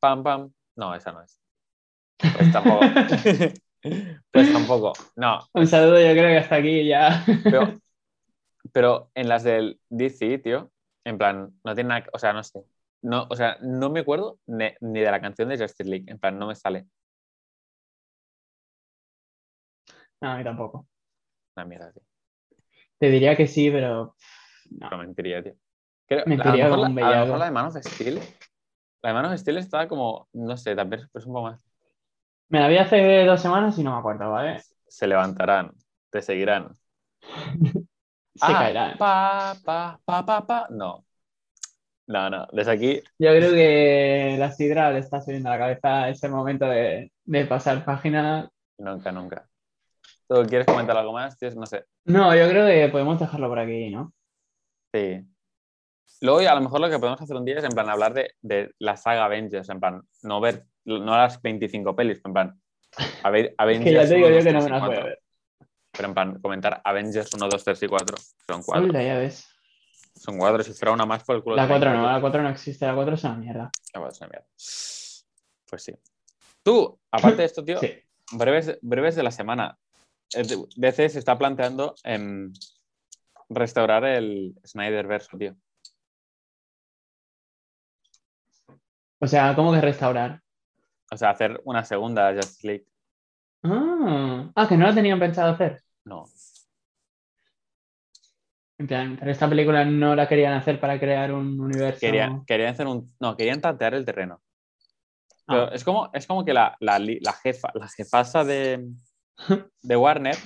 Pam, 0.00 0.22
pam. 0.22 0.52
No, 0.76 0.94
esa 0.94 1.12
no 1.12 1.22
es. 1.22 1.38
Pues 2.18 2.52
tampoco. 2.52 2.80
pues 4.32 4.52
tampoco. 4.52 4.92
No, 5.16 5.38
Un 5.54 5.66
saludo, 5.66 6.00
yo 6.00 6.12
creo 6.12 6.28
que 6.28 6.38
hasta 6.38 6.56
aquí 6.56 6.86
ya. 6.86 7.24
pero, 7.44 7.78
pero 8.76 9.10
en 9.14 9.26
las 9.30 9.42
del 9.42 9.80
DC, 9.88 10.36
tío, 10.36 10.70
en 11.02 11.16
plan, 11.16 11.50
no 11.64 11.74
tiene 11.74 11.88
nada, 11.88 12.04
o 12.12 12.18
sea, 12.18 12.34
no 12.34 12.44
sé. 12.44 12.62
No, 13.00 13.26
o 13.30 13.34
sea, 13.34 13.56
no 13.62 13.88
me 13.88 14.00
acuerdo 14.00 14.38
ni, 14.44 14.66
ni 14.82 15.00
de 15.00 15.10
la 15.10 15.18
canción 15.18 15.48
de 15.48 15.56
Justice 15.56 15.88
League. 15.88 16.04
En 16.08 16.18
plan, 16.18 16.38
no 16.38 16.46
me 16.46 16.54
sale. 16.54 16.86
No, 20.20 20.32
a 20.32 20.36
mí 20.36 20.44
tampoco. 20.44 20.86
Una 21.56 21.64
mierda, 21.64 21.90
tío. 21.90 22.02
Te 22.98 23.08
diría 23.08 23.34
que 23.34 23.46
sí, 23.46 23.70
pero. 23.70 24.14
No. 24.68 24.90
No 24.90 24.98
mentiría, 24.98 25.42
tío. 25.42 25.54
Creo- 26.06 26.24
Mentiría 26.26 26.66
a, 26.66 26.68
lo 26.68 26.76
mejor 26.76 26.90
un 26.90 26.94
la, 26.96 27.06
a 27.06 27.08
lo 27.08 27.08
bellaco. 27.08 27.24
mejor 27.24 27.38
la 27.38 27.44
de 27.46 27.52
Man 27.52 27.66
of 27.68 27.76
Steel. 27.76 28.20
La 29.00 29.08
de 29.08 29.14
Man 29.14 29.24
of 29.24 29.40
Steel 29.40 29.56
estaba 29.56 29.88
como, 29.88 30.28
no 30.34 30.54
sé, 30.58 30.74
vez 30.74 31.08
pues 31.10 31.24
un 31.24 31.32
poco 31.32 31.44
más. 31.48 31.64
Me 32.50 32.60
la 32.60 32.68
vi 32.68 32.76
hace 32.76 33.24
dos 33.24 33.40
semanas 33.40 33.78
y 33.78 33.82
no 33.82 33.92
me 33.92 34.00
acuerdo, 34.00 34.30
¿vale? 34.30 34.62
Se 34.86 35.06
levantarán, 35.06 35.72
te 36.10 36.20
seguirán. 36.20 36.74
Se 38.36 38.46
Ah, 38.46 38.52
caerá. 38.58 38.94
Pa, 38.98 39.54
pa, 39.64 40.00
pa, 40.04 40.24
pa, 40.26 40.46
pa. 40.46 40.66
No. 40.70 41.04
No, 42.08 42.30
no. 42.30 42.46
Desde 42.52 42.70
aquí, 42.72 43.02
Yo 43.18 43.30
creo 43.30 43.50
que 43.52 44.36
la 44.38 44.52
sidra 44.52 44.90
le 44.92 45.00
está 45.00 45.20
subiendo 45.20 45.48
a 45.50 45.52
la 45.52 45.58
cabeza 45.58 46.08
ese 46.08 46.28
momento 46.28 46.66
de, 46.66 47.12
de 47.24 47.44
pasar 47.46 47.84
página. 47.84 48.48
nunca, 48.78 49.10
nunca. 49.10 49.48
¿Tú 50.28 50.42
quieres 50.48 50.66
comentar 50.66 50.96
algo 50.96 51.12
más? 51.12 51.36
No 51.56 51.66
sé. 51.66 51.84
No, 52.04 52.34
yo 52.36 52.48
creo 52.48 52.66
que 52.66 52.88
podemos 52.90 53.18
dejarlo 53.18 53.48
por 53.48 53.58
aquí, 53.58 53.90
¿no? 53.90 54.12
Sí. 54.92 55.24
Luego, 56.20 56.38
a 56.48 56.54
lo 56.54 56.60
mejor 56.60 56.80
lo 56.80 56.88
que 56.90 56.98
podemos 56.98 57.20
hacer 57.20 57.36
un 57.36 57.44
día 57.44 57.58
es 57.58 57.64
en 57.64 57.70
plan 57.72 57.88
hablar 57.90 58.14
de, 58.14 58.32
de 58.40 58.72
la 58.78 58.96
saga 58.96 59.24
Avengers, 59.26 59.68
en 59.68 59.80
plan, 59.80 60.02
no 60.22 60.40
ver, 60.40 60.64
no 60.84 61.16
las 61.16 61.42
25 61.42 61.94
pelis, 61.94 62.20
en 62.24 62.32
plan, 62.32 62.60
a 63.24 63.30
ver, 63.30 63.54
Avengers. 63.58 63.84
Que 63.84 63.92
ya 63.92 64.08
te 64.08 64.14
digo 64.14 64.28
1, 64.28 64.28
yo 64.28 64.36
2, 64.36 64.44
que 64.44 64.52
no 64.52 64.58
3 64.60 64.64
me 64.64 64.70
las 64.70 64.80
voy 64.80 64.88
a 64.94 64.94
4. 64.96 65.04
ver. 65.04 65.18
Pero 65.96 66.08
en 66.08 66.14
plan, 66.14 66.40
comentar 66.40 66.80
Avengers 66.84 67.32
1, 67.32 67.48
2, 67.48 67.64
3 67.64 67.82
y 67.82 67.88
4. 67.88 68.16
Son 68.46 68.62
4. 68.62 68.84
Hola, 68.84 69.02
ya 69.02 69.18
ves. 69.18 69.48
Son 70.14 70.36
4. 70.38 70.62
Si 70.64 70.72
fuera 70.74 70.92
una 70.92 71.06
más 71.06 71.24
por 71.24 71.36
el 71.36 71.42
culo. 71.42 71.56
La 71.56 71.62
también 71.62 71.80
4 71.80 71.96
no, 71.98 72.12
la 72.12 72.20
4 72.20 72.42
no 72.42 72.48
existe, 72.50 72.86
la 72.86 72.94
4 72.94 73.14
es 73.14 73.24
una 73.24 73.34
mierda. 73.36 73.70
La 73.94 74.00
cuatro 74.00 74.12
es 74.12 74.20
una 74.20 74.28
mierda. 74.28 74.46
Pues 75.68 75.82
sí. 75.82 75.94
Tú, 76.62 76.98
aparte 77.10 77.38
de 77.38 77.44
esto, 77.44 77.64
tío, 77.64 77.78
Sí. 77.80 77.94
breves, 78.32 78.78
breves 78.82 79.16
de 79.16 79.22
la 79.22 79.30
semana. 79.30 79.78
Eh, 80.34 80.44
DC 80.76 81.08
se 81.08 81.18
está 81.18 81.38
planteando 81.38 81.94
em, 82.02 82.52
restaurar 83.48 84.04
el 84.04 84.54
Snyderverse, 84.66 85.36
tío. 85.38 85.56
O 89.18 89.26
sea, 89.26 89.54
¿cómo 89.54 89.72
que 89.72 89.80
restaurar? 89.80 90.42
O 91.10 91.16
sea, 91.16 91.30
hacer 91.30 91.60
una 91.64 91.84
segunda 91.84 92.34
Justice 92.34 92.66
League. 92.66 92.86
Ah, 93.62 94.50
ah, 94.54 94.68
que 94.68 94.76
no 94.76 94.86
lo 94.86 94.94
tenían 94.94 95.18
pensado 95.18 95.52
hacer. 95.52 95.82
No. 96.06 96.24
En 98.78 98.86
plan, 98.86 99.16
pero 99.18 99.30
esta 99.30 99.48
película 99.48 99.84
no 99.84 100.14
la 100.14 100.28
querían 100.28 100.54
hacer 100.54 100.78
para 100.80 100.98
crear 100.98 101.32
un 101.32 101.58
universo. 101.58 102.00
Querían, 102.00 102.44
querían 102.44 102.70
hacer 102.70 102.86
un. 102.86 103.14
No, 103.20 103.36
querían 103.36 103.60
tantear 103.60 103.94
el 103.94 104.04
terreno. 104.04 104.40
Ah. 105.46 105.54
Pero 105.54 105.72
es 105.72 105.84
como, 105.84 106.10
es 106.12 106.26
como 106.26 106.44
que 106.44 106.52
la, 106.52 106.76
la, 106.80 106.98
jefa, 107.42 107.70
la 107.74 107.88
jefasa 107.88 108.44
de, 108.44 108.88
de 109.82 109.96
Warner 109.96 110.36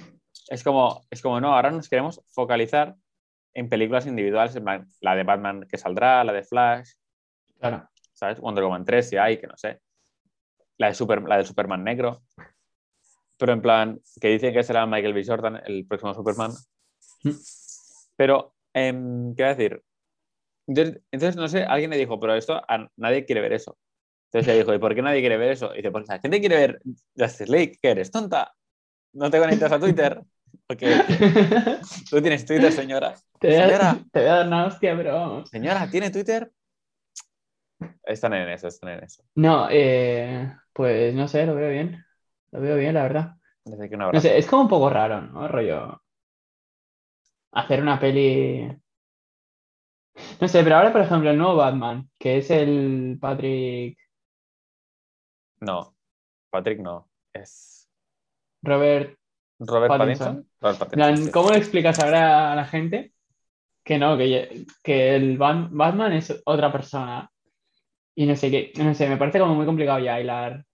es 0.49 0.65
como, 0.65 1.05
es 1.11 1.23
como, 1.23 1.41
no, 1.41 1.55
ahora 1.55 1.71
nos 1.71 1.89
queremos 1.89 2.21
focalizar 2.31 2.97
en 3.55 3.69
películas 3.69 4.07
individuales, 4.07 4.55
en 4.57 4.65
plan, 4.65 4.89
la 5.01 5.15
de 5.15 5.25
Batman 5.25 5.67
que 5.69 5.79
saldrá, 5.79 6.25
la 6.25 6.33
de 6.33 6.43
Flash, 6.43 6.91
Claro. 7.59 7.89
¿sabes? 8.15 8.41
Wonder 8.41 8.65
Woman 8.65 8.85
3 8.85 9.09
si 9.09 9.17
hay, 9.17 9.39
que 9.39 9.47
no 9.47 9.57
sé. 9.57 9.81
La 10.79 10.89
de, 10.89 10.95
Super, 10.95 11.23
la 11.23 11.37
de 11.37 11.45
Superman 11.45 11.85
negro. 11.85 12.23
Pero 13.41 13.55
en 13.55 13.63
plan, 13.63 14.01
que 14.21 14.29
dicen 14.29 14.53
que 14.53 14.63
será 14.63 14.85
Michael 14.85 15.15
B. 15.15 15.25
Jordan 15.27 15.63
el 15.65 15.87
próximo 15.87 16.13
Superman. 16.13 16.51
Pero, 18.15 18.55
em, 18.75 19.35
¿qué 19.35 19.43
voy 19.43 19.51
a 19.51 19.55
decir? 19.55 19.83
Entonces, 20.67 21.03
entonces, 21.11 21.37
no 21.37 21.49
sé, 21.49 21.65
alguien 21.65 21.89
le 21.89 21.97
dijo, 21.97 22.21
pero 22.21 22.35
esto 22.35 22.61
a 22.69 22.91
nadie 22.97 23.25
quiere 23.25 23.41
ver 23.41 23.55
eso. 23.55 23.79
Entonces 24.27 24.53
ella 24.53 24.63
dijo, 24.63 24.75
¿y 24.75 24.79
por 24.79 24.95
qué 24.95 25.01
nadie 25.01 25.21
quiere 25.21 25.39
ver 25.39 25.53
eso? 25.53 25.73
Y 25.73 25.79
dice, 25.79 25.91
porque 25.91 26.13
la 26.13 26.21
gente 26.21 26.39
quiere 26.39 26.57
ver 26.57 26.83
Justice 27.17 27.51
League. 27.51 27.79
¿Qué 27.81 27.91
eres, 27.93 28.11
tonta? 28.11 28.53
¿No 29.15 29.31
te 29.31 29.39
conectas 29.39 29.73
a 29.73 29.81
Twitter? 29.81 30.21
Porque 30.67 31.03
tú 32.11 32.21
tienes 32.21 32.45
Twitter, 32.45 32.71
señora. 32.71 33.15
te, 33.41 33.49
voy 33.49 33.57
a, 33.57 33.67
Señora. 33.67 33.99
te 34.13 34.21
voy 34.21 34.29
a 34.29 34.35
dar 34.35 34.47
una 34.47 34.67
hostia, 34.67 34.95
pero 34.97 35.15
vamos. 35.15 35.49
Señora, 35.49 35.89
¿tiene 35.91 36.11
Twitter? 36.11 36.53
Están 38.05 38.35
en 38.35 38.51
eso, 38.51 38.69
están 38.69 38.91
en 38.91 39.05
eso. 39.05 39.25
No, 39.35 39.67
eh, 39.71 40.53
pues 40.75 41.15
no 41.15 41.27
sé, 41.27 41.47
lo 41.47 41.55
veo 41.55 41.71
bien. 41.71 42.05
Lo 42.53 42.61
veo 42.61 42.77
bien, 42.77 42.95
la 42.95 43.03
verdad. 43.03 43.35
Desde 43.65 43.89
que 43.89 43.97
No 43.97 44.21
sé, 44.21 44.39
es 44.39 44.47
como 44.47 44.63
un 44.63 44.69
poco 44.69 44.91
raro, 44.91 45.21
¿no? 45.21 45.47
Rollo. 45.47 46.03
Hacer 47.53 47.83
una 47.83 47.99
peli. 47.99 48.69
No 50.41 50.49
sé, 50.49 50.63
pero 50.63 50.77
ahora, 50.77 50.93
por 50.93 51.01
ejemplo, 51.03 51.31
el 51.31 51.39
nuevo 51.39 51.57
Batman, 51.57 52.09
que 52.19 52.39
es 52.39 52.51
el 52.51 53.19
Patrick 53.21 53.99
No, 55.61 55.95
Patrick 56.51 56.81
no. 56.81 57.09
Es 57.33 57.89
Robert. 58.63 59.17
Robert 59.61 59.89
Pattinson. 59.89 60.27
Pattinson. 60.27 60.51
Robert 60.61 60.75
En 60.75 60.79
Pattinson, 60.79 60.97
plan, 60.97 61.17
sí. 61.25 61.31
¿Cómo 61.31 61.51
le 61.51 61.59
explicas 61.59 61.99
ahora 61.99 62.53
a 62.53 62.57
la 62.57 62.65
gente 62.65 63.13
que 63.85 63.99
no, 63.99 64.17
que, 64.17 64.65
que 64.83 65.17
el 65.17 65.39
Bat- 65.39 65.69
Batman 65.71 66.13
es 66.15 66.43
otra 66.45 66.73
persona? 66.73 67.31
Y 68.15 68.27
no 68.27 68.37
sé 68.37 68.51
qué, 68.51 68.73
no 68.83 68.95
sé, 68.95 69.09
me 69.09 69.17
parece 69.17 69.39
como 69.39 69.55
muy 69.55 69.67
complicado 69.67 69.99
ya 70.01 70.21
hilar. 70.21 70.65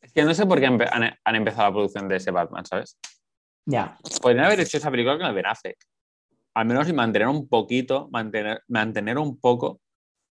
Es 0.00 0.12
que 0.12 0.24
no 0.24 0.34
sé 0.34 0.46
por 0.46 0.60
qué 0.60 0.66
han, 0.66 0.80
han 1.24 1.36
empezado 1.36 1.68
la 1.68 1.72
producción 1.72 2.08
de 2.08 2.16
ese 2.16 2.30
Batman, 2.30 2.64
¿sabes? 2.64 2.98
Ya, 3.66 3.96
Podrían 4.22 4.46
haber 4.46 4.60
hecho 4.60 4.78
esa 4.78 4.90
película 4.90 5.16
con 5.16 5.26
el 5.26 5.34
Ben 5.34 5.46
Affleck. 5.46 5.76
Al 6.54 6.66
menos 6.66 6.88
y 6.88 6.92
mantener 6.92 7.28
un 7.28 7.48
poquito, 7.48 8.08
mantener, 8.10 8.62
mantener 8.68 9.18
un 9.18 9.38
poco 9.38 9.80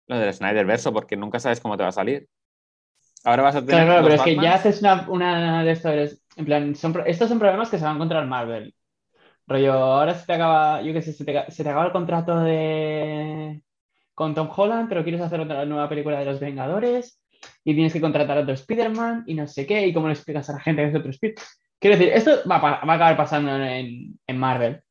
lo 0.07 0.19
del 0.19 0.33
Snyder 0.33 0.65
verso, 0.65 0.93
porque 0.93 1.17
nunca 1.17 1.41
sabes 1.41 1.61
cómo 1.61 1.77
te 1.77 1.83
va 1.83 1.91
a 1.91 1.93
salir. 1.93 2.29
Ahora 3.25 3.43
vas 3.43 3.57
a 3.57 3.67
tener. 3.67 3.85
claro, 3.85 4.03
pero 4.03 4.15
es 4.15 4.23
que 4.23 4.37
ya 4.37 4.55
haces 4.55 4.81
una, 4.81 5.07
una 5.11 5.65
de 5.65 5.73
estos, 5.73 6.23
en 6.37 6.45
plan, 6.45 6.75
son, 6.75 7.03
estos 7.07 7.29
son 7.29 7.39
problemas 7.39 7.69
que 7.69 7.79
se 7.79 7.85
van 7.85 7.95
a 7.95 7.97
encontrar 7.97 8.23
en 8.23 8.29
Marvel. 8.29 8.75
Rollo, 9.49 9.73
ahora 9.73 10.15
se 10.15 10.27
te 10.27 10.33
acaba, 10.33 10.81
yo 10.83 10.93
qué 10.93 11.03
sé, 11.03 11.13
se 11.13 11.25
te, 11.25 11.51
se 11.51 11.63
te 11.63 11.69
acaba 11.69 11.87
el 11.87 11.93
contrato 11.93 12.41
de 12.41 13.63
con 14.15 14.35
Tom 14.35 14.49
Holland, 14.55 14.89
pero 14.89 15.03
quieres 15.03 15.21
hacer 15.21 15.41
otra 15.41 15.65
nueva 15.67 15.89
película 15.89 16.19
de 16.19 16.25
los 16.25 16.41
Vengadores 16.41 17.21
y 17.65 17.75
tienes 17.75 17.93
que 17.93 18.01
contratar 18.01 18.39
a 18.39 18.43
otro 18.43 18.55
Spider-Man 18.55 19.25
y 19.27 19.35
no 19.35 19.47
sé 19.47 19.67
qué, 19.67 19.87
y 19.87 19.93
cómo 19.93 20.07
le 20.09 20.15
explicas 20.15 20.49
a 20.51 20.55
la 20.55 20.61
gente 20.61 20.83
que 20.83 20.89
es 20.89 20.95
otro 20.95 21.11
Spider. 21.11 21.35
Quiero 21.79 21.97
decir, 21.99 22.13
esto 22.15 22.31
va 22.51 22.57
a, 22.57 22.61
pa- 22.61 22.85
va 22.87 22.93
a 22.93 22.97
acabar 22.97 23.17
pasando 23.17 23.55
en, 23.57 24.19
en 24.27 24.39
Marvel, 24.39 24.83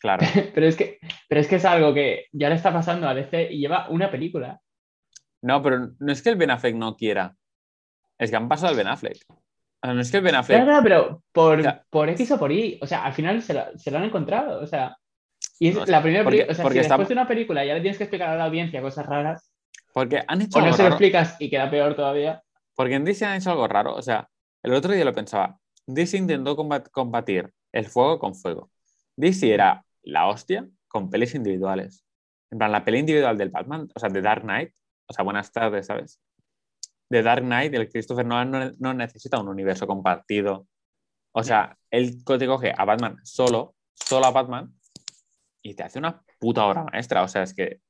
Claro. 0.00 0.26
pero 0.54 0.66
es 0.66 0.76
que, 0.76 0.98
pero 1.28 1.40
es 1.40 1.48
que 1.48 1.56
es 1.56 1.64
algo 1.64 1.94
que 1.94 2.26
ya 2.32 2.48
le 2.50 2.56
está 2.56 2.72
pasando 2.72 3.08
a 3.08 3.14
DC 3.14 3.52
y 3.52 3.58
lleva 3.60 3.88
una 3.88 4.10
película. 4.10 4.60
No, 5.42 5.62
pero 5.62 5.90
no 5.98 6.12
es 6.12 6.22
que 6.22 6.30
el 6.30 6.36
Ben 6.36 6.50
Affleck 6.50 6.74
no 6.74 6.96
quiera. 6.96 7.34
Es 8.18 8.30
que 8.30 8.36
han 8.36 8.48
pasado 8.48 8.68
al 8.70 8.76
Ben 8.76 8.86
Affleck. 8.88 9.18
O 9.28 9.36
sea, 9.86 9.94
no 9.94 10.00
es 10.00 10.10
que 10.10 10.18
el 10.18 10.22
Ben 10.22 10.34
Affleck. 10.34 10.62
Claro, 10.64 10.82
pero 10.82 11.22
por, 11.32 11.58
O 11.58 11.62
sea- 11.62 11.82
por 11.90 12.08
X 12.10 12.30
o 12.32 12.38
por 12.38 12.52
Y, 12.52 12.78
o 12.82 12.86
sea, 12.86 13.04
al 13.04 13.12
final 13.14 13.40
se 13.42 13.54
lo, 13.54 13.64
se 13.78 13.90
lo 13.90 13.98
han 13.98 14.04
encontrado, 14.04 14.60
o 14.60 14.66
sea, 14.66 14.96
y 15.58 15.68
es 15.68 15.74
No, 15.76 15.86
la 15.86 16.02
primera 16.02 16.24
película, 16.24 16.52
o 16.52 16.54
sea, 16.54 16.62
porque 16.62 16.78
si 16.78 16.82
está- 16.82 16.94
después 16.94 17.08
de 17.08 17.14
una 17.14 17.28
película 17.28 17.64
ya 17.64 17.74
le 17.74 17.80
tienes 17.80 17.96
que 17.98 18.04
explicar 18.04 18.28
a 18.30 18.36
la 18.36 18.44
audiencia 18.44 18.82
cosas 18.82 19.06
raras, 19.06 19.50
Porque 19.94 20.22
han 20.26 20.42
hecho 20.42 20.58
o 20.58 20.60
no 20.60 20.66
algo 20.66 20.76
se 20.76 20.82
lo 20.82 20.88
raro. 20.90 20.94
explicas 20.96 21.36
y 21.38 21.48
queda 21.48 21.70
peor 21.70 21.94
todavía. 21.96 22.42
Porque 22.74 22.94
en 22.96 23.04
DC 23.06 23.24
han 23.24 23.36
hecho 23.38 23.50
algo 23.52 23.66
raro. 23.68 23.94
O 23.94 24.02
sea, 24.02 24.28
el 24.62 24.74
otro 24.74 24.92
día 24.92 25.04
lo 25.06 25.14
pensaba. 25.14 25.58
DC 25.86 26.18
intentó 26.18 26.54
combat- 26.56 26.90
combatir 26.90 27.50
el 27.72 27.86
fuego 27.86 28.18
con 28.18 28.34
fuego. 28.34 28.70
DC 29.16 29.54
era 29.54 29.84
la 30.02 30.26
hostia 30.26 30.68
con 30.88 31.08
pelis 31.08 31.34
individuales. 31.34 32.04
En 32.50 32.58
plan, 32.58 32.72
la 32.72 32.84
peli 32.84 32.98
individual 32.98 33.38
del 33.38 33.48
Batman, 33.50 33.88
o 33.94 33.98
sea, 33.98 34.08
de 34.10 34.20
Dark 34.20 34.42
Knight, 34.42 34.74
o 35.06 35.12
sea, 35.12 35.24
buenas 35.24 35.50
tardes, 35.52 35.86
¿sabes? 35.86 36.20
De 37.08 37.22
Dark 37.22 37.42
Knight, 37.42 37.72
el 37.74 37.88
Christopher 37.88 38.26
Nolan 38.26 38.50
no, 38.50 38.70
no 38.78 38.94
necesita 38.94 39.38
un 39.40 39.48
universo 39.48 39.86
compartido. 39.86 40.66
O 41.32 41.42
sea, 41.44 41.76
él 41.90 42.24
te 42.24 42.46
coge 42.46 42.72
a 42.76 42.84
Batman 42.84 43.16
solo, 43.24 43.74
solo 43.94 44.26
a 44.26 44.30
Batman, 44.30 44.72
y 45.62 45.74
te 45.74 45.82
hace 45.84 45.98
una 45.98 46.22
puta 46.38 46.64
obra 46.66 46.84
maestra. 46.84 47.22
O 47.22 47.28
sea, 47.28 47.42
es 47.42 47.54
que 47.54 47.80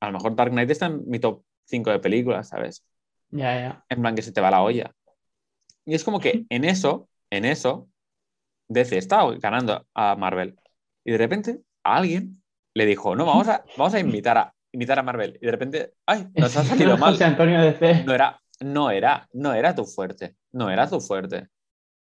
a 0.00 0.06
lo 0.06 0.12
mejor 0.12 0.34
Dark 0.36 0.50
Knight 0.50 0.70
está 0.70 0.86
en 0.86 1.08
mi 1.08 1.18
top 1.18 1.42
5 1.64 1.90
de 1.90 1.98
películas, 1.98 2.48
¿sabes? 2.48 2.84
Ya, 3.30 3.60
ya. 3.60 3.84
en 3.88 4.00
plan 4.00 4.14
que 4.14 4.22
se 4.22 4.32
te 4.32 4.40
va 4.40 4.50
la 4.50 4.62
olla. 4.62 4.92
Y 5.84 5.94
es 5.94 6.04
como 6.04 6.20
que 6.20 6.44
en 6.50 6.64
eso, 6.64 7.08
en 7.30 7.44
eso, 7.44 7.88
DC 8.68 8.96
estaba 8.98 9.34
ganando 9.36 9.86
a 9.94 10.16
Marvel. 10.16 10.58
Y 11.04 11.12
de 11.12 11.18
repente 11.18 11.60
a 11.84 11.96
alguien 11.96 12.42
le 12.74 12.86
dijo, 12.86 13.16
no, 13.16 13.26
vamos 13.26 13.48
a, 13.48 13.64
vamos 13.76 13.94
a 13.94 14.00
invitar 14.00 14.38
a, 14.38 14.54
invitar 14.72 14.98
a 14.98 15.02
Marvel. 15.02 15.38
Y 15.40 15.46
de 15.46 15.50
repente, 15.50 15.94
ay, 16.06 16.28
nos 16.34 16.56
ha 16.56 16.64
salido 16.64 16.96
mal. 16.98 17.12
José 17.12 17.24
Antonio 17.24 17.60
DC. 17.60 18.04
No 18.04 18.14
era, 18.14 18.40
no 18.60 18.90
era, 18.90 19.28
no 19.32 19.54
era 19.54 19.74
tu 19.74 19.84
fuerte. 19.84 20.36
No 20.52 20.70
era 20.70 20.88
tu 20.88 21.00
fuerte. 21.00 21.48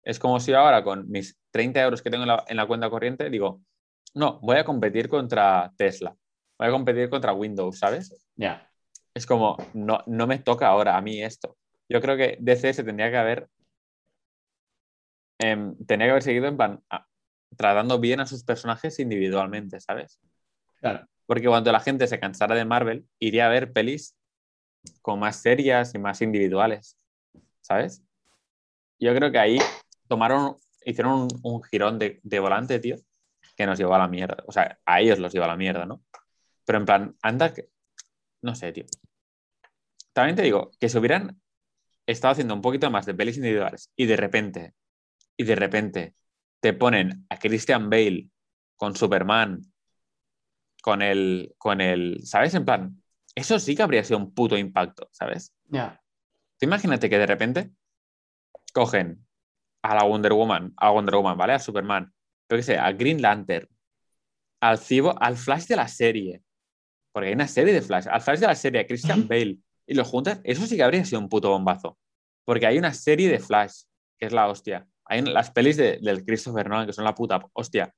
Es 0.03 0.19
como 0.19 0.39
si 0.39 0.53
ahora 0.53 0.85
con 0.85 1.09
mis 1.09 1.37
30 1.51 1.83
euros 1.83 2.03
que 2.03 2.11
tengo 2.11 2.25
en 2.25 2.29
la, 2.29 2.45
en 2.47 2.57
la 2.57 2.67
cuenta 2.67 2.91
corriente 2.91 3.29
digo, 3.31 3.61
no, 4.15 4.39
voy 4.41 4.57
a 4.57 4.65
competir 4.65 5.09
contra 5.09 5.73
Tesla. 5.77 6.17
Voy 6.59 6.69
a 6.69 6.71
competir 6.71 7.09
contra 7.11 7.33
Windows, 7.33 7.79
¿sabes? 7.79 8.15
Ya. 8.37 8.71
es 9.15 9.27
como, 9.27 9.57
no, 9.75 10.03
no 10.07 10.27
me 10.27 10.39
toca 10.39 10.67
ahora 10.69 10.97
a 10.97 11.01
mí 11.01 11.23
esto. 11.23 11.57
Yo 11.89 12.01
creo 12.01 12.17
que 12.17 12.37
DC 12.41 12.73
se 12.75 12.85
tendría 12.85 13.11
que 13.11 13.17
haber, 13.17 13.49
em, 15.39 15.77
tenía 15.87 16.07
que 16.07 16.11
haber 16.11 16.23
seguido 16.23 16.47
en 16.47 16.57
plan, 16.57 16.83
a- 16.91 17.07
tratando 17.57 17.99
bien 17.99 18.21
a 18.21 18.27
sus 18.27 18.45
personajes 18.45 18.99
individualmente, 18.99 19.81
¿sabes? 19.81 20.21
Claro. 20.81 21.07
Porque 21.27 21.47
cuando 21.47 21.73
la 21.73 21.81
gente 21.81 22.07
se 22.07 22.21
cansara 22.21 22.55
de 22.55 22.65
Marvel, 22.65 23.07
iría 23.19 23.47
a 23.47 23.49
ver 23.51 23.73
pelis 23.73 24.17
con 25.03 25.19
más 25.19 25.37
serias 25.43 25.95
y 25.95 25.99
más 25.99 26.21
individuales, 26.23 26.99
¿sabes? 27.61 28.03
Yo 28.99 29.15
creo 29.15 29.31
que 29.33 29.39
ahí 29.39 29.59
tomaron, 30.09 30.57
hicieron 30.85 31.13
un, 31.23 31.29
un 31.43 31.63
girón 31.65 31.99
de, 31.99 32.21
de 32.23 32.39
volante, 32.41 32.79
tío, 32.79 32.97
que 33.57 33.67
nos 33.67 33.79
llevó 33.79 33.95
a 33.95 33.99
la 33.99 34.09
mierda. 34.09 34.45
O 34.47 34.53
sea, 34.53 34.79
a 34.87 35.01
ellos 35.01 35.19
los 35.19 35.33
llevó 35.33 35.47
a 35.47 35.49
la 35.49 35.57
mierda, 35.57 35.87
¿no? 35.87 36.03
Pero 36.67 36.79
en 36.79 36.85
plan, 36.85 37.17
anda 37.23 37.55
que, 37.55 37.71
no 38.43 38.55
sé, 38.55 38.73
tío. 38.73 38.85
También 40.13 40.37
te 40.37 40.43
digo 40.43 40.73
que 40.79 40.89
si 40.89 40.99
hubieran 40.99 41.41
estado 42.05 42.33
haciendo 42.33 42.55
un 42.55 42.61
poquito 42.61 42.91
más 42.91 43.07
de 43.07 43.15
pelis 43.15 43.37
individuales 43.37 43.91
y 43.97 44.07
de 44.07 44.17
repente, 44.17 44.75
y 45.37 45.45
de 45.45 45.55
repente 45.55 46.15
te 46.61 46.73
ponen 46.73 47.27
a 47.31 47.39
Christian 47.39 47.89
Bale 47.89 48.29
con 48.77 48.97
Superman, 48.97 49.63
con 50.83 51.03
el, 51.03 51.55
con 51.59 51.81
el, 51.81 52.21
¿sabes? 52.25 52.55
En 52.55 52.65
plan, 52.65 53.03
eso 53.35 53.59
sí 53.59 53.77
que 53.77 53.83
habría 53.83 54.05
sido 54.05 54.19
un 54.19 54.35
puto 54.35 54.57
impacto, 54.57 55.09
¿sabes? 55.13 55.55
Ya. 55.69 56.03
Tú 56.59 56.67
imagínate 56.67 57.11
que 57.11 57.19
de 57.19 57.27
repente 57.27 57.71
cogen 58.73 59.27
a 59.83 59.95
la 59.95 60.05
Wonder 60.05 60.33
Woman, 60.33 60.73
a 60.77 60.91
Wonder 60.91 61.17
Woman, 61.17 61.37
¿vale? 61.37 61.53
A 61.53 61.59
Superman, 61.59 62.13
pero 62.47 62.59
que 62.59 62.63
sé, 62.63 62.79
a 62.79 62.93
Green 62.93 63.21
Lantern, 63.21 63.69
al 64.61 64.79
Cibo, 64.79 65.15
al 65.21 65.37
Flash 65.37 65.67
de 65.67 65.77
la 65.77 65.89
serie, 65.89 66.43
porque 67.17 67.29
hay 67.31 67.35
una 67.35 67.49
serie 67.49 67.73
de 67.73 67.81
Flash, 67.81 68.09
al 68.11 68.21
Flash 68.21 68.41
de 68.41 68.47
la 68.47 68.55
serie, 68.55 68.87
Christian 68.87 69.27
Bale, 69.27 69.57
y 69.87 69.95
lo 69.95 70.05
juntas, 70.05 70.39
eso 70.45 70.67
sí 70.67 70.77
que 70.77 70.83
habría 70.83 71.03
sido 71.03 71.19
un 71.19 71.31
puto 71.31 71.49
bombazo, 71.49 71.97
porque 72.45 72.67
hay 72.67 72.77
una 72.77 72.93
serie 72.93 73.31
de 73.31 73.39
Flash, 73.39 73.85
que 74.19 74.27
es 74.27 74.35
la 74.35 74.47
hostia. 74.49 74.87
Hay 75.07 75.23
las 75.23 75.51
pelis 75.51 75.79
de- 75.79 75.97
del 76.03 76.27
Christopher 76.27 76.69
Nolan, 76.69 76.87
que 76.87 76.93
son 76.93 77.05
la 77.05 77.15
puta 77.15 77.41
hostia. 77.55 77.95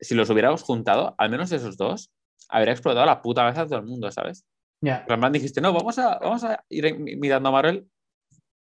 Si 0.00 0.14
los 0.14 0.30
hubiéramos 0.30 0.62
juntado, 0.62 1.14
al 1.18 1.28
menos 1.28 1.52
esos 1.52 1.76
dos, 1.76 2.10
habría 2.48 2.72
explotado 2.72 3.04
la 3.04 3.20
puta 3.20 3.42
cabeza 3.42 3.64
de 3.64 3.68
todo 3.68 3.80
el 3.80 3.84
mundo, 3.86 4.10
¿sabes? 4.10 4.46
Ya. 4.80 5.02
Pero 5.04 5.16
en 5.16 5.20
plan 5.20 5.32
dijiste, 5.34 5.60
no, 5.60 5.74
vamos 5.74 5.98
a, 5.98 6.18
vamos 6.18 6.42
a 6.42 6.64
ir 6.70 6.98
mirando 6.98 7.50
a 7.50 7.52
Marvel 7.52 7.86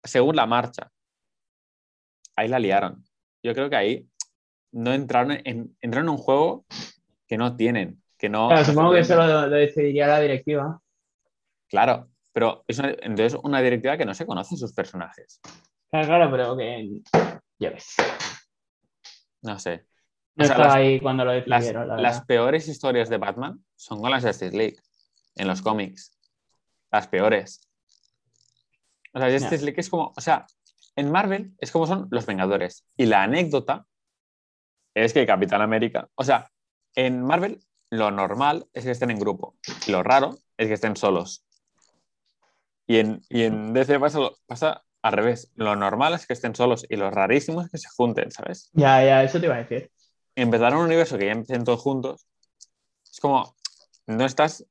según 0.05 0.36
la 0.36 0.46
marcha. 0.46 0.92
Ahí 2.36 2.46
la 2.46 2.61
liaron. 2.61 3.05
Yo 3.42 3.53
creo 3.53 3.68
que 3.68 3.74
ahí 3.76 4.09
no 4.70 4.92
entraron 4.92 5.32
en, 5.44 5.76
entraron 5.80 6.07
en 6.09 6.12
un 6.12 6.18
juego 6.18 6.64
que 7.26 7.36
no 7.36 7.57
tienen, 7.57 8.01
que 8.20 8.28
no... 8.28 8.48
Claro, 8.48 8.62
no 8.62 8.66
supongo 8.66 8.92
que 8.92 9.00
eso 9.00 9.16
lo, 9.16 9.46
lo 9.46 9.56
decidiría 9.56 10.06
la 10.06 10.20
directiva. 10.20 10.80
Claro, 11.68 12.08
Pero 12.32 12.64
es 12.68 12.78
una, 12.78 12.90
entonces 13.00 13.38
una 13.42 13.60
directiva 13.60 13.96
que 13.96 14.04
no 14.04 14.14
se 14.14 14.26
conoce 14.26 14.56
sus 14.56 14.72
personajes. 14.72 15.40
Claro, 15.90 16.06
claro, 16.06 16.30
pero 16.30 16.56
que. 16.56 17.00
Ya 17.58 17.70
ves. 17.70 17.94
No 19.42 19.58
sé. 19.58 19.86
No 20.36 20.44
O 20.44 20.46
sea, 20.46 20.54
estaba 20.54 20.64
las- 20.68 20.76
ahí 20.76 21.00
cuando 21.00 21.24
lo 21.24 21.32
Las, 21.34 21.44
decidieron, 21.44 21.88
la 21.88 21.96
las 21.96 22.24
peores 22.24 22.68
historias 22.68 23.08
de 23.08 23.18
Batman 23.18 23.64
son 23.76 24.00
con 24.00 24.10
las 24.10 24.24
Justice 24.24 24.56
League 24.56 24.76
en 25.36 25.48
los 25.48 25.60
cómics. 25.62 26.16
Las 26.92 27.08
peores. 27.08 27.68
O 29.12 29.18
sea, 29.18 29.28
Justice 29.30 29.58
Ya. 29.58 29.64
League 29.64 29.80
es 29.80 29.90
como, 29.90 30.12
o 30.16 30.20
sea, 30.20 30.46
en 30.96 31.10
Marvel 31.10 31.52
es 31.58 31.72
como 31.72 31.86
son 31.86 32.06
los 32.10 32.26
Vengadores. 32.26 32.86
Y 32.96 33.06
la 33.06 33.22
anécdota 33.24 33.86
es 34.94 35.12
que 35.12 35.26
Capitán 35.26 35.62
América, 35.62 36.08
o 36.14 36.22
sea, 36.24 36.48
en 36.94 37.22
Marvel 37.24 37.60
lo 37.91 38.11
normal 38.11 38.66
es 38.72 38.84
que 38.84 38.93
estén 38.93 39.11
en 39.11 39.18
grupo. 39.18 39.57
Y 39.86 39.91
lo 39.91 40.03
raro 40.03 40.38
es 40.57 40.68
que 40.68 40.74
estén 40.74 40.97
solos. 40.97 41.45
Y 42.86 42.99
en, 42.99 43.22
y 43.28 43.43
en 43.43 43.72
DC 43.72 43.99
pasa, 44.01 44.18
pasa 44.47 44.84
al 45.03 45.12
revés. 45.12 45.51
Lo 45.55 45.76
normal 45.76 46.14
es 46.14 46.26
que 46.26 46.32
estén 46.32 46.55
solos 46.55 46.86
y 46.88 46.97
lo 46.97 47.11
rarísimo 47.11 47.62
es 47.62 47.70
que 47.70 47.78
se 47.78 47.88
junten, 47.88 48.30
¿sabes? 48.30 48.70
Ya, 48.72 49.05
ya, 49.05 49.22
eso 49.22 49.41
te 49.41 49.47
iba 49.47 49.57
a 49.57 49.59
decir. 49.59 49.91
empezar 50.34 50.74
un 50.74 50.84
universo 50.84 51.18
que 51.18 51.26
ya 51.26 51.32
empiecen 51.32 51.64
todos 51.64 51.80
juntos, 51.80 52.26
es 53.11 53.20
como, 53.20 53.57
no 54.07 54.24
estás, 54.24 54.64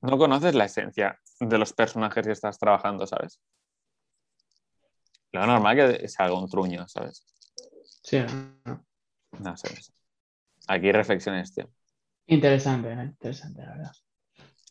no 0.00 0.18
conoces 0.18 0.54
la 0.54 0.66
esencia 0.66 1.18
de 1.40 1.58
los 1.58 1.72
personajes 1.72 2.26
que 2.26 2.32
estás 2.32 2.58
trabajando, 2.58 3.06
¿sabes? 3.06 3.40
Lo 5.32 5.46
normal 5.46 5.76
que 5.76 6.08
se 6.08 6.22
haga 6.22 6.34
un 6.34 6.48
truño, 6.48 6.86
¿sabes? 6.88 7.24
Sí, 8.02 8.18
no, 8.64 8.84
no 9.38 9.56
sé. 9.56 9.68
Aquí 10.68 10.92
reflexiones, 10.92 11.54
tío. 11.54 11.70
Interesante, 12.26 12.92
¿eh? 12.92 13.02
interesante, 13.04 13.62
la 13.62 13.70
verdad. 13.72 13.92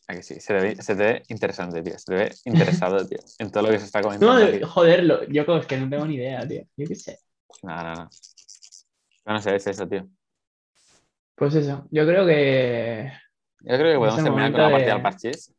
Aquí 0.08 0.22
sí, 0.22 0.40
se 0.40 0.54
te, 0.54 0.60
ve, 0.60 0.76
se 0.76 0.96
te 0.96 1.02
ve 1.02 1.22
interesante, 1.28 1.82
tío. 1.82 1.98
Se 1.98 2.04
te 2.06 2.14
ve 2.14 2.32
interesado, 2.44 3.06
tío, 3.06 3.18
en 3.38 3.50
todo 3.50 3.62
lo 3.64 3.70
que 3.70 3.78
se 3.78 3.86
está 3.86 4.02
comentando. 4.02 4.34
No, 4.34 4.46
aquí. 4.46 4.60
joder, 4.62 5.04
lo- 5.04 5.24
yo 5.28 5.46
como 5.46 5.58
es 5.58 5.66
que 5.66 5.76
no 5.78 5.88
tengo 5.88 6.06
ni 6.06 6.16
idea, 6.16 6.46
tío. 6.46 6.64
Yo 6.76 6.88
qué 6.88 6.94
sé. 6.94 7.18
No, 7.62 7.76
no, 7.82 7.94
no. 7.94 8.08
No, 9.24 9.32
no 9.34 9.40
sé, 9.40 9.54
es 9.54 9.66
eso, 9.66 9.88
tío. 9.88 10.08
Pues 11.34 11.54
eso, 11.54 11.86
yo 11.90 12.06
creo 12.06 12.26
que. 12.26 13.10
Yo 13.60 13.76
creo 13.76 13.92
que 13.92 13.98
podemos 13.98 14.18
el 14.18 14.24
terminar 14.24 14.52
con 14.52 14.60
la 14.62 14.70
partida 14.70 14.86
de- 14.86 14.96
al 14.96 15.02
parchís 15.02 15.54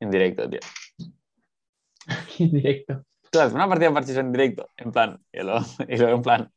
en 0.00 0.10
directo, 0.10 0.48
tío. 0.48 0.60
En 2.38 2.50
directo. 2.52 3.04
Claro, 3.30 3.54
una 3.54 3.68
partida 3.68 3.88
de 3.88 3.94
parchís 3.94 4.16
en 4.16 4.32
directo, 4.32 4.68
en 4.76 4.92
plan, 4.92 5.20
y 5.32 5.42
luego, 5.42 5.60
y 5.88 5.96
luego 5.96 6.16
en 6.16 6.22
plan. 6.22 6.52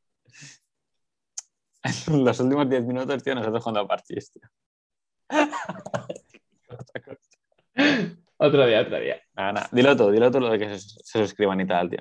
En 1.83 2.23
los 2.25 2.39
últimos 2.39 2.69
10 2.69 2.85
minutos, 2.85 3.23
tío, 3.23 3.35
nosotros 3.35 3.63
jugando 3.63 3.79
al 3.81 3.87
parchís, 3.87 4.31
tío. 4.31 4.43
Otro 8.41 8.65
día, 8.65 8.81
otro 8.81 8.99
día. 8.99 9.21
Nada, 9.35 9.51
nada. 9.53 9.69
Dilo 9.71 9.95
tú, 9.97 10.11
dilo 10.11 10.31
tú 10.31 10.39
lo 10.39 10.49
de 10.49 10.59
que 10.59 10.69
se, 10.69 10.79
se 10.79 11.19
suscriban 11.19 11.59
y 11.59 11.67
tal, 11.67 11.89
tío. 11.89 11.99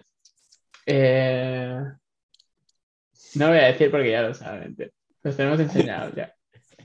Eh, 0.86 1.80
No 3.34 3.48
voy 3.48 3.58
a 3.58 3.66
decir 3.66 3.90
porque 3.90 4.10
ya 4.12 4.22
lo 4.22 4.34
saben, 4.34 4.76
tío. 4.76 4.86
Los 5.22 5.36
tenemos 5.36 5.58
enseñados 5.58 6.14
ya. 6.14 6.32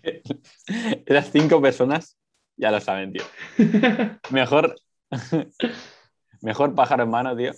Esas 1.06 1.32
cinco 1.32 1.62
personas 1.62 2.18
ya 2.58 2.72
lo 2.72 2.80
saben, 2.82 3.14
tío. 3.14 3.24
Mejor. 4.32 4.76
Mejor 6.42 6.74
pájaro 6.74 7.04
en 7.04 7.10
mano, 7.12 7.38
tío. 7.38 7.52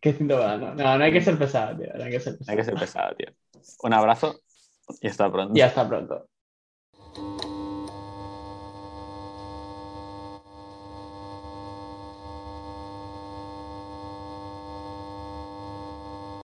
Qué 0.00 0.12
cinto 0.12 0.36
no. 0.58 0.74
No, 0.74 0.88
hay 1.04 1.12
que 1.12 1.20
ser 1.20 1.38
pesado, 1.38 1.78
tío. 1.78 1.92
No 1.94 2.02
hay 2.04 2.10
que 2.10 2.20
ser 2.20 2.32
Hay 2.48 2.56
pesado. 2.56 2.56
que 2.56 2.64
ser 2.64 2.74
pesado, 2.74 3.14
tío. 3.16 3.28
Un 3.84 3.92
abrazo 3.92 4.40
y 5.00 5.08
hasta 5.08 5.30
pronto. 5.30 5.52
Y 5.56 5.60
hasta 5.60 5.88
pronto. 5.88 6.26